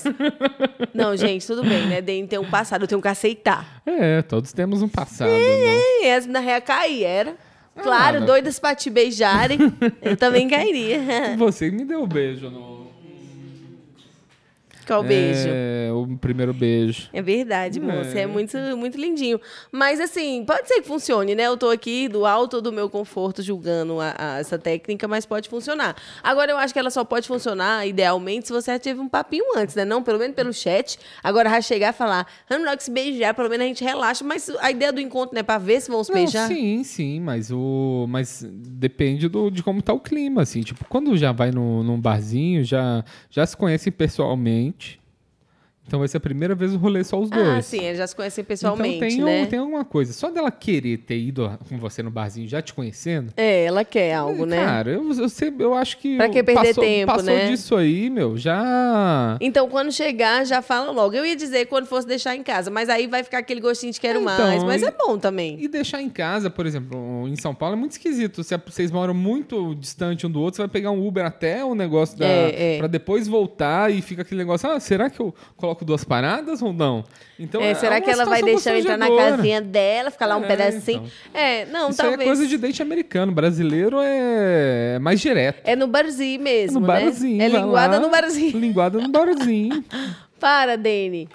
Não, 0.95 1.17
gente, 1.17 1.47
tudo 1.47 1.63
bem, 1.63 1.87
né? 1.87 2.01
Dani 2.03 2.27
tem 2.27 2.39
um 2.39 2.49
passado, 2.49 2.83
eu 2.83 2.89
tenho 2.89 3.01
que 3.03 3.09
aceitar. 3.09 3.83
É, 3.87 4.21
todos 4.23 4.53
temos 4.53 4.83
um 4.83 4.89
passado. 4.89 5.31
né? 5.31 5.39
E 5.39 6.07
essa 6.07 6.29
na 6.29 6.41
real 6.41 6.61
cair, 6.63 7.05
era. 7.05 7.35
Claro, 7.83 8.21
nada. 8.21 8.27
doidas 8.27 8.59
pra 8.59 8.75
te 8.75 8.91
beijarem. 8.91 9.59
Eu 10.03 10.17
também 10.17 10.47
cairia. 10.49 11.01
Você 11.39 11.71
me 11.71 11.85
deu 11.85 12.03
um 12.03 12.07
beijo 12.07 12.51
no. 12.51 12.82
Qual 14.87 15.03
beijo? 15.03 15.49
É, 15.49 15.91
o 15.93 16.17
primeiro 16.19 16.53
beijo. 16.53 17.09
É 17.13 17.23
verdade, 17.23 17.79
moça. 17.81 18.19
É 18.19 18.23
É. 18.23 18.27
muito, 18.27 18.57
muito 18.77 18.99
lindinho. 18.99 19.41
Mas, 19.71 20.01
assim, 20.01 20.45
pode 20.47 20.67
ser 20.69 20.81
que 20.81 20.89
funcione, 20.89 21.35
né? 21.35 21.45
Eu 21.47 21.57
tô 21.57 21.71
aqui 21.71 22.09
do 22.09 22.27
alto 22.27 22.61
do 22.61 22.73
meu 22.73 22.91
conforto 22.91 23.43
julgando 23.43 24.01
a- 24.01 24.15
a- 24.19 24.39
essa 24.39 24.59
técnica, 24.59 25.07
mas 25.07 25.25
pode 25.25 25.49
funcionar. 25.49 25.95
Agora, 26.23 26.51
eu 26.53 26.57
acho 26.57 26.73
que 26.73 26.79
ela 26.81 26.91
só 26.91 27.05
pode 27.05 27.27
funcionar, 27.29 27.87
idealmente, 27.87 28.47
se 28.49 28.53
você 28.53 28.79
teve 28.79 29.01
um 29.01 29.09
papinho 29.09 29.45
antes, 29.57 29.75
né? 29.77 29.85
Não, 29.85 30.03
pelo 30.03 30.19
menos 30.19 30.35
pelo 30.35 30.53
chat. 30.53 30.99
Agora, 31.23 31.49
já 31.51 31.61
chegar 31.61 31.91
e 31.91 31.97
falar, 31.97 32.27
vamos 32.49 32.67
logo 32.67 32.81
se 32.83 32.91
beijar, 32.91 33.35
pelo 33.35 33.49
menos 33.49 33.65
a 33.65 33.69
gente 33.69 33.85
relaxa. 33.85 34.25
Mas 34.25 34.51
a 34.61 34.71
ideia 34.71 34.93
do 34.93 35.01
encontro, 35.01 35.35
né? 35.35 35.43
Pra 35.43 35.59
ver 35.59 35.81
se 35.81 35.91
vão 35.91 36.03
se 36.03 36.11
Não, 36.11 36.19
beijar. 36.19 36.49
sim, 36.49 36.83
sim, 36.85 37.21
mas 37.21 37.51
o. 37.51 38.07
Mas 38.09 38.45
depende 38.51 39.29
do, 39.29 39.51
de 39.51 39.63
como 39.63 39.81
tá 39.83 39.93
o 39.93 40.01
clima, 40.01 40.43
assim. 40.43 40.63
Tipo, 40.63 40.85
quando 40.89 41.17
já 41.17 41.31
vai 41.33 41.51
no, 41.51 41.83
num 41.83 42.01
barzinho, 42.01 42.65
já, 42.65 43.05
já 43.31 43.45
se 43.47 43.57
conhecem 43.57 43.93
pessoalmente. 43.93 44.72
20 44.79 45.02
então 45.85 45.99
vai 45.99 46.07
ser 46.09 46.19
a 46.19 46.21
primeira 46.21 46.55
vez 46.55 46.73
o 46.73 46.79
rolê 46.79 47.03
só 47.03 47.19
os 47.21 47.29
dois. 47.29 47.47
Ah, 47.49 47.61
sim, 47.61 47.81
eles 47.85 47.99
já 47.99 48.07
se 48.07 48.15
conhecem 48.15 48.45
pessoalmente, 48.45 48.97
então 48.97 49.09
tem, 49.09 49.23
um- 49.23 49.27
né? 49.27 49.47
tem 49.47 49.59
alguma 49.59 49.85
coisa. 49.85 50.13
Só 50.13 50.31
dela 50.31 50.51
querer 50.51 50.99
ter 50.99 51.19
ido 51.19 51.51
com 51.69 51.77
você 51.77 52.03
no 52.05 52.11
barzinho 52.11 52.47
já 52.49 52.63
te 52.63 52.73
conhecendo. 52.73 53.33
É, 53.37 53.65
ela 53.65 53.85
quer 53.85 54.15
algo, 54.15 54.47
né? 54.47 54.65
Cara, 54.65 54.91
eu, 54.93 55.13
eu, 55.13 55.29
sempre- 55.29 55.65
eu 55.65 55.75
acho 55.75 55.99
que. 55.99 56.17
Pra 56.17 56.29
que 56.29 56.43
perder 56.43 56.69
passou, 56.69 56.85
tempo, 56.85 57.07
passou 57.13 57.25
né? 57.35 57.51
disso 57.51 57.75
aí, 57.77 58.09
meu, 58.09 58.39
já. 58.39 59.37
Então, 59.41 59.69
quando 59.69 59.91
chegar, 59.93 60.47
já 60.47 60.63
fala 60.63 60.93
logo. 60.93 61.15
Eu 61.17 61.27
ia 61.27 61.35
dizer 61.35 61.67
quando 61.67 61.87
fosse 61.87 62.07
deixar 62.07 62.37
em 62.37 62.43
casa, 62.45 62.71
mas 62.71 62.89
aí 62.89 63.09
vai 63.09 63.25
ficar 63.25 63.39
aquele 63.39 63.61
gostinho 63.61 63.93
de 63.93 64.01
quero 64.01 64.21
Então, 64.21 64.35
mais. 64.37 64.63
Mas 64.63 64.83
e- 64.83 64.87
é 64.87 64.91
bom 64.93 65.19
também. 65.19 65.57
E 65.61 65.67
deixar 65.69 66.01
em 66.01 66.09
casa, 66.09 66.49
por 66.49 66.65
exemplo, 66.65 67.27
em 67.29 67.35
São 67.37 67.55
Paulo 67.55 67.75
é 67.75 67.79
muito 67.79 67.93
esquisito. 67.93 68.45
Se 68.45 68.55
a- 68.55 68.61
vocês 68.65 68.91
moram 68.93 69.15
muito 69.15 69.75
distante 69.75 70.27
um 70.27 70.31
do 70.31 70.41
outro, 70.41 70.57
você 70.57 70.63
vai 70.63 70.69
pegar 70.69 70.93
um 70.93 71.05
Uber 71.07 71.25
até 71.27 71.65
o 71.65 71.75
negócio 71.75 72.17
da. 72.17 72.25
É, 72.27 72.77
é. 72.77 72.79
Pra 72.79 72.87
depois 72.87 73.27
voltar 73.27 73.93
e 73.93 74.01
fica 74.01 74.23
aquele 74.23 74.39
negócio. 74.39 74.71
Ah, 74.71 74.79
será 74.79 75.11
que 75.11 75.19
eu 75.21 75.35
coloco 75.57 75.72
duas 75.85 76.05
paradas 76.05 76.61
ou 76.63 76.73
não? 76.73 77.05
Então, 77.39 77.61
É, 77.63 77.75
será 77.75 77.97
uma 77.97 78.01
que 78.03 78.11
ela 78.11 78.25
vai 78.25 78.43
deixar 78.43 78.75
eu 78.75 78.81
entrar 78.81 78.97
na 78.97 79.09
casinha 79.09 79.61
dela, 79.61 80.11
ficar 80.11 80.27
lá 80.27 80.37
um 80.37 80.45
É, 80.45 80.47
pedacinho? 80.47 81.11
então. 81.31 81.41
É, 81.41 81.65
não, 81.67 81.91
Isso 81.91 82.03
aí 82.03 82.09
talvez. 82.09 82.21
é 82.21 82.25
coisa 82.25 82.47
de 82.47 82.57
date 82.59 82.83
americano. 82.83 83.33
Brasileiro 83.33 83.99
é 84.01 84.99
mais 85.01 85.21
direto. 85.21 85.61
É 85.65 85.75
no 85.75 85.87
barzinho 85.87 86.41
mesmo, 86.43 86.81
no 86.81 86.87
né? 86.87 86.93
barzinho. 87.01 87.43
É 87.43 87.49
vai 87.49 87.61
linguada 87.63 87.97
lá, 87.97 88.03
no 88.03 88.11
barzinho. 88.11 88.59
Linguada 88.59 88.99
no 89.01 89.09
barzinho. 89.09 89.85
Para, 90.39 90.77
Dani. 90.77 91.29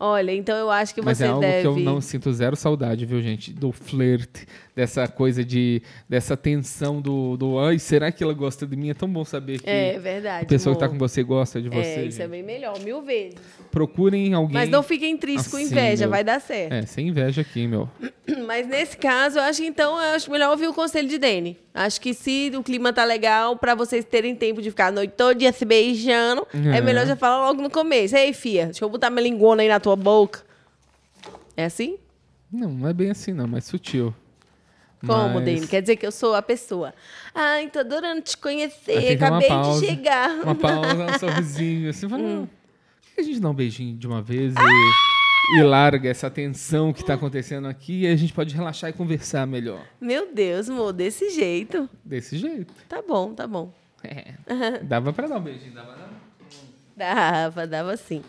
Olha, 0.00 0.32
então 0.32 0.56
eu 0.56 0.70
acho 0.70 0.94
que 0.94 1.02
Mas 1.02 1.18
você 1.18 1.24
é 1.24 1.28
algo 1.28 1.40
deve. 1.40 1.62
que 1.62 1.66
eu 1.66 1.76
não 1.80 2.00
sinto 2.00 2.32
zero 2.32 2.54
saudade, 2.54 3.04
viu, 3.04 3.20
gente? 3.20 3.52
Do 3.52 3.72
flerte, 3.72 4.46
dessa 4.78 5.08
coisa 5.08 5.44
de. 5.44 5.82
dessa 6.08 6.36
tensão 6.36 7.00
do. 7.00 7.36
do 7.36 7.58
Ai, 7.58 7.80
será 7.80 8.12
que 8.12 8.22
ela 8.22 8.32
gosta 8.32 8.64
de 8.64 8.76
mim? 8.76 8.90
É 8.90 8.94
tão 8.94 9.08
bom 9.08 9.24
saber 9.24 9.60
que 9.60 9.68
É 9.68 9.98
verdade. 9.98 10.44
a 10.44 10.48
pessoa 10.48 10.72
que 10.76 10.78
tá 10.78 10.86
amor. 10.86 10.94
com 10.96 11.08
você 11.08 11.20
gosta 11.24 11.60
de 11.60 11.68
você. 11.68 11.78
É, 11.80 12.04
isso 12.04 12.18
é 12.18 12.22
gente. 12.22 12.30
bem 12.30 12.42
melhor, 12.44 12.78
mil 12.78 13.02
vezes. 13.02 13.34
Procurem 13.72 14.32
alguém. 14.34 14.54
Mas 14.54 14.68
não 14.70 14.80
fiquem 14.84 15.16
tristes 15.16 15.50
com 15.50 15.56
assim, 15.56 15.66
inveja, 15.66 16.04
meu. 16.04 16.10
vai 16.10 16.22
dar 16.22 16.40
certo. 16.40 16.72
É, 16.72 16.82
sem 16.86 17.08
inveja 17.08 17.40
aqui, 17.42 17.66
meu. 17.66 17.88
Mas 18.46 18.68
nesse 18.68 18.96
caso, 18.96 19.38
eu 19.38 19.42
acho 19.42 19.60
que 19.60 19.66
então 19.66 19.92
eu 20.00 20.14
acho 20.14 20.30
melhor 20.30 20.50
ouvir 20.52 20.68
o 20.68 20.72
conselho 20.74 21.08
de 21.08 21.18
Dani. 21.18 21.58
Acho 21.74 22.00
que 22.00 22.14
se 22.14 22.52
o 22.56 22.62
clima 22.62 22.92
tá 22.92 23.04
legal, 23.04 23.56
pra 23.56 23.74
vocês 23.74 24.04
terem 24.04 24.36
tempo 24.36 24.62
de 24.62 24.70
ficar 24.70 24.86
a 24.86 24.92
noite 24.92 25.14
todo 25.16 25.36
dia 25.36 25.52
se 25.52 25.64
beijando, 25.64 26.46
é, 26.72 26.78
É. 26.78 26.80
melhor 26.80 27.04
já 27.04 27.16
falar 27.16 27.46
logo 27.48 27.60
no 27.60 27.68
começo. 27.70 28.16
Ei, 28.16 28.32
fia, 28.32 28.66
deixa 28.66 28.84
eu 28.84 28.88
botar 28.88 29.10
minha 29.10 29.22
lingona 29.22 29.62
aí 29.62 29.68
na 29.68 29.80
tua 29.80 29.96
boca. 29.96 30.40
É 31.56 31.64
assim? 31.64 31.96
Não, 32.52 32.70
não 32.70 32.88
é 32.88 32.92
bem 32.92 33.10
assim, 33.10 33.32
não, 33.32 33.46
mas 33.48 33.64
sutil. 33.64 34.14
Como, 35.06 35.34
Mas- 35.34 35.44
Dani? 35.44 35.66
Quer 35.66 35.80
dizer 35.80 35.96
que 35.96 36.06
eu 36.06 36.12
sou 36.12 36.34
a 36.34 36.42
pessoa. 36.42 36.92
Ai, 37.34 37.68
tô 37.70 37.78
adorando 37.78 38.20
te 38.22 38.36
conhecer, 38.36 39.14
acabei 39.14 39.48
pausa, 39.48 39.80
de 39.80 39.86
chegar. 39.86 40.30
Uma 40.42 40.54
pausa, 40.54 41.06
um 41.06 41.18
sorrisinho, 41.18 41.90
assim, 41.90 42.08
fala, 42.08 42.22
Hum. 42.22 42.48
"Ah, 42.48 43.04
por 43.06 43.14
que 43.14 43.20
a 43.20 43.24
gente 43.24 43.40
dá 43.40 43.48
um 43.50 43.54
beijinho 43.54 43.96
de 43.96 44.06
uma 44.06 44.20
vez 44.22 44.54
e, 44.56 45.58
e 45.60 45.62
larga 45.62 46.08
essa 46.10 46.28
tensão 46.30 46.92
que 46.92 47.04
tá 47.04 47.14
acontecendo 47.14 47.68
aqui 47.68 48.02
e 48.02 48.06
a 48.08 48.16
gente 48.16 48.32
pode 48.32 48.54
relaxar 48.54 48.90
e 48.90 48.92
conversar 48.92 49.46
melhor. 49.46 49.80
Meu 50.00 50.32
Deus, 50.34 50.68
amor, 50.68 50.92
desse 50.92 51.30
jeito. 51.30 51.88
Desse 52.04 52.36
jeito. 52.36 52.72
Tá 52.88 53.00
bom, 53.00 53.32
tá 53.34 53.46
bom. 53.46 53.72
É. 54.02 54.34
Dava 54.82 55.12
pra 55.12 55.26
dar 55.28 55.36
um 55.38 55.40
beijinho, 55.40 55.74
dava 55.74 55.96
não? 55.96 56.08
Dava, 56.96 57.66
dava 57.66 57.96
sim. 57.96 58.22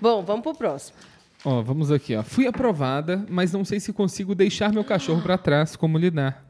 Bom, 0.00 0.22
vamos 0.22 0.42
pro 0.42 0.54
próximo. 0.54 0.96
Ó, 1.44 1.62
vamos 1.62 1.90
aqui, 1.90 2.14
ó. 2.14 2.22
Fui 2.22 2.46
aprovada, 2.46 3.24
mas 3.28 3.52
não 3.52 3.64
sei 3.64 3.80
se 3.80 3.92
consigo 3.92 4.34
deixar 4.34 4.72
meu 4.72 4.84
cachorro 4.84 5.22
pra 5.22 5.38
trás, 5.38 5.74
como 5.76 5.96
lidar. 5.98 6.44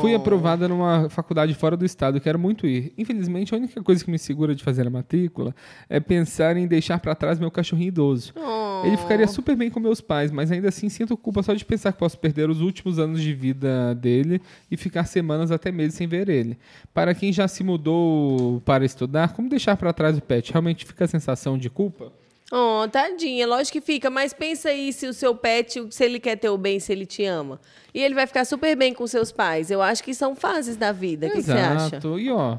Fui 0.00 0.14
Oh. 0.14 0.16
aprovada 0.16 0.66
numa 0.66 1.10
faculdade 1.10 1.52
fora 1.52 1.76
do 1.76 1.84
estado, 1.84 2.18
quero 2.22 2.38
muito 2.38 2.66
ir. 2.66 2.92
Infelizmente, 2.96 3.54
a 3.54 3.58
única 3.58 3.82
coisa 3.82 4.02
que 4.02 4.10
me 4.10 4.18
segura 4.18 4.54
de 4.54 4.64
fazer 4.64 4.86
a 4.86 4.90
matrícula 4.90 5.54
é 5.90 6.00
pensar 6.00 6.56
em 6.56 6.66
deixar 6.66 6.98
pra 6.98 7.14
trás 7.14 7.38
meu 7.38 7.50
cachorrinho 7.50 7.88
idoso. 7.88 8.32
Oh. 8.34 8.86
Ele 8.86 8.96
ficaria 8.96 9.26
super 9.28 9.54
bem 9.54 9.68
com 9.68 9.78
meus 9.78 10.00
pais, 10.00 10.30
mas 10.30 10.50
ainda 10.50 10.68
assim 10.68 10.88
sinto 10.88 11.16
culpa 11.18 11.42
só 11.42 11.52
de 11.52 11.66
pensar 11.66 11.92
que 11.92 11.98
posso 11.98 12.18
perder 12.18 12.48
os 12.48 12.62
últimos 12.62 12.98
anos 12.98 13.20
de 13.20 13.34
vida 13.34 13.94
dele 13.94 14.40
e 14.70 14.76
ficar 14.76 15.04
semanas 15.04 15.50
até 15.50 15.70
meses 15.70 15.94
sem 15.96 16.06
ver 16.06 16.30
ele. 16.30 16.56
Para 16.94 17.14
quem 17.14 17.30
já 17.30 17.46
se 17.46 17.62
mudou 17.62 18.62
para 18.62 18.86
estudar, 18.86 19.34
como 19.34 19.50
deixar 19.50 19.76
pra 19.76 19.92
trás 19.92 20.16
o 20.16 20.22
pet? 20.22 20.50
Realmente 20.50 20.86
fica 20.86 21.04
a 21.04 21.08
sensação 21.08 21.58
de 21.58 21.68
culpa? 21.68 22.10
Oh, 22.50 22.88
tadinha, 22.90 23.46
lógico 23.46 23.74
que 23.74 23.80
fica, 23.80 24.08
mas 24.08 24.32
pensa 24.32 24.70
aí 24.70 24.92
se 24.92 25.06
o 25.06 25.12
seu 25.12 25.34
pet, 25.34 25.86
se 25.90 26.04
ele 26.04 26.18
quer 26.18 26.36
ter 26.36 26.48
o 26.48 26.56
bem, 26.56 26.80
se 26.80 26.90
ele 26.90 27.04
te 27.04 27.24
ama. 27.24 27.60
E 27.92 28.02
ele 28.02 28.14
vai 28.14 28.26
ficar 28.26 28.44
super 28.44 28.74
bem 28.74 28.94
com 28.94 29.06
seus 29.06 29.30
pais. 29.30 29.70
Eu 29.70 29.82
acho 29.82 30.02
que 30.02 30.14
são 30.14 30.34
fases 30.34 30.76
da 30.76 30.90
vida. 30.90 31.26
O 31.26 31.30
que 31.30 31.36
que 31.36 31.42
você 31.42 31.52
acha? 31.52 31.96
Exato. 31.96 32.18
E 32.18 32.30
ó, 32.30 32.56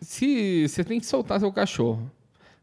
se 0.00 0.68
você 0.68 0.84
tem 0.84 1.00
que 1.00 1.06
soltar 1.06 1.40
seu 1.40 1.52
cachorro. 1.52 2.10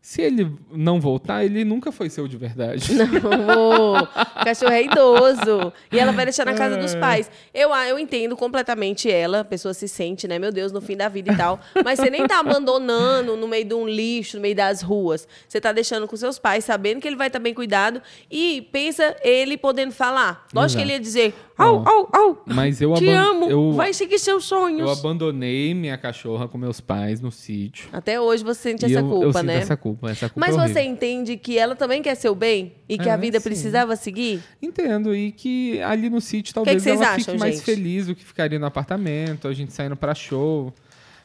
Se 0.05 0.21
ele 0.21 0.51
não 0.71 1.01
voltar, 1.01 1.43
ele 1.43 1.65
nunca 1.65 1.91
foi 1.91 2.11
seu 2.11 2.27
de 2.27 2.37
verdade. 2.37 2.93
Não, 2.93 3.93
o 4.03 4.07
cachorro 4.45 4.71
é 4.71 4.83
idoso. 4.83 5.73
E 5.91 5.97
ela 5.97 6.11
vai 6.11 6.25
deixar 6.25 6.45
na 6.45 6.53
casa 6.53 6.75
É. 6.75 6.77
dos 6.79 6.93
pais. 6.93 7.29
Eu, 7.51 7.73
ah, 7.73 7.87
eu 7.89 7.97
entendo 7.97 8.37
completamente 8.37 9.09
ela. 9.09 9.39
A 9.39 9.43
pessoa 9.43 9.73
se 9.73 9.87
sente, 9.87 10.27
né? 10.27 10.37
Meu 10.37 10.51
Deus, 10.51 10.71
no 10.71 10.79
fim 10.79 10.95
da 10.95 11.09
vida 11.09 11.33
e 11.33 11.35
tal. 11.35 11.59
Mas 11.83 11.97
você 11.99 12.11
nem 12.11 12.27
tá 12.27 12.39
abandonando 12.39 13.35
no 13.35 13.47
meio 13.47 13.65
de 13.65 13.73
um 13.73 13.87
lixo, 13.87 14.37
no 14.37 14.43
meio 14.43 14.55
das 14.55 14.83
ruas. 14.83 15.27
Você 15.49 15.59
tá 15.59 15.71
deixando 15.71 16.07
com 16.07 16.15
seus 16.15 16.37
pais, 16.37 16.63
sabendo 16.65 17.01
que 17.01 17.07
ele 17.07 17.15
vai 17.15 17.25
estar 17.25 17.39
bem 17.39 17.55
cuidado. 17.55 17.99
E 18.29 18.61
pensa 18.71 19.15
ele 19.23 19.57
podendo 19.57 19.91
falar. 19.91 20.45
Lógico 20.53 20.77
que 20.81 20.85
ele 20.87 20.93
ia 20.93 20.99
dizer: 20.99 21.33
au, 21.57 21.83
au, 21.87 22.09
au. 22.13 22.43
Mas 22.45 22.79
eu, 22.79 22.93
Te 22.93 23.09
amo. 23.09 23.49
eu, 23.49 23.71
Vai 23.71 23.91
seguir 23.91 24.19
seus 24.19 24.43
eu 24.51 24.57
sonhos. 24.57 24.99
abandonei 24.99 25.73
minha 25.73 25.97
cachorra 25.97 26.47
com 26.47 26.59
meus 26.59 26.79
pais 26.79 27.19
no 27.19 27.31
sítio. 27.31 27.89
Até 27.91 28.21
hoje 28.21 28.43
você 28.43 28.69
sente 28.69 28.85
E 28.85 28.91
essa 28.93 28.99
eu, 29.03 29.09
culpa, 29.09 29.25
eu 29.25 29.33
sinto 29.33 29.45
né? 29.45 29.57
essa 29.57 29.75
culpa. 29.75 29.94
Essa 30.03 30.29
culpa 30.29 30.39
Mas 30.47 30.55
é 30.57 30.67
você 30.67 30.81
entende 30.81 31.37
que 31.37 31.57
ela 31.57 31.75
também 31.75 32.01
quer 32.01 32.15
seu 32.15 32.33
bem? 32.35 32.73
E 32.87 32.97
que 32.97 33.09
É, 33.09 33.11
a 33.13 33.17
vida 33.17 33.39
sim. 33.39 33.49
precisava 33.49 33.95
seguir? 33.95 34.41
Entendo. 34.61 35.15
E 35.15 35.31
que 35.31 35.81
ali 35.81 36.09
no 36.09 36.19
sítio 36.21 36.53
talvez 36.53 36.81
vocês 36.83 36.99
ela 36.99 37.11
acham, 37.11 37.25
fique 37.25 37.37
mais 37.39 37.55
gente? 37.55 37.63
feliz 37.65 38.07
do 38.07 38.15
que 38.15 38.23
ficaria 38.25 38.59
no 38.59 38.65
apartamento, 38.65 39.47
a 39.47 39.53
gente 39.53 39.71
saindo 39.73 39.95
pra 39.95 40.13
show. 40.15 40.73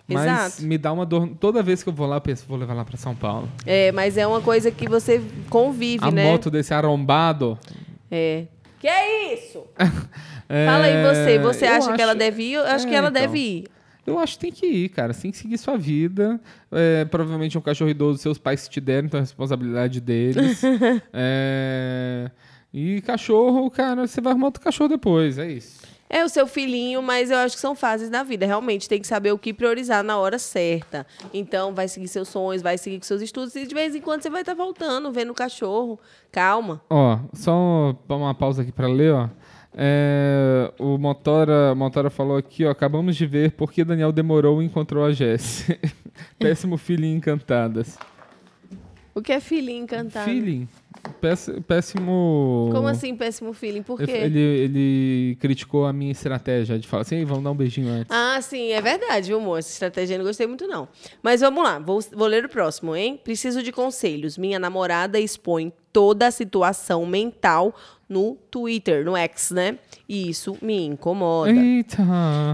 Mas 0.08 0.24
Exato. 0.24 0.62
me 0.64 0.76
dá 0.76 0.92
uma 0.92 1.06
dor. 1.06 1.28
Toda 1.38 1.62
vez 1.62 1.82
que 1.84 1.88
eu 1.88 1.92
vou 1.92 2.06
lá, 2.06 2.16
eu 2.16 2.20
penso, 2.20 2.44
vou 2.48 2.58
levar 2.58 2.74
lá 2.74 2.84
pra 2.84 2.96
São 2.96 3.14
Paulo. 3.14 3.48
É, 3.64 3.92
mas 3.92 4.16
é 4.16 4.26
uma 4.26 4.40
coisa 4.40 4.68
que 4.70 4.88
você 4.88 5.22
convive, 5.48 6.04
a 6.04 6.10
né? 6.10 6.24
moto 6.32 6.50
desse 6.50 6.74
arrombado. 6.74 7.56
É. 8.10 8.44
Que 8.80 8.88
é 8.88 9.34
isso? 9.34 9.62
é, 10.48 10.66
Fala 10.66 10.84
aí 10.86 11.02
você. 11.04 11.38
Você 11.38 11.66
eu 11.66 11.70
acha 11.74 11.92
que 11.92 12.02
ela 12.02 12.12
acho- 12.12 12.18
deve 12.18 12.42
ir? 12.42 12.54
Eu 12.54 12.66
acho 12.66 12.86
que 12.88 12.94
É, 12.94 12.96
ela 12.96 13.08
então. 13.08 13.22
deve 13.22 13.38
ir. 13.38 13.64
Eu 14.06 14.18
acho 14.18 14.34
que 14.34 14.40
tem 14.40 14.52
que 14.52 14.66
ir, 14.66 14.88
cara. 14.88 15.12
Você 15.12 15.22
tem 15.22 15.30
que 15.30 15.38
seguir 15.38 15.58
sua 15.58 15.76
vida. 15.76 16.40
É, 16.72 17.04
provavelmente 17.04 17.56
é 17.56 17.60
um 17.60 17.62
cachorro 17.62 17.90
idoso, 17.90 18.18
seus 18.18 18.38
pais 18.38 18.68
te 18.68 18.80
deram, 18.80 19.06
então 19.06 19.18
é 19.18 19.22
responsabilidade 19.22 20.00
deles. 20.00 20.60
É, 21.12 22.30
E 22.72 23.00
cachorro, 23.02 23.70
cara, 23.70 24.06
você 24.06 24.20
vai 24.20 24.32
arrumar 24.32 24.46
outro 24.46 24.62
cachorro 24.62 24.88
depois, 24.88 25.38
é 25.38 25.50
isso. 25.50 25.80
É 26.12 26.24
o 26.24 26.28
seu 26.28 26.44
filhinho, 26.44 27.00
mas 27.00 27.30
eu 27.30 27.38
acho 27.38 27.54
que 27.54 27.60
são 27.60 27.72
fases 27.76 28.10
da 28.10 28.24
vida. 28.24 28.44
Realmente 28.44 28.88
tem 28.88 29.00
que 29.00 29.06
saber 29.06 29.30
o 29.30 29.38
que 29.38 29.54
priorizar 29.54 30.02
na 30.02 30.18
hora 30.18 30.40
certa. 30.40 31.06
Então, 31.32 31.72
vai 31.72 31.86
seguir 31.86 32.08
seus 32.08 32.28
sonhos, 32.28 32.60
vai 32.60 32.76
seguir 32.76 32.98
com 32.98 33.04
seus 33.04 33.22
estudos. 33.22 33.54
E 33.54 33.64
de 33.64 33.72
vez 33.72 33.94
em 33.94 34.00
quando 34.00 34.20
você 34.22 34.28
vai 34.28 34.42
estar 34.42 34.54
voltando, 34.54 35.12
vendo 35.12 35.30
o 35.30 35.34
cachorro. 35.34 36.00
Calma. 36.32 36.80
Ó, 36.90 37.16
só 37.32 37.94
uma 38.08 38.34
pausa 38.34 38.62
aqui 38.62 38.72
pra 38.72 38.88
ler, 38.88 39.12
ó. 39.14 39.28
É, 39.74 40.72
o 40.78 40.98
Motora, 40.98 41.74
Motora 41.74 42.10
falou 42.10 42.36
aqui, 42.36 42.64
ó. 42.64 42.70
Acabamos 42.70 43.16
de 43.16 43.26
ver 43.26 43.52
porque 43.52 43.84
Daniel 43.84 44.12
demorou 44.12 44.62
e 44.62 44.66
encontrou 44.66 45.04
a 45.04 45.12
Jess. 45.12 45.66
Péssimo 46.38 46.78
em 46.88 47.14
Encantadas. 47.14 47.96
O 49.14 49.20
que 49.22 49.32
é 49.32 49.40
feeling 49.40 49.86
cantado? 49.86 50.24
Feeling. 50.24 50.68
Péss- 51.20 51.50
Péssimo. 51.66 52.70
Como 52.72 52.86
assim, 52.86 53.14
péssimo 53.16 53.52
feeling? 53.52 53.82
Por 53.82 53.98
quê? 53.98 54.10
Ele, 54.10 54.38
ele 54.38 55.36
criticou 55.40 55.84
a 55.84 55.92
minha 55.92 56.12
estratégia 56.12 56.78
de 56.78 56.86
falar 56.86 57.02
assim, 57.02 57.16
"Ei, 57.16 57.24
vamos 57.24 57.42
dar 57.42 57.50
um 57.50 57.54
beijinho 57.56 57.88
antes. 57.88 58.06
Ah, 58.10 58.40
sim, 58.40 58.70
é 58.70 58.80
verdade, 58.80 59.28
viu, 59.28 59.38
amor? 59.38 59.58
Essa 59.58 59.72
estratégia 59.72 60.14
eu 60.14 60.18
não 60.18 60.24
gostei 60.26 60.46
muito, 60.46 60.66
não. 60.68 60.88
Mas 61.22 61.40
vamos 61.40 61.62
lá, 61.62 61.78
vou, 61.78 62.00
vou 62.12 62.26
ler 62.28 62.44
o 62.44 62.48
próximo, 62.48 62.94
hein? 62.94 63.20
Preciso 63.22 63.62
de 63.62 63.72
conselhos. 63.72 64.38
Minha 64.38 64.58
namorada 64.58 65.18
expõe 65.18 65.72
toda 65.92 66.26
a 66.28 66.30
situação 66.30 67.04
mental 67.04 67.74
no 68.10 68.36
Twitter, 68.50 69.04
no 69.04 69.16
X, 69.16 69.52
né? 69.52 69.78
E 70.08 70.28
isso 70.28 70.58
me 70.60 70.84
incomoda. 70.84 71.52
Eita! 71.52 72.02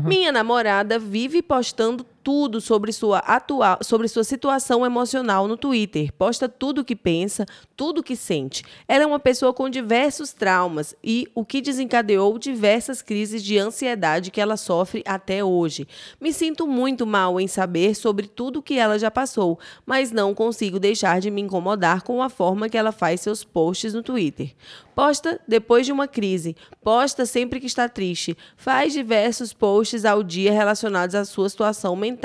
Minha 0.04 0.30
namorada 0.30 0.98
vive 0.98 1.40
postando 1.42 2.04
tudo 2.26 2.60
sobre 2.60 2.90
sua 2.90 3.18
atual, 3.18 3.78
sobre 3.82 4.08
sua 4.08 4.24
situação 4.24 4.84
emocional 4.84 5.46
no 5.46 5.56
Twitter. 5.56 6.12
Posta 6.12 6.48
tudo 6.48 6.80
o 6.80 6.84
que 6.84 6.96
pensa, 6.96 7.46
tudo 7.76 8.00
o 8.00 8.02
que 8.02 8.16
sente. 8.16 8.64
Ela 8.88 9.04
é 9.04 9.06
uma 9.06 9.20
pessoa 9.20 9.54
com 9.54 9.70
diversos 9.70 10.32
traumas 10.32 10.92
e 11.04 11.28
o 11.36 11.44
que 11.44 11.60
desencadeou 11.60 12.36
diversas 12.36 13.00
crises 13.00 13.44
de 13.44 13.56
ansiedade 13.56 14.32
que 14.32 14.40
ela 14.40 14.56
sofre 14.56 15.04
até 15.06 15.44
hoje. 15.44 15.86
Me 16.20 16.32
sinto 16.32 16.66
muito 16.66 17.06
mal 17.06 17.38
em 17.40 17.46
saber 17.46 17.94
sobre 17.94 18.26
tudo 18.26 18.60
que 18.60 18.76
ela 18.76 18.98
já 18.98 19.08
passou, 19.08 19.56
mas 19.86 20.10
não 20.10 20.34
consigo 20.34 20.80
deixar 20.80 21.20
de 21.20 21.30
me 21.30 21.42
incomodar 21.42 22.02
com 22.02 22.20
a 22.20 22.28
forma 22.28 22.68
que 22.68 22.76
ela 22.76 22.90
faz 22.90 23.20
seus 23.20 23.44
posts 23.44 23.94
no 23.94 24.02
Twitter. 24.02 24.52
Posta 24.96 25.38
depois 25.46 25.84
de 25.84 25.92
uma 25.92 26.08
crise, 26.08 26.56
posta 26.82 27.26
sempre 27.26 27.60
que 27.60 27.66
está 27.66 27.86
triste, 27.86 28.34
faz 28.56 28.94
diversos 28.94 29.52
posts 29.52 30.06
ao 30.06 30.22
dia 30.22 30.50
relacionados 30.50 31.14
à 31.14 31.22
sua 31.22 31.50
situação 31.50 31.94
mental, 31.94 32.15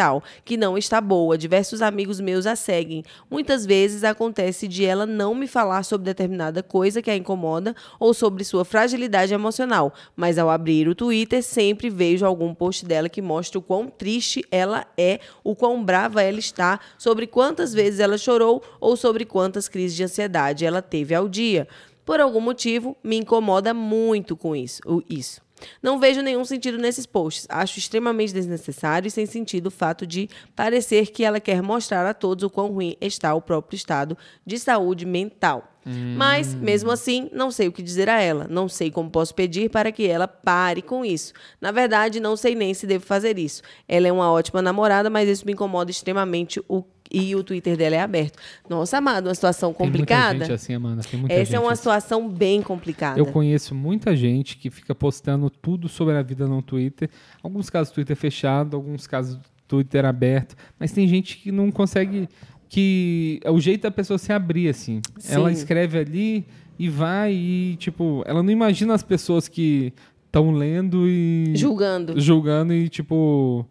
que 0.44 0.58
não 0.58 0.78
está 0.78 1.00
boa. 1.00 1.38
Diversos 1.38 1.82
amigos 1.82 2.20
meus 2.20 2.46
a 2.46 2.56
seguem. 2.56 3.04
Muitas 3.30 3.66
vezes 3.66 4.04
acontece 4.04 4.68
de 4.68 4.86
ela 4.86 5.06
não 5.06 5.36
me 5.36 5.48
falar 5.48 5.84
sobre 5.84 6.06
determinada 6.06 6.64
coisa 6.64 7.02
que 7.02 7.12
a 7.12 7.16
incomoda 7.16 7.76
ou 8.00 8.14
sobre 8.14 8.44
sua 8.44 8.66
fragilidade 8.66 9.34
emocional, 9.34 9.94
mas 10.16 10.38
ao 10.38 10.50
abrir 10.50 10.88
o 10.88 10.96
Twitter 10.96 11.44
sempre 11.44 11.89
vejo 11.89 12.26
algum 12.26 12.54
post 12.54 12.86
dela 12.86 13.10
que 13.10 13.22
mostra 13.22 13.60
o 13.60 13.62
quão 13.62 13.88
triste 13.88 14.44
ela 14.52 14.86
é, 14.98 15.20
o 15.44 15.56
quão 15.56 15.84
brava 15.84 16.22
ela 16.22 16.39
está, 16.39 16.80
sobre 16.98 17.28
quantas 17.28 17.74
vezes 17.74 18.00
ela 18.00 18.18
chorou 18.18 18.64
ou 18.80 18.96
sobre 18.96 19.26
quantas 19.26 19.68
crises 19.68 19.96
de 19.96 20.04
ansiedade 20.04 20.66
ela 20.66 20.82
teve 20.82 21.14
ao 21.14 21.28
dia. 21.28 21.68
Por 22.06 22.20
algum 22.20 22.42
motivo, 22.42 22.98
me 23.04 23.18
incomoda 23.18 23.74
muito 23.74 24.36
com 24.36 24.56
isso. 24.56 24.82
isso. 25.10 25.42
Não 25.82 25.99
vejo 25.99 26.22
nenhum 26.22 26.43
sentido 26.45 26.78
nesses 26.78 27.05
posts. 27.05 27.45
Acho 27.49 27.80
extremamente 27.80 28.34
desnecessário 28.34 29.07
e 29.07 29.12
sem 29.12 29.26
sentido 29.26 29.68
o 29.68 29.72
fato 29.72 30.05
de 30.05 30.30
parecer 30.55 31.07
que 31.07 31.24
ela 31.24 31.39
quer 31.39 31.62
mostrar 31.62 32.05
a 32.05 32.14
todos 32.14 32.43
o 32.43 32.49
quão 32.49 32.72
ruim 32.72 32.95
está 32.99 33.34
o 33.34 33.41
próprio 33.41 33.76
estado 33.76 34.18
de 34.45 34.57
saúde 34.59 35.05
mental. 35.05 35.71
Mas, 36.16 36.54
mesmo 36.54 36.92
assim, 36.92 37.30
não 37.34 37.50
sei 37.52 37.68
o 37.68 37.72
que 37.72 37.82
dizer 37.82 38.10
a 38.10 38.20
ela. 38.20 38.48
Não 38.50 38.70
sei 38.70 38.92
como 38.92 39.10
posso 39.10 39.34
pedir 39.34 39.70
para 39.70 39.92
que 39.92 40.08
ela 40.08 40.28
pare 40.28 40.82
com 40.82 41.04
isso. 41.04 41.34
Na 41.60 41.72
verdade, 41.72 42.20
não 42.20 42.36
sei 42.36 42.56
nem 42.56 42.74
se 42.74 42.86
devo 42.86 43.06
fazer 43.06 43.38
isso. 43.40 43.62
Ela 43.88 44.08
é 44.08 44.12
uma 44.12 44.32
ótima 44.32 44.62
namorada, 44.62 45.10
mas 45.10 45.28
isso 45.28 45.46
me 45.46 45.54
incomoda 45.54 45.90
extremamente 45.90 46.62
o 46.68 46.84
e 47.14 47.36
o 47.36 47.44
Twitter 47.44 47.76
dela 47.76 47.96
é 47.98 48.00
aberto. 48.00 48.40
Nossa, 48.70 48.98
amado, 48.98 49.28
uma 49.28 49.36
situação 49.36 49.74
Tem 49.74 49.86
muita 49.86 49.98
complicada. 50.00 50.40
gente 50.40 50.54
assim, 50.54 50.74
Amanda. 50.74 51.04
Tem 51.04 51.20
muita 51.20 51.36
Essa 51.36 51.58
é 51.58 51.60
uma 51.60 51.74
assim. 51.74 51.82
situação 51.82 52.30
bem 52.30 52.62
complicada. 52.62 53.20
Eu 53.20 53.26
conheço 53.26 53.76
muita 53.76 54.16
gente 54.16 54.56
que 54.58 54.70
fica 54.70 54.96
postando 54.96 55.50
tudo 55.50 55.90
sobre 55.90 56.16
a 56.16 56.22
vida 56.22 56.48
no 56.48 56.62
Twitter. 56.62 57.10
Alguns 57.44 57.70
casos 57.70 57.92
Twitter 57.94 58.16
fechado, 58.16 58.78
alguns 58.78 59.08
casos 59.08 59.38
Twitter 59.68 60.06
aberto. 60.06 60.56
Mas 60.80 60.92
tem 60.92 61.08
gente 61.08 61.38
que 61.38 61.52
não 61.52 61.72
consegue. 61.72 62.28
Que 62.72 63.42
é 63.44 63.52
o 63.52 63.60
jeito 63.60 63.82
da 63.82 63.92
pessoa 63.92 64.18
se 64.18 64.32
abrir, 64.32 64.70
assim. 64.70 65.02
Sim. 65.18 65.34
Ela 65.36 65.52
escreve 65.52 66.00
ali 66.00 66.46
e 66.80 66.88
vai 66.88 67.34
e, 67.34 67.76
tipo, 67.76 68.24
ela 68.26 68.42
não 68.42 68.50
imagina 68.50 68.94
as 68.94 69.04
pessoas 69.04 69.50
que 69.50 69.92
estão 70.26 70.52
lendo 70.52 71.06
e. 71.06 71.52
Julgando. 71.54 72.18
julgando 72.18 72.74
e, 72.74 72.88
tipo. 72.88 73.68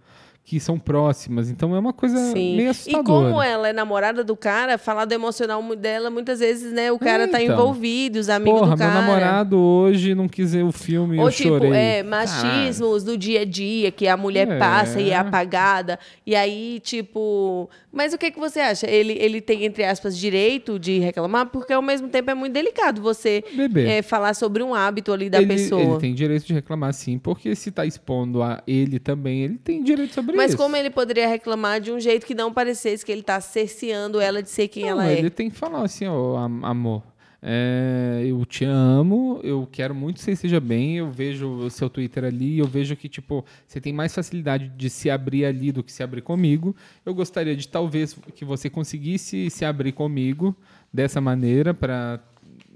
Que 0.51 0.59
são 0.59 0.77
próximas. 0.81 1.49
Então 1.49 1.77
é 1.77 1.79
uma 1.79 1.93
coisa 1.93 2.17
Sim. 2.17 2.57
meio 2.57 2.67
E 2.67 2.71
assustadora. 2.71 3.05
como 3.05 3.41
ela 3.41 3.69
é 3.69 3.73
namorada 3.73 4.25
do 4.25 4.35
cara, 4.35 4.77
falar 4.79 5.05
do 5.05 5.13
emocional 5.13 5.63
dela, 5.77 6.11
muitas 6.11 6.41
vezes, 6.41 6.73
né, 6.73 6.91
o 6.91 6.99
cara 6.99 7.29
tá 7.29 7.41
então. 7.41 7.55
envolvido, 7.55 8.19
os 8.19 8.29
amigos 8.29 8.59
Porra, 8.59 8.75
do 8.75 8.79
cara. 8.79 8.91
meu 8.95 9.01
namorado 9.01 9.57
hoje 9.57 10.13
não 10.13 10.27
quis 10.29 10.53
ver 10.53 10.65
o 10.65 10.73
filme 10.73 11.19
e 11.19 11.21
Ou 11.21 11.29
eu 11.29 11.33
tipo, 11.33 11.49
chorei. 11.51 11.71
é, 11.73 12.03
machismos 12.03 13.05
do 13.05 13.17
dia 13.17 13.43
a 13.43 13.45
dia, 13.45 13.93
que 13.93 14.09
a 14.09 14.17
mulher 14.17 14.49
É. 14.51 14.59
passa 14.59 15.01
e 15.01 15.11
é 15.11 15.17
apagada. 15.17 16.01
E 16.27 16.35
aí, 16.35 16.81
tipo. 16.81 17.71
Mas 17.93 18.13
o 18.13 18.19
que, 18.19 18.31
que 18.33 18.39
você 18.39 18.59
acha? 18.61 18.89
Ele, 18.91 19.13
ele 19.21 19.41
tem, 19.41 19.65
entre 19.65 19.85
aspas, 19.85 20.17
direito 20.19 20.79
de 20.79 20.99
reclamar, 20.99 21.47
porque 21.47 21.73
ao 21.73 21.83
mesmo 21.83 22.09
tempo 22.09 22.31
é 22.31 22.35
muito 22.35 22.53
delicado 22.53 23.01
você 23.01 23.43
é, 23.87 24.03
falar 24.03 24.35
sobre 24.35 24.63
um 24.63 24.75
hábito 24.75 25.13
ali 25.13 25.29
da 25.31 25.39
ele, 25.39 25.47
pessoa. 25.47 25.81
ele 25.83 25.99
tem 25.99 26.15
direito 26.15 26.45
de 26.47 26.55
reclamar 26.55 26.93
sim, 26.93 27.19
porque 27.19 27.55
se 27.55 27.71
tá 27.71 27.85
expondo 27.87 28.43
a 28.43 28.63
ele 28.67 28.99
também, 28.99 29.43
ele 29.43 29.59
tem 29.59 29.83
direito 29.83 30.15
sobre 30.15 30.37
Mas 30.43 30.51
isso. 30.53 30.57
como 30.59 30.75
ele 30.77 30.91
poderia 30.91 31.29
reclamar 31.29 31.81
de 31.81 31.91
um 31.93 32.01
jeito 32.01 32.27
que 32.27 32.35
não 32.35 32.53
parecesse 32.53 33.05
que 33.05 33.13
ele 33.13 33.23
tá 33.23 33.41
cerceando 33.41 34.21
ela 34.21 34.43
de 34.43 34.51
ser 34.51 34.69
quem 34.69 34.83
Não, 34.85 34.91
ela 34.91 35.09
é? 35.09 35.19
ele 35.19 35.31
tem 35.31 35.51
que 35.51 35.57
falar 35.57 35.83
assim, 35.83 36.07
ó, 36.07 36.37
am- 36.37 36.65
amor, 36.65 37.03
é, 37.43 38.23
eu 38.27 38.45
te 38.45 38.65
amo, 38.67 39.41
eu 39.43 39.67
quero 39.71 39.95
muito 39.95 40.17
que 40.17 40.23
você 40.23 40.33
esteja 40.33 40.61
bem, 40.61 40.99
eu 40.99 41.11
vejo 41.11 41.49
o 41.49 41.71
seu 41.71 41.89
Twitter 41.89 42.25
ali, 42.25 42.59
eu 42.59 42.67
vejo 42.67 42.95
que, 42.97 43.09
tipo, 43.09 43.45
você 43.67 43.81
tem 43.81 43.93
mais 43.93 44.15
facilidade 44.15 44.69
de 44.77 44.91
se 44.91 45.09
abrir 45.11 45.47
ali 45.47 45.73
do 45.73 45.83
que 45.83 45.91
se 45.91 46.03
abrir 46.03 46.21
comigo. 46.21 46.77
Eu 47.05 47.15
gostaria 47.15 47.57
de, 47.57 47.67
talvez, 47.67 48.15
que 48.35 48.45
você 48.45 48.69
conseguisse 48.69 49.49
se 49.49 49.65
abrir 49.65 49.93
comigo 49.93 50.55
dessa 50.93 51.19
maneira 51.21 51.73
para 51.73 52.21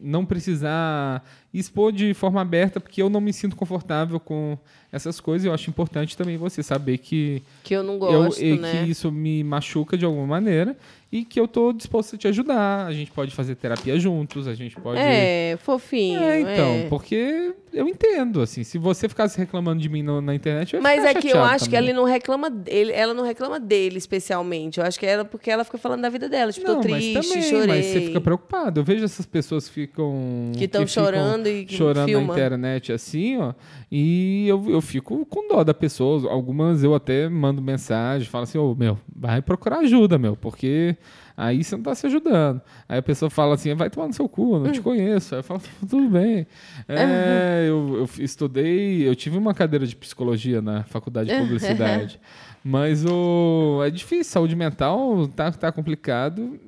não 0.01 0.25
precisar 0.25 1.23
expor 1.53 1.93
de 1.93 2.15
forma 2.15 2.41
aberta, 2.41 2.81
porque 2.81 3.01
eu 3.03 3.09
não 3.09 3.21
me 3.21 3.33
sinto 3.33 3.55
confortável 3.57 4.19
com 4.19 4.59
essas 4.95 5.21
coisas. 5.21 5.45
Eu 5.47 5.53
acho 5.53 5.69
importante 5.69 6.17
também 6.17 6.37
você 6.37 6.63
saber 6.63 6.99
que 6.99 7.43
Que 7.63 7.75
eu 7.75 7.83
não 7.83 7.95
eu, 7.95 7.99
gosto, 7.99 8.43
e 8.43 8.57
né? 8.59 8.85
que 8.85 8.91
isso 8.91 9.11
me 9.11 9.43
machuca 9.45 9.97
de 9.97 10.05
alguma 10.05 10.27
maneira 10.27 10.77
e 11.13 11.25
que 11.25 11.39
eu 11.39 11.47
tô 11.47 11.73
disposto 11.73 12.17
a 12.17 12.19
te 12.19 12.27
ajudar. 12.27 12.87
A 12.87 12.93
gente 12.93 13.11
pode 13.13 13.31
fazer 13.33 13.55
terapia 13.55 13.99
juntos, 14.01 14.49
a 14.49 14.55
gente 14.55 14.75
pode. 14.77 14.99
É, 14.99 15.57
fofinho. 15.63 16.21
É, 16.21 16.41
então, 16.41 16.67
é. 16.75 16.87
porque 16.89 17.53
eu 17.73 17.87
entendo, 17.89 18.41
assim, 18.41 18.65
se 18.65 18.79
você 18.79 19.09
ficasse 19.09 19.39
reclamando 19.39 19.81
de 19.81 19.89
mim 19.89 20.03
no- 20.03 20.21
na 20.21 20.35
internet, 20.35 20.75
eu 20.75 20.79
ia 20.79 20.83
Mas 20.83 21.05
é 21.05 21.15
que 21.15 21.29
eu 21.29 21.43
acho 21.43 21.67
que 21.67 21.77
também. 21.77 21.91
ela 21.91 22.01
não 22.01 22.05
reclama 22.05 22.51
dele, 22.51 22.91
ela 22.93 23.15
não 23.15 23.23
reclama 23.25 23.61
dele 23.61 23.99
especialmente. 23.99 24.79
Eu 24.81 24.87
acho 24.87 24.99
que 24.99 25.07
ela 25.07 25.25
porque 25.25 25.51
ela 25.51 25.63
fica 25.65 25.79
falando 25.79 26.03
da 26.03 26.09
vida 26.09 26.29
dela, 26.29 26.51
tipo, 26.53 26.67
não, 26.67 26.77
tô 26.77 26.81
triste, 26.83 27.15
mas 27.15 27.29
também, 27.29 27.43
chorei. 27.43 27.67
mas 27.69 27.87
você 27.87 28.01
fica 28.01 28.21
preocupado. 28.21 28.81
Eu 28.81 28.85
vejo 28.85 29.05
essas 29.05 29.27
pessoas 29.27 29.69
que 29.69 29.75
ficam 29.75 30.51
Que 30.59 30.67
tão 30.67 30.85
ficam 30.87 31.05
chorando 31.05 31.47
e 31.49 31.65
que 31.65 31.75
chorando 31.77 32.07
filmam. 32.07 32.27
na 32.29 32.33
internet 32.35 32.93
assim, 32.93 33.39
ó, 33.39 33.53
e 33.91 34.49
eu, 34.49 34.65
eu 34.69 34.81
fico 34.85 35.27
com 35.27 35.49
dó 35.49 35.65
da 35.65 35.75
pessoa. 35.75 36.31
Algumas 36.31 36.85
eu 36.85 36.95
até 36.95 37.29
mando 37.29 37.61
mensagem, 37.61 38.29
falo 38.29 38.45
assim, 38.45 38.59
ô, 38.59 38.75
meu, 38.75 38.99
vai 39.15 39.43
procurar 39.43 39.79
ajuda, 39.79 40.19
meu, 40.19 40.37
porque 40.37 40.97
aí 41.37 41.65
você 41.65 41.75
não 41.75 41.83
tá 41.83 41.95
se 41.95 42.07
ajudando. 42.07 42.61
Aí 42.89 42.99
a 42.99 43.03
pessoa 43.03 43.29
fala 43.29 43.55
assim, 43.55 43.75
vai 43.75 43.91
tomar 43.91 44.07
no 44.07 44.13
seu 44.13 44.29
cu, 44.29 44.57
eu 44.57 44.61
não 44.61 44.73
te 44.73 44.81
conheço. 44.81 45.35
Aí 45.35 45.41
eu 45.41 45.45
falo, 45.45 45.61
tudo 45.89 46.09
bem. 46.09 46.47
É, 46.87 47.67
eu, 47.69 47.97
eu 47.99 48.25
estudei, 48.25 49.09
eu 49.09 49.17
tive 49.17 49.37
uma 49.37 49.55
cadeira 49.55 49.87
de 49.87 49.97
psicologia 49.97 50.63
na 50.63 50.85
faculdade 50.85 51.31
de 51.31 51.37
publicidade. 51.41 52.21
Mas 52.63 53.05
o, 53.05 53.83
é 53.85 53.91
difícil, 53.91 54.33
saúde 54.33 54.57
mental 54.57 55.29
tá, 55.29 55.51
tá 55.51 55.73
complicado. 55.73 56.59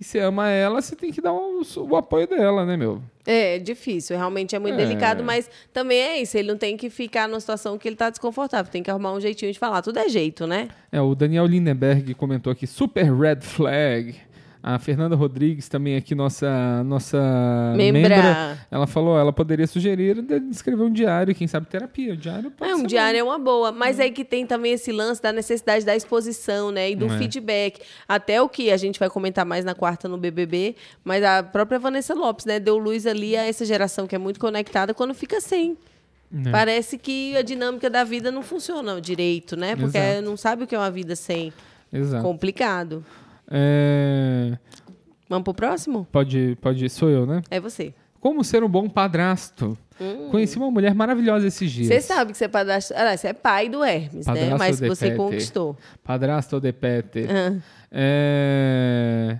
E 0.00 0.04
você 0.04 0.18
ama 0.18 0.48
ela, 0.48 0.80
você 0.80 0.96
tem 0.96 1.12
que 1.12 1.20
dar 1.20 1.32
o, 1.34 1.60
o 1.76 1.96
apoio 1.96 2.26
dela, 2.26 2.64
né, 2.64 2.74
meu? 2.74 3.02
É, 3.26 3.58
difícil, 3.58 4.16
realmente 4.16 4.56
é 4.56 4.58
muito 4.58 4.74
É. 4.74 4.76
delicado, 4.78 5.22
mas 5.22 5.50
também 5.74 5.98
é 6.00 6.22
isso, 6.22 6.38
ele 6.38 6.48
não 6.48 6.56
tem 6.56 6.74
que 6.74 6.88
ficar 6.88 7.28
numa 7.28 7.38
situação 7.38 7.76
que 7.76 7.86
ele 7.86 7.96
tá 7.96 8.08
desconfortável, 8.08 8.72
tem 8.72 8.82
que 8.82 8.90
arrumar 8.90 9.12
um 9.12 9.20
jeitinho 9.20 9.52
de 9.52 9.58
falar, 9.58 9.82
tudo 9.82 9.98
é 9.98 10.08
jeito, 10.08 10.46
né? 10.46 10.68
É, 10.90 11.00
o 11.02 11.14
Daniel 11.14 11.44
Lindenberg 11.44 12.14
comentou 12.14 12.50
aqui, 12.50 12.66
super 12.66 13.12
red 13.12 13.40
flag. 13.42 14.16
A 14.62 14.78
Fernanda 14.78 15.16
Rodrigues 15.16 15.68
também 15.68 15.96
aqui, 15.96 16.14
nossa, 16.14 16.84
nossa 16.84 17.18
Membra. 17.76 18.00
membra, 18.08 18.58
ela 18.70 18.86
falou, 18.86 19.18
ela 19.18 19.32
poderia 19.32 19.66
sugerir 19.66 20.22
escrever 20.50 20.82
um 20.82 20.92
diário, 20.92 21.34
quem 21.34 21.46
sabe 21.46 21.66
terapia. 21.66 22.12
O 22.12 22.16
diário 22.16 22.50
pode 22.50 22.70
É, 22.70 22.74
um 22.76 22.84
diário 22.84 23.18
é 23.18 23.22
uma 23.22 23.38
boa, 23.38 23.72
mas 23.72 23.98
aí 23.98 24.10
que 24.10 24.22
tem 24.24 24.44
também 24.46 24.72
esse 24.74 24.92
lance 24.92 25.22
da 25.22 25.32
necessidade 25.32 25.84
da 25.86 25.96
exposição, 25.96 26.70
né? 26.70 26.90
E 26.90 26.94
do 26.96 27.06
É. 27.06 27.18
feedback. 27.18 27.80
Até 28.06 28.42
o 28.42 28.48
que 28.50 28.70
a 28.70 28.76
gente 28.76 28.98
vai 29.00 29.08
comentar 29.08 29.46
mais 29.46 29.64
na 29.64 29.74
quarta 29.74 30.06
no 30.08 30.18
BBB, 30.18 30.76
mas 31.02 31.24
a 31.24 31.42
própria 31.42 31.78
Vanessa 31.78 32.12
Lopes, 32.14 32.44
né? 32.44 32.60
Deu 32.60 32.76
luz 32.76 33.06
ali 33.06 33.34
a 33.36 33.46
essa 33.46 33.64
geração 33.64 34.06
que 34.06 34.14
é 34.14 34.18
muito 34.18 34.38
conectada 34.38 34.92
quando 34.92 35.14
fica 35.14 35.40
sem. 35.40 35.78
É. 36.46 36.50
Parece 36.50 36.98
que 36.98 37.34
a 37.36 37.42
dinâmica 37.42 37.88
da 37.88 38.04
vida 38.04 38.30
não 38.30 38.42
funciona 38.42 39.00
direito, 39.00 39.56
né? 39.56 39.74
Porque 39.74 39.96
Exato. 39.96 40.22
não 40.22 40.36
sabe 40.36 40.64
o 40.64 40.66
que 40.66 40.74
é 40.74 40.78
uma 40.78 40.90
vida 40.90 41.16
sem. 41.16 41.50
Exato. 41.92 42.22
Complicado. 42.22 43.02
É, 43.50 44.56
Vamos 45.28 45.44
pro 45.44 45.54
próximo? 45.54 46.06
pode, 46.10 46.56
pode, 46.60 46.88
sou 46.88 47.08
eu, 47.10 47.26
né? 47.26 47.42
É 47.50 47.60
você. 47.60 47.92
Como 48.20 48.44
ser 48.44 48.62
um 48.62 48.68
bom 48.68 48.88
padrasto? 48.88 49.76
Conheci 50.30 50.56
uma 50.56 50.70
mulher 50.70 50.94
maravilhosa 50.94 51.46
esses 51.46 51.70
dias. 51.70 51.88
Hum. 51.88 51.92
Você 51.92 52.00
sabe 52.00 52.32
que 52.32 52.38
você 52.38 52.44
é 52.46 52.48
padrasto. 52.48 52.94
Ah, 52.96 53.16
você 53.16 53.28
é 53.28 53.32
pai 53.32 53.68
do 53.68 53.84
Hermes, 53.84 54.26
né? 54.26 54.34
Padrasto 54.34 54.58
Mas 54.58 54.78
de 54.78 54.88
você 54.88 55.06
pete. 55.08 55.16
conquistou. 55.16 55.76
Padrasto 56.02 56.60
de 56.60 56.72
pete. 56.72 57.26
Ah. 57.28 57.58
É... 57.90 59.38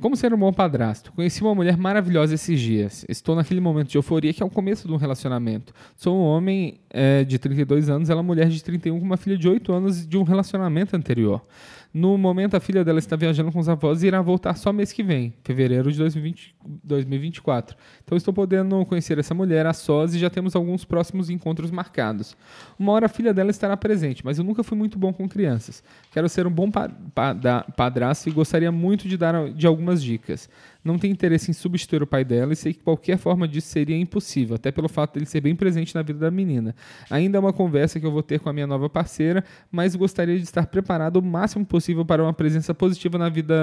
Como 0.00 0.14
ser 0.14 0.32
um 0.32 0.38
bom 0.38 0.52
padrasto? 0.52 1.12
Conheci 1.12 1.42
uma 1.42 1.54
mulher 1.54 1.76
maravilhosa 1.76 2.34
esses 2.34 2.60
dias. 2.60 3.04
Estou 3.08 3.34
naquele 3.34 3.60
momento 3.60 3.88
de 3.88 3.98
euforia 3.98 4.32
que 4.32 4.42
é 4.42 4.46
o 4.46 4.50
começo 4.50 4.86
de 4.86 4.94
um 4.94 4.96
relacionamento. 4.96 5.72
Sou 5.96 6.16
um 6.16 6.22
homem 6.22 6.78
é, 6.88 7.24
de 7.24 7.36
32 7.36 7.90
anos, 7.90 8.08
ela 8.08 8.20
é 8.20 8.22
mulher 8.22 8.48
de 8.48 8.62
31 8.62 9.00
com 9.00 9.04
uma 9.04 9.16
filha 9.16 9.36
de 9.36 9.48
8 9.48 9.72
anos 9.72 10.06
de 10.06 10.16
um 10.16 10.22
relacionamento 10.22 10.94
anterior. 10.94 11.42
No 11.92 12.18
momento, 12.18 12.54
a 12.54 12.60
filha 12.60 12.84
dela 12.84 12.98
está 12.98 13.16
viajando 13.16 13.50
com 13.50 13.58
os 13.58 13.68
avós 13.68 14.02
e 14.02 14.06
irá 14.06 14.20
voltar 14.20 14.54
só 14.56 14.72
mês 14.72 14.92
que 14.92 15.02
vem, 15.02 15.32
fevereiro 15.42 15.90
de 15.90 15.98
2020, 15.98 16.54
2024. 16.84 17.76
Então, 18.04 18.16
estou 18.16 18.32
podendo 18.34 18.84
conhecer 18.84 19.18
essa 19.18 19.34
mulher 19.34 19.66
a 19.66 19.72
sós 19.72 20.14
e 20.14 20.18
já 20.18 20.28
temos 20.28 20.54
alguns 20.54 20.84
próximos 20.84 21.30
encontros 21.30 21.70
marcados. 21.70 22.36
Uma 22.78 22.92
hora 22.92 23.06
a 23.06 23.08
filha 23.08 23.32
dela 23.32 23.50
estará 23.50 23.76
presente, 23.76 24.24
mas 24.24 24.38
eu 24.38 24.44
nunca 24.44 24.62
fui 24.62 24.76
muito 24.76 24.98
bom 24.98 25.12
com 25.12 25.28
crianças. 25.28 25.82
Quero 26.12 26.28
ser 26.28 26.46
um 26.46 26.50
bom 26.50 26.70
pa 26.70 26.90
pa 27.14 27.64
padrasto 27.76 28.28
e 28.28 28.32
gostaria 28.32 28.70
muito 28.70 29.08
de 29.08 29.16
dar 29.16 29.50
de 29.50 29.66
algumas 29.66 30.02
dicas 30.02 30.48
não 30.84 30.98
tem 30.98 31.10
interesse 31.10 31.50
em 31.50 31.54
substituir 31.54 32.02
o 32.02 32.06
pai 32.06 32.24
dela 32.24 32.52
e 32.52 32.56
sei 32.56 32.72
que 32.72 32.82
qualquer 32.82 33.18
forma 33.18 33.48
disso 33.48 33.68
seria 33.68 33.96
impossível, 33.96 34.56
até 34.56 34.70
pelo 34.70 34.88
fato 34.88 35.14
dele 35.14 35.26
ser 35.26 35.40
bem 35.40 35.54
presente 35.54 35.94
na 35.94 36.02
vida 36.02 36.18
da 36.18 36.30
menina. 36.30 36.74
Ainda 37.10 37.36
é 37.36 37.40
uma 37.40 37.52
conversa 37.52 37.98
que 37.98 38.06
eu 38.06 38.12
vou 38.12 38.22
ter 38.22 38.40
com 38.40 38.48
a 38.48 38.52
minha 38.52 38.66
nova 38.66 38.88
parceira, 38.88 39.44
mas 39.70 39.94
gostaria 39.94 40.36
de 40.36 40.44
estar 40.44 40.66
preparado 40.66 41.16
o 41.16 41.22
máximo 41.22 41.66
possível 41.66 42.04
para 42.04 42.22
uma 42.22 42.32
presença 42.32 42.72
positiva 42.72 43.18
na 43.18 43.28
vida 43.28 43.54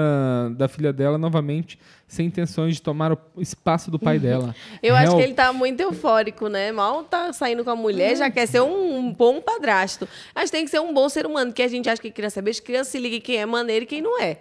da 0.56 0.68
filha 0.68 0.92
dela, 0.92 1.16
novamente, 1.18 1.78
sem 2.06 2.26
intenções 2.26 2.76
de 2.76 2.82
tomar 2.82 3.12
o 3.12 3.40
espaço 3.40 3.90
do 3.90 3.98
pai 3.98 4.18
dela. 4.18 4.54
eu 4.82 4.94
acho 4.94 5.16
que 5.16 5.22
ele 5.22 5.34
tá 5.34 5.52
muito 5.52 5.80
eufórico, 5.80 6.48
né? 6.48 6.70
Mal 6.70 7.02
tá 7.04 7.32
saindo 7.32 7.64
com 7.64 7.70
a 7.70 7.76
mulher, 7.76 8.16
já 8.16 8.30
quer 8.30 8.46
ser 8.46 8.60
um, 8.60 9.12
bom 9.12 9.40
padrasto. 9.40 10.08
Que 10.34 10.50
tem 10.50 10.64
que 10.64 10.70
ser 10.70 10.80
um 10.80 10.94
bom 10.94 11.08
ser 11.08 11.26
humano, 11.26 11.52
que 11.52 11.62
a 11.62 11.68
gente 11.68 11.88
acha 11.88 12.00
que 12.00 12.10
criança 12.10 12.38
é 12.38 12.42
beijo, 12.42 12.62
criança 12.62 12.90
se 12.90 12.98
liga 12.98 13.18
quem 13.20 13.36
é 13.36 13.46
maneiro 13.46 13.84
e 13.84 13.86
quem 13.86 14.00
não 14.00 14.20
é. 14.20 14.38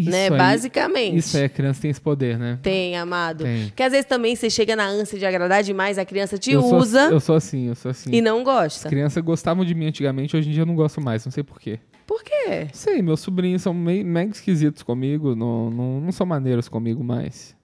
Isso 0.00 0.10
né? 0.10 0.24
Aí, 0.24 0.30
Basicamente. 0.30 1.16
Isso 1.16 1.36
aí, 1.36 1.44
a 1.44 1.48
criança 1.48 1.82
tem 1.82 1.90
esse 1.90 2.00
poder, 2.00 2.38
né? 2.38 2.58
Tem, 2.62 2.96
amado. 2.96 3.44
Tem. 3.44 3.66
Porque 3.68 3.82
às 3.82 3.92
vezes 3.92 4.06
também 4.06 4.34
você 4.34 4.48
chega 4.50 4.74
na 4.74 4.86
ânsia 4.86 5.18
de 5.18 5.26
agradar 5.26 5.62
demais, 5.62 5.98
a 5.98 6.04
criança 6.04 6.38
te 6.38 6.52
eu 6.52 6.64
usa. 6.64 7.04
Sou, 7.04 7.12
eu 7.12 7.20
sou 7.20 7.36
assim, 7.36 7.68
eu 7.68 7.74
sou 7.74 7.90
assim. 7.90 8.10
E 8.12 8.20
não 8.20 8.42
gosta. 8.44 8.88
As 8.88 8.90
crianças 8.90 9.22
gostavam 9.22 9.64
de 9.64 9.74
mim 9.74 9.86
antigamente, 9.86 10.36
hoje 10.36 10.48
em 10.48 10.52
dia 10.52 10.62
eu 10.62 10.66
não 10.66 10.74
gosto 10.74 11.00
mais, 11.00 11.24
não 11.24 11.32
sei 11.32 11.42
porquê. 11.42 11.78
Por 12.06 12.24
quê? 12.24 12.66
Sei, 12.72 13.00
meus 13.02 13.20
sobrinhos 13.20 13.62
são 13.62 13.72
meio, 13.72 14.04
mega 14.04 14.32
esquisitos 14.32 14.82
comigo, 14.82 15.36
não, 15.36 15.70
não, 15.70 16.00
não 16.00 16.12
são 16.12 16.26
maneiros 16.26 16.68
comigo 16.68 17.04
mais. 17.04 17.54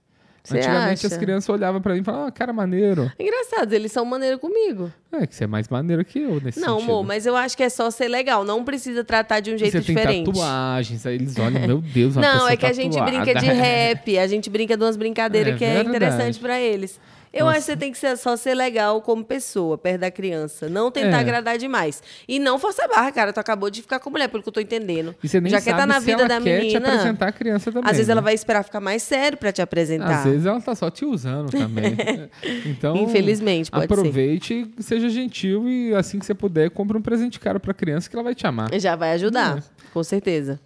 Você 0.46 0.58
Antigamente 0.58 1.04
acha? 1.04 1.06
as 1.08 1.16
crianças 1.16 1.48
olhavam 1.48 1.80
para 1.80 1.92
mim 1.94 2.00
e 2.00 2.04
falavam, 2.04 2.28
ah, 2.28 2.30
cara, 2.30 2.52
maneiro. 2.52 3.10
Engraçado, 3.18 3.72
eles 3.72 3.90
são 3.90 4.04
maneiro 4.04 4.38
comigo. 4.38 4.92
É, 5.10 5.26
que 5.26 5.34
você 5.34 5.44
é 5.44 5.46
mais 5.46 5.68
maneiro 5.68 6.04
que 6.04 6.20
eu 6.20 6.40
nesse 6.40 6.60
Não, 6.60 6.74
sentido. 6.74 6.90
amor, 6.90 7.04
mas 7.04 7.26
eu 7.26 7.34
acho 7.34 7.56
que 7.56 7.62
é 7.62 7.68
só 7.68 7.90
ser 7.90 8.06
legal. 8.06 8.44
Não 8.44 8.64
precisa 8.64 9.02
tratar 9.02 9.40
de 9.40 9.52
um 9.52 9.58
jeito 9.58 9.72
você 9.72 9.80
diferente. 9.80 10.24
Tem 10.24 10.24
tatuagens, 10.24 11.04
aí 11.04 11.16
eles 11.16 11.36
olham, 11.38 11.66
meu 11.66 11.78
Deus, 11.80 12.14
uma 12.14 12.22
Não, 12.22 12.48
é 12.48 12.56
que 12.56 12.66
a 12.66 12.72
gente 12.72 13.00
brinca 13.00 13.34
de 13.34 13.46
rap, 13.46 14.18
a 14.18 14.26
gente 14.26 14.48
brinca 14.48 14.76
de 14.76 14.84
umas 14.84 14.96
brincadeiras 14.96 15.54
é, 15.54 15.56
que 15.58 15.64
é 15.64 15.82
interessante 15.82 16.38
para 16.38 16.60
eles. 16.60 17.00
Eu 17.32 17.44
Nossa. 17.44 17.58
acho 17.58 17.66
que 17.66 17.72
você 17.72 17.76
tem 17.76 17.92
que 17.92 17.98
ser, 17.98 18.16
só 18.16 18.36
ser 18.36 18.54
legal 18.54 19.00
como 19.02 19.24
pessoa, 19.24 19.76
perto 19.76 20.00
da 20.00 20.10
criança. 20.10 20.68
Não 20.68 20.90
tentar 20.90 21.18
é. 21.18 21.20
agradar 21.20 21.58
demais. 21.58 22.02
E 22.26 22.38
não 22.38 22.58
forçar 22.58 22.88
barra, 22.88 23.10
cara. 23.12 23.32
Tu 23.32 23.40
acabou 23.40 23.70
de 23.70 23.82
ficar 23.82 23.98
com 23.98 24.10
mulher, 24.10 24.28
pelo 24.28 24.42
que 24.42 24.48
eu 24.48 24.52
tô 24.52 24.60
entendendo. 24.60 25.14
E 25.22 25.28
você 25.28 25.40
nem 25.40 25.50
Já 25.50 25.60
sabe 25.60 25.72
que 25.72 25.80
tá 25.80 25.86
na 25.86 25.98
vida 25.98 26.26
da 26.26 26.40
menina. 26.40 26.70
Te 26.70 26.76
apresentar 26.76 27.28
a 27.28 27.32
criança 27.32 27.70
também. 27.70 27.90
Às 27.90 27.96
vezes 27.96 28.08
né? 28.08 28.12
ela 28.12 28.20
vai 28.20 28.34
esperar 28.34 28.62
ficar 28.62 28.80
mais 28.80 29.02
sério 29.02 29.36
para 29.36 29.52
te 29.52 29.60
apresentar. 29.60 30.18
Às 30.18 30.24
vezes 30.24 30.46
ela 30.46 30.60
tá 30.60 30.74
só 30.74 30.90
te 30.90 31.04
usando 31.04 31.50
também. 31.50 31.96
então. 32.66 32.96
Infelizmente, 32.96 33.70
pode 33.70 33.84
aproveite 33.84 34.70
ser. 34.76 34.82
seja 34.82 35.08
gentil 35.08 35.68
e 35.68 35.94
assim 35.94 36.18
que 36.18 36.26
você 36.26 36.34
puder, 36.34 36.70
compre 36.70 36.96
um 36.96 37.02
presente 37.02 37.38
caro 37.38 37.60
pra 37.60 37.74
criança 37.74 38.08
que 38.08 38.16
ela 38.16 38.22
vai 38.22 38.34
te 38.34 38.46
amar. 38.46 38.68
Já 38.78 38.96
vai 38.96 39.12
ajudar, 39.12 39.58
é. 39.58 39.62
com 39.92 40.02
certeza. 40.02 40.60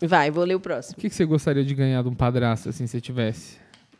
Vai, 0.00 0.30
vou 0.30 0.44
ler 0.44 0.54
o 0.54 0.60
próximo. 0.60 0.94
O 0.96 1.00
que, 1.00 1.08
que 1.08 1.14
você 1.14 1.24
gostaria 1.24 1.64
de 1.64 1.74
ganhar 1.74 2.02
de 2.02 2.08
um 2.08 2.14
padrasto, 2.14 2.68
assim, 2.68 2.86
se 2.86 3.00
tivesse? 3.00 3.56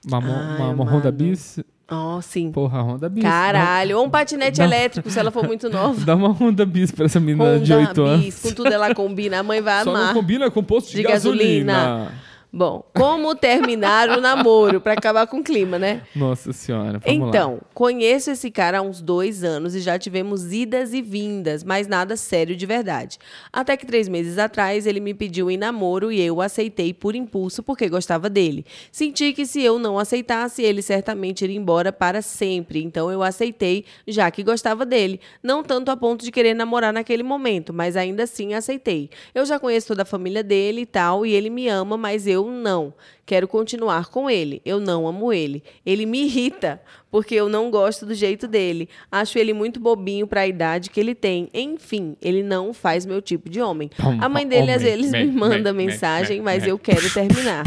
Uma, 0.07 0.19
Ai, 0.19 0.57
uma, 0.57 0.69
uma 0.71 0.85
Honda 0.85 1.11
Bis 1.11 1.59
Oh, 1.89 2.21
sim. 2.21 2.51
Porra, 2.51 2.83
Honda 2.83 3.09
Bis. 3.09 3.23
Caralho. 3.23 3.99
Ou 3.99 4.07
um 4.07 4.11
patinete 4.11 4.59
Dá... 4.59 4.65
elétrico, 4.65 5.09
se 5.09 5.19
ela 5.19 5.31
for 5.31 5.47
muito 5.47 5.69
nova. 5.71 6.05
Dá 6.05 6.17
uma 6.17 6.31
Honda 6.31 6.67
Bis 6.67 6.91
pra 6.91 7.05
essa 7.07 7.21
menina 7.21 7.45
Honda 7.45 7.61
de 7.61 7.73
8 7.73 8.03
anos. 8.03 8.25
Bis, 8.25 8.43
com 8.43 8.53
tudo 8.53 8.73
ela 8.73 8.93
combina. 8.95 9.39
A 9.39 9.43
mãe 9.43 9.61
vai 9.61 9.85
Só 9.85 9.91
amar. 9.91 10.03
Só 10.03 10.07
não 10.09 10.15
combina 10.21 10.51
com 10.51 10.65
posto 10.65 10.91
de, 10.91 10.97
de 10.97 11.03
gasolina. 11.05 11.73
gasolina. 11.73 12.13
Bom, 12.57 12.83
como 12.97 13.35
terminar 13.35 14.09
o 14.09 14.19
namoro 14.19 14.81
para 14.81 14.95
acabar 14.95 15.27
com 15.27 15.41
o 15.41 15.45
clima, 15.45 15.79
né? 15.79 16.01
Nossa 16.17 16.55
senhora. 16.55 17.03
então, 17.05 17.53
lá. 17.57 17.61
conheço 17.75 18.31
esse 18.31 18.51
cara 18.51 18.79
há 18.79 18.81
uns 18.81 19.03
dois 19.03 19.45
anos 19.45 19.75
e 19.75 19.81
já 19.81 19.99
tivemos 19.99 20.55
idas 20.55 20.95
e 20.95 21.03
vindas, 21.03 21.63
mas 21.63 21.87
nada 21.87 22.17
sério 22.17 22.57
de 22.57 22.65
verdade. 22.65 23.19
Até 23.53 23.77
que 23.77 23.85
três 23.85 24.09
meses 24.09 24.39
atrás 24.39 24.87
ele 24.87 25.01
me 25.01 25.13
pediu 25.13 25.51
em 25.51 25.59
namoro 25.59 26.11
e 26.11 26.19
eu 26.19 26.41
aceitei 26.41 26.95
por 26.95 27.15
impulso 27.15 27.63
porque 27.63 27.91
gostava 27.91 28.31
dele. 28.31 28.65
Senti 28.91 29.35
que 29.35 29.45
se 29.45 29.61
eu 29.63 29.79
não 29.79 29.99
aceitasse, 29.99 30.63
ele 30.63 30.81
certamente 30.81 31.45
iria 31.45 31.59
embora 31.59 31.93
para 31.93 32.23
sempre. 32.23 32.83
Então 32.83 33.11
eu 33.11 33.23
aceitei, 33.23 33.85
já 34.09 34.31
que 34.31 34.43
gostava 34.43 34.87
dele. 34.87 35.21
Não 35.43 35.63
tanto 35.63 35.91
a 35.91 35.97
ponto 35.97 36.25
de 36.25 36.33
querer 36.33 36.55
namorar 36.55 36.91
naquele 36.91 37.23
momento, 37.23 37.75
mas 37.75 37.99
ainda 37.99 38.23
assim 38.23 38.55
aceitei. 38.55 39.11
Eu 39.35 39.45
já 39.45 39.61
conheço 39.61 39.89
toda 39.89 40.05
a 40.05 40.07
família 40.07 40.43
dele 40.43 40.81
e 40.81 40.87
tal, 40.87 41.27
e 41.27 41.35
ele 41.35 41.51
me 41.51 41.69
ama, 41.69 41.99
mas 41.99 42.27
eu 42.27 42.46
não. 42.51 42.93
Quero 43.25 43.49
continuar 43.49 44.07
com 44.07 44.31
ele. 44.31 44.63
Eu 44.65 44.79
não 44.81 45.07
amo 45.07 45.33
ele. 45.33 45.63
Ele 45.85 46.07
me 46.07 46.25
irrita 46.25 46.81
porque 47.11 47.35
eu 47.35 47.49
não 47.49 47.71
gosto 47.71 48.07
do 48.07 48.15
jeito 48.15 48.47
dele. 48.47 48.89
Acho 49.11 49.39
ele 49.39 49.53
muito 49.53 49.81
bobinho 49.81 50.27
para 50.27 50.43
a 50.43 50.47
idade 50.47 50.91
que 50.91 51.01
ele 51.01 51.15
tem. 51.15 51.49
Enfim, 51.53 52.17
ele 52.21 52.43
não 52.43 52.73
faz 52.73 53.05
meu 53.05 53.21
tipo 53.21 53.49
de 53.49 53.61
homem. 53.61 53.91
A 54.21 54.29
mãe 54.29 54.47
dele 54.47 54.71
às 54.71 54.83
vezes 54.83 55.13
me 55.13 55.27
manda 55.27 55.73
mensagem, 55.73 56.41
mas 56.41 56.67
eu 56.67 56.79
quero 56.79 57.13
terminar. 57.13 57.65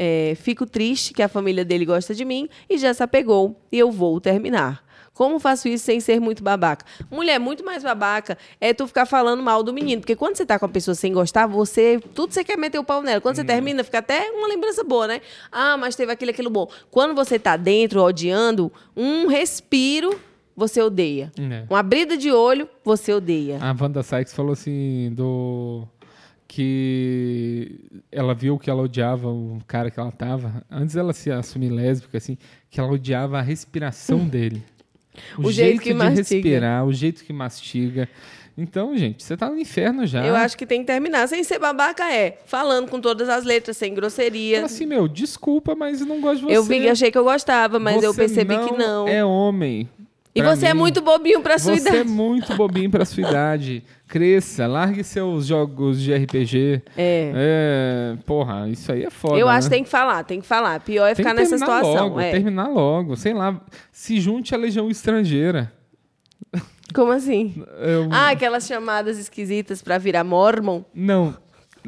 É, 0.00 0.36
fico 0.36 0.64
triste 0.64 1.12
que 1.12 1.22
a 1.22 1.28
família 1.28 1.64
dele 1.64 1.84
gosta 1.84 2.14
de 2.14 2.24
mim 2.24 2.48
e 2.70 2.78
já 2.78 2.94
se 2.94 3.02
apegou 3.02 3.60
e 3.72 3.78
eu 3.78 3.90
vou 3.90 4.20
terminar. 4.20 4.87
Como 5.18 5.40
faço 5.40 5.66
isso 5.66 5.84
sem 5.84 5.98
ser 5.98 6.20
muito 6.20 6.44
babaca? 6.44 6.86
Mulher, 7.10 7.40
muito 7.40 7.64
mais 7.64 7.82
babaca 7.82 8.38
é 8.60 8.72
tu 8.72 8.86
ficar 8.86 9.04
falando 9.04 9.42
mal 9.42 9.64
do 9.64 9.72
menino. 9.72 10.00
Porque 10.00 10.14
quando 10.14 10.36
você 10.36 10.46
tá 10.46 10.60
com 10.60 10.64
a 10.64 10.68
pessoa 10.68 10.94
sem 10.94 11.12
gostar, 11.12 11.44
você. 11.44 11.98
Tudo 12.14 12.32
você 12.32 12.44
quer 12.44 12.56
meter 12.56 12.78
o 12.78 12.84
pau 12.84 13.02
nela. 13.02 13.20
Quando 13.20 13.34
você 13.34 13.42
hum. 13.42 13.46
termina, 13.46 13.82
fica 13.82 13.98
até 13.98 14.30
uma 14.30 14.46
lembrança 14.46 14.84
boa, 14.84 15.08
né? 15.08 15.20
Ah, 15.50 15.76
mas 15.76 15.96
teve 15.96 16.12
aquilo, 16.12 16.30
aquilo 16.30 16.48
bom. 16.48 16.70
Quando 16.88 17.16
você 17.16 17.36
tá 17.36 17.56
dentro, 17.56 18.00
odiando, 18.00 18.72
um 18.96 19.26
respiro 19.26 20.20
você 20.56 20.80
odeia. 20.80 21.32
É. 21.36 21.66
Uma 21.68 21.80
abrida 21.80 22.16
de 22.16 22.30
olho, 22.30 22.68
você 22.84 23.12
odeia. 23.12 23.58
A 23.60 23.74
Wanda 23.76 24.04
Sykes 24.04 24.32
falou 24.32 24.52
assim 24.52 25.12
do 25.16 25.82
que 26.46 27.90
ela 28.12 28.34
viu 28.34 28.56
que 28.56 28.70
ela 28.70 28.82
odiava 28.82 29.28
o 29.28 29.58
cara 29.66 29.90
que 29.90 29.98
ela 29.98 30.12
tava. 30.12 30.64
Antes 30.70 30.94
ela 30.94 31.12
se 31.12 31.28
assumir 31.28 31.70
lésbica, 31.70 32.18
assim, 32.18 32.38
que 32.70 32.78
ela 32.78 32.92
odiava 32.92 33.38
a 33.38 33.42
respiração 33.42 34.20
dele. 34.28 34.62
O, 35.36 35.46
o 35.46 35.52
jeito, 35.52 35.54
jeito, 35.54 35.82
que 35.82 35.88
de 35.90 35.94
mastiga. 35.94 36.22
respirar, 36.22 36.86
o 36.86 36.92
jeito 36.92 37.24
que 37.24 37.32
mastiga. 37.32 38.08
Então, 38.60 38.96
gente, 38.96 39.22
você 39.22 39.36
tá 39.36 39.48
no 39.48 39.56
inferno 39.56 40.04
já. 40.04 40.26
Eu 40.26 40.34
acho 40.34 40.58
que 40.58 40.66
tem 40.66 40.80
que 40.80 40.86
terminar 40.88 41.28
sem 41.28 41.44
ser 41.44 41.60
babaca, 41.60 42.12
é. 42.12 42.38
Falando 42.44 42.88
com 42.88 43.00
todas 43.00 43.28
as 43.28 43.44
letras, 43.44 43.76
sem 43.76 43.94
grosseria. 43.94 44.64
Assim, 44.64 44.84
meu, 44.84 45.06
desculpa, 45.06 45.76
mas 45.76 46.00
não 46.00 46.20
gosto 46.20 46.40
de 46.40 46.46
você. 46.46 46.56
Eu 46.56 46.64
vi, 46.64 46.88
achei 46.88 47.08
que 47.08 47.16
eu 47.16 47.22
gostava, 47.22 47.78
mas 47.78 47.96
você 47.96 48.06
eu 48.08 48.14
percebi 48.14 48.58
que 48.58 48.72
não. 48.72 49.06
É 49.06 49.24
homem. 49.24 49.88
E 50.34 50.42
você 50.42 50.66
é 50.66 50.74
mim, 50.74 50.78
é 50.78 50.82
muito 50.82 51.00
bobinho 51.00 51.40
pra 51.40 51.58
sua 51.58 51.74
idade. 51.74 51.96
Você 51.96 52.02
é 52.02 52.04
muito 52.04 52.54
bobinho 52.54 52.90
pra 52.90 53.04
sua 53.04 53.28
idade. 53.28 53.82
Cresça, 54.06 54.66
largue 54.66 55.02
seus 55.02 55.46
jogos 55.46 56.00
de 56.00 56.14
RPG. 56.14 56.82
É. 56.96 57.32
é. 57.34 58.16
Porra, 58.24 58.68
isso 58.68 58.92
aí 58.92 59.04
é 59.04 59.10
foda. 59.10 59.38
Eu 59.38 59.48
acho 59.48 59.66
né? 59.66 59.70
que 59.70 59.76
tem 59.76 59.84
que 59.84 59.90
falar, 59.90 60.24
tem 60.24 60.40
que 60.40 60.46
falar. 60.46 60.80
Pior 60.80 61.06
é 61.06 61.14
ficar 61.14 61.34
nessa 61.34 61.58
situação. 61.58 62.08
Logo, 62.08 62.20
é. 62.20 62.30
Terminar 62.30 62.68
logo. 62.68 63.16
Sei 63.16 63.34
lá, 63.34 63.60
se 63.90 64.20
junte 64.20 64.54
à 64.54 64.58
Legião 64.58 64.90
Estrangeira. 64.90 65.72
Como 66.94 67.12
assim? 67.12 67.62
Eu... 67.80 68.08
Ah, 68.10 68.30
aquelas 68.30 68.66
chamadas 68.66 69.18
esquisitas 69.18 69.82
pra 69.82 69.98
virar 69.98 70.24
Mormon? 70.24 70.82
Não. 70.94 71.36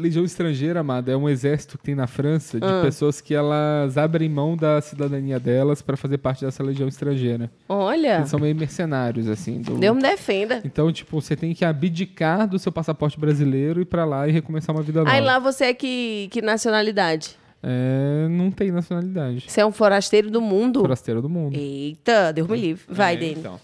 Legião 0.00 0.24
Estrangeira, 0.24 0.80
amada, 0.80 1.12
é 1.12 1.16
um 1.16 1.28
exército 1.28 1.76
que 1.76 1.84
tem 1.84 1.94
na 1.94 2.06
França 2.06 2.58
de 2.58 2.66
ah. 2.66 2.80
pessoas 2.82 3.20
que 3.20 3.34
elas 3.34 3.98
abrem 3.98 4.28
mão 4.28 4.56
da 4.56 4.80
cidadania 4.80 5.38
delas 5.38 5.82
para 5.82 5.96
fazer 5.96 6.18
parte 6.18 6.44
dessa 6.44 6.62
legião 6.62 6.88
estrangeira. 6.88 7.50
Olha. 7.68 8.16
Eles 8.16 8.30
são 8.30 8.40
meio 8.40 8.56
mercenários, 8.56 9.28
assim. 9.28 9.60
Do... 9.60 9.76
Deus 9.76 9.94
me 9.94 10.02
defenda. 10.02 10.62
Então, 10.64 10.90
tipo, 10.90 11.20
você 11.20 11.36
tem 11.36 11.54
que 11.54 11.64
abdicar 11.64 12.48
do 12.48 12.58
seu 12.58 12.72
passaporte 12.72 13.20
brasileiro 13.20 13.80
e 13.80 13.82
ir 13.82 13.86
pra 13.86 14.04
lá 14.04 14.26
e 14.26 14.32
recomeçar 14.32 14.74
uma 14.74 14.82
vida 14.82 15.00
nova. 15.00 15.14
Aí 15.14 15.20
lá 15.20 15.38
você 15.38 15.66
é 15.66 15.74
que, 15.74 16.28
que 16.32 16.40
nacionalidade? 16.40 17.36
É, 17.62 18.26
não 18.30 18.50
tem 18.50 18.70
nacionalidade. 18.70 19.44
Você 19.46 19.60
é 19.60 19.66
um 19.66 19.72
forasteiro 19.72 20.30
do 20.30 20.40
mundo? 20.40 20.80
Forasteiro 20.80 21.20
do 21.20 21.28
mundo. 21.28 21.54
Eita, 21.54 22.32
Deus 22.32 22.48
me 22.48 22.58
livre. 22.58 22.84
Vai, 22.88 23.14
é, 23.14 23.18
Dani. 23.18 23.32
Então. 23.32 23.60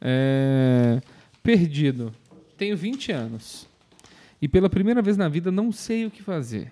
É... 0.00 1.00
Perdido. 1.42 2.10
Tenho 2.56 2.74
20 2.74 3.12
anos 3.12 3.73
e 4.44 4.48
pela 4.48 4.68
primeira 4.68 5.00
vez 5.00 5.16
na 5.16 5.26
vida 5.26 5.50
não 5.50 5.72
sei 5.72 6.04
o 6.04 6.10
que 6.10 6.22
fazer. 6.22 6.70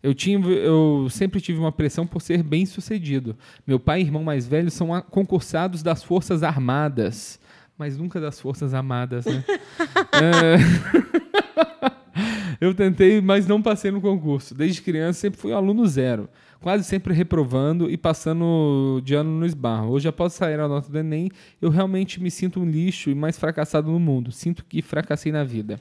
Eu, 0.00 0.14
tinha, 0.14 0.38
eu 0.38 1.08
sempre 1.10 1.40
tive 1.40 1.58
uma 1.58 1.72
pressão 1.72 2.06
por 2.06 2.22
ser 2.22 2.44
bem 2.44 2.64
sucedido. 2.64 3.36
Meu 3.66 3.80
pai 3.80 3.98
e 3.98 4.04
irmão 4.04 4.22
mais 4.22 4.46
velho 4.46 4.70
são 4.70 4.88
concursados 5.10 5.82
das 5.82 6.04
Forças 6.04 6.44
Armadas, 6.44 7.40
mas 7.76 7.98
nunca 7.98 8.20
das 8.20 8.38
Forças 8.38 8.72
Amadas, 8.72 9.26
né? 9.26 9.44
é... 10.14 10.58
Eu 12.62 12.72
tentei, 12.72 13.20
mas 13.20 13.48
não 13.48 13.60
passei 13.60 13.90
no 13.90 14.00
concurso. 14.00 14.54
Desde 14.54 14.80
criança 14.80 15.18
sempre 15.18 15.40
fui 15.40 15.52
aluno 15.52 15.86
zero. 15.88 16.28
Quase 16.60 16.84
sempre 16.84 17.12
reprovando 17.14 17.90
e 17.90 17.96
passando 17.96 19.00
de 19.04 19.16
ano 19.16 19.30
no 19.30 19.46
esbarro. 19.46 19.90
Hoje, 19.90 20.06
após 20.06 20.34
sair 20.34 20.60
a 20.60 20.68
nota 20.68 20.88
do 20.88 20.98
Enem, 20.98 21.30
eu 21.60 21.70
realmente 21.70 22.20
me 22.20 22.30
sinto 22.30 22.60
um 22.60 22.64
lixo 22.64 23.10
e 23.10 23.14
mais 23.14 23.36
fracassado 23.36 23.90
no 23.90 23.98
mundo. 23.98 24.30
Sinto 24.30 24.64
que 24.64 24.82
fracassei 24.82 25.32
na 25.32 25.42
vida. 25.42 25.80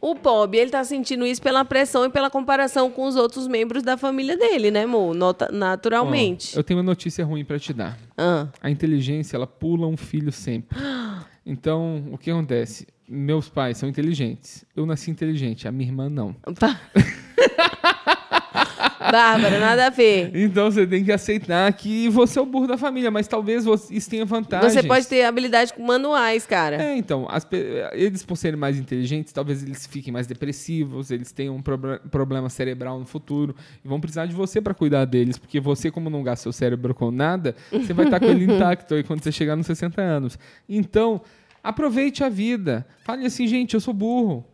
O 0.00 0.14
Bob, 0.14 0.56
ele 0.56 0.70
tá 0.70 0.84
sentindo 0.84 1.26
isso 1.26 1.42
pela 1.42 1.64
pressão 1.64 2.04
e 2.04 2.10
pela 2.10 2.30
comparação 2.30 2.90
com 2.90 3.06
os 3.06 3.16
outros 3.16 3.48
membros 3.48 3.82
da 3.82 3.96
família 3.96 4.36
dele, 4.36 4.70
né, 4.70 4.84
amor? 4.84 5.14
Nota, 5.14 5.48
naturalmente. 5.52 6.56
Ó, 6.56 6.60
eu 6.60 6.64
tenho 6.64 6.78
uma 6.78 6.84
notícia 6.84 7.24
ruim 7.24 7.44
para 7.44 7.58
te 7.58 7.72
dar. 7.72 7.98
Ah. 8.16 8.46
A 8.60 8.70
inteligência, 8.70 9.36
ela 9.36 9.46
pula 9.46 9.86
um 9.86 9.96
filho 9.96 10.32
sempre. 10.32 10.78
Então, 11.50 12.04
o 12.12 12.18
que 12.18 12.30
acontece? 12.30 12.86
Meus 13.08 13.48
pais 13.48 13.78
são 13.78 13.88
inteligentes. 13.88 14.66
Eu 14.76 14.84
nasci 14.84 15.10
inteligente, 15.10 15.66
a 15.66 15.72
minha 15.72 15.88
irmã 15.88 16.10
não. 16.10 16.34
Pá. 16.60 16.78
Bárbara, 18.98 19.58
nada 19.60 19.86
a 19.86 19.90
ver. 19.90 20.30
Então 20.34 20.70
você 20.70 20.86
tem 20.86 21.04
que 21.04 21.12
aceitar 21.12 21.72
que 21.72 22.08
você 22.08 22.38
é 22.38 22.42
o 22.42 22.46
burro 22.46 22.66
da 22.66 22.76
família, 22.76 23.10
mas 23.10 23.26
talvez 23.28 23.64
você- 23.64 23.94
isso 23.94 24.10
tenha 24.10 24.24
vantagens. 24.24 24.72
Você 24.72 24.82
pode 24.82 25.06
ter 25.06 25.22
habilidade 25.24 25.72
com 25.72 25.82
manuais, 25.82 26.44
cara. 26.46 26.82
É, 26.82 26.96
então, 26.96 27.26
as 27.30 27.46
eles 27.92 28.22
por 28.24 28.36
serem 28.36 28.58
mais 28.58 28.78
inteligentes, 28.78 29.32
talvez 29.32 29.62
eles 29.62 29.86
fiquem 29.86 30.12
mais 30.12 30.26
depressivos, 30.26 31.10
eles 31.10 31.32
tenham 31.32 31.54
um 31.56 31.62
proble- 31.62 31.98
problema 32.10 32.48
cerebral 32.48 32.98
no 32.98 33.06
futuro 33.06 33.54
e 33.84 33.88
vão 33.88 34.00
precisar 34.00 34.26
de 34.26 34.34
você 34.34 34.60
para 34.60 34.74
cuidar 34.74 35.04
deles, 35.04 35.38
porque 35.38 35.60
você, 35.60 35.90
como 35.90 36.10
não 36.10 36.22
gasta 36.22 36.42
seu 36.44 36.52
cérebro 36.52 36.94
com 36.94 37.10
nada, 37.10 37.54
você 37.70 37.92
vai 37.92 38.04
estar 38.06 38.18
com 38.20 38.26
ele 38.26 38.44
intacto 38.52 38.94
aí 38.94 39.02
quando 39.04 39.22
você 39.22 39.30
chegar 39.32 39.56
nos 39.56 39.66
60 39.66 40.00
anos. 40.02 40.38
Então, 40.68 41.20
aproveite 41.62 42.24
a 42.24 42.28
vida. 42.28 42.86
Fale 43.04 43.26
assim, 43.26 43.46
gente, 43.46 43.74
eu 43.74 43.80
sou 43.80 43.94
burro, 43.94 44.44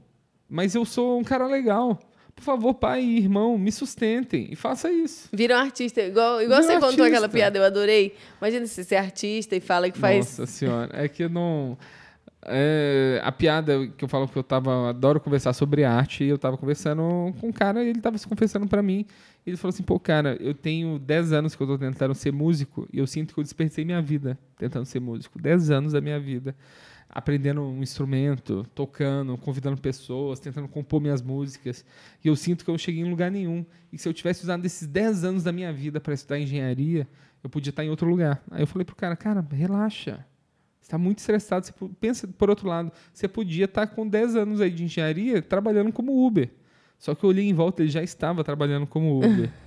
mas 0.49 0.74
eu 0.74 0.84
sou 0.84 1.18
um 1.18 1.24
cara 1.24 1.47
legal. 1.47 1.99
Por 2.35 2.43
favor, 2.43 2.74
pai 2.74 3.03
e 3.03 3.18
irmão, 3.18 3.57
me 3.57 3.70
sustentem 3.72 4.49
e 4.51 4.57
faça 4.57 4.91
isso. 4.91 5.28
Vira 5.32 5.57
um 5.57 5.61
artista. 5.61 6.01
Igual, 6.03 6.43
igual 6.43 6.61
Vira 6.61 6.72
você 6.72 6.76
um 6.78 6.80
contou 6.80 7.05
aquela 7.05 7.26
artista. 7.26 7.28
piada, 7.28 7.59
eu 7.59 7.64
adorei. 7.64 8.14
Imagina 8.41 8.66
você 8.66 8.82
ser 8.85 8.97
artista 8.97 9.55
e 9.57 9.61
fala 9.61 9.91
que 9.91 9.99
faz. 9.99 10.18
Nossa 10.39 10.47
senhora, 10.47 10.91
é 10.93 11.09
que 11.09 11.22
eu 11.24 11.28
não. 11.28 11.78
é, 12.47 13.20
a 13.24 13.32
piada 13.32 13.87
que 13.97 14.05
eu 14.05 14.09
falo 14.09 14.28
que 14.28 14.37
eu 14.37 14.43
tava. 14.43 14.91
Adoro 14.91 15.20
conversar 15.20 15.53
sobre 15.53 15.85
arte, 15.85 16.24
e 16.24 16.28
eu 16.28 16.37
tava 16.37 16.59
conversando 16.59 17.35
com 17.41 17.49
um 17.49 17.53
cara 17.53 17.82
e 17.82 17.89
ele 17.89 18.01
tava 18.01 18.18
se 18.18 18.26
confessando 18.26 18.66
pra 18.66 18.82
mim. 18.82 19.07
Ele 19.47 19.57
falou 19.57 19.72
assim: 19.72 19.82
pô, 19.82 19.99
cara, 19.99 20.37
eu 20.41 20.55
tenho 20.55 20.99
10 20.99 21.32
anos 21.32 21.55
que 21.55 21.62
eu 21.62 21.66
tô 21.66 21.78
tentando 21.78 22.14
ser 22.14 22.32
músico 22.32 22.87
e 22.93 22.99
eu 22.99 23.07
sinto 23.07 23.32
que 23.32 23.41
eu 23.41 23.45
desperdicei 23.45 23.85
minha 23.85 24.03
vida 24.03 24.39
tentando 24.59 24.85
ser 24.85 25.01
músico. 25.01 25.41
10 25.41 25.70
anos 25.70 25.93
da 25.93 26.01
minha 26.01 26.18
vida. 26.20 26.55
Aprendendo 27.14 27.62
um 27.62 27.80
instrumento, 27.80 28.66
tocando, 28.74 29.38
convidando 29.38 29.80
pessoas, 29.80 30.40
tentando 30.40 30.66
compor 30.66 31.00
minhas 31.00 31.22
músicas. 31.22 31.84
E 32.24 32.26
eu 32.26 32.34
sinto 32.34 32.64
que 32.64 32.70
eu 32.70 32.72
não 32.72 32.78
cheguei 32.78 33.02
em 33.02 33.08
lugar 33.08 33.30
nenhum. 33.30 33.64
E 33.92 33.98
se 33.98 34.08
eu 34.08 34.12
tivesse 34.12 34.42
usado 34.42 34.64
esses 34.66 34.88
10 34.88 35.24
anos 35.24 35.44
da 35.44 35.52
minha 35.52 35.72
vida 35.72 36.00
para 36.00 36.12
estudar 36.12 36.40
engenharia, 36.40 37.06
eu 37.42 37.48
podia 37.48 37.70
estar 37.70 37.84
em 37.84 37.88
outro 37.88 38.08
lugar. 38.08 38.42
Aí 38.50 38.62
eu 38.62 38.66
falei 38.66 38.84
pro 38.84 38.96
cara, 38.96 39.14
cara, 39.14 39.46
relaxa. 39.52 40.26
Você 40.80 40.88
está 40.88 40.98
muito 40.98 41.18
estressado. 41.18 41.64
Você 41.64 41.72
pensa 42.00 42.26
por 42.26 42.50
outro 42.50 42.68
lado, 42.68 42.92
você 43.12 43.28
podia 43.28 43.66
estar 43.66 43.86
com 43.86 44.06
10 44.06 44.36
anos 44.36 44.60
aí 44.60 44.70
de 44.70 44.84
engenharia 44.84 45.40
trabalhando 45.40 45.92
como 45.92 46.26
Uber. 46.26 46.50
Só 46.98 47.14
que 47.14 47.24
eu 47.24 47.30
olhei 47.30 47.48
em 47.48 47.54
volta, 47.54 47.82
ele 47.82 47.90
já 47.90 48.02
estava 48.02 48.42
trabalhando 48.42 48.86
como 48.86 49.18
Uber. 49.18 49.50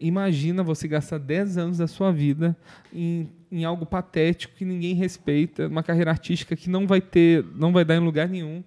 Imagina 0.00 0.62
você 0.62 0.86
gastar 0.86 1.18
10 1.18 1.58
anos 1.58 1.78
da 1.78 1.86
sua 1.86 2.12
vida 2.12 2.56
em, 2.92 3.28
em 3.50 3.64
algo 3.64 3.84
patético 3.84 4.54
que 4.56 4.64
ninguém 4.64 4.94
respeita, 4.94 5.66
uma 5.66 5.82
carreira 5.82 6.10
artística 6.10 6.54
que 6.54 6.70
não 6.70 6.86
vai 6.86 7.00
ter, 7.00 7.44
não 7.56 7.72
vai 7.72 7.84
dar 7.84 7.96
em 7.96 8.00
lugar 8.00 8.28
nenhum. 8.28 8.62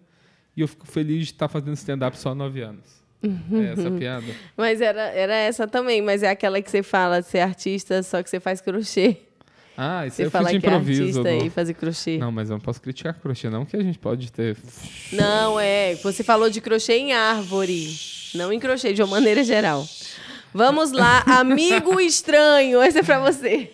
E 0.55 0.61
eu 0.61 0.67
fico 0.67 0.85
feliz 0.85 1.27
de 1.27 1.33
estar 1.33 1.47
fazendo 1.47 1.73
stand-up 1.75 2.17
só 2.17 2.31
há 2.31 2.35
9 2.35 2.61
anos. 2.61 3.01
É 3.23 3.73
essa 3.73 3.87
a 3.87 3.91
piada. 3.91 4.25
Mas 4.57 4.81
era, 4.81 5.01
era 5.09 5.33
essa 5.35 5.67
também, 5.67 6.01
mas 6.01 6.23
é 6.23 6.29
aquela 6.29 6.61
que 6.61 6.69
você 6.69 6.81
fala 6.81 7.21
ser 7.21 7.39
artista, 7.39 8.01
só 8.03 8.21
que 8.21 8.29
você 8.29 8.39
faz 8.39 8.59
crochê. 8.59 9.17
Ah, 9.77 10.05
isso 10.05 10.17
Você 10.17 10.25
eu 10.25 10.31
fala 10.31 10.49
fiz 10.49 10.55
de 10.55 10.61
que 10.61 10.67
é 10.67 10.69
improviso. 10.69 11.01
artista 11.03 11.23
não. 11.23 11.45
e 11.45 11.49
fazer 11.49 11.73
crochê. 11.75 12.17
Não. 12.17 12.25
Não, 12.27 12.31
mas 12.31 12.49
eu 12.49 12.55
não 12.55 12.59
posso 12.59 12.81
criticar 12.81 13.13
crochê, 13.13 13.49
não, 13.49 13.65
que 13.65 13.75
a 13.77 13.81
gente 13.81 13.97
pode 13.97 14.31
ter. 14.31 14.57
é. 15.59 15.95
Você 15.95 16.23
falou 16.23 16.49
de 16.49 16.59
crochê 16.59 16.93
em 16.97 17.13
árvore, 17.13 17.87
não 18.35 18.51
em 18.51 18.59
crochê, 18.59 18.93
de 18.93 19.01
uma 19.01 19.07
maneira 19.11 19.43
geral. 19.43 19.85
Vamos 20.53 20.91
lá, 20.91 21.23
amigo 21.27 21.99
estranho. 21.99 22.81
Esse 22.83 22.99
é 22.99 23.03
pra 23.03 23.19
você. 23.19 23.71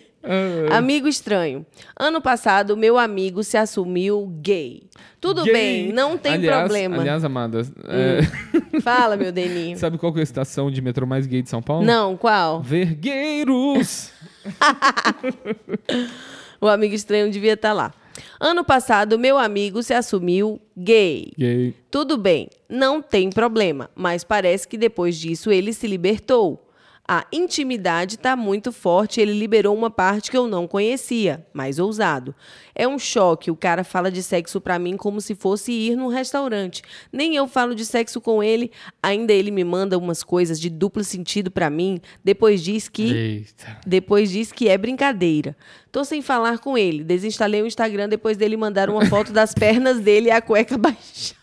Amigo 0.72 1.08
estranho. 1.08 1.66
Ano 1.98 2.22
passado, 2.22 2.76
meu 2.76 2.98
amigo 2.98 3.44
se 3.44 3.58
assumiu 3.58 4.28
gay. 4.42 4.84
Tudo 5.20 5.44
gay. 5.44 5.54
bem, 5.54 5.94
não 5.94 6.18
tem 6.18 6.34
aliás, 6.34 6.60
problema. 6.60 6.98
Aliás, 6.98 7.24
Amada, 7.24 7.62
é, 7.88 8.82
Fala, 8.82 9.16
meu 9.16 9.32
Deninho. 9.32 9.78
sabe 9.80 9.98
qual 9.98 10.16
é 10.16 10.20
a 10.20 10.24
estação 10.24 10.70
de 10.70 10.82
metrô 10.82 11.08
mais 11.08 11.26
gay 11.26 11.42
de 11.42 11.50
São 11.50 11.62
Paulo? 11.62 11.86
Não, 11.86 12.16
qual? 12.16 12.62
Vergueiros! 12.62 14.12
O 16.60 16.68
amigo 16.68 16.96
estranho 16.96 17.30
devia 17.32 17.54
estar 17.54 17.72
lá. 17.72 17.94
Ano 18.40 18.64
passado, 18.64 19.20
meu 19.20 19.38
amigo 19.38 19.84
se 19.84 19.94
assumiu 19.94 20.60
gay. 20.76 21.32
Gay. 21.38 21.76
Tudo 21.92 22.18
bem, 22.18 22.50
não 22.68 23.00
tem 23.00 23.30
problema, 23.30 23.90
mas 23.96 24.24
parece 24.24 24.68
que 24.68 24.76
depois 24.76 25.16
disso 25.18 25.52
ele 25.52 25.72
se 25.72 25.86
libertou. 25.86 26.67
A 27.10 27.26
intimidade 27.32 28.16
está 28.16 28.36
muito 28.36 28.70
forte, 28.70 29.22
ele 29.22 29.32
liberou 29.32 29.74
uma 29.74 29.90
parte 29.90 30.30
que 30.30 30.36
eu 30.36 30.46
não 30.46 30.68
conhecia, 30.68 31.46
mais 31.54 31.80
ousado. 31.80 32.36
É 32.76 32.86
um 32.86 33.00
choque, 33.00 33.50
o 33.50 33.56
cara 33.56 33.86
fala 33.86 34.12
de 34.12 34.22
sexo 34.22 34.60
pra 34.60 34.78
mim 34.78 34.98
como 34.98 35.22
se 35.22 35.34
fosse 35.34 35.72
ir 35.72 35.96
num 35.96 36.10
restaurante. 36.10 36.82
Nem 37.10 37.34
eu 37.34 37.48
falo 37.48 37.74
de 37.74 37.86
sexo 37.86 38.20
com 38.20 38.44
ele, 38.44 38.74
ainda 39.02 39.32
ele 39.32 39.52
me 39.52 39.64
manda 39.64 39.98
umas 39.98 40.22
coisas 40.22 40.60
de 40.60 40.70
duplo 40.70 41.02
sentido 41.02 41.50
pra 41.50 41.70
mim, 41.70 42.02
depois 42.22 42.62
diz 42.62 42.90
que 42.90 43.14
Eita. 43.14 43.80
depois 43.88 44.30
diz 44.30 44.52
que 44.52 44.68
é 44.68 44.78
brincadeira. 44.78 45.56
Tô 45.94 46.04
sem 46.04 46.22
falar 46.22 46.60
com 46.60 46.78
ele. 46.78 47.06
Desinstalei 47.06 47.62
o 47.62 47.66
Instagram 47.68 48.10
depois 48.10 48.36
dele 48.36 48.58
mandar 48.58 48.90
uma 48.90 49.06
foto 49.06 49.32
das 49.32 49.54
pernas 49.54 50.02
dele 50.02 50.28
e 50.28 50.32
a 50.32 50.42
cueca 50.42 50.76
baixada. 50.78 51.40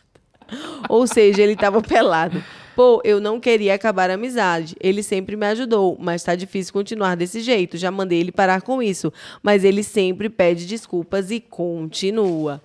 Ou 0.90 1.06
seja, 1.06 1.40
ele 1.42 1.56
tava 1.56 1.80
pelado. 1.80 2.44
Pô, 2.74 3.00
eu 3.04 3.20
não 3.20 3.38
queria 3.38 3.74
acabar 3.74 4.10
a 4.10 4.14
amizade. 4.14 4.74
Ele 4.80 5.02
sempre 5.02 5.36
me 5.36 5.46
ajudou, 5.46 5.96
mas 6.00 6.24
tá 6.24 6.34
difícil 6.34 6.72
continuar 6.72 7.14
desse 7.14 7.40
jeito. 7.40 7.76
Já 7.76 7.90
mandei 7.90 8.20
ele 8.20 8.32
parar 8.32 8.62
com 8.62 8.82
isso. 8.82 9.12
Mas 9.42 9.62
ele 9.64 9.82
sempre 9.82 10.28
pede 10.28 10.66
desculpas 10.66 11.30
e 11.30 11.40
continua. 11.40 12.60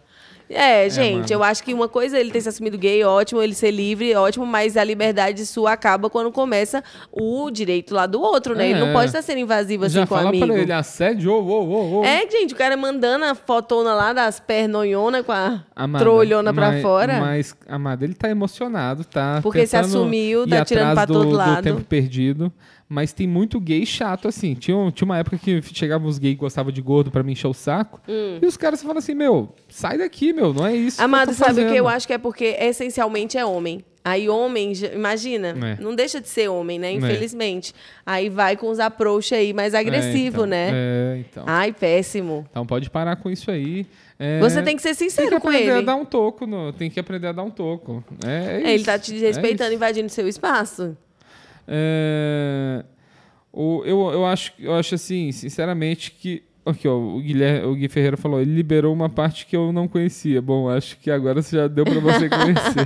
É, 0.49 0.89
gente, 0.89 1.15
mano. 1.15 1.27
eu 1.29 1.43
acho 1.43 1.63
que 1.63 1.73
uma 1.73 1.87
coisa 1.87 2.17
é 2.17 2.19
ele 2.19 2.31
ter 2.31 2.41
se 2.41 2.49
assumido 2.49 2.77
gay, 2.77 3.03
ótimo, 3.03 3.41
ele 3.41 3.53
ser 3.53 3.69
livre, 3.69 4.15
ótimo, 4.15 4.45
mas 4.47 4.75
a 4.75 4.83
liberdade 4.83 5.45
sua 5.45 5.73
acaba 5.73 6.09
quando 6.09 6.31
começa 6.31 6.83
o 7.11 7.51
direito 7.51 7.93
lá 7.93 8.07
do 8.07 8.19
outro, 8.19 8.55
né? 8.55 8.69
Ele 8.71 8.79
não 8.79 8.87
É. 8.87 8.93
pode 8.93 9.05
estar 9.07 9.21
sendo 9.21 9.39
invasivo 9.39 9.85
assim 9.85 9.93
Já 9.95 10.07
com 10.07 10.15
o 10.15 10.17
fala 10.17 10.29
amigo. 10.29 10.47
pra 10.47 10.57
ele, 10.57 10.71
assédio, 10.73 11.31
ô, 11.31 11.39
ô, 11.39 11.63
ô, 11.69 11.99
ô. 11.99 12.03
É, 12.03 12.27
gente, 12.29 12.53
o 12.55 12.57
cara 12.57 12.75
mandando 12.75 13.25
a 13.25 13.35
fotona 13.35 13.93
lá 13.93 14.11
das 14.11 14.39
pernonhonas 14.39 15.23
com 15.25 15.31
a 15.31 15.63
Amada, 15.75 16.03
trolhona 16.03 16.51
pra 16.53 16.71
mas- 16.71 16.81
fora. 16.81 17.19
Mas, 17.19 17.55
Amada, 17.67 18.03
ele 18.03 18.15
tá 18.15 18.27
emocionado, 18.29 19.03
tá? 19.05 19.39
Porque 19.43 19.67
se 19.67 19.77
assumiu, 19.77 20.47
tá 20.47 20.65
tirando 20.65 20.93
pra 20.95 21.05
do, 21.05 21.13
todo 21.13 21.29
do 21.29 21.35
lado. 21.35 21.63
tempo 21.63 21.81
perdido. 21.81 22.51
Mas 22.91 23.13
tem 23.13 23.27
muito 23.27 23.59
gay 23.59 23.85
chato, 23.85 24.27
assim. 24.27 24.55
Tinha, 24.55 24.75
um- 24.75 24.89
tinha 24.89 25.05
uma 25.05 25.17
época 25.19 25.37
que 25.37 25.61
chegavam 25.73 26.07
os 26.07 26.17
gays 26.17 26.33
que 26.33 26.39
gostavam 26.39 26.71
de 26.71 26.81
gordo 26.81 27.11
pra 27.11 27.21
me 27.21 27.33
encher 27.33 27.45
o 27.47 27.53
saco. 27.53 28.01
E 28.41 28.43
os 28.43 28.57
caras 28.57 28.81
falam 28.81 28.97
assim, 28.97 29.13
meu, 29.13 29.53
sai 29.67 29.99
daqui, 29.99 30.33
meu, 30.33 30.51
não 30.53 30.65
é 30.65 30.75
isso 30.75 30.97
que 30.97 31.03
Hum. 31.03 31.05
Amado, 31.05 31.33
sabe 31.33 31.63
o 31.63 31.69
que 31.69 31.75
eu 31.75 31.87
acho 31.87 32.07
que 32.07 32.13
é 32.13 32.17
porque 32.17 32.55
essencialmente 32.59 33.37
é 33.37 33.45
homem. 33.45 33.85
Aí 34.03 34.27
homem, 34.27 34.71
imagina, 34.95 35.49
É. 35.49 35.77
não 35.83 35.93
deixa 35.93 36.19
de 36.19 36.27
ser 36.29 36.47
homem, 36.49 36.79
né? 36.79 36.89
É. 36.89 36.95
Infelizmente. 36.95 37.75
Aí 38.05 38.27
vai 38.27 38.57
com 38.57 38.69
os 38.69 38.79
approach 38.79 39.35
aí 39.35 39.53
mais 39.53 39.75
agressivo, 39.75 40.17
É, 40.17 40.27
então, 40.29 40.45
né? 40.47 40.69
É, 40.73 41.17
então. 41.19 41.43
Ai, 41.45 41.71
péssimo. 41.73 42.47
Então 42.49 42.65
pode 42.65 42.89
parar 42.89 43.17
com 43.17 43.29
isso 43.29 43.51
aí. 43.51 43.85
É, 44.17 44.39
Você 44.39 44.63
tem 44.63 44.75
que 44.75 44.81
ser 44.81 44.95
tem 44.95 45.07
que 45.07 45.11
sincero 45.13 45.39
com 45.39 45.47
aprender 45.49 45.71
a 45.71 45.77
ele. 45.77 45.85
dar 45.85 45.95
um 45.95 46.05
toco. 46.05 46.47
No, 46.47 46.73
tem 46.73 46.89
que 46.89 46.99
aprender 46.99 47.27
a 47.27 47.31
dar 47.33 47.43
um 47.43 47.51
toco. 47.51 48.03
É, 48.25 48.29
é 48.29 48.55
É, 48.55 48.59
ele 48.69 48.75
isso, 48.77 48.85
tá 48.85 48.97
te 48.97 49.11
é 49.11 49.13
desrespeitando, 49.13 49.69
isso. 49.69 49.75
invadindo 49.75 50.09
seu 50.09 50.27
espaço. 50.27 50.97
É, 51.71 52.83
o, 53.53 53.83
eu, 53.85 54.11
eu, 54.11 54.25
acho, 54.25 54.51
eu 54.59 54.73
acho 54.73 54.95
assim, 54.95 55.31
sinceramente, 55.31 56.11
que. 56.11 56.43
Aqui, 56.65 56.87
ó, 56.87 56.93
o, 56.95 57.19
Guilherme, 57.19 57.65
o 57.67 57.73
Gui 57.73 57.87
Ferreira 57.89 58.15
falou, 58.17 58.39
ele 58.39 58.53
liberou 58.53 58.93
uma 58.93 59.09
parte 59.09 59.45
que 59.47 59.55
eu 59.55 59.71
não 59.71 59.87
conhecia. 59.87 60.39
Bom, 60.39 60.69
acho 60.69 60.97
que 60.99 61.09
agora 61.09 61.41
já 61.41 61.67
deu 61.67 61.83
pra 61.83 61.99
você 61.99 62.29
conhecer. 62.29 62.85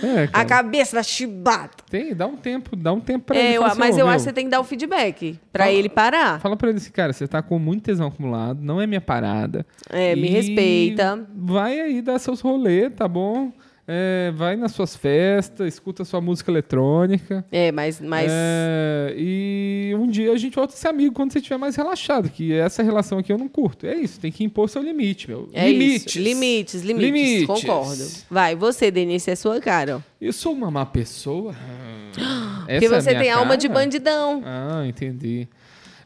é, 0.02 0.28
A 0.32 0.44
cabeça 0.44 0.96
da 0.96 1.02
chibata. 1.02 1.84
tem, 1.90 2.14
dá 2.14 2.26
um 2.26 2.36
tempo, 2.36 2.74
dá 2.74 2.90
um 2.92 3.00
tempo 3.00 3.26
pra 3.26 3.36
É, 3.36 3.46
ele. 3.48 3.54
eu- 3.58 3.64
assim, 3.64 3.78
mas 3.78 3.96
"Ô, 3.96 4.00
eu 4.00 4.06
meu, 4.06 4.14
acho 4.14 4.24
que 4.24 4.30
você 4.30 4.32
tem 4.32 4.44
que 4.44 4.50
dar 4.50 4.60
o 4.60 4.64
feedback 4.64 5.38
pra 5.52 5.64
Fala- 5.64 5.76
ele 5.76 5.88
parar. 5.90 6.40
Fala 6.40 6.56
pra 6.56 6.68
ele 6.70 6.78
assim, 6.78 6.92
cara, 6.92 7.12
você 7.12 7.26
tá 7.28 7.42
com 7.42 7.58
muito 7.58 7.82
tesão 7.82 8.06
acumulado, 8.06 8.62
não 8.62 8.80
é 8.80 8.86
minha 8.86 9.00
parada. 9.02 9.66
É, 9.90 10.16
me 10.16 10.28
respeita. 10.28 11.26
Vai 11.34 11.78
aí 11.78 12.00
dar 12.00 12.18
seus 12.20 12.40
rolês, 12.40 12.90
tá 12.96 13.06
bom? 13.06 13.52
É, 13.94 14.30
vai 14.30 14.56
nas 14.56 14.72
suas 14.72 14.96
festas, 14.96 15.68
escuta 15.68 16.02
sua 16.02 16.18
música 16.18 16.50
eletrônica. 16.50 17.44
É, 17.52 17.70
mas. 17.70 18.00
mas... 18.00 18.30
É, 18.32 19.14
e 19.14 19.94
um 19.98 20.06
dia 20.06 20.32
a 20.32 20.36
gente 20.38 20.54
volta 20.54 20.72
a 20.72 20.76
ser 20.76 20.88
amigo 20.88 21.14
quando 21.14 21.30
você 21.30 21.40
estiver 21.40 21.58
mais 21.58 21.76
relaxado, 21.76 22.30
que 22.30 22.54
essa 22.54 22.82
relação 22.82 23.18
aqui 23.18 23.30
eu 23.30 23.36
não 23.36 23.48
curto. 23.48 23.86
É 23.86 23.94
isso, 23.94 24.18
tem 24.18 24.32
que 24.32 24.42
impor 24.44 24.70
seu 24.70 24.82
limite, 24.82 25.28
meu. 25.28 25.46
É 25.52 25.70
limites. 25.70 26.06
Isso. 26.06 26.18
Limites, 26.18 26.82
limites. 26.82 27.12
Limites. 27.12 27.46
Concordo. 27.46 28.08
Vai, 28.30 28.56
você, 28.56 28.90
Denise, 28.90 29.30
é 29.30 29.36
sua 29.36 29.60
cara. 29.60 30.02
Eu 30.18 30.32
sou 30.32 30.54
uma 30.54 30.70
má 30.70 30.86
pessoa? 30.86 31.54
Porque 32.12 32.86
Essa 32.86 32.94
é 32.96 33.00
você 33.00 33.10
minha 33.10 33.22
tem 33.22 33.30
alma 33.30 33.58
de 33.58 33.68
cara? 33.68 33.80
bandidão. 33.80 34.42
Ah, 34.44 34.86
entendi. 34.86 35.46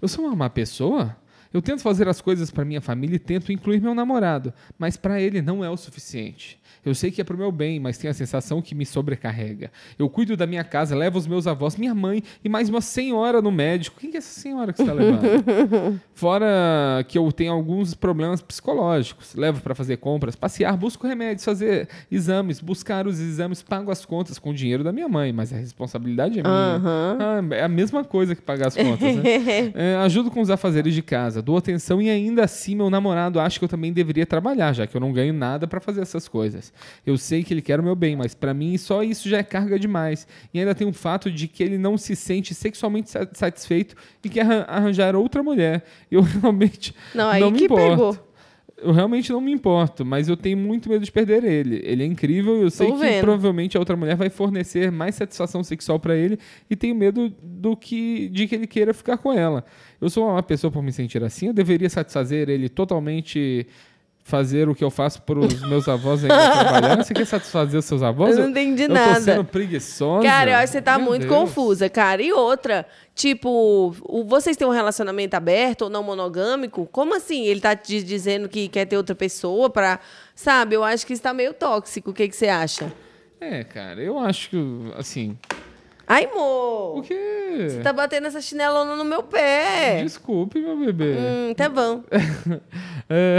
Eu 0.03 0.09
sou 0.09 0.25
uma 0.25 0.35
má 0.35 0.51
pessoa? 0.51 1.17
Eu 1.53 1.63
tento 1.63 1.81
fazer 1.81 2.09
as 2.09 2.21
coisas 2.21 2.51
para 2.51 2.65
minha 2.65 2.81
família 2.81 3.17
e 3.17 3.19
tento 3.21 3.53
incluir 3.53 3.81
meu 3.81 3.95
namorado, 3.95 4.53
mas 4.79 4.97
para 4.97 5.21
ele 5.21 5.41
não 5.41 5.65
é 5.65 5.71
o 5.71 5.77
suficiente. 5.77 6.59
Eu 6.85 6.95
sei 6.95 7.11
que 7.11 7.21
é 7.21 7.25
pro 7.25 7.37
meu 7.37 7.51
bem, 7.51 7.81
mas 7.81 7.99
tenho 7.99 8.11
a 8.11 8.15
sensação 8.15 8.63
que 8.63 8.75
me 8.75 8.87
sobrecarrega. 8.87 9.71
Eu 9.99 10.09
cuido 10.09 10.37
da 10.37 10.47
minha 10.47 10.65
casa, 10.65 10.95
levo 10.95 11.19
os 11.19 11.27
meus 11.27 11.47
avós, 11.47 11.77
minha 11.77 11.95
mãe 11.95 12.23
e 12.45 12.49
mais 12.49 12.69
uma 12.69 12.81
senhora 12.81 13.43
no 13.43 13.51
médico. 13.51 14.01
Quem 14.01 14.11
que 14.11 14.17
é 14.17 14.19
essa 14.19 14.41
senhora 14.41 14.73
que 14.73 14.81
está 14.81 14.93
levando? 14.93 16.01
Fora 16.15 17.05
que 17.09 17.19
eu 17.19 17.31
tenho 17.33 17.53
alguns 17.53 17.95
problemas 17.95 18.41
psicológicos. 18.41 19.35
Levo 19.35 19.61
para 19.61 19.75
fazer 19.75 19.97
compras, 19.97 20.37
passear, 20.37 20.77
busco 20.77 21.07
remédios, 21.07 21.45
fazer 21.45 21.89
exames, 22.11 22.61
buscar 22.61 23.07
os 23.07 23.21
exames, 23.21 23.63
pago 23.63 23.91
as 23.91 24.05
contas 24.05 24.39
com 24.39 24.51
o 24.51 24.55
dinheiro 24.55 24.85
da 24.85 24.93
minha 24.93 25.09
mãe, 25.09 25.33
mas 25.33 25.53
a 25.53 25.57
responsabilidade 25.57 26.39
é 26.39 26.43
minha. 26.43 26.55
Aham. 26.55 27.19
Ah, 27.21 27.55
é 27.55 27.63
a 27.63 27.69
mesma 27.69 28.05
coisa 28.05 28.35
que 28.35 28.43
pagar 28.43 28.69
as 28.69 28.77
contas, 28.77 29.17
né? 29.17 29.23
É, 29.75 29.97
ajudo 29.97 30.31
com 30.31 30.41
os 30.41 30.51
afazeres 30.51 30.95
de 30.95 31.03
casa, 31.03 31.43
dou 31.43 31.57
atenção 31.57 32.01
e 32.01 32.09
ainda 32.09 32.45
assim 32.45 32.75
meu 32.75 32.89
namorado 32.89 33.39
acha 33.41 33.59
que 33.59 33.65
eu 33.65 33.69
também 33.69 33.93
deveria 33.93 34.25
trabalhar, 34.25 34.73
já 34.73 34.87
que 34.87 34.97
eu 34.97 35.01
não 35.01 35.13
ganho 35.13 35.33
nada 35.33 35.67
para 35.67 35.81
fazer 35.81 36.01
essas 36.03 36.29
coisas. 36.29 36.56
Eu 37.07 37.17
sei 37.19 37.43
que 37.45 37.53
ele 37.55 37.63
quer 37.63 37.79
o 37.81 37.83
meu 37.83 37.95
bem, 37.97 38.15
mas 38.17 38.35
para 38.35 38.53
mim 38.55 38.77
só 38.77 39.03
isso 39.03 39.29
já 39.29 39.39
é 39.39 39.43
carga 39.43 39.79
demais. 39.79 40.27
E 40.53 40.59
ainda 40.59 40.75
tem 40.75 40.87
o 40.87 40.93
fato 40.93 41.31
de 41.31 41.49
que 41.49 41.63
ele 41.63 41.79
não 41.79 41.97
se 41.97 42.15
sente 42.17 42.55
sexualmente 42.55 43.11
sa- 43.11 43.29
satisfeito 43.33 43.95
e 44.25 44.29
quer 44.29 44.43
arran- 44.43 44.65
arranjar 44.69 45.15
outra 45.17 45.43
mulher. 45.43 45.85
Eu 46.11 46.21
realmente 46.43 46.95
Não, 47.15 47.29
aí 47.29 47.43
me 47.51 47.59
que 47.59 47.65
importo. 47.65 47.91
pegou. 47.91 48.27
Eu 48.79 48.93
realmente 48.93 49.33
não 49.33 49.41
me 49.41 49.51
importo, 49.51 50.05
mas 50.05 50.29
eu 50.29 50.37
tenho 50.37 50.59
muito 50.59 50.87
medo 50.91 51.03
de 51.03 51.11
perder 51.11 51.43
ele. 51.45 51.81
Ele 51.83 52.03
é 52.03 52.07
incrível 52.07 52.59
e 52.59 52.63
eu 52.65 52.71
sei 52.71 52.87
Tô 52.89 52.93
que 52.93 52.99
vendo. 53.01 53.21
provavelmente 53.23 53.75
a 53.75 53.81
outra 53.81 53.97
mulher 53.97 54.17
vai 54.17 54.29
fornecer 54.29 54.93
mais 54.93 55.15
satisfação 55.15 55.65
sexual 55.65 55.99
pra 55.99 56.15
ele 56.15 56.39
e 56.69 56.77
tenho 56.77 56.95
medo 56.95 57.33
do 57.43 57.75
que 57.75 58.29
de 58.29 58.47
que 58.47 58.55
ele 58.55 58.67
queira 58.67 58.93
ficar 58.93 59.17
com 59.17 59.33
ela. 59.33 59.65
Eu 59.99 60.11
sou 60.11 60.29
uma 60.29 60.43
pessoa 60.43 60.71
por 60.71 60.83
me 60.83 60.93
sentir 60.93 61.25
assim, 61.25 61.47
eu 61.47 61.55
deveria 61.55 61.89
satisfazer 61.89 62.51
ele 62.51 62.69
totalmente 62.69 63.67
fazer 64.29 64.69
o 64.69 64.75
que 64.75 64.83
eu 64.83 64.91
faço 64.91 65.23
para 65.23 65.39
os 65.39 65.61
meus 65.69 65.87
avós 65.87 66.25
ainda 66.25 66.51
trabalhar. 66.51 66.97
Você 66.97 67.15
quer 67.15 67.25
satisfazer 67.25 67.79
os 67.79 67.85
seus 67.85 68.03
avós? 68.03 68.37
Eu 68.37 68.43
não 68.43 68.51
entendi 68.51 68.83
eu 68.83 68.89
nada. 68.89 69.15
tô 69.15 69.21
sendo 69.21 69.45
preguiçosa. 69.45 70.27
Cara, 70.27 70.51
eu 70.51 70.57
acho 70.57 70.67
que 70.67 70.73
você 70.73 70.83
tá 70.83 70.99
Meu 70.99 71.07
muito 71.07 71.23
Deus. 71.29 71.33
confusa, 71.33 71.89
cara. 71.89 72.21
E 72.21 72.33
outra, 72.33 72.85
tipo, 73.15 73.95
o- 74.03 74.25
vocês 74.25 74.57
têm 74.57 74.67
um 74.67 74.73
relacionamento 74.73 75.35
aberto 75.37 75.83
ou 75.83 75.91
não 75.91 76.03
monogâmico? 76.03 76.89
Como 76.91 77.15
assim? 77.15 77.45
Ele 77.45 77.61
tá 77.61 77.77
te 77.77 78.03
dizendo 78.03 78.49
que 78.49 78.67
quer 78.67 78.85
ter 78.87 78.97
outra 78.97 79.15
pessoa 79.15 79.71
pra. 79.71 80.01
Sabe, 80.35 80.75
eu 80.75 80.83
acho 80.83 81.07
que 81.07 81.13
isso 81.13 81.23
tá 81.23 81.33
meio 81.33 81.55
tóxico. 81.55 82.11
O 82.11 82.13
que, 82.13 82.29
que 82.29 82.35
você 82.35 82.49
acha? 82.49 82.93
É, 83.41 83.63
cara, 83.63 84.01
eu 84.03 84.19
acho 84.19 84.51
que, 84.51 84.57
assim... 84.99 85.39
Ai, 86.07 86.27
O 86.27 86.31
amor! 86.31 87.03
quê? 87.05 87.69
Você 87.69 87.81
tá 87.81 87.93
batendo 87.93 88.27
essa 88.29 88.41
chinelona 88.41 88.95
no 88.97 89.05
meu 89.05 89.23
pé. 89.23 90.03
Desculpe, 90.03 90.61
meu 90.61 90.77
bebê. 90.79 91.15
Hum, 91.19 91.55
tá 91.55 91.69
bom. 91.69 92.03
É... 93.09 93.39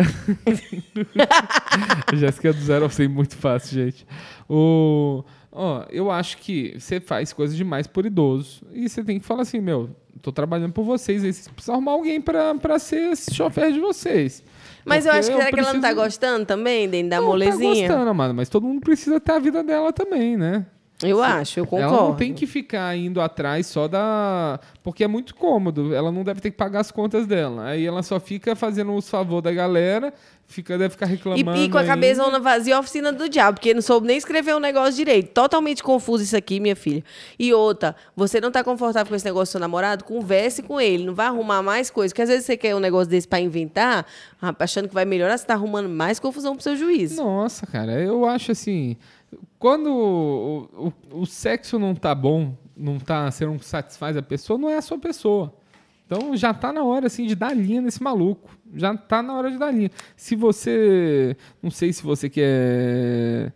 Jéssica 2.15 2.49
é 2.49 2.53
do 2.53 2.59
zero 2.61 2.85
ao 2.85 2.89
100 2.89 3.07
muito 3.07 3.35
fácil, 3.35 3.75
gente. 3.83 4.07
O... 4.49 5.23
Ó, 5.51 5.83
eu 5.89 6.11
acho 6.11 6.37
que 6.37 6.75
você 6.79 6.99
faz 6.99 7.33
coisas 7.33 7.55
demais 7.55 7.87
por 7.87 8.05
idoso. 8.05 8.61
E 8.71 8.87
você 8.87 9.03
tem 9.03 9.19
que 9.19 9.25
falar 9.25 9.41
assim, 9.41 9.59
meu, 9.59 9.89
tô 10.21 10.31
trabalhando 10.31 10.71
por 10.71 10.83
vocês, 10.83 11.23
aí 11.23 11.33
vocês 11.33 11.47
precisam 11.47 11.75
arrumar 11.75 11.93
alguém 11.93 12.21
pra, 12.21 12.53
pra 12.55 12.77
ser 12.79 13.15
chofer 13.33 13.71
de 13.73 13.79
vocês. 13.79 14.43
Mas 14.85 15.05
eu 15.05 15.11
Porque 15.11 15.19
acho 15.19 15.29
que 15.31 15.37
será 15.37 15.51
que 15.51 15.59
ela 15.59 15.73
não 15.73 15.81
tá 15.81 15.87
preciso- 15.89 16.03
gostando 16.05 16.45
também, 16.45 16.87
dentro 16.87 17.09
da 17.09 17.19
Não, 17.19 17.27
molezinha? 17.27 17.87
Tá 17.87 17.93
gostando, 17.95 18.15
mano, 18.15 18.33
mas 18.33 18.47
todo 18.49 18.65
mundo 18.67 18.79
precisa 18.81 19.19
ter 19.19 19.31
a 19.33 19.39
vida 19.39 19.63
dela 19.63 19.91
também, 19.91 20.37
né? 20.37 20.65
Eu 21.03 21.21
acho, 21.21 21.59
eu 21.59 21.65
concordo. 21.67 21.95
Ela 21.95 22.07
não 22.07 22.15
tem 22.15 22.33
que 22.33 22.47
ficar 22.47 22.97
indo 22.97 23.21
atrás 23.21 23.67
só 23.67 23.87
da. 23.87 24.59
Porque 24.81 25.03
é 25.03 25.07
muito 25.07 25.35
cômodo. 25.35 25.93
Ela 25.93 26.11
não 26.11 26.23
deve 26.23 26.41
ter 26.41 26.49
que 26.49 26.57
pagar 26.57 26.79
as 26.79 26.89
contas 26.89 27.27
dela. 27.27 27.65
Aí 27.65 27.85
ela 27.85 28.01
só 28.01 28.19
fica 28.19 28.55
fazendo 28.55 28.93
os 28.95 29.07
favor 29.07 29.39
da 29.39 29.53
galera, 29.53 30.11
fica, 30.47 30.75
deve 30.75 30.89
ficar 30.89 31.05
reclamando. 31.05 31.55
e 31.57 31.69
com 31.69 31.77
a 31.77 31.83
cabeça 31.83 32.39
vazia, 32.39 32.75
a 32.75 32.79
oficina 32.79 33.11
do 33.11 33.29
diabo, 33.29 33.59
porque 33.59 33.75
não 33.75 33.81
soube 33.81 34.07
nem 34.07 34.17
escrever 34.17 34.55
o 34.55 34.59
negócio 34.59 34.95
direito. 34.95 35.33
Totalmente 35.33 35.83
confuso 35.83 36.23
isso 36.23 36.35
aqui, 36.35 36.59
minha 36.59 36.75
filha. 36.75 37.03
E 37.37 37.53
outra, 37.53 37.95
você 38.15 38.41
não 38.41 38.49
tá 38.49 38.63
confortável 38.63 39.09
com 39.09 39.15
esse 39.15 39.25
negócio 39.25 39.49
do 39.49 39.51
seu 39.51 39.59
namorado? 39.59 40.03
Converse 40.03 40.63
com 40.63 40.81
ele, 40.81 41.05
não 41.05 41.13
vai 41.13 41.27
arrumar 41.27 41.61
mais 41.61 41.91
coisas. 41.91 42.11
Porque 42.11 42.23
às 42.23 42.29
vezes 42.29 42.45
você 42.45 42.57
quer 42.57 42.75
um 42.75 42.79
negócio 42.79 43.07
desse 43.07 43.27
pra 43.27 43.39
inventar, 43.39 44.03
achando 44.59 44.87
que 44.87 44.95
vai 44.95 45.05
melhorar, 45.05 45.37
você 45.37 45.45
tá 45.45 45.53
arrumando 45.53 45.89
mais 45.89 46.19
confusão 46.19 46.55
pro 46.55 46.63
seu 46.63 46.75
juiz. 46.75 47.15
Nossa, 47.15 47.67
cara, 47.67 47.91
eu 48.01 48.25
acho 48.25 48.51
assim. 48.51 48.97
Quando 49.59 49.89
o, 49.91 50.91
o, 51.11 51.21
o 51.21 51.25
sexo 51.25 51.77
não 51.79 51.93
tá 51.95 52.13
bom, 52.13 52.55
não 52.75 52.99
tá, 52.99 53.29
você 53.29 53.45
não 53.45 53.59
satisfaz 53.59 54.15
a 54.15 54.21
pessoa, 54.21 54.57
não 54.59 54.69
é 54.69 54.77
a 54.77 54.81
sua 54.81 54.97
pessoa. 54.99 55.53
Então 56.05 56.37
já 56.37 56.53
tá 56.53 56.71
na 56.71 56.83
hora 56.83 57.07
assim 57.07 57.25
de 57.25 57.35
dar 57.35 57.53
linha 57.55 57.81
nesse 57.81 58.01
maluco. 58.01 58.49
Já 58.73 58.95
tá 58.95 59.21
na 59.21 59.33
hora 59.35 59.51
de 59.51 59.57
dar 59.57 59.71
linha. 59.71 59.91
Se 60.15 60.35
você, 60.35 61.35
não 61.61 61.69
sei 61.71 61.91
se 61.91 62.01
você 62.03 62.29
quer 62.29 63.51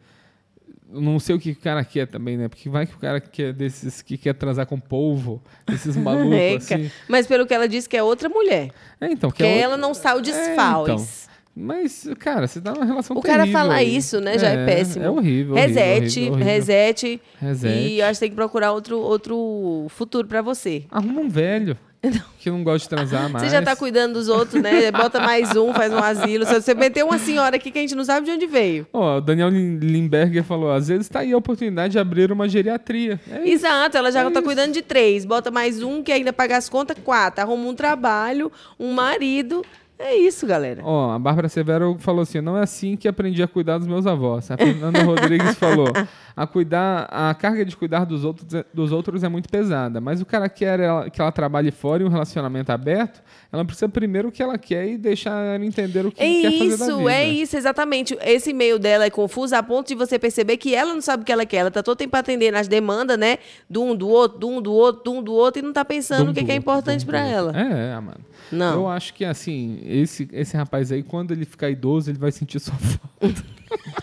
não 0.94 1.20
sei 1.20 1.34
o 1.36 1.40
que 1.40 1.52
o 1.52 1.56
cara 1.56 1.86
quer 1.86 2.06
também, 2.06 2.36
né? 2.36 2.50
Porque 2.50 2.68
vai 2.68 2.86
que 2.86 2.94
o 2.94 3.00
cara 3.00 3.22
quer 3.22 3.54
desses 3.54 4.02
que 4.02 4.18
quer 4.18 4.34
transar 4.34 4.66
com 4.66 4.78
polvo, 4.78 5.42
esses 5.72 5.96
malucos 5.96 6.34
É, 6.34 6.56
assim. 6.56 6.92
Mas 7.08 7.26
pelo 7.28 7.46
que 7.48 7.54
ela 7.54 7.66
disse 7.70 7.88
que 7.88 7.96
é 7.96 8.04
outra 8.04 8.28
mulher. 8.28 8.72
É, 9.00 9.10
então, 9.10 9.32
que 9.32 9.42
é 9.42 9.60
ela 9.60 9.76
outra- 9.76 9.88
não 9.88 9.94
sai 9.94 10.16
o 10.16 10.20
É, 10.20 10.22
desfalque. 10.22 10.92
então. 10.92 11.08
Mas, 11.56 12.08
cara, 12.20 12.48
você 12.48 12.62
tá 12.62 12.72
numa 12.74 12.86
relação 12.86 13.16
O 13.18 13.22
cara 13.22 13.46
falar 13.48 13.76
aí. 13.76 13.96
isso, 13.96 14.20
né, 14.22 14.38
já 14.40 14.50
é, 14.50 14.66
péssimo. 14.66 15.04
É 15.06 15.10
horrível. 15.10 15.56
Resete, 15.56 16.20
horrível, 16.20 16.34
horrível. 16.34 16.46
resete. 16.54 17.22
Resete. 17.40 17.78
E 17.78 18.00
eu 18.00 18.06
acho 18.06 18.14
que 18.14 18.20
tem 18.22 18.30
que 18.30 18.36
procurar 18.36 18.72
outro, 18.72 18.98
outro 19.00 19.86
futuro 19.90 20.28
pra 20.28 20.42
você. 20.42 20.84
Arruma 20.90 21.20
um 21.22 21.28
velho 21.30 21.78
que 22.40 22.50
não 22.50 22.64
gosta 22.64 22.80
de 22.86 22.90
transar 22.90 23.30
mais. 23.30 23.44
Você 23.44 23.50
já 23.52 23.62
tá 23.62 23.76
cuidando 23.76 24.14
dos 24.14 24.28
outros, 24.30 24.62
né? 24.62 24.90
Bota 24.94 25.20
mais 25.20 25.56
um, 25.56 25.74
faz 25.74 25.92
um 25.94 25.98
asilo. 26.00 26.46
Você 26.46 26.74
meteu 26.74 27.06
uma 27.06 27.20
senhora 27.20 27.58
aqui 27.58 27.70
que 27.70 27.78
a 27.78 27.82
gente 27.82 27.94
não 27.96 28.04
sabe 28.06 28.26
de 28.26 28.32
onde 28.32 28.48
veio. 28.48 28.88
Ó, 28.94 29.18
o 29.18 29.22
Daniel 29.22 29.50
Limberger 29.50 30.44
falou, 30.44 30.72
às 30.72 30.88
vezes 30.88 31.08
tá 31.10 31.20
aí 31.20 31.32
a 31.34 31.38
oportunidade 31.38 31.92
de 31.92 32.00
abrir 32.00 32.32
uma 32.32 32.48
geriatria. 32.50 33.20
É 33.30 33.42
isso. 33.44 33.66
Exato, 33.66 33.98
ela 33.98 34.12
já 34.12 34.22
É 34.22 34.24
tá 34.24 34.32
isso. 34.32 34.42
cuidando 34.44 34.72
de 34.74 34.82
três. 34.82 35.26
Bota 35.26 35.52
mais 35.52 35.84
um 35.84 36.02
que 36.02 36.12
ainda 36.12 36.32
paga 36.34 36.58
as 36.58 36.70
contas, 36.70 36.98
quatro. 37.04 37.42
Arruma 37.44 37.68
um 37.70 37.76
trabalho, 37.76 38.52
um 38.80 38.94
marido. 38.94 39.64
É 40.04 40.16
isso, 40.16 40.48
galera. 40.48 40.82
Ó, 40.84 41.12
a 41.12 41.20
Bárbara 41.20 41.48
Severo 41.48 41.96
falou 42.00 42.22
assim: 42.22 42.42
não 42.42 42.58
é 42.58 42.64
assim 42.64 42.96
que 42.98 43.08
aprendi 43.08 43.42
a 43.44 43.48
cuidar 43.48 43.78
dos 43.78 43.88
meus 43.88 44.08
avós. 44.08 44.50
A 44.52 44.58
Fernanda 44.58 45.04
Rodrigues 45.04 45.56
falou: 45.60 45.88
a 46.36 46.48
cuidar, 46.48 47.08
a 47.12 47.34
carga 47.34 47.64
de 47.64 47.76
cuidar 47.78 48.06
dos 48.06 48.26
outros, 48.26 48.54
é- 48.54 48.66
dos 48.74 48.92
outros 48.92 49.24
é 49.24 49.30
muito 49.30 49.48
pesada, 49.50 50.02
mas 50.02 50.22
o 50.22 50.26
cara 50.26 50.50
quer 50.50 50.80
ela- 50.80 51.10
que 51.10 51.22
ela 51.22 51.32
trabalhe 51.32 51.72
fora 51.72 52.02
e 52.04 52.06
um 52.06 52.10
relacionamento 52.10 52.72
aberto, 52.72 53.22
ela 53.52 53.66
precisa 53.66 53.90
primeiro 53.90 54.30
o 54.30 54.32
que 54.32 54.42
ela 54.42 54.58
quer 54.58 54.88
e 54.88 54.98
deixar 54.98 55.56
ela 55.56 55.66
entender 55.66 56.06
o 56.06 56.12
que 56.12 56.22
É 56.22 56.42
quer 56.42 56.52
fazer 56.52 56.78
da 56.78 56.86
isso, 56.86 56.98
vida. 57.00 57.12
é 57.14 57.30
isso, 57.30 57.58
exatamente. 57.58 58.18
Esse 58.22 58.52
e-mail 58.52 58.80
dela 58.80 59.04
é 59.06 59.10
confuso 59.10 59.54
a 59.56 59.62
ponto 59.62 59.88
de 59.90 59.96
você 59.96 60.18
perceber 60.18 60.56
que 60.56 60.74
ela 60.74 60.94
não 60.94 61.02
sabe 61.02 61.24
o 61.24 61.26
que 61.26 61.32
ela 61.32 61.46
quer. 61.46 61.58
Ela 61.58 61.72
tá 61.72 61.84
todo 61.84 61.98
tempo 61.98 62.16
atendendo 62.16 62.58
as 62.58 62.68
demandas, 62.70 63.18
né? 63.18 63.40
Do 63.70 63.84
um, 63.84 63.94
do 63.96 64.08
outro, 64.08 64.40
do 64.40 64.48
um, 64.48 64.62
do 64.62 64.72
outro, 64.72 65.04
do 65.04 65.12
um, 65.20 65.22
do 65.24 65.34
outro, 65.34 65.62
e 65.62 65.66
não 65.66 65.74
tá 65.74 65.84
pensando 65.84 66.26
Dum 66.26 66.32
o 66.32 66.34
que, 66.34 66.46
que 66.46 66.52
é 66.52 66.56
importante 66.56 67.06
do 67.06 67.14
ela. 67.16 67.52
É, 67.54 67.96
é, 67.96 68.00
mano. 68.00 68.22
Não. 68.50 68.74
Eu 68.74 68.88
acho 68.88 69.14
que, 69.14 69.26
assim, 69.26 69.80
esse, 69.86 70.30
esse 70.32 70.56
rapaz 70.56 70.92
aí, 70.92 71.04
quando 71.04 71.32
ele 71.32 71.44
ficar 71.46 71.70
idoso, 71.70 72.10
ele 72.10 72.18
vai 72.20 72.32
sentir 72.32 72.60
sua 72.60 72.74
falta. 72.76 73.44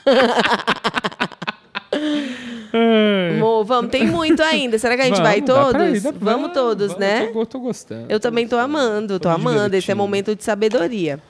Vamos, 3.68 3.90
tem 3.90 4.06
muito 4.06 4.42
ainda. 4.42 4.78
Será 4.78 4.96
que 4.96 5.02
a 5.02 5.04
gente 5.04 5.20
vai 5.20 5.40
Vamos, 5.42 5.70
pra 5.70 5.78
todos? 5.80 5.96
ir, 5.98 6.00
pra- 6.02 6.12
vamos 6.32 6.52
todos, 6.52 6.86
vamos, 6.88 6.98
né? 7.00 7.26
Eu 7.28 7.32
tô, 7.34 7.46
tô 7.46 7.60
gostando. 7.60 8.06
Eu 8.08 8.18
também 8.18 8.48
tô 8.48 8.56
amando, 8.56 9.20
tô 9.20 9.28
amando. 9.28 9.76
Esse 9.76 9.90
é 9.90 9.94
momento 9.94 10.34
de 10.34 10.42
sabedoria. 10.42 11.22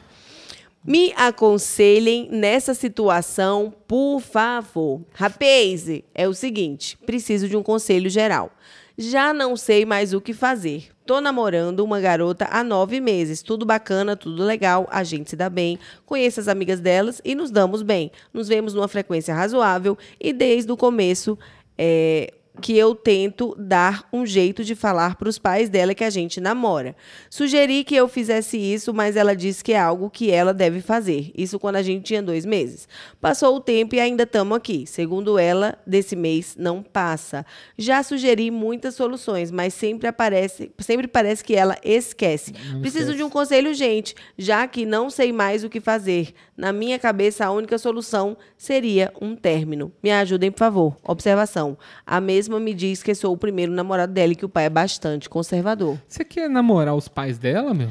Me 0.85 1.12
aconselhem 1.16 2.28
nessa 2.31 2.73
situação, 2.73 3.74
por 3.86 4.20
favor. 4.20 5.01
Rapaz, 5.12 5.89
é 6.15 6.28
o 6.28 6.32
seguinte: 6.35 6.97
preciso 7.05 7.48
de 7.48 7.56
um 7.56 7.62
conselho 7.62 8.09
geral. 8.09 8.51
Já 8.97 9.32
não 9.32 9.56
sei 9.56 9.85
mais 9.85 10.12
o 10.12 10.20
que 10.20 10.32
fazer. 10.32 10.86
Tô 11.06 11.20
namorando 11.20 11.81
uma 11.81 12.01
garota 12.01 12.48
há 12.51 12.62
nove 12.65 13.01
meses. 13.01 13.43
Tudo 13.43 13.65
bacana, 13.65 14.16
tudo 14.16 14.43
legal, 14.43 14.86
a 14.90 15.02
gente 15.05 15.31
se 15.31 15.36
dá 15.36 15.48
bem, 15.48 15.78
conheço 16.05 16.40
as 16.40 16.48
amigas 16.48 16.81
delas 16.81 17.20
e 17.24 17.35
nos 17.35 17.51
damos 17.51 17.82
bem. 17.82 18.10
Nos 18.32 18.48
vemos 18.48 18.74
numa 18.74 18.89
frequência 18.89 19.35
razoável 19.35 19.97
e 20.20 20.32
desde 20.32 20.70
o 20.73 20.77
começo. 20.77 21.39
É, 21.78 22.32
que 22.60 22.76
eu 22.76 22.94
tento 22.94 23.55
dar 23.59 24.06
um 24.12 24.26
jeito 24.26 24.64
de 24.64 24.74
falar 24.74 25.16
para 25.16 25.28
os 25.28 25.38
pais 25.38 25.68
dela 25.68 25.94
que 25.94 26.05
a 26.05 26.10
gente 26.10 26.40
namora. 26.40 26.94
Sugeri 27.30 27.84
que 27.84 27.94
eu 27.94 28.09
fizesse 28.09 28.56
isso, 28.56 28.92
mas 28.92 29.16
ela 29.16 29.34
disse 29.34 29.62
que 29.62 29.72
é 29.72 29.78
algo 29.78 30.10
que 30.10 30.30
ela 30.30 30.52
deve 30.52 30.80
fazer. 30.80 31.30
Isso 31.36 31.59
quando 31.59 31.76
a 31.76 31.82
gente 31.82 32.05
tinha 32.05 32.22
dois 32.22 32.44
meses. 32.44 32.88
Passou 33.20 33.56
o 33.56 33.60
tempo 33.60 33.94
e 33.94 34.00
ainda 34.00 34.24
estamos 34.24 34.56
aqui. 34.56 34.86
Segundo 34.86 35.38
ela, 35.38 35.78
desse 35.86 36.16
mês 36.16 36.56
não 36.59 36.82
passa. 36.82 37.46
Já 37.76 38.02
sugeri 38.02 38.50
muitas 38.50 38.94
soluções, 38.94 39.50
mas 39.50 39.74
sempre 39.74 40.09
aparece, 40.09 40.70
sempre 40.78 41.06
parece 41.06 41.44
que 41.44 41.55
ela 41.55 41.76
esquece. 41.84 42.52
Não 42.72 42.80
Preciso 42.80 43.05
esquece. 43.05 43.18
de 43.18 43.22
um 43.22 43.30
conselho, 43.30 43.72
gente, 43.72 44.14
já 44.36 44.66
que 44.66 44.84
não 44.84 45.10
sei 45.10 45.32
mais 45.32 45.64
o 45.64 45.68
que 45.68 45.80
fazer. 45.80 46.34
Na 46.59 46.72
minha 46.72 46.98
cabeça, 46.98 47.47
a 47.47 47.52
única 47.52 47.78
solução 47.78 48.36
seria 48.56 49.12
um 49.22 49.36
término. 49.36 49.93
Me 50.02 50.10
ajudem, 50.10 50.51
por 50.51 50.59
favor. 50.59 50.97
Observação. 51.05 51.78
A 52.05 52.20
mesma 52.20 52.59
me 52.59 52.74
diz 52.74 53.01
que 53.01 53.14
sou 53.14 53.32
o 53.32 53.36
primeiro 53.36 53.70
namorado 53.70 54.12
dela 54.12 54.32
e 54.32 54.35
que 54.36 54.44
o 54.44 54.48
pai 54.48 54.64
é 54.64 54.68
bastante 54.68 55.28
conservador. 55.28 55.97
Você 56.09 56.24
quer 56.24 56.51
namorar 56.51 56.97
os 56.97 57.06
pais 57.06 57.39
dela, 57.39 57.72
meu? 57.72 57.90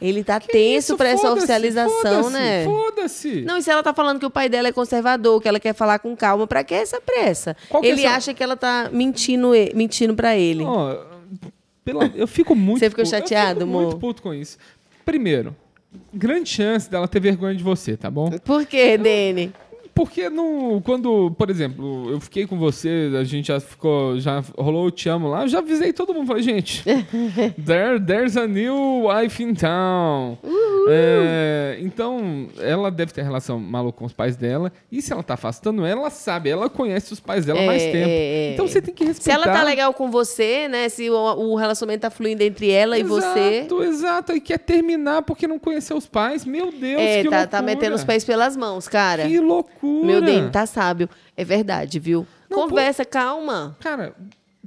Ele 0.00 0.24
tá 0.24 0.40
Que 0.40 0.48
tenso 0.48 0.92
isso? 0.92 0.96
pra 0.96 1.10
essa 1.10 1.30
oficialização, 1.30 1.90
foda-se, 2.22 2.30
né? 2.32 2.64
Foda-se. 2.64 3.42
Não, 3.42 3.58
e 3.58 3.62
se 3.62 3.70
ela 3.70 3.82
tá 3.82 3.92
falando 3.92 4.18
que 4.18 4.26
o 4.26 4.30
pai 4.30 4.48
dela 4.48 4.68
é 4.68 4.72
conservador, 4.72 5.40
que 5.40 5.48
ela 5.48 5.60
quer 5.60 5.74
falar 5.74 5.98
com 5.98 6.16
calma, 6.16 6.46
pra 6.46 6.64
que 6.64 6.72
essa 6.74 6.98
pressa? 7.00 7.54
Qual 7.68 7.82
que 7.82 7.88
é 7.88 7.92
ele 7.92 8.02
essa- 8.04 8.16
acha 8.16 8.34
que 8.34 8.42
ela 8.42 8.56
tá 8.56 8.88
mentindo, 8.92 9.50
mentindo 9.74 10.14
para 10.14 10.34
ele. 10.36 10.64
Ó, 10.64 11.02
pela- 11.84 12.10
eu 12.14 12.26
fico 12.26 12.54
muito. 12.54 12.78
Você 12.78 12.88
ficou 12.90 13.04
puto- 13.04 13.14
chateado, 13.16 13.60
eu 13.60 13.66
fico 13.66 13.70
amor? 13.78 13.82
muito 13.88 13.98
puto 13.98 14.22
com 14.22 14.32
isso. 14.34 14.56
Primeiro, 15.04 15.54
grande 16.12 16.48
chance 16.48 16.90
dela 16.90 17.06
ter 17.08 17.20
vergonha 17.20 17.54
de 17.54 17.62
você, 17.62 17.96
tá 17.96 18.10
bom? 18.10 18.30
Por 18.44 18.66
quê, 18.66 18.96
Dene? 18.98 19.52
Porque 19.96 20.28
no, 20.28 20.80
quando, 20.84 21.30
por 21.38 21.48
exemplo, 21.48 22.10
eu 22.10 22.20
fiquei 22.20 22.46
com 22.46 22.58
você, 22.58 23.10
a 23.18 23.24
gente 23.24 23.46
já 23.48 23.58
ficou, 23.58 24.20
já 24.20 24.44
rolou 24.58 24.86
o 24.86 24.90
te 24.90 25.08
amo 25.08 25.26
lá, 25.26 25.42
eu 25.44 25.48
já 25.48 25.60
avisei 25.60 25.90
todo 25.90 26.12
mundo, 26.12 26.26
falei, 26.26 26.42
gente, 26.42 26.84
there, 27.64 27.98
there's 27.98 28.36
a 28.36 28.46
new 28.46 29.08
wife 29.08 29.42
in 29.42 29.54
town. 29.54 30.36
É, 30.88 31.78
então, 31.80 32.48
ela 32.60 32.90
deve 32.90 33.12
ter 33.12 33.22
relação 33.22 33.58
maluca 33.58 33.98
com 33.98 34.04
os 34.04 34.12
pais 34.12 34.36
dela, 34.36 34.70
e 34.92 35.00
se 35.00 35.12
ela 35.12 35.22
tá 35.22 35.34
afastando 35.34 35.84
ela, 35.84 36.10
sabe, 36.10 36.50
ela 36.50 36.68
conhece 36.68 37.12
os 37.12 37.18
pais 37.20 37.46
dela 37.46 37.60
há 37.60 37.66
mais 37.66 37.82
É, 37.82 37.90
tempo. 37.92 38.08
é, 38.08 38.10
é. 38.10 38.52
Então 38.52 38.68
você 38.68 38.82
tem 38.82 38.94
que 38.94 39.02
Se 39.04 39.08
respeitar. 39.08 39.42
ela 39.48 39.58
tá 39.58 39.62
legal 39.64 39.92
com 39.94 40.10
você, 40.10 40.68
né? 40.68 40.88
Se 40.90 41.08
o, 41.10 41.14
o 41.14 41.56
relacionamento 41.56 42.02
tá 42.02 42.10
fluindo 42.10 42.42
entre 42.42 42.70
ela 42.70 42.98
e 42.98 43.02
você. 43.02 43.60
Exato, 43.60 43.82
exato, 43.82 44.32
e 44.32 44.40
quer 44.40 44.58
terminar 44.58 45.22
porque 45.22 45.46
não 45.48 45.58
conheceu 45.58 45.96
os 45.96 46.06
pais, 46.06 46.44
meu 46.44 46.70
Deus, 46.70 47.00
É, 47.00 47.22
que 47.22 47.30
tá, 47.30 47.36
loucura. 47.38 47.46
tá 47.46 47.62
metendo 47.62 47.96
os 47.96 48.04
pés 48.04 48.24
pelas 48.24 48.56
mãos, 48.56 48.86
cara. 48.86 49.26
Que 49.26 49.40
loucura. 49.40 49.85
Meu 50.04 50.20
Dene, 50.22 50.50
tá 50.50 50.66
sábio. 50.66 51.08
É 51.36 51.44
verdade, 51.44 51.98
viu? 51.98 52.26
Não, 52.50 52.68
Conversa, 52.68 53.04
calma. 53.04 53.76
Cara, 53.80 54.14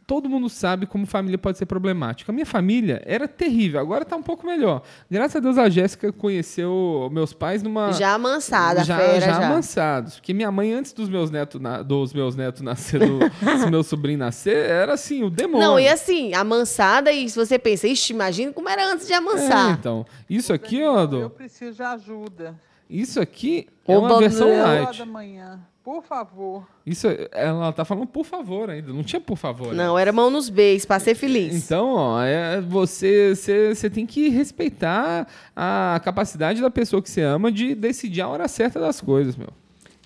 todo 0.05 0.27
mundo 0.27 0.49
sabe 0.49 0.87
como 0.87 1.05
família 1.05 1.37
pode 1.37 1.57
ser 1.59 1.67
problemática. 1.67 2.31
A 2.31 2.33
minha 2.33 2.45
família 2.45 2.99
era 3.05 3.27
terrível, 3.27 3.79
agora 3.79 4.03
tá 4.03 4.15
um 4.15 4.23
pouco 4.23 4.43
melhor. 4.45 4.81
Graças 5.09 5.35
a 5.35 5.39
Deus 5.39 5.55
a 5.57 5.69
Jéssica 5.69 6.11
conheceu 6.11 7.09
meus 7.11 7.31
pais 7.31 7.61
numa 7.61 7.91
Já 7.93 8.15
amansada, 8.15 8.83
já, 8.83 8.95
a 8.95 8.99
fera 8.99 9.19
já 9.21 9.33
já. 9.39 9.45
amansados. 9.47 10.15
Porque 10.15 10.33
minha 10.33 10.51
mãe, 10.51 10.73
antes 10.73 10.93
dos 10.93 11.07
meus 11.09 11.29
netos, 11.29 11.61
na- 11.61 11.83
dos 11.83 12.11
meus 12.11 12.35
netos 12.35 12.61
nascer, 12.63 12.99
do, 12.99 13.19
dos 13.19 13.69
meus 13.69 13.85
sobrinhos 13.87 14.19
nascer, 14.19 14.57
era 14.67 14.93
assim, 14.93 15.23
o 15.23 15.29
demônio. 15.29 15.59
Não, 15.67 15.79
e 15.79 15.87
assim, 15.87 16.33
amansada, 16.33 17.11
e 17.11 17.29
se 17.29 17.35
você 17.37 17.59
pensa, 17.59 17.87
ixi, 17.87 18.11
imagina 18.11 18.51
como 18.51 18.67
era 18.67 18.91
antes 18.91 19.05
de 19.05 19.13
É, 19.13 19.17
amansar. 19.17 19.77
então, 19.79 20.05
isso 20.29 20.51
aqui, 20.51 20.83
ó, 20.83 21.03
Eu 21.05 21.29
preciso 21.29 21.75
de 21.77 21.83
ajuda. 21.83 22.55
Isso 22.89 23.19
aqui 23.19 23.67
é 23.87 23.97
uma 23.97 24.17
versão 24.17 24.49
light. 24.49 24.97
da 24.97 25.05
manhã, 25.05 25.59
por 25.83 26.03
favor. 26.03 26.67
Isso, 26.85 27.07
ela 27.31 27.71
tá 27.71 27.85
falando 27.85 28.07
por 28.07 28.25
favor 28.25 28.69
ainda, 28.69 28.91
não 28.91 29.03
tinha 29.03 29.21
por 29.21 29.37
favor. 29.37 29.73
Não, 29.73 29.97
era 29.97 30.11
mão 30.11 30.29
nos 30.29 30.49
beijos, 30.49 30.85
pra 30.85 30.99
ser 30.99 31.15
feliz. 31.15 31.53
Então, 31.53 31.93
ó, 31.93 32.23
é, 32.23 32.59
você, 32.61 33.35
você, 33.35 33.75
você 33.75 33.89
tem 33.89 34.05
que 34.05 34.29
respeitar 34.29 35.27
a 35.55 36.01
capacidade 36.03 36.61
da 36.61 36.69
pessoa 36.69 37.01
que 37.01 37.09
você 37.09 37.21
ama 37.21 37.51
de 37.51 37.75
decidir 37.75 38.21
a 38.21 38.27
hora 38.27 38.47
certa 38.47 38.79
das 38.79 38.99
coisas, 38.99 39.35
meu. 39.35 39.49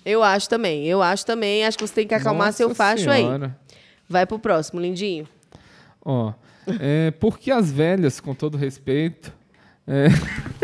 Eu 0.04 0.22
acho 0.22 0.48
também, 0.48 0.86
eu 0.86 1.02
acho 1.02 1.24
também. 1.24 1.64
Acho 1.64 1.78
que 1.78 1.86
você 1.86 1.94
tem 1.94 2.06
que 2.06 2.14
acalmar 2.14 2.48
Nossa 2.48 2.58
seu 2.58 2.74
facho 2.74 3.08
aí. 3.08 3.22
Senhora. 3.22 3.56
Vai 4.06 4.26
pro 4.26 4.38
próximo, 4.38 4.78
lindinho. 4.80 5.26
Ó, 6.04 6.34
é, 6.78 7.10
porque 7.12 7.50
as 7.50 7.72
velhas, 7.72 8.20
com 8.20 8.34
todo 8.34 8.58
respeito, 8.58 9.32
é, 9.86 10.08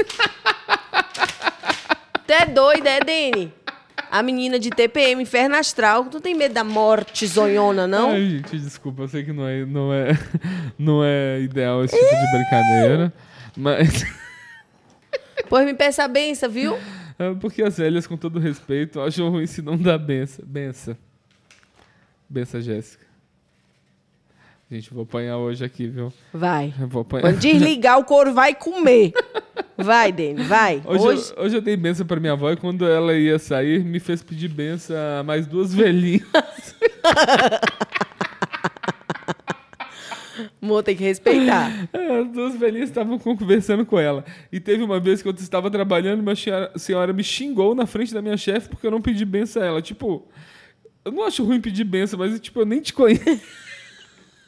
Tu 2.30 2.34
é 2.34 2.46
doida, 2.46 2.88
é, 2.88 3.00
Dene? 3.00 3.52
A 4.08 4.22
menina 4.22 4.56
de 4.56 4.70
TPM, 4.70 5.20
inferno 5.20 5.56
astral. 5.56 6.04
Tu 6.04 6.20
tem 6.20 6.32
medo 6.32 6.54
da 6.54 6.62
morte 6.62 7.26
zonhona, 7.26 7.88
não? 7.88 8.10
Ai, 8.12 8.20
gente, 8.24 8.56
desculpa, 8.56 9.02
eu 9.02 9.08
sei 9.08 9.24
que 9.24 9.32
não 9.32 9.48
é, 9.48 9.66
não 9.66 9.92
é, 9.92 10.10
não 10.78 11.02
é 11.04 11.40
ideal 11.40 11.84
esse 11.84 11.98
tipo 11.98 12.08
de 12.08 12.30
brincadeira, 12.30 13.12
mas 13.56 14.04
Pois 15.50 15.66
me 15.66 15.74
peça 15.74 16.04
a 16.04 16.08
benção, 16.08 16.48
viu? 16.48 16.78
é 17.18 17.34
porque 17.40 17.64
as 17.64 17.78
velhas, 17.78 18.06
com 18.06 18.16
todo 18.16 18.38
respeito, 18.38 19.00
acham 19.00 19.28
ruim 19.28 19.48
se 19.48 19.60
não 19.60 19.76
dá 19.76 19.98
benção. 19.98 20.44
Benção. 20.46 20.96
Benção, 22.28 22.60
Jéssica. 22.60 23.04
Gente, 24.70 24.94
vou 24.94 25.02
apanhar 25.02 25.36
hoje 25.36 25.64
aqui, 25.64 25.88
viu? 25.88 26.12
Vai. 26.32 26.72
Eu 26.80 26.86
vou 26.86 27.02
apanhar. 27.02 27.22
Quando 27.22 27.40
desligar, 27.40 27.98
o 27.98 28.04
couro 28.04 28.32
vai 28.32 28.54
comer. 28.54 29.12
Vai, 29.84 30.12
Dene, 30.12 30.42
vai. 30.44 30.82
Hoje, 30.84 31.04
Hoje, 31.04 31.32
Eu, 31.36 31.44
hoje 31.44 31.56
eu 31.56 31.60
dei 31.60 31.76
benção 31.76 32.06
pra 32.06 32.20
minha 32.20 32.32
avó 32.32 32.50
e 32.50 32.56
quando 32.56 32.86
ela 32.86 33.14
ia 33.14 33.38
sair, 33.38 33.84
me 33.84 34.00
fez 34.00 34.22
pedir 34.22 34.48
benção 34.48 34.96
a 35.20 35.22
mais 35.22 35.46
duas 35.46 35.74
velhinhas. 35.74 36.26
amor, 40.70 40.82
tem 40.82 40.96
que 40.96 41.02
respeitar. 41.02 41.88
É, 41.92 42.20
As 42.20 42.28
duas 42.28 42.56
velhinhas 42.56 42.88
estavam 42.88 43.18
conversando 43.18 43.84
com 43.84 43.98
ela. 43.98 44.24
E 44.52 44.60
teve 44.60 44.82
uma 44.82 45.00
vez 45.00 45.20
que 45.20 45.28
eu 45.28 45.32
estava 45.32 45.70
trabalhando, 45.70 46.20
uma 46.20 46.36
senhora, 46.36 46.72
senhora 46.76 47.12
me 47.12 47.24
xingou 47.24 47.74
na 47.74 47.86
frente 47.86 48.14
da 48.14 48.22
minha 48.22 48.36
chefe 48.36 48.68
porque 48.68 48.86
eu 48.86 48.90
não 48.90 49.02
pedi 49.02 49.24
benção 49.24 49.62
a 49.62 49.66
ela. 49.66 49.82
Tipo, 49.82 50.28
eu 51.04 51.12
não 51.12 51.24
acho 51.24 51.44
ruim 51.44 51.60
pedir 51.60 51.84
benção, 51.84 52.18
mas 52.18 52.38
tipo, 52.38 52.60
eu 52.60 52.66
nem 52.66 52.80
te 52.80 52.92
conheço. 52.92 53.40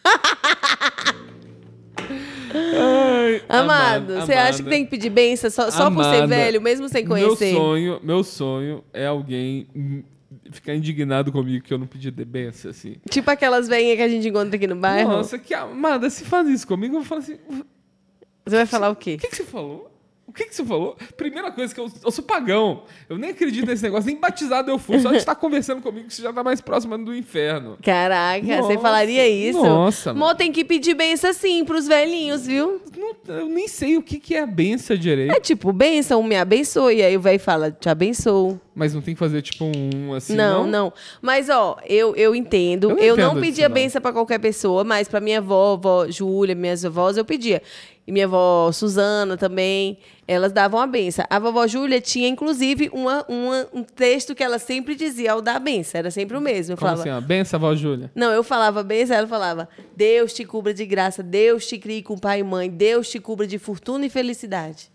Ai, 2.55 3.43
Amado, 3.49 4.15
você 4.21 4.33
acha 4.33 4.63
que 4.63 4.69
tem 4.69 4.85
que 4.85 4.91
pedir 4.91 5.11
benção 5.11 5.51
só, 5.51 5.71
só 5.71 5.91
por 5.91 6.05
ser 6.05 6.27
velho, 6.27 6.61
mesmo 6.61 6.89
sem 6.89 7.07
conhecer? 7.07 7.53
Meu 7.53 7.61
sonho, 7.61 8.01
meu 8.03 8.25
sonho 8.25 8.85
é 8.93 9.07
alguém 9.07 9.67
ficar 10.51 10.75
indignado 10.75 11.31
comigo 11.33 11.65
que 11.65 11.73
eu 11.73 11.79
não 11.79 11.87
pedi 11.87 12.11
de 12.11 12.25
benção, 12.25 12.71
assim. 12.71 12.97
Tipo 13.09 13.31
aquelas 13.31 13.69
veinhas 13.69 13.97
que 13.97 14.03
a 14.03 14.09
gente 14.09 14.29
encontra 14.29 14.57
aqui 14.57 14.67
no 14.67 14.77
bairro. 14.77 15.11
Nossa, 15.11 15.39
que 15.39 15.55
amada, 15.55 16.09
se 16.11 16.25
faz 16.25 16.49
isso 16.49 16.67
comigo, 16.67 16.97
eu 16.97 17.01
vou 17.01 17.09
falar 17.09 17.21
assim, 17.21 17.39
o 17.49 17.65
Você 18.47 18.57
vai 18.57 18.67
falar 18.67 18.91
o 18.91 18.97
quê? 18.97 19.17
que, 19.17 19.29
que 19.29 19.37
você 19.37 19.45
falou? 19.45 19.92
O 20.33 20.35
que, 20.35 20.47
que 20.47 20.55
você 20.55 20.65
falou? 20.65 20.97
Primeira 21.15 21.53
coisa 21.53 21.75
que 21.75 21.79
eu, 21.79 21.91
eu 22.03 22.11
sou 22.11 22.25
pagão. 22.25 22.85
Eu 23.07 23.19
nem 23.19 23.31
acredito 23.31 23.67
nesse 23.67 23.83
negócio, 23.83 24.07
nem 24.07 24.17
batizado 24.19 24.71
eu 24.71 24.79
fui. 24.79 24.99
Só 24.99 25.11
de 25.11 25.19
estar 25.19 25.35
conversando 25.35 25.83
comigo, 25.83 26.11
você 26.11 26.23
já 26.23 26.33
tá 26.33 26.43
mais 26.43 26.59
próximo 26.59 26.97
do 26.97 27.15
inferno. 27.15 27.77
Caraca, 27.83 28.41
você 28.47 28.57
Nossa, 28.57 28.79
falaria 28.79 29.29
isso? 29.29 29.63
nossa, 29.63 30.15
Mô, 30.15 30.35
tem 30.35 30.51
que 30.51 30.65
pedir 30.65 30.95
benção 30.95 31.35
sim 31.35 31.67
pros 31.67 31.87
velhinhos, 31.87 32.47
viu? 32.47 32.81
Não- 32.97 33.37
eu 33.37 33.47
nem 33.47 33.69
sei 33.69 33.99
o 33.99 34.03
que, 34.03 34.19
que 34.19 34.35
é 34.35 34.41
a 34.43 34.47
benção 34.47 34.97
direito. 34.97 35.33
É 35.35 35.39
tipo, 35.39 35.71
benção, 35.71 36.23
me 36.23 36.35
abençoe. 36.37 37.03
Aí 37.03 37.15
o 37.15 37.21
velho 37.21 37.39
fala, 37.39 37.71
te 37.71 37.91
abençoo. 37.91 38.59
Mas 38.75 38.95
não 38.95 39.03
tem 39.03 39.13
que 39.13 39.19
fazer 39.21 39.43
tipo 39.43 39.67
um 39.67 40.15
assim. 40.15 40.35
não, 40.35 40.63
não, 40.65 40.71
não, 40.87 40.93
Mas, 41.21 41.51
ó, 41.51 41.77
eu, 41.87 42.17
eu 42.17 42.35
entendo. 42.35 42.91
Eu 42.93 42.97
Eu, 42.99 43.17
não 43.19 43.25
não 43.25 43.31
entendo 43.33 43.41
pedia 43.41 43.53
disso, 43.53 43.69
não. 43.69 43.75
benção 43.75 44.01
pra 44.01 44.13
qualquer 44.15 44.39
pessoa, 44.39 44.83
mas 44.83 45.09
pra 45.09 45.21
minha 45.21 45.39
avó, 45.39 45.75
avó 45.75 46.09
Júlia, 46.09 46.55
minhas 46.55 46.83
avós, 46.87 47.19
eu 47.19 47.25
pedia. 47.25 47.61
E 48.07 48.11
minha 48.11 48.25
avó 48.25 48.73
Suzana 48.73 49.37
também, 49.37 49.99
elas 50.27 50.53
davam 50.53 50.81
a 50.81 50.87
benção. 50.87 51.25
A 51.29 51.39
vovó 51.39 51.67
Júlia 51.67 52.01
tinha, 52.01 52.29
inclusive, 52.29 52.89
uma, 52.93 53.25
uma- 53.29 53.67
um 53.73 53.83
texto 53.83 54.35
que 54.35 54.43
ela 54.43 54.59
sempre 54.59 54.95
dizia 54.95 55.33
ao 55.33 55.43
dar 55.43 55.57
a 55.57 55.59
benção. 55.59 55.99
Era 55.99 56.11
sempre 56.11 56.37
o 56.37 56.41
mesmo. 56.41 56.73
Eu 56.75 56.77
Como 56.77 56.89
falava, 56.91 57.01
assim, 57.03 57.11
ó? 57.11 57.21
Benção, 57.27 57.59
avó 57.59 57.75
Júlia. 57.75 58.11
Não, 58.15 58.31
eu 58.31 58.43
falava 58.45 58.83
benção, 58.83 59.17
ela 59.17 59.27
falava: 59.27 59.69
Deus 59.97 60.33
te 60.33 60.45
cubra 60.45 60.73
de 60.73 60.87
graça, 60.87 61.23
Deus 61.23 61.67
te 61.67 61.77
crie 61.79 62.03
com 62.03 62.17
pai 62.17 62.41
e 62.41 62.45
mãe, 62.45 62.71
Deus 62.71 63.09
te 63.11 63.19
cubra 63.19 63.47
de 63.47 63.59
fortuna 63.59 64.07
e 64.07 64.11
felicidade. 64.11 64.91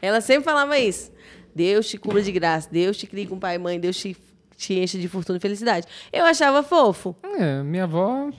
Ela 0.00 0.20
sempre 0.20 0.44
falava 0.44 0.78
isso. 0.78 1.10
Deus 1.54 1.88
te 1.88 1.98
cubra 1.98 2.22
de 2.22 2.32
graça, 2.32 2.68
Deus 2.72 2.96
te 2.96 3.06
crie 3.06 3.26
com 3.26 3.38
pai 3.38 3.56
e 3.56 3.58
mãe, 3.58 3.78
Deus 3.78 3.96
te, 3.96 4.16
te 4.56 4.74
enche 4.78 4.98
de 4.98 5.06
fortuna 5.08 5.36
e 5.38 5.40
felicidade. 5.40 5.86
Eu 6.12 6.24
achava 6.24 6.62
fofo. 6.62 7.14
É, 7.38 7.62
minha 7.62 7.84
avó. 7.84 8.30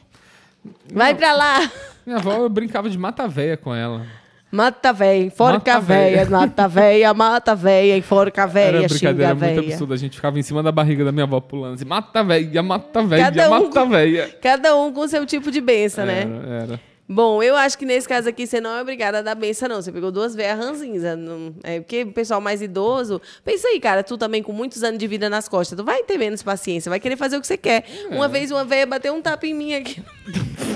Vai 0.91 1.13
pra 1.13 1.33
lá. 1.33 1.71
Minha 2.05 2.17
avó, 2.17 2.33
eu 2.37 2.49
brincava 2.49 2.89
de 2.89 2.97
mata 2.97 3.27
véia 3.27 3.55
com 3.57 3.73
ela. 3.75 4.05
Mata 4.53 4.93
véia, 4.93 5.23
enforca 5.25 5.79
véia. 5.79 6.17
véia, 6.25 6.29
mata 6.29 6.67
véia, 6.67 7.11
mata 7.11 7.55
véia, 7.55 7.97
enforca 7.97 8.41
Era 8.41 8.51
véia, 8.51 8.87
brincadeira 8.87 8.89
xinga 8.99 9.27
muito 9.29 9.39
véia. 9.39 9.59
absurda. 9.73 9.93
A 9.95 9.97
gente 9.97 10.15
ficava 10.15 10.37
em 10.37 10.43
cima 10.43 10.61
da 10.61 10.71
barriga 10.71 11.03
da 11.03 11.11
minha 11.11 11.23
avó 11.23 11.39
pulando 11.39 11.73
assim, 11.73 11.85
mata 11.85 12.23
véia, 12.23 12.61
mata 12.61 13.01
véia, 13.03 13.23
Cada 13.31 13.47
um 13.47 13.49
mata 13.49 13.81
com- 13.81 13.89
véia. 13.89 14.37
Cada 14.39 14.75
um 14.77 14.93
com 14.93 15.07
seu 15.07 15.25
tipo 15.25 15.49
de 15.49 15.59
benção, 15.59 16.05
né? 16.05 16.21
Era, 16.21 16.63
era. 16.65 16.79
Bom, 17.09 17.41
eu 17.41 17.55
acho 17.55 17.77
que 17.79 17.83
nesse 17.85 18.07
caso 18.07 18.29
aqui 18.29 18.45
você 18.45 18.61
não 18.61 18.77
é 18.77 18.81
obrigada 18.81 19.17
a 19.17 19.21
dar 19.23 19.33
benção, 19.33 19.67
não. 19.67 19.81
Você 19.81 19.91
pegou 19.91 20.11
duas 20.11 20.35
velhas 20.35 20.57
ranzinhas. 20.57 21.17
Não... 21.17 21.55
É 21.63 21.79
porque 21.79 22.03
o 22.03 22.11
pessoal 22.13 22.39
mais 22.39 22.61
idoso. 22.61 23.19
Pensa 23.43 23.67
aí, 23.67 23.79
cara, 23.79 24.03
tu 24.03 24.19
também 24.19 24.43
com 24.43 24.53
muitos 24.53 24.83
anos 24.83 24.99
de 24.99 25.07
vida 25.07 25.31
nas 25.31 25.49
costas. 25.49 25.75
Tu 25.77 25.83
vai 25.83 26.03
ter 26.03 26.17
menos 26.19 26.43
paciência, 26.43 26.91
vai 26.91 26.99
querer 26.99 27.17
fazer 27.17 27.37
o 27.37 27.41
que 27.41 27.47
você 27.47 27.57
quer. 27.57 27.85
Uma 28.11 28.27
vez 28.27 28.51
uma 28.51 28.63
velha 28.63 28.85
bateu 28.85 29.13
um 29.15 29.21
tapa 29.21 29.47
em 29.47 29.53
mim 29.55 29.73
aqui. 29.73 30.01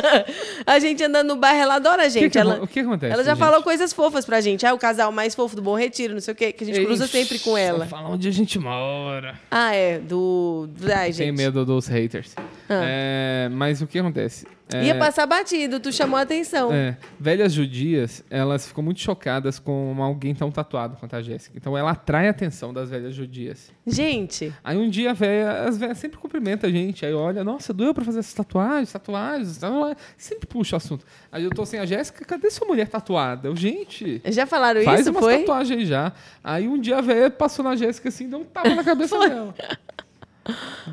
a 0.66 0.78
gente 0.78 1.02
andando 1.04 1.28
no 1.28 1.36
bairro, 1.36 1.60
ela 1.62 1.74
adora 1.76 2.04
a 2.04 2.08
gente. 2.08 2.30
que 2.30 2.38
ela, 2.38 2.62
o 2.62 2.66
que 2.66 2.80
acontece, 2.80 3.12
Ela 3.12 3.24
já 3.24 3.32
gente? 3.34 3.38
falou 3.40 3.62
coisas 3.62 3.92
fofas 3.92 4.24
pra 4.24 4.40
gente. 4.40 4.66
Ah, 4.66 4.74
o 4.74 4.78
casal 4.78 5.10
mais 5.12 5.34
fofo 5.34 5.56
do 5.56 5.62
Bom 5.62 5.74
Retiro, 5.76 6.14
não 6.14 6.20
sei 6.20 6.32
o 6.32 6.36
quê, 6.36 6.52
que 6.52 6.64
a 6.64 6.66
gente 6.66 6.84
cruza 6.84 7.06
sempre 7.06 7.38
com 7.38 7.56
ela. 7.56 7.86
Fala 7.86 8.08
onde 8.08 8.28
a 8.28 8.32
gente 8.32 8.58
mora. 8.58 9.38
Ah, 9.50 9.74
é. 9.74 9.98
Do. 9.98 10.68
Ai, 10.84 11.06
Tem 11.06 11.12
gente. 11.12 11.36
medo 11.36 11.64
dos 11.64 11.86
haters. 11.86 12.34
Ah. 12.68 12.82
É, 12.84 13.48
mas 13.50 13.80
o 13.82 13.86
que 13.86 13.98
acontece? 13.98 14.46
É, 14.72 14.84
Ia 14.86 14.98
passar 14.98 15.26
batido, 15.26 15.78
tu 15.78 15.92
chamou 15.92 16.18
a 16.18 16.22
atenção. 16.22 16.72
é, 16.72 16.96
velhas 17.20 17.52
judias, 17.52 18.24
elas 18.28 18.66
ficam 18.66 18.82
muito 18.82 19.00
chocadas 19.00 19.60
com 19.60 19.94
alguém 20.02 20.34
tão 20.34 20.50
tatuado 20.50 20.96
quanto 20.96 21.14
a 21.14 21.22
Jéssica. 21.22 21.56
Então 21.56 21.78
ela 21.78 21.92
atrai 21.92 22.26
a 22.26 22.30
atenção 22.32 22.74
das 22.74 22.90
velhas 22.90 23.14
judias. 23.14 23.70
Gente, 23.86 24.52
Aí 24.64 24.76
um 24.76 24.88
dia 24.90 25.10
a 25.10 25.14
véia, 25.14 25.62
as 25.62 25.78
velhas 25.78 25.98
sempre 25.98 26.18
cumprimentam 26.18 26.68
a 26.68 26.72
gente. 26.72 27.06
Aí 27.06 27.14
olha, 27.14 27.44
nossa, 27.44 27.72
doeu 27.72 27.94
pra 27.94 28.04
fazer 28.04 28.18
essas 28.18 28.34
tatuagens, 28.34 28.90
tatuagens, 28.92 29.56
tatuagens. 29.58 29.98
sempre 30.18 30.46
puxa 30.48 30.74
o 30.74 30.78
assunto. 30.78 31.06
Aí 31.30 31.44
eu 31.44 31.50
tô 31.50 31.64
sem 31.64 31.78
a 31.78 31.86
Jéssica, 31.86 32.24
cadê 32.24 32.50
sua 32.50 32.66
mulher 32.66 32.88
tatuada? 32.88 33.46
Eu, 33.48 33.54
gente, 33.54 34.20
já 34.26 34.46
falaram 34.46 34.82
faz 34.82 35.02
isso? 35.02 35.10
uma 35.10 35.20
Foi? 35.20 35.38
tatuagem 35.38 35.84
já. 35.84 36.12
Aí 36.42 36.66
um 36.66 36.78
dia 36.80 36.98
a 36.98 37.00
véia 37.00 37.30
passou 37.30 37.64
na 37.64 37.76
Jéssica 37.76 38.08
assim, 38.08 38.28
deu 38.28 38.40
um 38.40 38.44
tapa 38.44 38.74
na 38.74 38.82
cabeça 38.82 39.16
dela. 39.28 39.54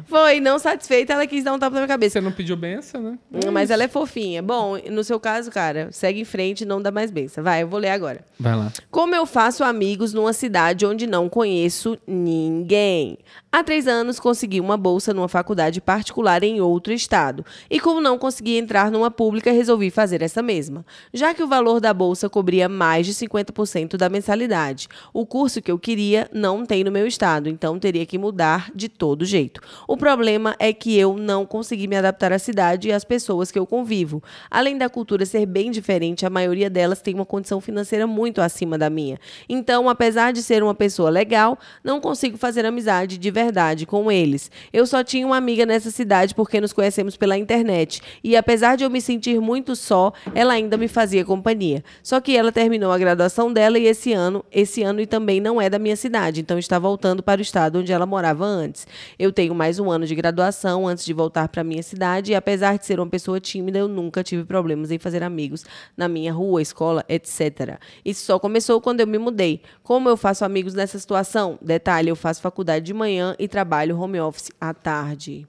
Foi, 0.06 0.40
não 0.40 0.60
satisfeita, 0.60 1.14
ela 1.14 1.26
quis 1.28 1.44
dar 1.44 1.54
um 1.54 1.60
tapa 1.60 1.74
na 1.76 1.82
minha 1.82 1.88
cabeça. 1.88 2.14
Você 2.14 2.22
não 2.22 2.32
pediu 2.32 2.56
benção, 2.56 3.02
né? 3.02 3.20
Hum, 3.32 3.52
Mas 3.52 3.70
ela 3.70 3.84
é 3.84 3.88
fofinha. 3.88 4.42
Bom, 4.42 4.78
no 4.90 5.04
seu 5.04 5.20
caso, 5.20 5.52
cara, 5.52 5.90
segue 5.92 6.20
em 6.20 6.26
frente, 6.26 6.66
não 6.66 6.82
dá 6.82 6.92
mais 6.92 7.12
benção. 7.12 7.44
Vai, 7.44 7.64
eu 7.64 7.68
vou 7.68 7.80
ler 7.80 7.90
agora. 7.90 8.26
Vai 8.40 8.56
lá. 8.56 8.72
Como 8.90 9.16
eu 9.16 9.26
faço 9.26 9.64
amigos 9.64 10.14
numa 10.14 10.34
cidade 10.34 10.86
onde 10.86 11.08
não 11.08 11.30
conheço 11.30 11.98
ninguém? 12.08 13.18
Há 13.52 13.64
três 13.64 13.88
anos 13.88 14.20
consegui 14.20 14.60
uma 14.60 14.76
bolsa 14.78 15.14
numa 15.14 15.28
faculdade 15.28 15.80
particular 15.80 16.44
em 16.44 16.60
outro 16.60 16.92
estado. 16.92 17.46
E 17.70 17.80
como 17.80 18.02
não 18.02 18.18
consegui 18.18 18.58
entrar 18.58 18.90
numa 18.90 19.12
pública, 19.12 19.52
resolvi 19.52 19.92
fazer 19.92 20.22
essa 20.22 20.42
mesma. 20.42 20.86
Já 21.14 21.34
que 21.34 21.44
o 21.44 21.48
valor 21.48 21.80
da 21.80 21.94
bolsa 21.94 22.30
cobria 22.30 22.68
mais 22.68 23.06
de 23.06 23.14
50% 23.14 23.96
da 23.96 24.10
mensalidade. 24.10 24.88
O 25.14 25.26
curso 25.26 25.62
que 25.62 25.72
eu 25.72 25.78
queria 25.78 26.28
não 26.34 26.66
tem 26.66 26.84
no 26.84 26.92
meu 26.92 27.06
estado, 27.06 27.48
então 27.48 27.78
teria 27.78 28.06
que 28.06 28.18
mudar 28.18 28.72
de 28.74 28.90
todo 28.90 29.24
jeito. 29.24 29.43
O 29.88 29.98
problema 29.98 30.56
é 30.60 30.72
que 30.72 30.98
eu 30.98 31.18
não 31.18 31.46
consegui 31.46 31.88
me 31.88 31.96
adaptar 31.96 32.32
à 32.32 32.40
cidade 32.40 32.88
e 32.88 32.92
às 32.92 33.04
pessoas 33.04 33.52
que 33.52 33.60
eu 33.60 33.66
convivo. 33.66 34.22
Além 34.50 34.78
da 34.78 34.90
cultura 34.90 35.26
ser 35.26 35.46
bem 35.46 35.72
diferente, 35.72 36.26
a 36.26 36.30
maioria 36.30 36.70
delas 36.70 37.02
tem 37.02 37.14
uma 37.14 37.26
condição 37.26 37.60
financeira 37.60 38.08
muito 38.08 38.42
acima 38.42 38.78
da 38.78 38.90
minha. 38.90 39.20
Então, 39.50 39.90
apesar 39.90 40.34
de 40.34 40.42
ser 40.42 40.64
uma 40.64 40.76
pessoa 40.76 41.10
legal, 41.10 41.58
não 41.84 42.00
consigo 42.00 42.38
fazer 42.38 42.66
amizade 42.66 43.18
de 43.18 43.32
verdade 43.32 43.86
com 43.86 44.12
eles. 44.12 44.50
Eu 44.72 44.86
só 44.86 45.04
tinha 45.04 45.26
uma 45.26 45.38
amiga 45.38 45.66
nessa 45.66 45.92
cidade 45.92 46.34
porque 46.34 46.62
nos 46.62 46.74
conhecemos 46.74 47.18
pela 47.18 47.38
internet. 47.38 48.02
E 48.24 48.36
apesar 48.36 48.76
de 48.76 48.84
eu 48.84 48.90
me 48.90 49.02
sentir 49.02 49.40
muito 49.40 49.76
só, 49.76 50.14
ela 50.34 50.54
ainda 50.54 50.78
me 50.78 50.88
fazia 50.88 51.26
companhia. 51.26 51.84
Só 52.02 52.22
que 52.22 52.36
ela 52.36 52.52
terminou 52.52 52.92
a 52.92 52.98
graduação 52.98 53.52
dela 53.52 53.78
e 53.78 53.86
esse 53.86 54.14
ano, 54.14 54.46
esse 54.52 54.84
ano 54.84 55.02
e 55.02 55.06
também 55.06 55.42
não 55.42 55.62
é 55.62 55.70
da 55.70 55.80
minha 55.80 55.96
cidade, 55.96 56.42
então 56.42 56.58
está 56.58 56.80
voltando 56.80 57.22
para 57.22 57.40
o 57.40 57.42
estado 57.42 57.80
onde 57.80 57.92
ela 57.92 58.06
morava 58.06 58.46
antes. 58.46 58.88
Eu 59.18 59.32
tenho 59.34 59.54
mais 59.54 59.80
um 59.80 59.92
ano 59.92 60.06
de 60.06 60.16
graduação 60.16 60.88
antes 60.88 61.04
de 61.04 61.12
voltar 61.12 61.50
para 61.50 61.64
minha 61.64 61.84
cidade 61.84 62.32
e 62.32 62.36
apesar 62.36 62.78
de 62.78 62.86
ser 62.86 63.00
uma 63.00 63.10
pessoa 63.10 63.40
tímida, 63.40 63.80
eu 63.80 63.88
nunca 63.88 64.24
tive 64.24 64.46
problemas 64.46 64.92
em 64.92 65.00
fazer 65.00 65.24
amigos 65.24 65.66
na 65.98 66.08
minha 66.08 66.32
rua, 66.32 66.62
escola, 66.62 67.04
etc. 67.10 67.80
Isso 68.06 68.26
só 68.26 68.40
começou 68.40 68.80
quando 68.80 69.02
eu 69.02 69.08
me 69.08 69.18
mudei. 69.18 69.62
Como 69.82 70.08
eu 70.08 70.16
faço 70.16 70.46
amigos 70.46 70.74
nessa 70.74 70.98
situação? 71.00 71.60
Detalhe, 71.62 72.10
eu 72.10 72.16
faço 72.16 72.42
faculdade 72.42 72.86
de 72.86 72.94
manhã 72.94 73.36
e 73.38 73.48
trabalho 73.48 74.00
home 74.00 74.20
office 74.20 74.52
à 74.62 74.74
tarde. 74.74 75.48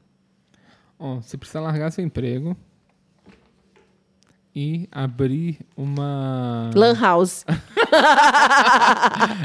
Ó, 0.98 1.16
você 1.16 1.36
precisa 1.36 1.60
largar 1.60 1.92
seu 1.92 2.04
emprego 2.04 2.56
e 4.56 4.88
abrir 4.92 5.58
uma. 5.76 6.70
Lan 6.74 6.94
house. 7.00 7.44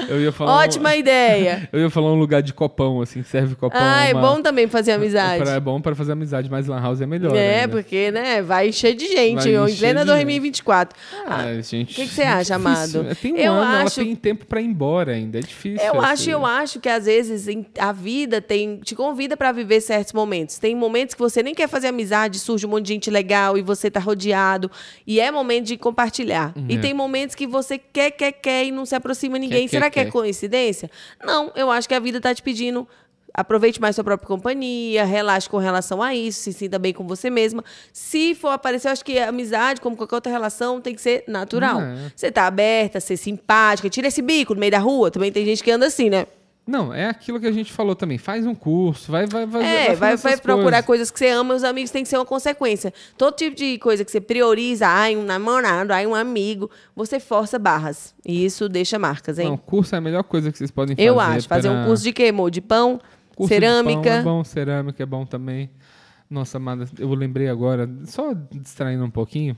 Eu 0.07 0.21
ia 0.21 0.31
falar. 0.31 0.51
um- 0.51 0.55
Ótima 0.59 0.95
ideia. 0.95 1.67
Eu 1.73 1.79
ia 1.81 1.89
falar 1.89 2.11
um 2.13 2.19
lugar 2.19 2.41
de 2.41 2.53
copão, 2.53 3.01
assim, 3.01 3.23
serve 3.23 3.55
copão. 3.55 3.79
Ah, 3.81 4.05
é 4.05 4.13
uma- 4.13 4.21
bom 4.21 4.41
também 4.41 4.67
fazer 4.67 4.91
amizade. 4.91 5.43
Pra- 5.43 5.53
é 5.53 5.59
bom 5.59 5.81
para 5.81 5.95
fazer 5.95 6.11
amizade, 6.13 6.49
mas 6.49 6.67
Lan 6.67 6.81
House 6.81 7.01
é 7.01 7.05
melhor. 7.05 7.35
É, 7.35 7.61
ainda. 7.61 7.69
porque, 7.69 8.11
né, 8.11 8.41
vai 8.41 8.69
encher 8.69 8.95
de 8.95 9.07
gente 9.07 9.51
Vai 9.51 9.71
em 9.71 9.75
plena 9.77 10.01
de 10.01 10.07
2024. 10.07 10.97
Ah, 11.25 11.35
Ah, 11.45 11.61
gente. 11.61 11.91
o 11.91 11.95
que 11.95 12.07
que 12.07 12.13
você 12.13 12.21
acha, 12.23 12.53
é 12.53 12.55
amado? 12.55 13.05
Tem 13.21 13.33
um 13.33 13.37
Eu 13.37 13.53
ano, 13.53 13.63
acho- 13.87 13.99
ela 13.99 14.07
tem 14.07 14.15
tempo 14.15 14.45
pra 14.45 14.61
ir 14.61 14.65
embora 14.65 15.13
ainda. 15.13 15.39
É 15.39 15.41
difícil. 15.41 15.85
Eu 15.85 16.01
acho, 16.01 16.13
assim. 16.23 16.31
eu 16.31 16.45
acho 16.45 16.79
que 16.79 16.89
às 16.89 17.05
vezes 17.05 17.47
a 17.79 17.91
vida 17.91 18.41
tem 18.41 18.77
te 18.77 18.95
convida 18.95 19.35
pra 19.35 19.51
viver 19.51 19.81
certos 19.81 20.13
momentos. 20.13 20.57
Tem 20.59 20.75
momentos 20.75 21.15
que 21.15 21.21
você 21.21 21.41
nem 21.41 21.55
quer 21.55 21.67
fazer 21.67 21.87
amizade, 21.87 22.39
surge 22.39 22.65
um 22.65 22.69
monte 22.69 22.85
de 22.87 22.93
gente 22.93 23.09
legal 23.09 23.57
e 23.57 23.61
você 23.61 23.89
tá 23.89 23.99
rodeado 23.99 24.69
e 25.05 25.19
é 25.19 25.31
momento 25.31 25.65
de 25.65 25.77
compartilhar. 25.77 26.53
E 26.67 26.75
É. 26.75 26.79
tem 26.79 26.93
momentos 26.93 27.35
que 27.35 27.47
você 27.47 27.77
quer, 27.77 28.11
quer, 28.11 28.31
quer 28.31 28.65
e 28.65 28.71
não 28.71 28.85
se 28.85 28.95
aproxima 28.95 29.37
ninguém. 29.37 29.67
quer, 29.67 29.71
Será 29.77 29.89
que 29.89 29.99
é 29.99 30.05
quer. 30.05 30.11
coincidência? 30.11 30.89
Não, 31.23 31.51
eu 31.55 31.69
acho 31.71 31.87
que 31.87 31.93
a 31.95 31.99
vida 31.99 32.19
tá 32.21 32.33
te 32.33 32.41
pedindo 32.41 32.87
Aproveite 33.31 33.79
mais 33.79 33.93
sua 33.95 34.03
própria 34.03 34.27
companhia, 34.27 35.05
relaxe 35.05 35.47
com 35.47 35.57
relação 35.57 36.01
a 36.01 36.15
isso, 36.15 36.41
se 36.41 36.51
sinta 36.51 36.79
bem 36.79 36.91
com 36.91 37.05
você 37.07 37.29
mesma. 37.29 37.63
Se 37.93 38.33
for 38.33 38.49
aparecer, 38.49 38.87
eu 38.87 38.91
acho 38.91 39.05
que 39.05 39.19
a 39.19 39.29
amizade, 39.29 39.79
como 39.79 39.95
qualquer 39.95 40.15
outra 40.15 40.31
relação, 40.31 40.81
tem 40.81 40.95
que 40.95 41.01
ser 41.01 41.23
natural. 41.27 41.79
É. 41.79 42.11
Você 42.15 42.31
tá 42.31 42.47
aberta, 42.47 42.99
ser 42.99 43.15
simpática, 43.17 43.87
tira 43.87 44.07
esse 44.07 44.21
bico 44.23 44.55
no 44.55 44.59
meio 44.59 44.71
da 44.71 44.79
rua. 44.79 45.11
Também 45.11 45.31
tem 45.31 45.45
gente 45.45 45.63
que 45.63 45.69
anda 45.69 45.85
assim, 45.85 46.09
né? 46.09 46.25
Não, 46.69 46.93
é 46.93 47.07
aquilo 47.07 47.39
que 47.39 47.47
a 47.47 47.51
gente 47.51 47.73
falou 47.73 47.95
também. 47.95 48.17
Faz 48.19 48.45
um 48.45 48.53
curso, 48.53 49.11
vai, 49.11 49.25
vai, 49.25 49.45
vai. 49.47 49.63
É, 49.63 49.95
vai, 49.95 50.13
essas 50.13 50.21
vai 50.23 50.37
procurar 50.39 50.83
coisas. 50.83 50.85
coisas 50.85 51.11
que 51.11 51.17
você 51.19 51.29
ama 51.29 51.55
os 51.55 51.63
amigos 51.63 51.89
têm 51.89 52.03
que 52.03 52.09
ser 52.09 52.17
uma 52.17 52.25
consequência. 52.25 52.93
Todo 53.17 53.35
tipo 53.35 53.55
de 53.55 53.77
coisa 53.79 54.05
que 54.05 54.11
você 54.11 54.21
prioriza, 54.21 54.87
ai, 54.87 55.15
um 55.17 55.23
namorado, 55.23 55.91
ai, 55.91 56.05
um 56.05 56.13
amigo, 56.13 56.69
você 56.95 57.19
força 57.19 57.57
barras. 57.57 58.13
E 58.23 58.45
isso 58.45 58.69
deixa 58.69 58.99
marcas, 58.99 59.39
hein? 59.39 59.47
Não, 59.49 59.57
curso 59.57 59.95
é 59.95 59.97
a 59.97 60.01
melhor 60.01 60.23
coisa 60.23 60.51
que 60.51 60.57
vocês 60.59 60.69
podem 60.69 60.95
fazer. 60.95 61.07
Eu 61.09 61.19
acho. 61.19 61.47
Fazer 61.47 61.69
um 61.69 61.85
curso 61.85 62.03
de 62.03 62.13
quê, 62.13 62.25
amor? 62.27 62.51
De 62.51 62.61
pão, 62.61 62.99
Curso 63.35 63.53
de 63.53 63.59
cerâmica. 63.59 64.01
pão 64.01 64.11
é 64.11 64.21
bom, 64.23 64.43
cerâmica 64.43 65.01
é 65.01 65.05
bom 65.07 65.25
também. 65.25 65.69
Nossa, 66.29 66.57
amada, 66.57 66.85
eu 66.99 67.11
lembrei 67.15 67.47
agora, 67.49 67.89
só 68.05 68.33
distraindo 68.51 69.03
um 69.03 69.09
pouquinho. 69.09 69.57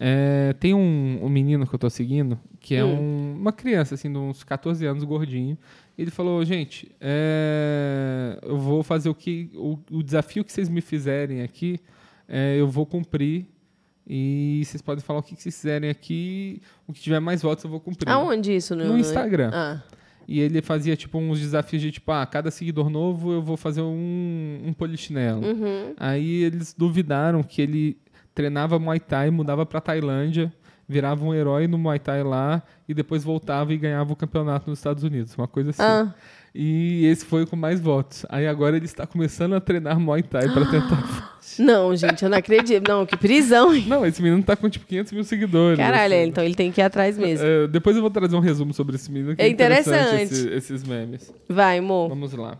é, 0.00 0.52
tem 0.60 0.74
um, 0.74 1.18
um 1.24 1.28
menino 1.28 1.66
que 1.66 1.74
eu 1.74 1.78
tô 1.78 1.90
seguindo, 1.90 2.38
que 2.60 2.76
é 2.76 2.84
Hum. 2.84 3.34
um- 3.34 3.40
uma 3.40 3.50
criança, 3.52 3.96
assim, 3.96 4.08
de 4.12 4.16
uns 4.16 4.44
14 4.44 4.86
anos, 4.86 5.02
gordinho. 5.02 5.58
Ele 5.98 6.12
falou, 6.12 6.44
gente, 6.44 6.88
é, 7.00 8.38
eu 8.42 8.56
vou 8.56 8.84
fazer 8.84 9.08
o 9.08 9.14
que. 9.14 9.50
O, 9.56 9.76
o 9.90 10.00
desafio 10.00 10.44
que 10.44 10.52
vocês 10.52 10.68
me 10.68 10.80
fizerem 10.80 11.42
aqui, 11.42 11.80
é, 12.28 12.56
eu 12.56 12.68
vou 12.68 12.86
cumprir. 12.86 13.46
E 14.06 14.62
vocês 14.64 14.80
podem 14.80 15.04
falar 15.04 15.18
o 15.18 15.22
que, 15.22 15.34
que 15.34 15.42
vocês 15.42 15.54
fizerem 15.56 15.90
aqui. 15.90 16.62
O 16.86 16.92
que 16.92 17.00
tiver 17.00 17.18
mais 17.18 17.42
votos, 17.42 17.64
eu 17.64 17.70
vou 17.70 17.80
cumprir. 17.80 18.08
Aonde 18.08 18.54
isso? 18.54 18.76
No, 18.76 18.84
No 18.84 18.98
Instagram. 18.98 19.50
Ah. 19.52 19.82
E 20.26 20.38
ele 20.40 20.62
fazia, 20.62 20.94
tipo, 20.94 21.18
uns 21.18 21.40
desafios 21.40 21.82
de, 21.82 21.90
tipo, 21.90 22.12
ah, 22.12 22.24
cada 22.24 22.50
seguidor 22.50 22.88
novo 22.88 23.32
eu 23.32 23.42
vou 23.42 23.56
fazer 23.56 23.82
um, 23.82 24.60
um 24.64 24.72
polichinelo. 24.72 25.44
Uhum. 25.44 25.94
Aí 25.96 26.44
eles 26.44 26.74
duvidaram 26.78 27.42
que 27.42 27.60
ele 27.60 27.98
treinava 28.34 28.78
Muay 28.78 29.00
Thai, 29.00 29.30
mudava 29.30 29.66
pra 29.66 29.80
Tailândia, 29.80 30.52
virava 30.88 31.24
um 31.24 31.34
herói 31.34 31.66
no 31.68 31.76
Muay 31.76 31.98
Thai 31.98 32.22
lá 32.22 32.62
e 32.88 32.94
depois 32.94 33.22
voltava 33.22 33.72
e 33.72 33.76
ganhava 33.76 34.12
o 34.12 34.16
campeonato 34.16 34.70
nos 34.70 34.78
Estados 34.78 35.02
Unidos. 35.04 35.34
Uma 35.36 35.46
coisa 35.46 35.70
assim. 35.70 35.82
Ah. 35.82 36.14
E 36.54 37.04
esse 37.06 37.24
foi 37.26 37.44
com 37.46 37.54
mais 37.54 37.78
votos. 37.78 38.24
Aí 38.28 38.46
agora 38.46 38.74
ele 38.76 38.86
está 38.86 39.06
começando 39.06 39.54
a 39.54 39.60
treinar 39.60 40.00
Muay 40.00 40.22
Thai 40.22 40.48
pra 40.48 40.64
tentar... 40.70 41.38
Não, 41.58 41.94
gente, 41.94 42.22
eu 42.24 42.30
não 42.30 42.38
acredito. 42.38 42.88
Não, 42.88 43.04
que 43.06 43.16
prisão. 43.16 43.74
hein? 43.74 43.84
Não, 43.86 44.04
esse 44.04 44.22
menino 44.22 44.42
tá 44.42 44.56
com, 44.56 44.68
tipo, 44.68 44.86
500 44.86 45.12
mil 45.12 45.24
seguidores. 45.24 45.78
Caralho, 45.78 46.14
assim. 46.14 46.24
então 46.24 46.42
ele 46.42 46.54
tem 46.54 46.72
que 46.72 46.80
ir 46.80 46.84
atrás 46.84 47.18
mesmo. 47.18 47.46
É, 47.46 47.66
depois 47.68 47.94
eu 47.96 48.02
vou 48.02 48.10
trazer 48.10 48.34
um 48.34 48.40
resumo 48.40 48.72
sobre 48.72 48.96
esse 48.96 49.10
menino. 49.10 49.36
Que 49.36 49.42
É 49.42 49.46
é 49.46 49.48
interessante, 49.50 50.14
interessante. 50.14 50.32
esse- 50.32 50.48
esses 50.72 50.84
memes. 50.84 51.32
Vai, 51.48 51.78
amor. 51.78 52.08
Vamos 52.08 52.32
lá. 52.32 52.56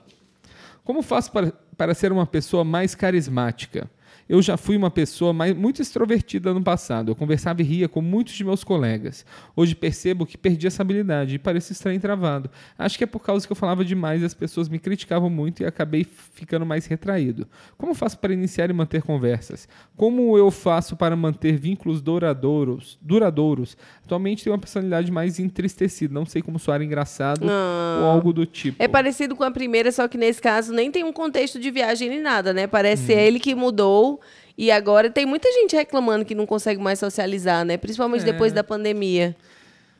Como 0.85 1.03
faço 1.03 1.31
para, 1.33 1.53
para 1.77 1.95
ser 1.95 2.13
uma 2.13 2.27
pessoa 2.27 2.65
mais 2.65 2.95
carismática? 2.95 3.91
Eu 4.29 4.43
já 4.43 4.57
fui 4.59 4.77
uma 4.77 4.91
pessoa 4.91 5.33
mais, 5.33 5.57
muito 5.57 5.81
extrovertida 5.81 6.53
no 6.53 6.63
passado. 6.63 7.11
Eu 7.11 7.17
conversava 7.17 7.63
e 7.63 7.65
ria 7.65 7.89
com 7.89 8.03
muitos 8.03 8.35
de 8.35 8.45
meus 8.45 8.63
colegas. 8.63 9.25
Hoje 9.57 9.75
percebo 9.75 10.27
que 10.27 10.37
perdi 10.37 10.67
essa 10.67 10.83
habilidade 10.83 11.37
e 11.37 11.39
pareço 11.39 11.73
estranho 11.73 11.97
e 11.97 12.01
travado. 12.01 12.51
Acho 12.79 12.99
que 12.99 13.05
é 13.05 13.07
por 13.07 13.21
causa 13.21 13.47
que 13.47 13.53
eu 13.53 13.57
falava 13.57 13.85
demais 13.85 14.21
e 14.21 14.25
as 14.27 14.35
pessoas 14.35 14.69
me 14.69 14.79
criticavam 14.79 15.31
muito 15.31 15.63
e 15.63 15.67
acabei 15.67 16.05
ficando 16.35 16.67
mais 16.67 16.85
retraído. 16.87 17.47
Como 17.79 17.95
faço 17.95 18.19
para 18.19 18.33
iniciar 18.35 18.69
e 18.69 18.73
manter 18.75 19.03
conversas? 19.03 19.67
Como 19.97 20.37
eu 20.37 20.51
faço 20.51 20.95
para 20.95 21.17
manter 21.17 21.57
vínculos 21.57 22.03
duradouros? 22.03 22.99
duradouros? 23.01 23.77
Atualmente 24.05 24.45
tenho 24.45 24.53
uma 24.55 24.61
personalidade 24.61 25.11
mais 25.11 25.39
entristecida. 25.39 26.13
Não 26.13 26.27
sei 26.27 26.43
como 26.43 26.59
soar 26.59 26.83
engraçado 26.83 27.47
ou 27.47 28.05
algo 28.07 28.33
do 28.33 28.45
tipo. 28.45 28.83
É 28.83 28.87
parecido 28.89 29.35
com 29.35 29.45
a 29.45 29.51
primeira, 29.51 29.91
só 29.91 30.07
que 30.07 30.19
nesse 30.19 30.43
caso 30.43 30.73
nem 30.73 30.91
tem 30.91 31.03
um 31.03 31.13
contexto 31.13 31.59
de 31.59 31.71
viagem 31.71 32.11
nem 32.11 32.21
nada, 32.21 32.53
né? 32.53 32.67
Parece 32.67 33.15
Hum. 33.15 33.19
ele 33.19 33.41
que 33.41 33.55
mudou. 33.55 34.18
E 34.59 34.73
agora 34.73 35.09
tem 35.09 35.25
muita 35.25 35.51
gente 35.53 35.77
reclamando 35.77 36.25
que 36.25 36.35
não 36.35 36.45
consegue 36.45 36.83
mais 36.83 36.99
socializar, 36.99 37.65
né? 37.65 37.77
Principalmente 37.77 38.23
É. 38.23 38.25
depois 38.25 38.53
da 38.53 38.65
pandemia. 38.65 39.37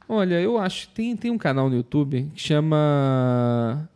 Olha, 0.09 0.41
eu 0.41 0.59
acho 0.59 0.89
tem 0.89 1.15
tem 1.17 1.31
um 1.31 1.39
canal 1.39 1.71
no 1.71 1.77
YouTube 1.77 2.29
que 2.35 2.41
chama 2.43 3.89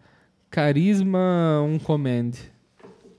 Carisma 0.50 1.60
On 1.62 1.78
Command, 1.80 2.32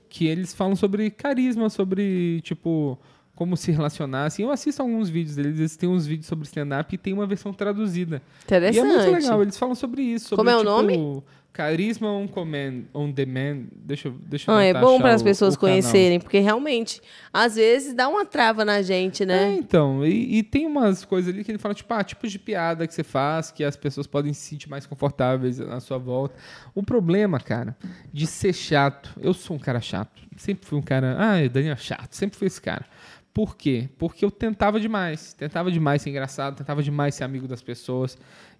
que 0.08 0.26
eles 0.26 0.54
falam 0.54 0.74
sobre 0.74 1.10
carisma, 1.10 1.68
sobre 1.68 2.40
tipo 2.42 2.98
como 3.34 3.56
se 3.56 3.72
relacionar. 3.72 4.26
Assim, 4.26 4.44
eu 4.44 4.50
assisto 4.50 4.80
alguns 4.80 5.10
vídeos 5.10 5.34
deles, 5.36 5.58
eles 5.58 5.76
têm 5.76 5.88
uns 5.88 6.06
vídeos 6.06 6.26
sobre 6.28 6.46
stand-up 6.46 6.94
e 6.94 6.96
tem 6.96 7.12
uma 7.12 7.26
versão 7.26 7.52
traduzida. 7.52 8.22
Interessante. 8.44 8.76
E 8.76 8.78
é 8.78 8.84
muito 8.84 9.10
legal, 9.10 9.42
eles 9.42 9.58
falam 9.58 9.74
sobre 9.74 10.02
isso. 10.02 10.28
Sobre, 10.28 10.36
Como 10.36 10.50
é 10.50 10.54
o 10.54 10.60
tipo, 10.60 10.70
nome? 10.70 11.22
Carisma 11.54 12.08
on 12.10 12.26
command, 12.26 12.82
on 12.92 13.12
demand. 13.12 13.66
Deixa 13.72 14.08
eu, 14.08 14.12
deixa 14.26 14.50
eu 14.50 14.56
Ah, 14.56 14.64
é 14.64 14.74
bom 14.74 14.98
para 14.98 15.14
as 15.14 15.22
pessoas 15.22 15.54
o 15.54 15.58
conhecerem, 15.58 16.18
porque 16.18 16.40
realmente, 16.40 17.00
às 17.32 17.54
vezes, 17.54 17.94
dá 17.94 18.08
uma 18.08 18.26
trava 18.26 18.64
na 18.64 18.82
gente, 18.82 19.22
É, 19.22 19.26
né? 19.26 19.54
então, 19.56 20.04
e, 20.04 20.38
e 20.38 20.42
tem 20.42 20.66
umas 20.66 21.04
coisas 21.04 21.32
ali 21.32 21.44
que 21.44 21.52
ele 21.52 21.58
fala, 21.58 21.72
tipo, 21.72 21.94
ah, 21.94 22.02
tipos 22.02 22.32
de 22.32 22.40
piada 22.40 22.84
que 22.88 22.92
você 22.92 23.04
faz, 23.04 23.52
que 23.52 23.62
as 23.62 23.76
pessoas 23.76 24.04
podem 24.08 24.32
se 24.32 24.40
sentir 24.48 24.68
mais 24.68 24.84
confortáveis 24.84 25.60
na 25.60 25.78
sua 25.78 25.96
volta. 25.96 26.34
O 26.74 26.82
problema, 26.82 27.38
cara, 27.38 27.76
de 28.12 28.26
ser 28.26 28.52
chato, 28.52 29.12
eu 29.22 29.32
sou 29.32 29.54
um 29.54 29.60
cara 29.60 29.80
chato. 29.80 30.22
Sempre 30.36 30.66
fui 30.66 30.76
um 30.76 30.82
cara, 30.82 31.16
ah, 31.16 31.48
Daniel 31.48 31.74
é 31.74 31.76
chato, 31.76 32.14
sempre 32.14 32.36
fui 32.36 32.48
esse 32.48 32.60
cara. 32.60 32.84
Por 33.32 33.56
quê? 33.56 33.88
Porque 33.98 34.24
eu 34.24 34.30
tentava 34.30 34.78
demais. 34.78 35.34
Tentava 35.34 35.68
demais 35.68 36.00
ser 36.02 36.10
engraçado, 36.10 36.56
tentava 36.56 36.80
demais 36.84 37.16
ser 37.16 37.24
amigo 37.24 37.48
das 37.48 37.60
pessoas. 37.60 38.16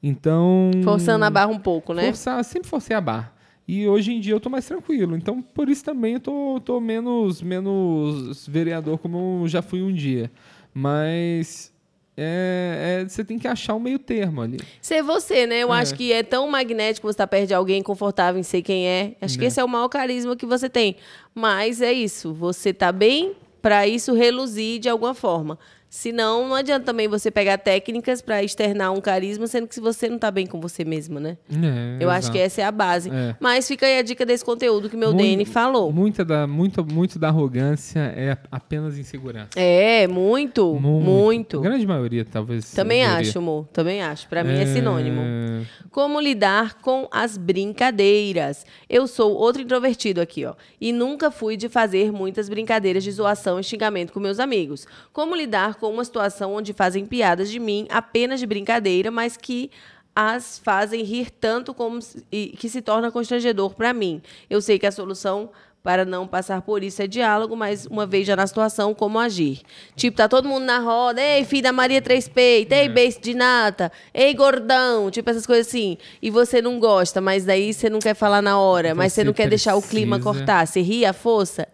Então. 0.06 0.70
Forçando 0.84 1.24
a 1.24 1.30
barra 1.30 1.50
um 1.50 1.58
pouco, 1.58 1.94
né? 1.94 2.04
Forçar, 2.04 2.44
sempre 2.44 2.68
forcei 2.68 2.94
a 2.94 3.00
barra. 3.00 3.32
E 3.66 3.88
hoje 3.88 4.12
em 4.12 4.20
dia 4.20 4.34
eu 4.34 4.40
tô 4.40 4.50
mais 4.50 4.66
tranquilo. 4.66 5.16
Então, 5.16 5.40
por 5.40 5.70
isso 5.70 5.82
também 5.82 6.14
eu 6.14 6.20
tô, 6.20 6.60
tô 6.62 6.78
menos, 6.78 7.40
menos 7.40 8.46
vereador 8.46 8.98
como 8.98 9.40
eu 9.44 9.48
já 9.48 9.62
fui 9.62 9.80
um 9.82 9.90
dia. 9.90 10.30
Mas 10.74 11.72
é, 12.14 13.00
é, 13.00 13.08
você 13.08 13.24
tem 13.24 13.38
que 13.38 13.48
achar 13.48 13.74
um 13.74 13.80
meio 13.80 13.98
termo 13.98 14.42
ali. 14.42 14.58
Ser 14.82 15.02
você, 15.02 15.46
né? 15.46 15.60
Eu 15.62 15.72
É. 15.72 15.78
acho 15.80 15.94
que 15.94 16.12
é 16.12 16.22
tão 16.22 16.46
magnético 16.50 17.06
você 17.06 17.12
estar 17.14 17.26
perto 17.26 17.48
de 17.48 17.54
alguém 17.54 17.82
confortável 17.82 18.38
em 18.38 18.42
ser 18.42 18.60
quem 18.60 18.86
é. 18.86 19.14
Acho 19.22 19.36
que 19.38 19.40
Né. 19.44 19.46
esse 19.48 19.58
é 19.58 19.64
o 19.64 19.68
maior 19.68 19.88
carisma 19.88 20.36
que 20.36 20.44
você 20.44 20.68
tem. 20.68 20.96
Mas 21.34 21.80
é 21.80 21.90
isso. 21.92 22.34
Você 22.34 22.74
tá 22.74 22.92
bem 22.92 23.32
para 23.62 23.88
isso 23.88 24.12
reluzir 24.12 24.78
de 24.78 24.90
alguma 24.90 25.14
forma. 25.14 25.58
Senão, 25.96 26.48
não 26.48 26.56
adianta 26.56 26.84
também 26.86 27.06
você 27.06 27.30
pegar 27.30 27.56
técnicas 27.56 28.20
para 28.20 28.42
externar 28.42 28.90
um 28.92 29.00
carisma, 29.00 29.46
sendo 29.46 29.68
que 29.68 29.76
se 29.76 29.80
você 29.80 30.08
não 30.08 30.18
tá 30.18 30.28
bem 30.28 30.44
com 30.44 30.60
você 30.60 30.84
mesma, 30.84 31.20
né? 31.20 31.36
É, 31.48 32.02
Eu 32.02 32.10
acho 32.10 32.32
que 32.32 32.38
essa 32.38 32.60
é 32.62 32.64
a 32.64 32.72
base. 32.72 33.08
É. 33.10 33.36
Mas 33.38 33.68
fica 33.68 33.86
aí 33.86 34.00
a 34.00 34.02
dica 34.02 34.26
desse 34.26 34.44
conteúdo 34.44 34.90
que 34.90 34.96
meu 34.96 35.10
Muito- 35.14 35.22
Dene 35.22 35.44
falou. 35.44 35.92
Muita 35.92 36.24
da, 36.24 36.48
muito, 36.48 36.84
muito 36.84 37.16
da 37.16 37.28
arrogância 37.28 38.00
é 38.16 38.36
apenas 38.50 38.98
insegurança. 38.98 39.50
É, 39.54 40.08
muito, 40.08 40.74
muito. 40.74 41.58
A 41.60 41.62
grande 41.62 41.86
maioria, 41.86 42.24
talvez. 42.24 42.72
Também 42.72 43.04
acho, 43.04 43.38
amor. 43.38 43.68
Também 43.72 44.02
acho. 44.02 44.26
Pra 44.28 44.42
mim 44.42 44.54
é 44.58 44.66
sinônimo. 44.66 45.20
É, 45.22 45.62
Como 45.92 46.18
lidar 46.20 46.74
com 46.80 47.06
as 47.12 47.36
brincadeiras? 47.38 48.66
Eu 48.90 49.06
sou 49.06 49.32
outro 49.32 49.62
introvertido 49.62 50.20
aqui, 50.20 50.44
ó. 50.44 50.54
E 50.80 50.92
nunca 50.92 51.30
fui 51.30 51.56
de 51.56 51.68
fazer 51.68 52.10
muitas 52.10 52.48
brincadeiras 52.48 53.04
de 53.04 53.12
zoação 53.12 53.60
e 53.60 53.62
xingamento 53.62 54.12
com 54.12 54.18
meus 54.18 54.40
amigos. 54.40 54.88
Como 55.12 55.36
lidar 55.36 55.76
com 55.76 55.83
uma 55.92 56.04
situação 56.04 56.54
onde 56.54 56.72
fazem 56.72 57.04
piadas 57.06 57.50
de 57.50 57.58
mim 57.58 57.86
apenas 57.90 58.40
de 58.40 58.46
brincadeira, 58.46 59.10
mas 59.10 59.36
que 59.36 59.70
as 60.14 60.58
fazem 60.58 61.02
rir 61.02 61.30
tanto 61.30 61.74
como 61.74 62.00
se- 62.00 62.22
que 62.30 62.68
se 62.68 62.80
torna 62.80 63.10
constrangedor 63.10 63.74
pra 63.74 63.92
mim? 63.92 64.22
Eu 64.48 64.60
sei 64.62 64.78
que 64.78 64.86
a 64.86 64.92
solução 64.92 65.50
para 65.84 66.06
não 66.06 66.26
passar 66.26 66.62
por 66.62 66.82
isso 66.82 67.02
é 67.02 67.06
diálogo, 67.06 67.54
mas 67.54 67.84
uma 67.84 68.06
vez 68.06 68.26
já 68.26 68.34
na 68.34 68.46
situação, 68.46 68.94
como 68.94 69.18
agir? 69.18 69.60
Tipo, 69.94 70.16
tá 70.16 70.26
todo 70.26 70.48
mundo 70.48 70.64
na 70.64 70.78
roda, 70.78 71.20
ei, 71.20 71.44
filho 71.44 71.64
da 71.64 71.72
Maria 71.74 72.00
Três 72.00 72.26
Peitos, 72.26 72.74
ei, 72.76 72.88
beijo 72.88 73.20
de 73.20 73.34
nata, 73.34 73.92
ei, 74.14 74.32
gordão, 74.32 75.10
tipo 75.10 75.28
essas 75.28 75.46
coisas 75.46 75.66
assim. 75.68 75.98
E 76.22 76.30
você 76.30 76.62
não 76.62 76.80
gosta, 76.80 77.20
mas 77.20 77.44
daí 77.44 77.74
você 77.74 77.90
não 77.90 77.98
quer 77.98 78.14
falar 78.14 78.40
na 78.40 78.58
hora, 78.58 78.94
mas 78.94 79.12
você 79.12 79.20
Você 79.20 79.24
não 79.26 79.34
quer 79.34 79.46
deixar 79.46 79.76
o 79.76 79.82
clima 79.82 80.16
precisa- 80.16 80.38
cortar. 80.38 80.66
Você 80.66 80.80
ri 80.80 81.04
a 81.04 81.12
força? 81.12 81.68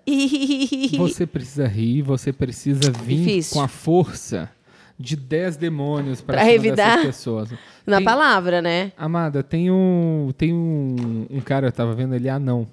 Você 0.99 1.25
precisa 1.25 1.69
rir, 1.69 2.03
você 2.03 2.33
precisa 2.33 2.91
vir 2.91 3.17
Difícil. 3.19 3.55
com 3.55 3.63
a 3.63 3.69
força 3.69 4.51
de 4.99 5.15
10 5.15 5.57
demônios 5.57 6.21
para 6.21 6.43
revidar? 6.43 6.97
dessas 6.97 7.07
pessoas. 7.17 7.51
Na 7.87 7.99
Tem- 7.99 8.05
palavra, 8.05 8.61
né? 8.61 8.91
Amada, 8.99 9.43
tem 9.45 9.71
um, 9.71 10.31
tem 10.37 10.53
um, 10.53 11.27
um 11.31 11.41
cara, 11.41 11.69
eu 11.69 11.73
tava 11.73 11.95
vendo 11.95 12.15
ele, 12.17 12.29
anão. 12.29 12.67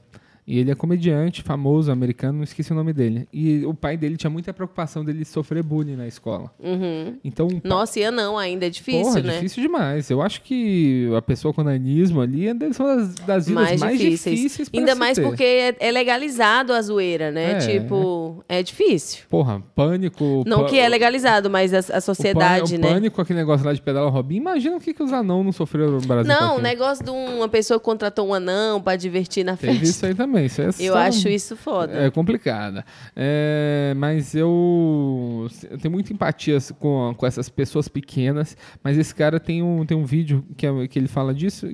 E 0.48 0.57
ele 0.60 0.72
é 0.72 0.76
comediante, 0.76 1.44
famoso, 1.44 1.91
americano, 1.91 2.38
não 2.38 2.44
esqueci 2.45 2.72
o 2.72 2.76
nome 2.76 2.94
dele. 2.94 3.28
E 3.34 3.65
o 3.65 3.74
pai 3.74 3.98
dele 3.98 4.15
tinha 4.15 4.30
muita 4.30 4.53
preocupação 4.53 5.03
dele 5.03 5.26
sofrer 5.26 5.61
bullying 5.61 5.98
na 5.98 6.07
escola. 6.07 6.49
Uhum. 6.57 7.18
Então, 7.22 7.49
Nossa, 7.65 7.99
e 7.99 8.10
não, 8.10 8.38
ainda 8.38 8.65
é 8.65 8.69
difícil, 8.69 9.03
porra, 9.03 9.22
né? 9.22 9.34
difícil 9.34 9.61
demais. 9.61 10.10
Eu 10.10 10.22
acho 10.22 10.41
que 10.41 11.10
a 11.18 11.22
pessoa 11.22 11.53
com 11.53 11.64
nanismo 11.64 12.22
ali 12.22 12.48
é 12.48 12.53
uma 12.53 12.95
das, 12.95 13.15
das 13.15 13.48
vidas 13.48 13.49
mais, 13.49 13.82
mais, 13.82 13.99
difíceis. 13.99 14.40
difíceis 14.40 14.69
Ainda 14.74 14.95
mais 14.95 15.18
ter. 15.18 15.24
porque 15.24 15.44
é, 15.44 15.76
é 15.80 15.91
legalizado 15.91 16.72
a 16.72 16.82
zoeira, 16.82 17.30
né? 17.30 17.52
É. 17.52 17.57
Tipo, 17.57 18.41
é 18.48 18.64
difícil. 18.64 19.26
Porra, 19.30 19.61
pânico... 19.76 20.44
Não 20.48 20.65
que 20.65 20.80
é 20.80 20.88
legalizado, 20.88 21.49
mas 21.49 21.74
a, 21.74 21.95
a 21.95 21.98
o 21.98 22.02
sociedade, 22.02 22.76
o 22.76 22.80
né? 22.80 22.88
pânico, 22.88 23.22
aquele 23.22 23.40
negócio 23.40 23.65
lá 23.65 23.74
de 23.74 23.82
pedala 23.82 24.10
Robin. 24.10 24.38
Imagina 24.38 24.78
o 24.78 24.80
que, 24.80 24.94
que 24.94 25.03
os 25.03 25.11
anão 25.11 25.44
não 25.44 25.52
sofreram 25.52 25.91
no 25.91 26.02
Brasil. 26.02 26.34
Não, 26.34 26.56
o 26.56 26.61
negócio 26.61 27.03
de 27.03 27.11
uma 27.11 27.49
pessoa 27.49 27.78
que 27.78 27.84
contratou 27.84 28.30
um 28.30 28.34
anão 28.34 28.82
pra 28.82 28.95
divertir 28.95 29.44
na 29.44 29.57
Teve 29.57 29.74
festa. 29.74 29.90
isso 29.90 30.06
aí 30.06 30.15
também. 30.15 30.36
É 30.38 30.47
Eu 30.80 30.95
acho 30.95 31.27
isso 31.30 31.55
foda. 31.55 31.93
É 32.05 32.09
complicada. 32.11 32.85
É, 33.15 33.93
mas 33.97 34.35
eu, 34.35 35.47
eu 35.69 35.77
tenho 35.77 35.91
muita 35.91 36.14
empatia 36.14 36.57
com, 36.80 37.14
com 37.15 37.26
essas 37.26 37.49
pessoas 37.49 37.88
pequenas. 37.88 38.55
Mas 38.84 38.97
esse 38.97 39.14
cara 39.14 39.39
tem 39.39 39.61
um, 39.64 39.85
tem 39.85 39.97
um 39.97 40.05
vídeo 40.05 40.45
que, 40.55 40.65
é- 40.65 40.88
que 40.88 40.97
ele 40.99 41.07
fala 41.07 41.34
disso. 41.34 41.68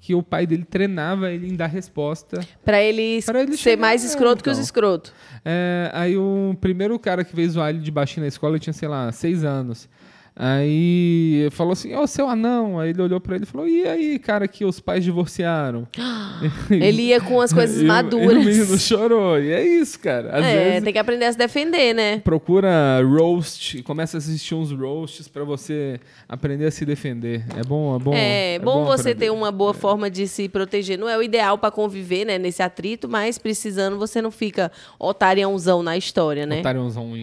Que 0.00 0.16
o 0.16 0.22
pai 0.22 0.46
dele 0.48 0.64
treinava 0.64 1.30
ele 1.30 1.48
em 1.48 1.54
dar 1.54 1.68
resposta. 1.68 2.40
Pra 2.64 2.82
ele, 2.82 3.22
Pra 3.22 3.40
ele 3.40 3.56
ser 3.56 3.76
mais 3.78 4.02
escroto 4.02 4.42
que 4.42 4.50
os 4.50 4.56
então. 4.56 4.64
escrotos. 4.64 5.12
É, 5.44 5.90
aí 5.94 6.16
o 6.16 6.56
primeiro 6.60 6.98
cara 6.98 7.22
que 7.22 7.36
veio 7.36 7.48
zoar 7.48 7.70
ele 7.70 7.78
de 7.78 7.90
baixinho 7.90 8.22
na 8.24 8.28
escola 8.28 8.58
tinha, 8.58 8.72
sei 8.72 8.88
lá, 8.88 9.12
seis 9.12 9.44
anos. 9.44 9.88
Aí 10.34 11.48
falou 11.50 11.74
assim, 11.74 11.94
ô 11.94 12.06
seu 12.06 12.28
anão. 12.28 12.80
Aí 12.80 12.90
ele 12.90 13.02
olhou 13.02 13.20
pra 13.20 13.36
ele 13.36 13.44
e 13.44 13.46
falou, 13.46 13.68
e 13.68 13.86
aí, 13.86 14.18
cara, 14.18 14.48
que 14.48 14.64
os 14.64 14.80
pais 14.80 15.04
divorciaram? 15.04 15.86
Ele 16.70 17.02
ia 17.02 17.20
com 17.20 17.40
as 17.40 17.52
coisas 17.52 17.82
maduras. 17.82 18.22
E 18.32 18.34
o 18.34 18.44
menino 18.44 18.78
chorou. 18.78 19.38
E 19.38 19.52
é 19.52 19.62
isso, 19.62 19.98
cara. 19.98 20.36
Às 20.36 20.44
é, 20.44 20.64
vezes 20.64 20.84
tem 20.84 20.92
que 20.92 20.98
aprender 20.98 21.26
a 21.26 21.32
se 21.32 21.38
defender, 21.38 21.94
né? 21.94 22.18
procura 22.18 23.00
roast, 23.02 23.82
começa 23.82 24.16
a 24.16 24.18
assistir 24.18 24.54
uns 24.54 24.72
roasts 24.72 25.28
pra 25.28 25.44
você 25.44 26.00
aprender 26.28 26.66
a 26.66 26.70
se 26.70 26.84
defender. 26.84 27.44
É 27.56 27.62
bom, 27.62 27.96
é 27.96 27.98
bom. 27.98 28.12
É, 28.14 28.58
bom, 28.58 28.84
você 28.84 29.10
aprender. 29.10 29.26
ter 29.26 29.30
uma 29.30 29.52
boa 29.52 29.74
forma 29.74 30.10
de 30.10 30.26
se 30.26 30.48
proteger. 30.48 30.98
Não 30.98 31.08
é 31.08 31.16
o 31.16 31.22
ideal 31.22 31.58
pra 31.58 31.70
conviver, 31.70 32.24
né, 32.24 32.38
nesse 32.38 32.62
atrito, 32.62 33.08
mas 33.08 33.38
precisando 33.38 33.98
você 33.98 34.22
não 34.22 34.30
fica 34.30 34.72
otariãozão 34.98 35.82
na 35.82 35.96
história, 35.96 36.46
né? 36.46 36.62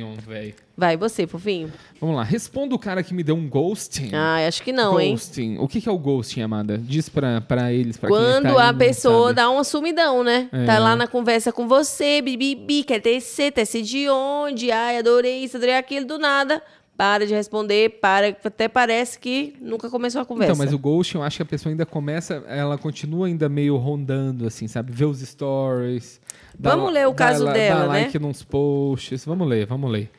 Um, 0.04 0.16
velho. 0.16 0.54
Vai, 0.80 0.96
você, 0.96 1.28
fofinho. 1.28 1.72
Vamos 2.00 2.16
lá, 2.16 2.24
responda 2.24 2.74
o 2.74 2.80
cara 2.80 3.04
que 3.04 3.14
me 3.14 3.22
deu 3.22 3.36
um 3.36 3.50
ghosting. 3.50 4.12
Ah, 4.14 4.38
acho 4.48 4.64
que 4.64 4.72
não, 4.72 4.98
hein? 4.98 5.12
ghosting. 5.12 5.58
O 5.60 5.68
que 5.68 5.82
que 5.82 5.90
é 5.90 5.92
o 5.92 5.98
ghosting, 5.98 6.42
Amada? 6.42 6.78
Diz 6.78 7.10
pra, 7.10 7.42
pra 7.42 7.74
eles, 7.74 7.98
pra 7.98 8.08
quem 8.10 8.18
Quando 8.18 8.44
tá 8.44 8.50
aí, 8.64 8.70
a 8.70 8.74
pessoa 8.74 9.24
sabe. 9.28 9.36
dá 9.36 9.50
uma 9.50 9.66
sumidão, 9.66 10.24
né? 10.24 10.48
É. 10.54 10.66
Tá 10.66 10.80
lá 10.80 10.96
na 10.96 11.06
conversa 11.06 11.52
com 11.52 11.68
você, 11.68 12.22
bibibi, 12.22 12.84
quer 12.86 13.02
tecer, 13.02 13.52
tecer 13.52 13.82
de 13.84 14.08
onde? 14.10 14.72
Ai, 14.72 14.98
adorei 15.00 15.44
isso, 15.44 15.58
adorei 15.58 15.76
aquilo, 15.76 16.06
do 16.06 16.18
nada. 16.18 16.64
Para 16.96 17.26
de 17.26 17.34
responder, 17.34 18.00
para, 18.02 18.28
até 18.44 18.68
parece 18.68 19.18
que 19.18 19.56
nunca 19.62 19.90
começou 19.90 20.20
a 20.22 20.26
conversa. 20.26 20.52
Então, 20.52 20.66
mas 20.66 20.74
o 20.74 20.78
ghosting, 20.78 21.18
eu 21.18 21.24
acho 21.24 21.38
que 21.38 21.44
a 21.44 21.46
pessoa 21.46 21.72
ainda 21.72 21.86
começa, 21.86 22.44
ela 22.48 22.78
continua 22.78 23.28
ainda 23.28 23.48
meio 23.48 23.78
rondando, 23.78 24.46
assim, 24.46 24.68
sabe? 24.68 24.92
Vê 24.92 25.06
os 25.06 25.20
stories. 25.22 26.20
dá 26.58 26.72
Vamos 26.72 26.88
la- 26.88 26.92
ler 26.92 27.08
o 27.08 27.12
dá 27.12 27.16
caso 27.16 27.46
la- 27.46 27.54
dela, 27.54 27.80
dá 27.88 27.94
né? 27.94 28.00
like 28.04 28.20
nos 28.20 28.44
posts. 28.44 29.24
Vamos 29.24 29.48
ler, 29.48 29.66
vamos 29.66 29.90
ler. 29.90 30.10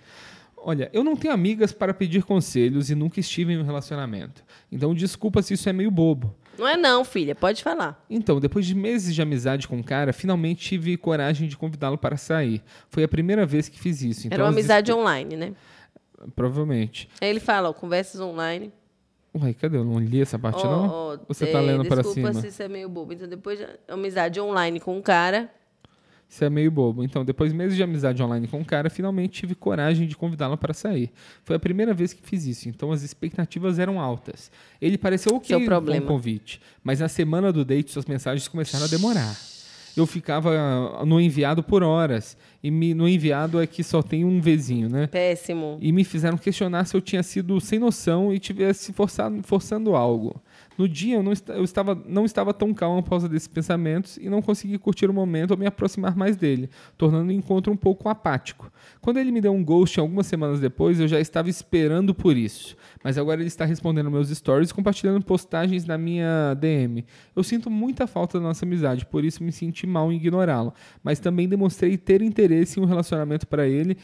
Olha, 0.63 0.91
eu 0.93 1.03
não 1.03 1.17
tenho 1.17 1.33
amigas 1.33 1.73
para 1.73 1.95
pedir 1.95 2.23
conselhos 2.23 2.91
e 2.91 2.95
nunca 2.95 3.19
estive 3.19 3.53
em 3.53 3.59
um 3.59 3.63
relacionamento. 3.63 4.45
Então, 4.71 4.95
desculpa 4.95 5.41
se 5.43 5.55
isso 5.55 5.69
é 5.69 5.73
meio 5.73 5.91
bobo. 5.91 6.35
Não 6.59 6.69
é 6.69 6.77
não, 6.77 7.05
filha, 7.05 7.35
pode 7.35 7.63
falar. 7.63 8.05
Então, 8.11 8.39
depois 8.39 8.67
de 8.67 8.75
meses 8.75 9.15
de 9.15 9.23
amizade 9.23 9.67
com 9.67 9.81
o 9.81 9.85
cara, 9.85 10.13
finalmente 10.13 10.61
tive 10.63 10.97
coragem 10.99 11.49
de 11.49 11.57
convidá-lo 11.57 11.97
para 11.97 12.19
sair. 12.19 12.63
Foi 12.91 13.03
a 13.03 13.09
primeira 13.09 13.47
vez 13.47 13.69
que 13.69 13.81
fiz 13.81 14.03
isso. 14.03 14.27
Então, 14.27 14.37
Era 14.37 14.45
uma 14.45 14.51
amizade 14.51 14.93
online, 14.93 15.37
né? 15.37 15.53
Provavelmente. 16.37 17.09
Aí 17.21 17.31
ele 17.31 17.41
fala, 17.41 17.71
ó, 17.71 17.73
conversas 17.73 18.21
online. 18.21 18.71
Ué, 19.35 19.55
cadê? 19.55 19.77
Eu 19.79 19.85
não 19.85 19.99
li 19.99 20.21
essa 20.21 20.39
parte, 20.39 20.61
Ó, 20.67 20.71
não? 20.71 20.89
ó, 20.89 21.19
Você 21.29 21.45
é, 21.45 21.53
tá 21.53 21.61
lendo 21.61 21.85
para 21.87 22.03
Desculpa 22.03 22.29
cima? 22.31 22.41
se 22.43 22.49
isso 22.49 22.63
é 22.63 22.69
meio 22.69 22.89
bobo. 22.89 23.13
Então, 23.13 23.29
depois 23.29 23.59
de 23.59 23.67
amizade 23.89 24.41
online 24.41 24.81
com 24.81 24.97
um 24.99 25.03
cara. 25.03 25.49
Isso 26.31 26.45
é 26.45 26.49
meio 26.49 26.71
bobo. 26.71 27.03
Então, 27.03 27.25
depois 27.25 27.51
de 27.51 27.59
meses 27.59 27.77
de 27.77 27.83
amizade 27.83 28.23
online 28.23 28.47
com 28.47 28.61
o 28.61 28.65
cara, 28.65 28.89
finalmente 28.89 29.41
tive 29.41 29.57
coragem 29.57 30.07
de 30.07 30.17
convidá-lo 30.17 30.57
para 30.57 30.73
sair. 30.73 31.11
Foi 31.43 31.57
a 31.57 31.59
primeira 31.59 31.93
vez 31.93 32.13
que 32.13 32.23
fiz 32.23 32.47
isso, 32.47 32.69
então 32.69 32.93
as 32.93 33.03
expectativas 33.03 33.81
eram 33.81 34.01
altas. 34.01 34.49
Ele 34.81 34.97
pareceu 34.97 35.35
ok 35.35 35.49
Seu 35.49 35.83
com 35.83 35.99
o 35.99 36.03
convite, 36.03 36.63
mas 36.85 37.01
na 37.01 37.09
semana 37.09 37.53
do 37.53 37.65
date 37.65 37.91
suas 37.91 38.07
mensagens 38.07 38.47
começaram 38.47 38.85
a 38.85 38.89
demorar. 38.89 39.37
eu 39.97 40.07
ficava 40.07 41.05
no 41.05 41.21
enviado 41.21 41.65
por 41.65 41.83
horas. 41.83 42.37
E 42.63 42.71
me- 42.71 42.93
no 42.93 43.09
enviado 43.09 43.59
é 43.61 43.67
que 43.67 43.83
só 43.83 44.03
tem 44.03 44.25
um 44.25 44.41
Vzinho, 44.41 44.89
né? 44.89 45.07
Péssimo. 45.07 45.79
E 45.81 45.91
me 45.93 46.05
fizeram 46.05 46.37
questionar 46.37 46.85
se 46.85 46.95
eu 46.95 47.01
tinha 47.01 47.23
sido 47.23 47.59
sem 47.61 47.79
noção 47.79 48.33
e 48.35 48.39
tivesse 48.39 48.93
forçado, 48.93 49.43
forçando 49.43 49.95
algo. 49.97 50.43
No 50.77 50.89
dia 50.89 51.17
eu, 51.17 51.23
não, 51.23 51.33
eu 51.49 51.65
estava, 51.65 51.95
não 52.07 52.25
estava 52.25 52.55
tão 52.55 52.73
calmo 52.73 53.03
por 53.03 53.11
causa 53.11 53.29
desses 53.29 53.49
pensamentos 53.49 54.17
e 54.17 54.31
não 54.31 54.41
consegui 54.41 54.79
curtir 54.79 55.11
o 55.11 55.13
momento 55.13 55.51
ou 55.51 55.57
me 55.57 55.67
aproximar 55.67 56.17
mais 56.17 56.37
dele, 56.37 56.71
tornando 56.97 57.29
o 57.29 57.33
encontro 57.33 57.71
um 57.73 57.77
pouco 57.77 58.09
apático. 58.09 58.71
Quando 59.01 59.19
ele 59.19 59.31
me 59.31 59.41
deu 59.43 59.53
um 59.53 59.63
ghost 59.63 59.99
algumas 60.01 60.27
semanas 60.27 60.59
depois, 60.59 60.99
eu 60.99 61.07
já 61.09 61.21
estava 61.21 61.51
esperando 61.51 62.15
por 62.15 62.35
isso. 62.37 62.77
Mas 63.05 63.19
agora 63.19 63.41
ele 63.41 63.49
está 63.49 63.65
respondendo 63.67 64.11
meus 64.11 64.29
stories 64.31 64.71
e 64.71 64.75
compartilhando 64.75 65.23
postagens 65.23 65.85
na 65.85 65.99
minha 65.99 66.55
DM. 66.55 67.05
Eu 67.37 67.43
sinto 67.43 67.71
muita 67.71 68.07
falta 68.07 68.39
da 68.39 68.45
nossa 68.47 68.65
amizade, 68.65 69.05
por 69.05 69.23
isso 69.25 69.43
me 69.45 69.53
senti 69.53 69.87
mal 69.87 70.11
em 70.13 70.17
ignorá-lo. 70.17 70.73
Mas 71.03 71.19
também 71.19 71.47
demonstrei 71.49 71.97
ter 71.99 72.23
interesse 72.23 72.50
em 72.55 72.83
um 72.83 72.87
relacionamento 72.87 73.47
para 73.47 73.67
ele 73.67 73.97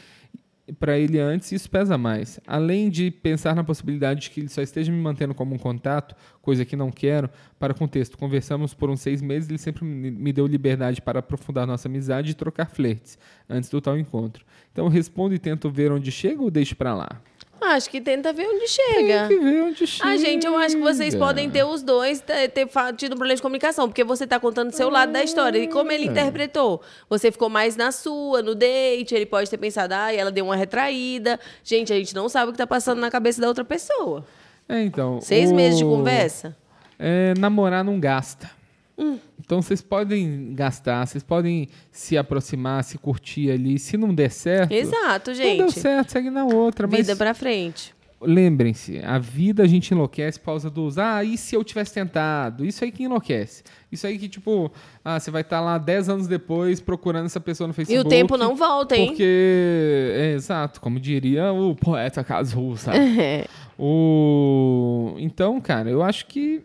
para 0.78 0.98
ele 0.98 1.18
antes, 1.18 1.52
isso 1.52 1.70
pesa 1.70 1.96
mais. 1.96 2.40
Além 2.46 2.90
de 2.90 3.10
pensar 3.10 3.54
na 3.54 3.62
possibilidade 3.62 4.22
de 4.22 4.30
que 4.30 4.40
ele 4.40 4.48
só 4.48 4.60
esteja 4.60 4.90
me 4.90 4.98
mantendo 4.98 5.34
como 5.34 5.54
um 5.54 5.58
contato, 5.58 6.14
coisa 6.42 6.64
que 6.64 6.74
não 6.74 6.90
quero, 6.90 7.30
para 7.58 7.72
contexto, 7.72 8.18
conversamos 8.18 8.74
por 8.74 8.90
uns 8.90 9.00
seis 9.00 9.22
meses, 9.22 9.48
ele 9.48 9.58
sempre 9.58 9.84
me 9.84 10.10
me 10.10 10.32
deu 10.32 10.46
liberdade 10.46 11.00
para 11.00 11.20
aprofundar 11.20 11.66
nossa 11.66 11.88
amizade 11.88 12.32
e 12.32 12.34
trocar 12.34 12.66
flertes, 12.66 13.18
antes 13.48 13.70
do 13.70 13.80
tal 13.80 13.96
encontro. 13.98 14.44
Então 14.72 14.86
eu 14.86 14.90
respondo 14.90 15.34
e 15.34 15.38
tento 15.38 15.70
ver 15.70 15.92
onde 15.92 16.10
chega 16.10 16.42
ou 16.42 16.50
deixo 16.50 16.74
para 16.74 16.94
lá? 16.94 17.20
Acho 17.60 17.88
que 17.90 18.00
tenta 18.00 18.32
ver 18.32 18.46
onde 18.46 18.68
chega. 18.68 19.28
Tem 19.28 19.38
que 19.38 19.44
ver 19.44 19.62
onde 19.62 19.86
chega. 19.86 20.08
Ah, 20.10 20.16
gente, 20.16 20.46
eu 20.46 20.56
acho 20.56 20.76
que 20.76 20.82
vocês 20.82 21.14
podem 21.14 21.50
ter 21.50 21.64
os 21.64 21.82
dois 21.82 22.20
ter, 22.20 22.50
tido 22.96 23.12
um 23.14 23.16
problema 23.16 23.34
de 23.36 23.42
comunicação, 23.42 23.88
porque 23.88 24.04
você 24.04 24.26
tá 24.26 24.38
contando 24.38 24.70
o 24.70 24.76
seu 24.76 24.90
lado 24.90 25.10
da 25.12 25.22
história. 25.22 25.58
E 25.58 25.66
como 25.68 25.90
ele 25.90 26.04
interpretou? 26.06 26.82
Você 27.08 27.32
ficou 27.32 27.48
mais 27.48 27.74
na 27.74 27.90
sua, 27.92 28.42
no 28.42 28.54
date, 28.54 29.14
ele 29.14 29.26
pode 29.26 29.48
ter 29.50 29.56
pensado, 29.56 29.94
ah, 29.94 30.12
ela 30.12 30.30
deu 30.30 30.44
uma 30.44 30.54
retraída. 30.56 31.40
Gente, 31.64 31.92
a 31.92 31.96
gente 31.96 32.14
não 32.14 32.28
sabe 32.28 32.50
o 32.50 32.52
que 32.52 32.58
tá 32.58 32.66
passando 32.66 33.00
na 33.00 33.10
cabeça 33.10 33.40
da 33.40 33.48
outra 33.48 33.64
pessoa. 33.64 34.24
É, 34.68 34.82
então. 34.82 35.20
Seis 35.20 35.50
o- 35.50 35.54
meses 35.54 35.78
de 35.78 35.84
conversa? 35.84 36.54
É, 36.98 37.32
namorar 37.38 37.82
não 37.84 37.98
gasta. 37.98 38.50
Hum. 38.98 39.18
Então 39.38 39.60
vocês 39.60 39.82
podem 39.82 40.54
gastar, 40.54 41.06
vocês 41.06 41.22
podem 41.22 41.68
se 41.90 42.16
aproximar, 42.16 42.82
se 42.82 42.96
curtir 42.98 43.50
ali. 43.50 43.78
Se 43.78 43.96
não 43.96 44.14
der 44.14 44.30
certo. 44.30 44.72
Exato, 44.72 45.30
Não 45.32 45.36
deu 45.38 45.68
gente. 45.68 45.78
certo, 45.80 46.10
segue 46.12 46.30
na 46.30 46.44
outra. 46.44 46.86
Mas 46.86 47.00
Vida 47.00 47.14
pra 47.14 47.34
frente. 47.34 47.94
lembrem-se, 48.20 48.98
a 49.04 49.18
vida 49.18 49.62
a 49.62 49.66
gente 49.66 49.90
enlouquece 49.92 50.40
por 50.40 50.46
causa 50.46 50.70
dos. 50.70 50.96
Ah, 50.96 51.22
e 51.22 51.36
se 51.36 51.54
eu 51.54 51.62
tivesse 51.62 51.92
tentado? 51.92 52.64
Isso 52.64 52.82
aí 52.82 52.90
que 52.90 53.04
enlouquece. 53.04 53.62
Isso 53.92 54.06
aí 54.06 54.18
que, 54.18 54.28
tipo, 54.28 54.72
ah, 55.04 55.20
você 55.20 55.30
vai 55.30 55.42
estar 55.42 55.60
lá 55.60 55.76
10 55.78 56.08
anos 56.08 56.26
depois 56.26 56.80
procurando 56.80 57.26
essa 57.26 57.38
pessoa 57.38 57.68
no 57.68 57.72
E 57.72 57.76
Facebook. 57.76 58.06
o 58.06 58.08
tempo 58.08 58.36
não 58.38 58.56
volta, 58.56 58.96
hein? 58.96 59.08
Porque, 59.08 60.10
é, 60.16 60.32
exato, 60.34 60.80
como 60.80 60.98
diria 60.98 61.52
o 61.52 61.76
poeta 61.76 62.24
Cazu, 62.24 62.76
sabe? 62.78 62.98
É. 63.20 63.46
O... 63.78 65.14
Então, 65.18 65.60
cara, 65.60 65.90
eu 65.90 66.02
acho 66.02 66.26
que. 66.26 66.62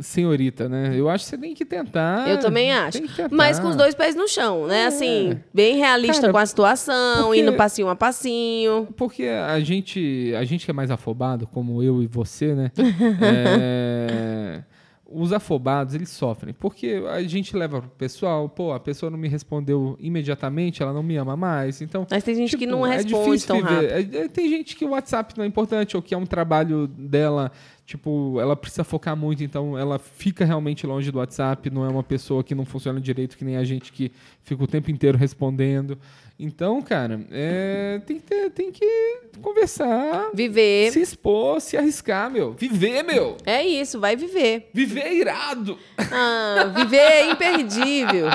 Senhorita, 0.00 0.68
né? 0.68 0.92
Eu 0.94 1.08
acho 1.08 1.24
que 1.24 1.30
você 1.30 1.38
tem 1.38 1.54
que 1.54 1.64
tentar. 1.64 2.28
Eu 2.28 2.38
também 2.38 2.72
acho. 2.72 2.98
Mas 3.30 3.58
com 3.58 3.68
os 3.68 3.76
dois 3.76 3.94
pés 3.94 4.14
no 4.14 4.28
chão, 4.28 4.66
né? 4.66 4.86
Assim, 4.86 5.38
bem 5.52 5.76
realista 5.76 6.20
Cara, 6.22 6.32
com 6.32 6.38
a 6.38 6.46
situação, 6.46 7.24
porque- 7.26 7.40
indo 7.40 7.52
passinho 7.54 7.88
a 7.88 7.96
passinho. 7.96 8.88
Porque 8.96 9.24
a 9.24 9.58
gente, 9.60 10.32
a 10.38 10.44
gente 10.44 10.64
que 10.64 10.70
é 10.70 10.74
mais 10.74 10.90
afobado, 10.90 11.46
como 11.46 11.82
eu 11.82 12.02
e 12.02 12.06
você, 12.06 12.54
né? 12.54 12.70
é, 13.20 14.62
Os 15.10 15.32
afobados, 15.32 15.94
eles 15.94 16.10
sofrem. 16.10 16.52
Porque 16.52 17.02
a 17.10 17.22
gente 17.22 17.56
leva 17.56 17.80
pro 17.80 17.88
pessoal, 17.90 18.46
pô, 18.46 18.72
a 18.74 18.78
pessoa 18.80 19.08
não 19.08 19.16
me 19.18 19.26
respondeu 19.26 19.96
imediatamente, 19.98 20.82
ela 20.82 20.92
não 20.92 21.02
me 21.02 21.16
ama 21.16 21.34
mais. 21.34 21.80
Então, 21.80 22.06
Mas 22.10 22.22
tem 22.22 22.34
gente 22.34 22.50
que 22.58 22.66
Tipo, 22.66 22.72
não 22.72 22.86
é 22.86 22.96
responde 22.96 23.46
tão 23.46 23.56
viver. 23.56 23.90
rápido. 23.90 24.14
É- 24.16 24.18
é- 24.24 24.28
tem 24.28 24.48
gente 24.50 24.76
que 24.76 24.84
o 24.84 24.90
WhatsApp 24.90 25.32
não 25.38 25.44
é 25.44 25.46
importante, 25.48 25.96
ou 25.96 26.02
que 26.02 26.12
é 26.14 26.18
um 26.18 26.26
trabalho 26.26 26.86
dela, 26.86 27.50
tipo, 27.86 28.38
ela 28.38 28.54
precisa 28.54 28.84
focar 28.84 29.16
muito, 29.16 29.42
então 29.42 29.78
ela 29.78 29.98
fica 29.98 30.44
realmente 30.44 30.86
longe 30.86 31.10
do 31.10 31.16
WhatsApp, 31.18 31.70
não 31.70 31.86
é 31.86 31.88
uma 31.88 32.02
pessoa 32.02 32.44
que 32.44 32.54
não 32.54 32.66
funciona 32.66 33.00
direito, 33.00 33.38
que 33.38 33.46
nem 33.46 33.56
a 33.56 33.64
gente 33.64 33.90
que 33.90 34.12
fica 34.42 34.62
o 34.62 34.66
tempo 34.66 34.90
inteiro 34.90 35.16
respondendo. 35.16 35.96
Então, 36.40 36.80
cara, 36.80 37.20
é, 37.32 38.00
tem, 38.06 38.18
que 38.18 38.22
ter- 38.22 38.50
tem 38.50 38.70
que 38.70 38.86
conversar, 39.42 40.30
Viver. 40.32 40.92
se 40.92 41.00
expor, 41.00 41.60
se 41.60 41.76
arriscar, 41.76 42.30
meu. 42.30 42.52
Viver, 42.52 43.02
meu! 43.02 43.36
É 43.44 43.66
isso, 43.66 43.98
vai 43.98 44.14
viver. 44.14 44.70
Viver 44.72 45.00
é 45.00 45.14
irado! 45.14 45.76
Ah, 45.98 46.72
viver 46.76 46.96
é 46.96 47.30
imperdível. 47.30 48.28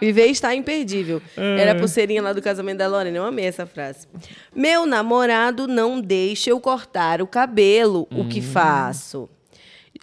Viver 0.00 0.26
está 0.26 0.54
imperdível. 0.54 1.20
Era 1.36 1.72
a 1.72 1.74
pulseirinha 1.74 2.22
lá 2.22 2.32
do 2.32 2.40
casamento 2.40 2.78
da 2.78 2.86
Lorena. 2.86 3.16
Eu 3.18 3.24
amei 3.24 3.44
essa 3.46 3.66
frase. 3.66 4.06
Meu 4.54 4.86
namorado 4.86 5.66
não 5.66 6.00
deixa 6.00 6.50
eu 6.50 6.60
cortar 6.60 7.20
o 7.20 7.26
cabelo. 7.26 8.06
O 8.12 8.28
que 8.28 8.40
faço? 8.40 9.28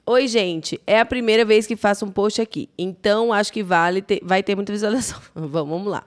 Oi, 0.05 0.27
gente. 0.27 0.79
É 0.85 0.99
a 0.99 1.05
primeira 1.05 1.45
vez 1.45 1.65
que 1.65 1.75
faço 1.77 2.05
um 2.05 2.11
post 2.11 2.41
aqui. 2.41 2.69
Então, 2.77 3.31
acho 3.31 3.51
que 3.51 3.63
vale 3.63 4.01
ter- 4.01 4.19
vai 4.21 4.43
ter 4.43 4.55
muita 4.55 4.73
visualização. 4.73 5.19
vamos, 5.33 5.69
vamos 5.69 5.87
lá. 5.87 6.03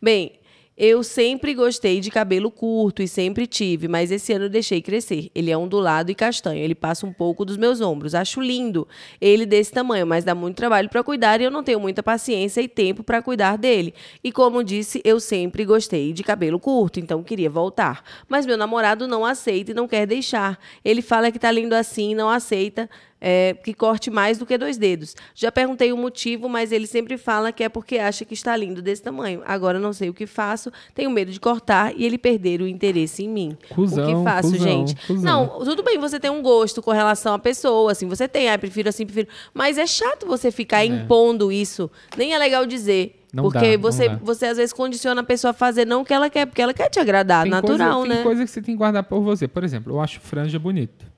Bem, 0.00 0.32
eu 0.76 1.02
sempre 1.02 1.54
gostei 1.54 2.00
de 2.00 2.10
cabelo 2.10 2.50
curto 2.50 3.02
e 3.02 3.08
sempre 3.08 3.46
tive, 3.46 3.88
mas 3.88 4.10
esse 4.10 4.32
ano 4.32 4.48
deixei 4.48 4.80
crescer. 4.80 5.30
Ele 5.34 5.50
é 5.50 5.56
ondulado 5.56 6.10
e 6.10 6.14
castanho. 6.14 6.58
Ele 6.58 6.74
passa 6.74 7.06
um 7.06 7.12
pouco 7.12 7.44
dos 7.44 7.58
meus 7.58 7.80
ombros. 7.80 8.14
Acho 8.14 8.40
lindo 8.40 8.88
ele 9.20 9.44
desse 9.44 9.70
tamanho, 9.70 10.06
mas 10.06 10.24
dá 10.24 10.34
muito 10.34 10.56
trabalho 10.56 10.88
para 10.88 11.02
cuidar 11.02 11.40
e 11.40 11.44
eu 11.44 11.50
não 11.50 11.62
tenho 11.62 11.78
muita 11.78 12.02
paciência 12.02 12.60
e 12.62 12.68
tempo 12.68 13.02
para 13.02 13.20
cuidar 13.20 13.58
dele. 13.58 13.94
E 14.24 14.32
como 14.32 14.64
disse, 14.64 15.02
eu 15.04 15.20
sempre 15.20 15.64
gostei 15.64 16.12
de 16.12 16.22
cabelo 16.22 16.58
curto, 16.58 16.98
então 16.98 17.22
queria 17.22 17.50
voltar. 17.50 18.02
Mas 18.26 18.46
meu 18.46 18.56
namorado 18.56 19.06
não 19.06 19.26
aceita 19.26 19.72
e 19.72 19.74
não 19.74 19.86
quer 19.86 20.06
deixar. 20.06 20.58
Ele 20.82 21.02
fala 21.02 21.30
que 21.30 21.38
tá 21.38 21.50
lindo 21.50 21.74
assim 21.74 22.14
não 22.14 22.30
aceita 22.30 22.88
é, 23.24 23.54
que 23.62 23.72
corte 23.72 24.10
mais 24.10 24.36
do 24.36 24.44
que 24.44 24.58
dois 24.58 24.76
dedos. 24.76 25.14
Já 25.32 25.52
perguntei 25.52 25.92
o 25.92 25.96
motivo, 25.96 26.48
mas 26.48 26.72
ele 26.72 26.88
sempre 26.88 27.16
fala 27.16 27.52
que 27.52 27.62
é 27.62 27.68
porque 27.68 27.98
acha 27.98 28.24
que 28.24 28.34
está 28.34 28.56
lindo 28.56 28.82
desse 28.82 29.00
tamanho. 29.00 29.42
Agora 29.46 29.78
não 29.78 29.92
sei 29.92 30.10
o 30.10 30.14
que 30.14 30.26
faço, 30.26 30.72
tenho 30.92 31.08
medo 31.08 31.30
de 31.30 31.38
cortar 31.38 31.92
e 31.96 32.04
ele 32.04 32.18
perder 32.18 32.60
o 32.60 32.66
interesse 32.66 33.22
em 33.24 33.28
mim. 33.28 33.56
o 33.70 33.74
Cusão, 33.76 34.06
que 34.06 34.24
faço, 34.24 34.50
cusão, 34.50 34.66
gente? 34.66 34.96
cusão. 35.06 35.22
Não, 35.22 35.64
tudo 35.64 35.84
bem, 35.84 35.98
você 35.98 36.18
tem 36.18 36.32
um 36.32 36.42
gosto 36.42 36.82
com 36.82 36.90
relação 36.90 37.32
à 37.32 37.38
pessoa, 37.38 37.92
assim, 37.92 38.08
você 38.08 38.26
tem, 38.26 38.50
ah, 38.50 38.58
prefiro 38.58 38.88
assim, 38.88 39.06
prefiro. 39.06 39.28
Mas 39.54 39.78
é 39.78 39.86
chato 39.86 40.26
você 40.26 40.50
ficar 40.50 40.84
impondo 40.84 41.52
isso. 41.52 41.88
Nem 42.16 42.34
é 42.34 42.38
legal 42.38 42.66
dizer. 42.66 43.20
Não 43.32 43.44
porque 43.44 43.78
dá, 43.78 43.82
você, 43.82 44.08
você 44.16 44.46
às 44.46 44.56
vezes 44.58 44.72
condiciona 44.74 45.20
a 45.22 45.24
pessoa 45.24 45.52
a 45.52 45.54
fazer 45.54 45.86
não 45.86 46.02
o 46.02 46.04
que 46.04 46.12
ela 46.12 46.28
quer, 46.28 46.44
porque 46.44 46.60
ela 46.60 46.74
quer 46.74 46.90
te 46.90 47.00
agradar, 47.00 47.44
Tem 47.44 47.50
natural, 47.50 48.00
coisa, 48.00 48.08
né? 48.08 48.14
Tem 48.16 48.24
coisa 48.24 48.44
que 48.44 48.50
você 48.50 48.60
tem 48.60 48.74
que 48.74 48.78
guardar 48.78 49.04
por 49.04 49.22
você. 49.22 49.48
Por 49.48 49.64
exemplo, 49.64 49.94
eu 49.94 50.00
acho 50.00 50.20
franja 50.20 50.58
bonito. 50.58 51.11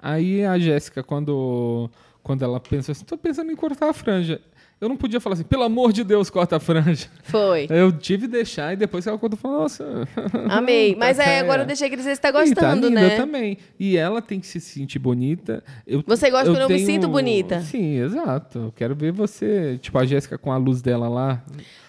Aí 0.00 0.44
a 0.44 0.58
Jéssica, 0.58 1.02
quando, 1.02 1.90
quando 2.22 2.42
ela 2.44 2.60
pensou 2.60 2.92
assim, 2.92 3.04
tô 3.04 3.16
pensando 3.18 3.50
em 3.50 3.56
cortar 3.56 3.90
a 3.90 3.92
franja. 3.92 4.40
Eu 4.80 4.88
não 4.88 4.96
podia 4.96 5.18
falar 5.18 5.34
assim, 5.34 5.42
pelo 5.42 5.64
amor 5.64 5.92
de 5.92 6.04
Deus, 6.04 6.30
corta 6.30 6.54
a 6.54 6.60
franja. 6.60 7.08
Foi. 7.24 7.66
Eu 7.68 7.90
tive 7.90 8.28
que 8.28 8.32
deixar 8.32 8.72
e 8.72 8.76
depois 8.76 9.02
que 9.04 9.08
ela 9.08 9.18
cortou, 9.18 9.36
eu 9.36 9.40
falei, 9.40 9.58
nossa. 9.58 10.08
Amei. 10.50 10.92
tá 10.94 10.98
Mas 11.00 11.16
certo. 11.16 11.42
agora 11.42 11.62
eu 11.62 11.66
deixei 11.66 11.90
crescer, 11.90 12.14
você 12.14 12.20
tá 12.22 12.28
E 12.28 12.32
tá 12.32 12.38
gostando, 12.44 12.86
linda, 12.88 13.00
né? 13.00 13.12
Eu 13.14 13.16
também. 13.16 13.58
E 13.76 13.96
ela 13.96 14.22
tem 14.22 14.38
que 14.38 14.46
se 14.46 14.60
sentir 14.60 15.00
bonita. 15.00 15.64
Eu, 15.84 16.04
Você 16.06 16.30
gosta 16.30 16.46
eu 16.46 16.52
quando 16.54 16.62
eu 16.62 16.68
me 16.68 16.76
tenho- 16.76 16.86
sinto 16.86 17.08
bonita? 17.08 17.60
Sim, 17.62 17.96
exato. 17.98 18.58
Eu 18.66 18.72
quero 18.76 18.94
ver 18.94 19.10
você, 19.10 19.78
tipo, 19.82 19.98
a 19.98 20.06
Jéssica 20.06 20.38
com 20.38 20.52
a 20.52 20.56
luz 20.56 20.80
dela 20.80 21.08
lá. 21.08 21.42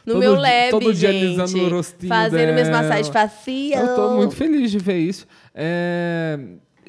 No 0.04 0.14
todo 0.14 0.20
meu 0.22 0.34
lab, 0.34 0.72
Todo 0.72 0.92
dia 0.92 1.12
gente, 1.12 1.26
alisando 1.40 1.66
o 1.66 1.70
rostinho 1.70 2.10
fazendo 2.10 2.54
minhas 2.54 2.70
dela. 2.70 2.82
massagens 2.82 3.10
facial. 3.10 3.86
Eu 3.86 3.96
tô 3.96 4.16
muito 4.16 4.36
feliz 4.36 4.72
de 4.72 4.80
ver 4.80 4.98
isso. 4.98 5.28
É, 5.54 6.40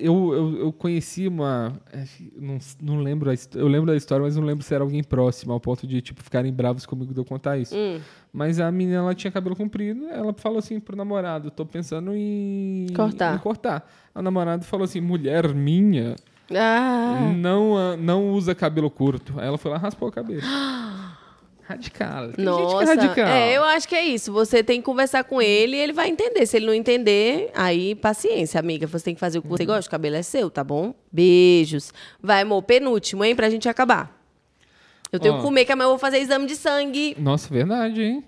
eu, 0.01 0.33
eu, 0.33 0.59
eu 0.59 0.73
conheci 0.73 1.29
uma. 1.29 1.73
é, 1.93 2.05
Não, 2.37 2.59
não 2.83 3.01
lembro 3.01 3.31
a 3.31 3.35
Eu 3.55 3.69
lembro 3.69 3.87
da 3.91 3.97
história, 3.97 4.25
mas 4.25 4.37
não 4.37 4.45
lembro 4.45 4.65
se 4.65 4.75
era 4.75 4.83
alguém 4.83 5.03
próximo, 5.03 5.53
ao 5.53 5.61
ponto 5.61 5.87
de, 5.87 6.01
tipo, 6.01 6.23
ficarem 6.23 6.53
bravos 6.53 6.87
comigo 6.87 7.13
de 7.13 7.21
eu 7.21 7.25
contar 7.25 7.59
isso. 7.59 7.77
Hum. 7.77 8.01
Mas 8.33 8.61
a 8.61 8.71
menina 8.71 8.99
ela 8.99 9.15
tinha 9.15 9.31
cabelo 9.31 9.57
comprido, 9.57 10.07
ela 10.09 10.33
falou 10.33 10.59
assim 10.59 10.81
pro 10.81 10.97
namorado: 10.97 11.51
tô 11.51 11.67
pensando 11.67 12.13
em 12.15 12.87
Cortar. 12.95 13.35
em 13.35 13.39
cortar. 13.39 13.91
O 14.15 14.23
namorado 14.23 14.65
falou 14.65 14.85
assim: 14.85 15.01
mulher 15.01 15.53
minha 15.55 16.17
Ah, 16.53 17.33
não, 17.37 17.97
não 17.97 18.31
usa 18.31 18.55
cabelo 18.55 18.91
curto. 18.91 19.35
Aí 19.39 19.47
ela 19.47 19.59
foi 19.59 19.71
lá 19.71 19.77
e 19.79 19.81
raspou 19.81 20.09
o 20.09 20.13
cabelo. 20.13 20.43
radical. 21.71 22.33
Tem 22.33 22.45
nossa. 22.45 22.87
gente 22.87 22.99
que 22.99 23.01
é 23.01 23.07
radical. 23.07 23.27
É, 23.27 23.57
eu 23.57 23.65
acho 23.65 23.89
que 23.89 23.95
é 23.95 24.05
isso. 24.05 24.33
Você 24.33 24.63
tem 24.63 24.81
que 24.81 24.85
conversar 24.85 25.25
com 25.25 25.41
ele 25.41 25.77
e 25.77 25.81
ele 25.81 25.93
vai 25.93 26.09
entender. 26.09 26.47
Se 26.47 26.57
ele 26.57 26.67
não 26.67 26.75
entender, 26.75 27.51
aí 27.55 27.95
paciência, 27.95 28.59
amiga. 28.59 28.87
Você 28.87 29.05
tem 29.05 29.15
que 29.15 29.21
fazer 29.21 29.39
o 29.39 29.43
que 29.43 29.49
você 29.49 29.65
gosta. 29.65 29.89
O 29.89 29.91
cabelo 29.91 30.17
é 30.17 30.23
seu, 30.23 30.51
tá 30.51 30.65
bom? 30.65 30.95
Beijos. 31.11 31.93
Vai, 32.23 32.43
amor. 32.43 32.63
Penúltimo, 32.63 33.25
hein? 33.25 33.35
Pra 33.35 33.49
gente 33.49 33.69
acabar. 33.69 34.19
Eu 35.13 35.19
tenho 35.19 35.35
Ó. 35.35 35.37
que 35.39 35.43
comer, 35.43 35.65
que 35.65 35.73
amanhã 35.73 35.87
eu 35.87 35.91
vou 35.91 35.99
fazer 35.99 36.19
exame 36.19 36.47
de 36.47 36.55
sangue. 36.55 37.17
Nossa, 37.19 37.53
verdade, 37.53 38.03
hein? 38.03 38.25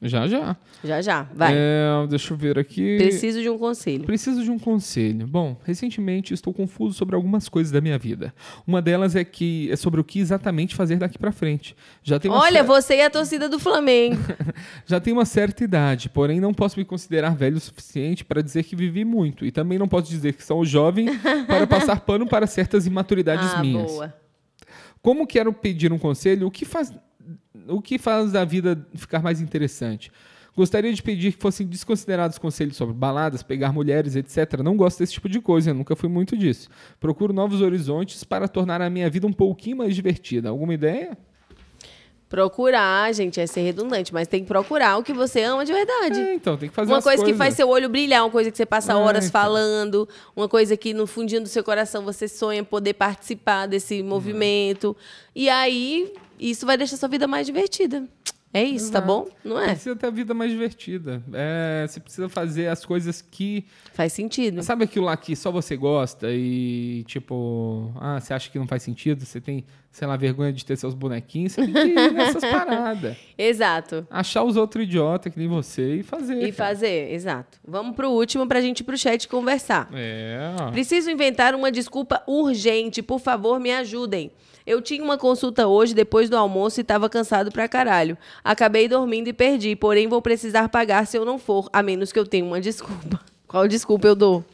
Já, 0.00 0.26
já. 0.26 0.56
Já, 0.82 1.00
já. 1.00 1.22
Vai. 1.32 1.54
É, 1.54 2.06
deixa 2.08 2.32
eu 2.32 2.36
ver 2.36 2.58
aqui. 2.58 2.96
Preciso 2.96 3.40
de 3.40 3.48
um 3.48 3.56
conselho. 3.56 4.04
Preciso 4.04 4.42
de 4.42 4.50
um 4.50 4.58
conselho. 4.58 5.28
Bom, 5.28 5.56
recentemente 5.64 6.34
estou 6.34 6.52
confuso 6.52 6.94
sobre 6.94 7.14
algumas 7.14 7.48
coisas 7.48 7.70
da 7.70 7.80
minha 7.80 7.96
vida. 7.98 8.34
Uma 8.66 8.82
delas 8.82 9.14
é 9.14 9.22
que 9.22 9.70
é 9.70 9.76
sobre 9.76 10.00
o 10.00 10.04
que 10.04 10.18
exatamente 10.18 10.74
fazer 10.74 10.96
daqui 10.96 11.18
pra 11.18 11.30
frente. 11.30 11.76
Já 12.02 12.18
tenho 12.18 12.34
Olha, 12.34 12.64
você 12.64 12.96
e 12.96 13.02
a 13.02 13.10
torcida 13.10 13.48
do 13.48 13.60
Flamengo. 13.60 14.18
já 14.86 14.98
tenho 14.98 15.16
uma 15.16 15.24
certa 15.24 15.62
idade, 15.62 16.08
porém 16.08 16.40
não 16.40 16.52
posso 16.52 16.78
me 16.78 16.84
considerar 16.84 17.36
velho 17.36 17.56
o 17.56 17.60
suficiente 17.60 18.24
para 18.24 18.42
dizer 18.42 18.64
que 18.64 18.74
vivi 18.74 19.04
muito 19.04 19.46
e 19.46 19.52
também 19.52 19.78
não 19.78 19.86
posso 19.86 20.10
dizer 20.10 20.32
que 20.32 20.42
sou 20.42 20.64
jovem 20.64 21.06
para 21.46 21.64
passar 21.66 22.00
pano 22.00 22.26
para 22.26 22.48
certas 22.48 22.86
imaturidades 22.88 23.54
ah, 23.54 23.60
minhas. 23.60 23.92
boa. 23.92 24.22
Como 25.00 25.26
quero 25.26 25.52
pedir 25.52 25.92
um 25.92 25.98
conselho, 25.98 26.46
o 26.46 26.50
que 26.50 26.64
faz 26.64 26.92
o 27.68 27.80
que 27.80 27.98
faz 27.98 28.34
a 28.34 28.44
vida 28.44 28.86
ficar 28.94 29.22
mais 29.22 29.40
interessante? 29.40 30.10
Gostaria 30.54 30.92
de 30.92 31.02
pedir 31.02 31.32
que 31.32 31.38
fossem 31.40 31.66
desconsiderados 31.66 32.36
conselhos 32.36 32.76
sobre 32.76 32.94
baladas, 32.94 33.42
pegar 33.42 33.72
mulheres, 33.72 34.16
etc. 34.16 34.60
Não 34.62 34.76
gosto 34.76 34.98
desse 34.98 35.14
tipo 35.14 35.28
de 35.28 35.40
coisa, 35.40 35.72
nunca 35.72 35.96
fui 35.96 36.10
muito 36.10 36.36
disso. 36.36 36.68
Procuro 37.00 37.32
novos 37.32 37.62
horizontes 37.62 38.22
para 38.22 38.46
tornar 38.46 38.82
a 38.82 38.90
minha 38.90 39.08
vida 39.08 39.26
um 39.26 39.32
pouquinho 39.32 39.78
mais 39.78 39.94
divertida. 39.94 40.50
Alguma 40.50 40.74
ideia? 40.74 41.16
Procurar, 42.28 43.12
gente, 43.12 43.38
é 43.40 43.46
ser 43.46 43.60
redundante, 43.60 44.12
mas 44.12 44.26
tem 44.26 44.40
que 44.40 44.46
procurar 44.46 44.96
o 44.96 45.02
que 45.02 45.12
você 45.12 45.42
ama 45.42 45.66
de 45.66 45.72
verdade. 45.72 46.18
É, 46.18 46.34
então, 46.34 46.56
tem 46.56 46.68
que 46.68 46.74
fazer 46.74 46.90
Uma 46.90 47.02
coisa 47.02 47.22
que 47.22 47.34
faz 47.34 47.54
seu 47.54 47.68
olho 47.68 47.90
brilhar, 47.90 48.24
uma 48.24 48.30
coisa 48.30 48.50
que 48.50 48.56
você 48.56 48.64
passa 48.64 48.92
É, 48.92 48.94
horas 48.94 49.26
então. 49.26 49.40
falando, 49.40 50.08
uma 50.34 50.48
coisa 50.48 50.74
que 50.74 50.94
no 50.94 51.06
fundinho 51.06 51.42
do 51.42 51.48
seu 51.48 51.62
coração 51.62 52.04
você 52.04 52.26
sonha 52.26 52.64
poder 52.64 52.94
participar 52.94 53.66
desse 53.66 54.02
movimento. 54.02 54.96
E 55.34 55.50
aí, 55.50 56.10
isso 56.50 56.66
vai 56.66 56.76
deixar 56.76 56.96
sua 56.96 57.08
vida 57.08 57.26
mais 57.26 57.46
divertida. 57.46 58.08
É 58.54 58.62
isso, 58.62 58.92
tá 58.92 59.00
bom? 59.00 59.28
Não 59.42 59.58
é? 59.58 59.68
Precisa 59.68 59.96
ter 59.96 60.06
a 60.06 60.10
vida 60.10 60.34
mais 60.34 60.50
divertida. 60.50 61.22
É, 61.32 61.86
você 61.88 61.98
precisa 61.98 62.28
fazer 62.28 62.66
as 62.66 62.84
coisas 62.84 63.22
que. 63.22 63.64
Faz 63.94 64.12
sentido. 64.12 64.62
Sabe 64.62 64.84
aquilo 64.84 65.06
lá 65.06 65.16
que 65.16 65.34
só 65.34 65.50
você 65.50 65.74
gosta 65.74 66.28
e, 66.30 67.02
tipo, 67.04 67.90
ah, 67.98 68.20
você 68.20 68.34
acha 68.34 68.50
que 68.50 68.58
não 68.58 68.66
faz 68.66 68.82
sentido? 68.82 69.24
Você 69.24 69.40
tem, 69.40 69.64
sei 69.90 70.06
lá, 70.06 70.18
vergonha 70.18 70.52
de 70.52 70.66
ter 70.66 70.76
seus 70.76 70.92
bonequinhos? 70.92 71.52
Você 71.52 71.62
tem 71.62 71.72
que 71.72 71.98
ir 71.98 72.12
nessas 72.12 72.44
paradas. 72.44 73.16
Exato. 73.38 74.06
Achar 74.10 74.42
os 74.44 74.58
outros 74.58 74.84
idiotas 74.84 75.32
que 75.32 75.38
nem 75.38 75.48
você 75.48 75.96
e 75.96 76.02
fazer. 76.02 76.36
E 76.36 76.52
cara. 76.52 76.52
fazer, 76.52 77.10
exato. 77.10 77.58
Vamos 77.66 77.96
pro 77.96 78.10
último 78.10 78.46
pra 78.46 78.60
gente 78.60 78.80
ir 78.80 78.84
pro 78.84 78.98
chat 78.98 79.28
conversar. 79.28 79.88
É. 79.94 80.52
Preciso 80.72 81.10
inventar 81.10 81.54
uma 81.54 81.72
desculpa 81.72 82.22
urgente. 82.26 83.00
Por 83.00 83.18
favor, 83.18 83.58
me 83.58 83.72
ajudem. 83.72 84.30
Eu 84.66 84.80
tinha 84.80 85.02
uma 85.02 85.18
consulta 85.18 85.66
hoje 85.66 85.94
depois 85.94 86.28
do 86.30 86.36
almoço 86.36 86.80
e 86.80 86.84
tava 86.84 87.08
cansado 87.08 87.50
pra 87.50 87.68
caralho. 87.68 88.16
Acabei 88.44 88.88
dormindo 88.88 89.28
e 89.28 89.32
perdi, 89.32 89.74
porém 89.76 90.06
vou 90.08 90.22
precisar 90.22 90.68
pagar 90.68 91.06
se 91.06 91.16
eu 91.16 91.24
não 91.24 91.38
for, 91.38 91.68
a 91.72 91.82
menos 91.82 92.12
que 92.12 92.18
eu 92.18 92.26
tenha 92.26 92.44
uma 92.44 92.60
desculpa. 92.60 93.20
Qual 93.48 93.66
desculpa 93.68 94.06
eu 94.06 94.14
dou? 94.14 94.44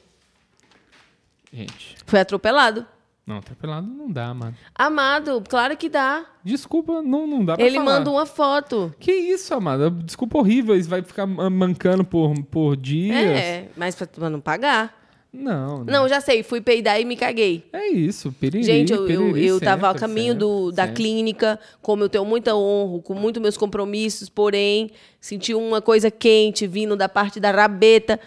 Gente, 1.53 1.97
Foi 2.07 2.21
atropelado. 2.21 2.87
não, 3.27 3.39
atropelado 3.39 3.87
não 3.87 4.11
dá, 4.11 4.35
mano. 4.35 4.55
Amado, 4.75 5.43
claro 5.49 5.77
que 5.77 5.89
dá. 5.89 6.25
Desculpa, 6.45 7.01
não, 7.03 7.27
não 7.27 7.45
dá 7.45 7.57
pra 7.57 7.65
Ele 7.65 7.77
falar. 7.79 7.99
manda 7.99 8.11
uma 8.11 8.27
foto. 8.27 8.95
Que 8.99 9.13
isso, 9.13 9.55
amada? 9.55 9.91
Desculpa 9.91 10.39
horrível. 10.39 10.77
Isso 10.77 10.89
vai 10.91 11.03
ficar 11.03 11.27
man- 11.27 11.49
mancando 11.51 12.05
por, 12.05 12.35
por 12.45 12.77
dias. 12.77 13.17
É, 13.17 13.69
mas 13.77 13.95
pra 13.95 14.29
não 14.31 14.41
pagar. 14.41 14.98
Não, 15.33 15.85
não. 15.85 15.85
Não, 15.85 16.09
já 16.09 16.21
sei, 16.21 16.43
fui 16.43 16.61
peidar 16.61 17.01
e 17.01 17.05
me 17.05 17.17
caguei. 17.17 17.65
É 17.73 17.89
isso, 17.89 18.33
piriri, 18.33 18.65
Gente, 18.65 18.93
eu, 18.93 19.01
eu, 19.01 19.07
piriri, 19.07 19.47
eu 19.47 19.61
tava 19.61 19.87
ao 19.87 19.93
sempre, 19.93 20.01
caminho 20.09 20.35
do, 20.35 20.67
sempre, 20.67 20.77
da 20.77 20.83
sempre. 20.87 21.03
clínica, 21.03 21.61
como 21.83 22.05
eu 22.05 22.09
tenho 22.09 22.25
muita 22.25 22.55
honra, 22.55 23.03
com 23.03 23.15
muito 23.15 23.41
meus 23.41 23.57
compromissos, 23.57 24.29
porém, 24.29 24.91
senti 25.21 25.53
uma 25.55 25.83
coisa 25.83 26.11
quente 26.11 26.67
vindo 26.67 26.97
da 26.97 27.09
parte 27.09 27.39
da 27.39 27.51
rabeta, 27.51 28.19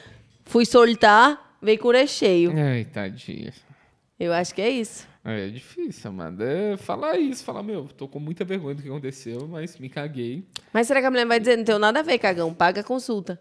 fui 0.45 0.65
soltar, 0.65 1.57
veio 1.61 1.79
com 1.79 1.87
o 1.87 1.91
recheio. 1.91 2.53
Ai, 2.55 2.85
tadinha. 2.85 3.51
Eu 4.19 4.31
acho 4.31 4.53
que 4.53 4.61
é 4.61 4.69
isso. 4.69 5.07
É 5.25 5.47
difícil, 5.47 6.09
Amanda. 6.09 6.43
É 6.43 6.77
falar 6.77 7.17
isso, 7.17 7.43
falar, 7.43 7.63
meu, 7.63 7.87
tô 7.97 8.07
com 8.07 8.19
muita 8.19 8.45
vergonha 8.45 8.75
do 8.75 8.81
que 8.83 8.87
aconteceu, 8.87 9.47
mas 9.47 9.77
me 9.77 9.89
caguei. 9.89 10.43
Mas 10.71 10.87
será 10.87 10.99
que 10.99 11.07
a 11.07 11.11
mulher 11.11 11.25
vai 11.25 11.39
dizer, 11.39 11.57
não 11.57 11.63
tem 11.63 11.79
nada 11.79 11.99
a 11.99 12.03
ver, 12.03 12.19
cagão, 12.19 12.53
paga 12.53 12.81
a 12.81 12.83
consulta. 12.83 13.39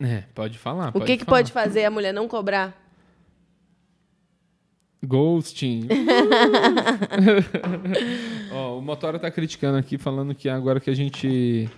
É, 0.00 0.22
pode 0.34 0.58
falar. 0.58 0.90
o 0.94 1.00
que, 1.00 1.16
que 1.16 1.24
falar. 1.24 1.38
pode 1.38 1.52
fazer 1.52 1.84
a 1.84 1.90
mulher 1.90 2.12
não 2.12 2.28
cobrar? 2.28 2.76
Ghosting. 5.04 5.88
Ó, 8.52 8.78
o 8.78 8.82
Motora 8.82 9.18
tá 9.18 9.30
criticando 9.30 9.78
aqui, 9.78 9.98
falando 9.98 10.34
que 10.34 10.48
agora 10.48 10.80
que 10.80 10.90
a 10.90 10.94
gente 10.94 11.68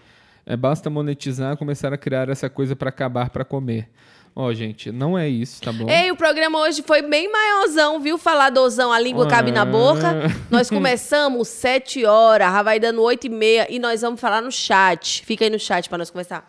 é, 0.47 0.57
basta 0.57 0.89
monetizar, 0.89 1.57
começar 1.57 1.93
a 1.93 1.99
criar 1.99 2.29
essa 2.29 2.49
coisa 2.49 2.75
pra 2.75 2.89
acabar 2.89 3.31
pra 3.31 3.45
comer. 3.45 3.89
Ó, 4.35 4.53
gente, 4.55 4.93
não 4.93 5.19
é 5.19 5.29
isso, 5.29 5.61
tá 5.61 5.73
bom? 5.73 5.91
Ei, 5.91 6.11
o 6.13 6.17
programa 6.17 6.61
hoje 6.61 6.83
foi 6.83 7.03
bem 7.03 7.31
maiorzão, 7.31 8.01
viu? 8.01 8.17
Faladozão, 8.17 8.93
a 8.93 8.99
língua 9.01 9.27
cabe 9.27 9.51
na 9.51 9.63
Ah. 9.63 9.67
boca. 9.67 10.15
Nós 10.49 10.71
começamos 10.71 11.49
sete 11.49 12.05
horas, 12.05 12.49
vai 12.65 12.79
dando 12.79 13.03
oito 13.03 13.27
e 13.27 13.31
meia 13.31 13.67
e 13.69 13.79
nós 13.79 14.03
vamos 14.03 14.21
falar 14.21 14.41
no 14.41 14.53
chat. 14.53 15.25
Fica 15.27 15.45
aí 15.45 15.51
no 15.51 15.59
chat 15.59 15.89
pra 15.89 15.99
nós 15.99 16.11
conversar. 16.11 16.49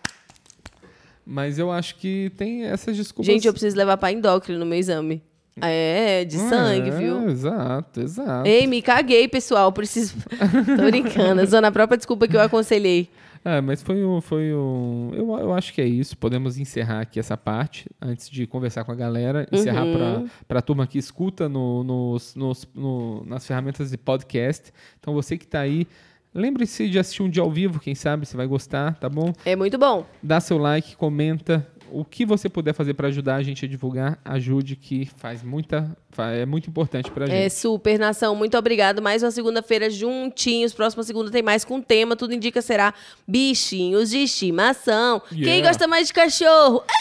Mas 1.34 1.58
eu 1.58 1.72
acho 1.72 1.96
que 1.96 2.30
tem 2.36 2.66
essas 2.66 2.98
desculpas. 2.98 3.26
Gente, 3.26 3.48
eu 3.48 3.54
preciso 3.54 3.78
levar 3.78 3.96
pra 3.96 4.12
endócrino 4.12 4.60
no 4.60 4.66
meu 4.66 4.78
exame. 4.78 5.22
É, 5.62 6.26
de 6.26 6.38
sangue, 6.38 6.90
É, 6.90 6.92
viu? 6.98 7.30
Exato, 7.30 8.02
exato. 8.02 8.48
Ei, 8.48 8.66
me 8.68 8.82
caguei, 8.82 9.28
pessoal. 9.28 9.72
Preciso. 9.72 10.16
Tô 10.78 10.86
brincando. 10.90 11.42
Usando 11.42 11.66
a 11.66 11.72
própria 11.72 11.98
desculpa 11.98 12.28
que 12.28 12.36
eu 12.36 12.42
aconselhei. 12.42 13.10
É, 13.44 13.60
mas 13.62 13.82
foi 13.82 14.04
um. 14.06 14.22
Foi 14.22 14.54
um 14.54 15.12
eu, 15.14 15.40
eu 15.40 15.54
acho 15.54 15.74
que 15.74 15.82
é 15.82 15.86
isso. 15.86 16.18
Podemos 16.18 16.58
encerrar 16.58 17.02
aqui 17.02 17.20
essa 17.20 17.36
parte 17.38 17.90
antes 18.02 18.30
de 18.30 18.46
conversar 18.46 18.84
com 18.84 18.92
a 18.92 18.96
galera. 18.96 19.48
Encerrar 19.52 19.84
Uhum. 19.86 20.28
para 20.48 20.60
a 20.60 20.62
turma 20.62 20.86
que 20.86 20.98
escuta 20.98 21.48
no, 21.50 21.84
nos, 21.84 22.36
nos- 22.36 22.68
no- 22.76 23.24
nas 23.26 23.46
ferramentas 23.48 23.90
de 23.92 23.98
podcast. 23.98 24.72
Então 25.00 25.14
você 25.14 25.38
que 25.38 25.46
está 25.46 25.60
aí, 25.62 25.88
lembre-se 26.34 26.90
de 26.90 26.98
assistir 27.00 27.24
um 27.24 27.30
dia 27.30 27.44
ao 27.44 27.52
vivo, 27.52 27.80
quem 27.80 27.96
sabe 27.96 28.26
você 28.26 28.36
vai 28.38 28.48
gostar, 28.48 28.96
tá 28.96 29.10
bom? 29.10 29.34
É 29.46 29.56
muito 29.56 29.78
bom. 29.78 30.06
Dá 30.24 30.40
seu 30.40 30.58
like, 30.58 30.96
comenta. 30.96 31.68
O 31.94 32.06
que 32.06 32.26
você 32.26 32.48
puder 32.48 32.74
fazer 32.74 32.94
para 32.94 33.10
ajudar 33.10 33.36
a 33.36 33.44
gente 33.44 33.66
a 33.66 33.68
divulgar, 33.68 34.18
ajude, 34.24 34.78
que 34.78 35.10
faz 35.18 35.44
muita. 35.44 35.94
É 36.18 36.46
muito 36.46 36.70
importante 36.70 37.12
pra 37.12 37.26
É 37.26 37.28
gente. 37.50 37.54
super, 37.54 38.00
nação. 38.00 38.34
Muito 38.34 38.58
obrigado. 38.58 39.02
Mais 39.02 39.22
uma 39.22 39.30
segunda-feira 39.32 39.90
juntinhos. 39.90 40.74
Próxima 40.74 41.04
segunda 41.04 41.30
tem 41.30 41.44
mais 41.44 41.66
com 41.66 41.82
tema. 41.82 42.16
Tudo 42.16 42.34
indica 42.34 42.62
será 42.62 42.94
bichinhos 43.28 44.10
de 44.12 44.20
estimação. 44.20 45.22
Quem 45.28 45.40
Yeah. 45.42 45.68
gosta 45.68 45.86
mais 45.86 46.08
de 46.08 46.14
cachorro? 46.14 46.82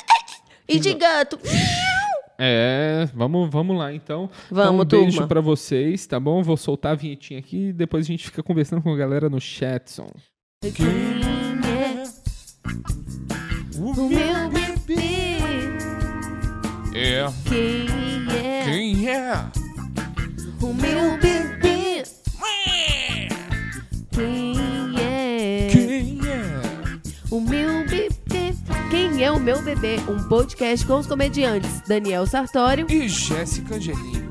E 0.68 0.78
de 0.78 0.94
gato? 0.94 1.36
É, 2.42 3.06
vamos, 3.14 3.50
vamos 3.50 3.76
lá 3.76 3.92
então. 3.92 4.30
Vamos, 4.50 4.86
então, 4.86 4.98
um 5.00 5.02
beijo 5.02 5.18
turma. 5.18 5.28
pra 5.28 5.40
vocês, 5.42 6.06
tá 6.06 6.18
bom? 6.18 6.42
Vou 6.42 6.56
soltar 6.56 6.92
a 6.92 6.94
vinhetinha 6.94 7.38
aqui 7.38 7.68
e 7.68 7.72
depois 7.72 8.06
a 8.06 8.08
gente 8.08 8.24
fica 8.24 8.42
conversando 8.42 8.80
com 8.80 8.90
a 8.92 8.96
galera 8.96 9.28
no 9.28 9.38
chatson. 9.38 10.10
O 13.78 13.94
meu 14.08 14.50
bebê. 14.50 15.38
É. 16.94 17.26
Quem 17.48 17.86
é 18.36 18.64
Quem 18.64 19.08
é? 19.08 19.32
o 20.62 20.74
meu 20.74 21.18
bebê? 21.18 22.02
Quem 24.12 24.56
é 24.98 25.68
Quem 25.70 26.20
é? 26.26 26.60
o 27.30 27.40
meu? 27.40 27.69
Quem 28.90 29.22
é 29.22 29.30
o 29.30 29.38
meu 29.38 29.62
bebê? 29.62 29.96
Um 30.08 30.20
podcast 30.24 30.84
com 30.84 30.98
os 30.98 31.06
comediantes 31.06 31.80
Daniel 31.82 32.26
Sartório 32.26 32.86
E 32.90 33.08
Jéssica 33.08 33.76
Angelim. 33.76 34.29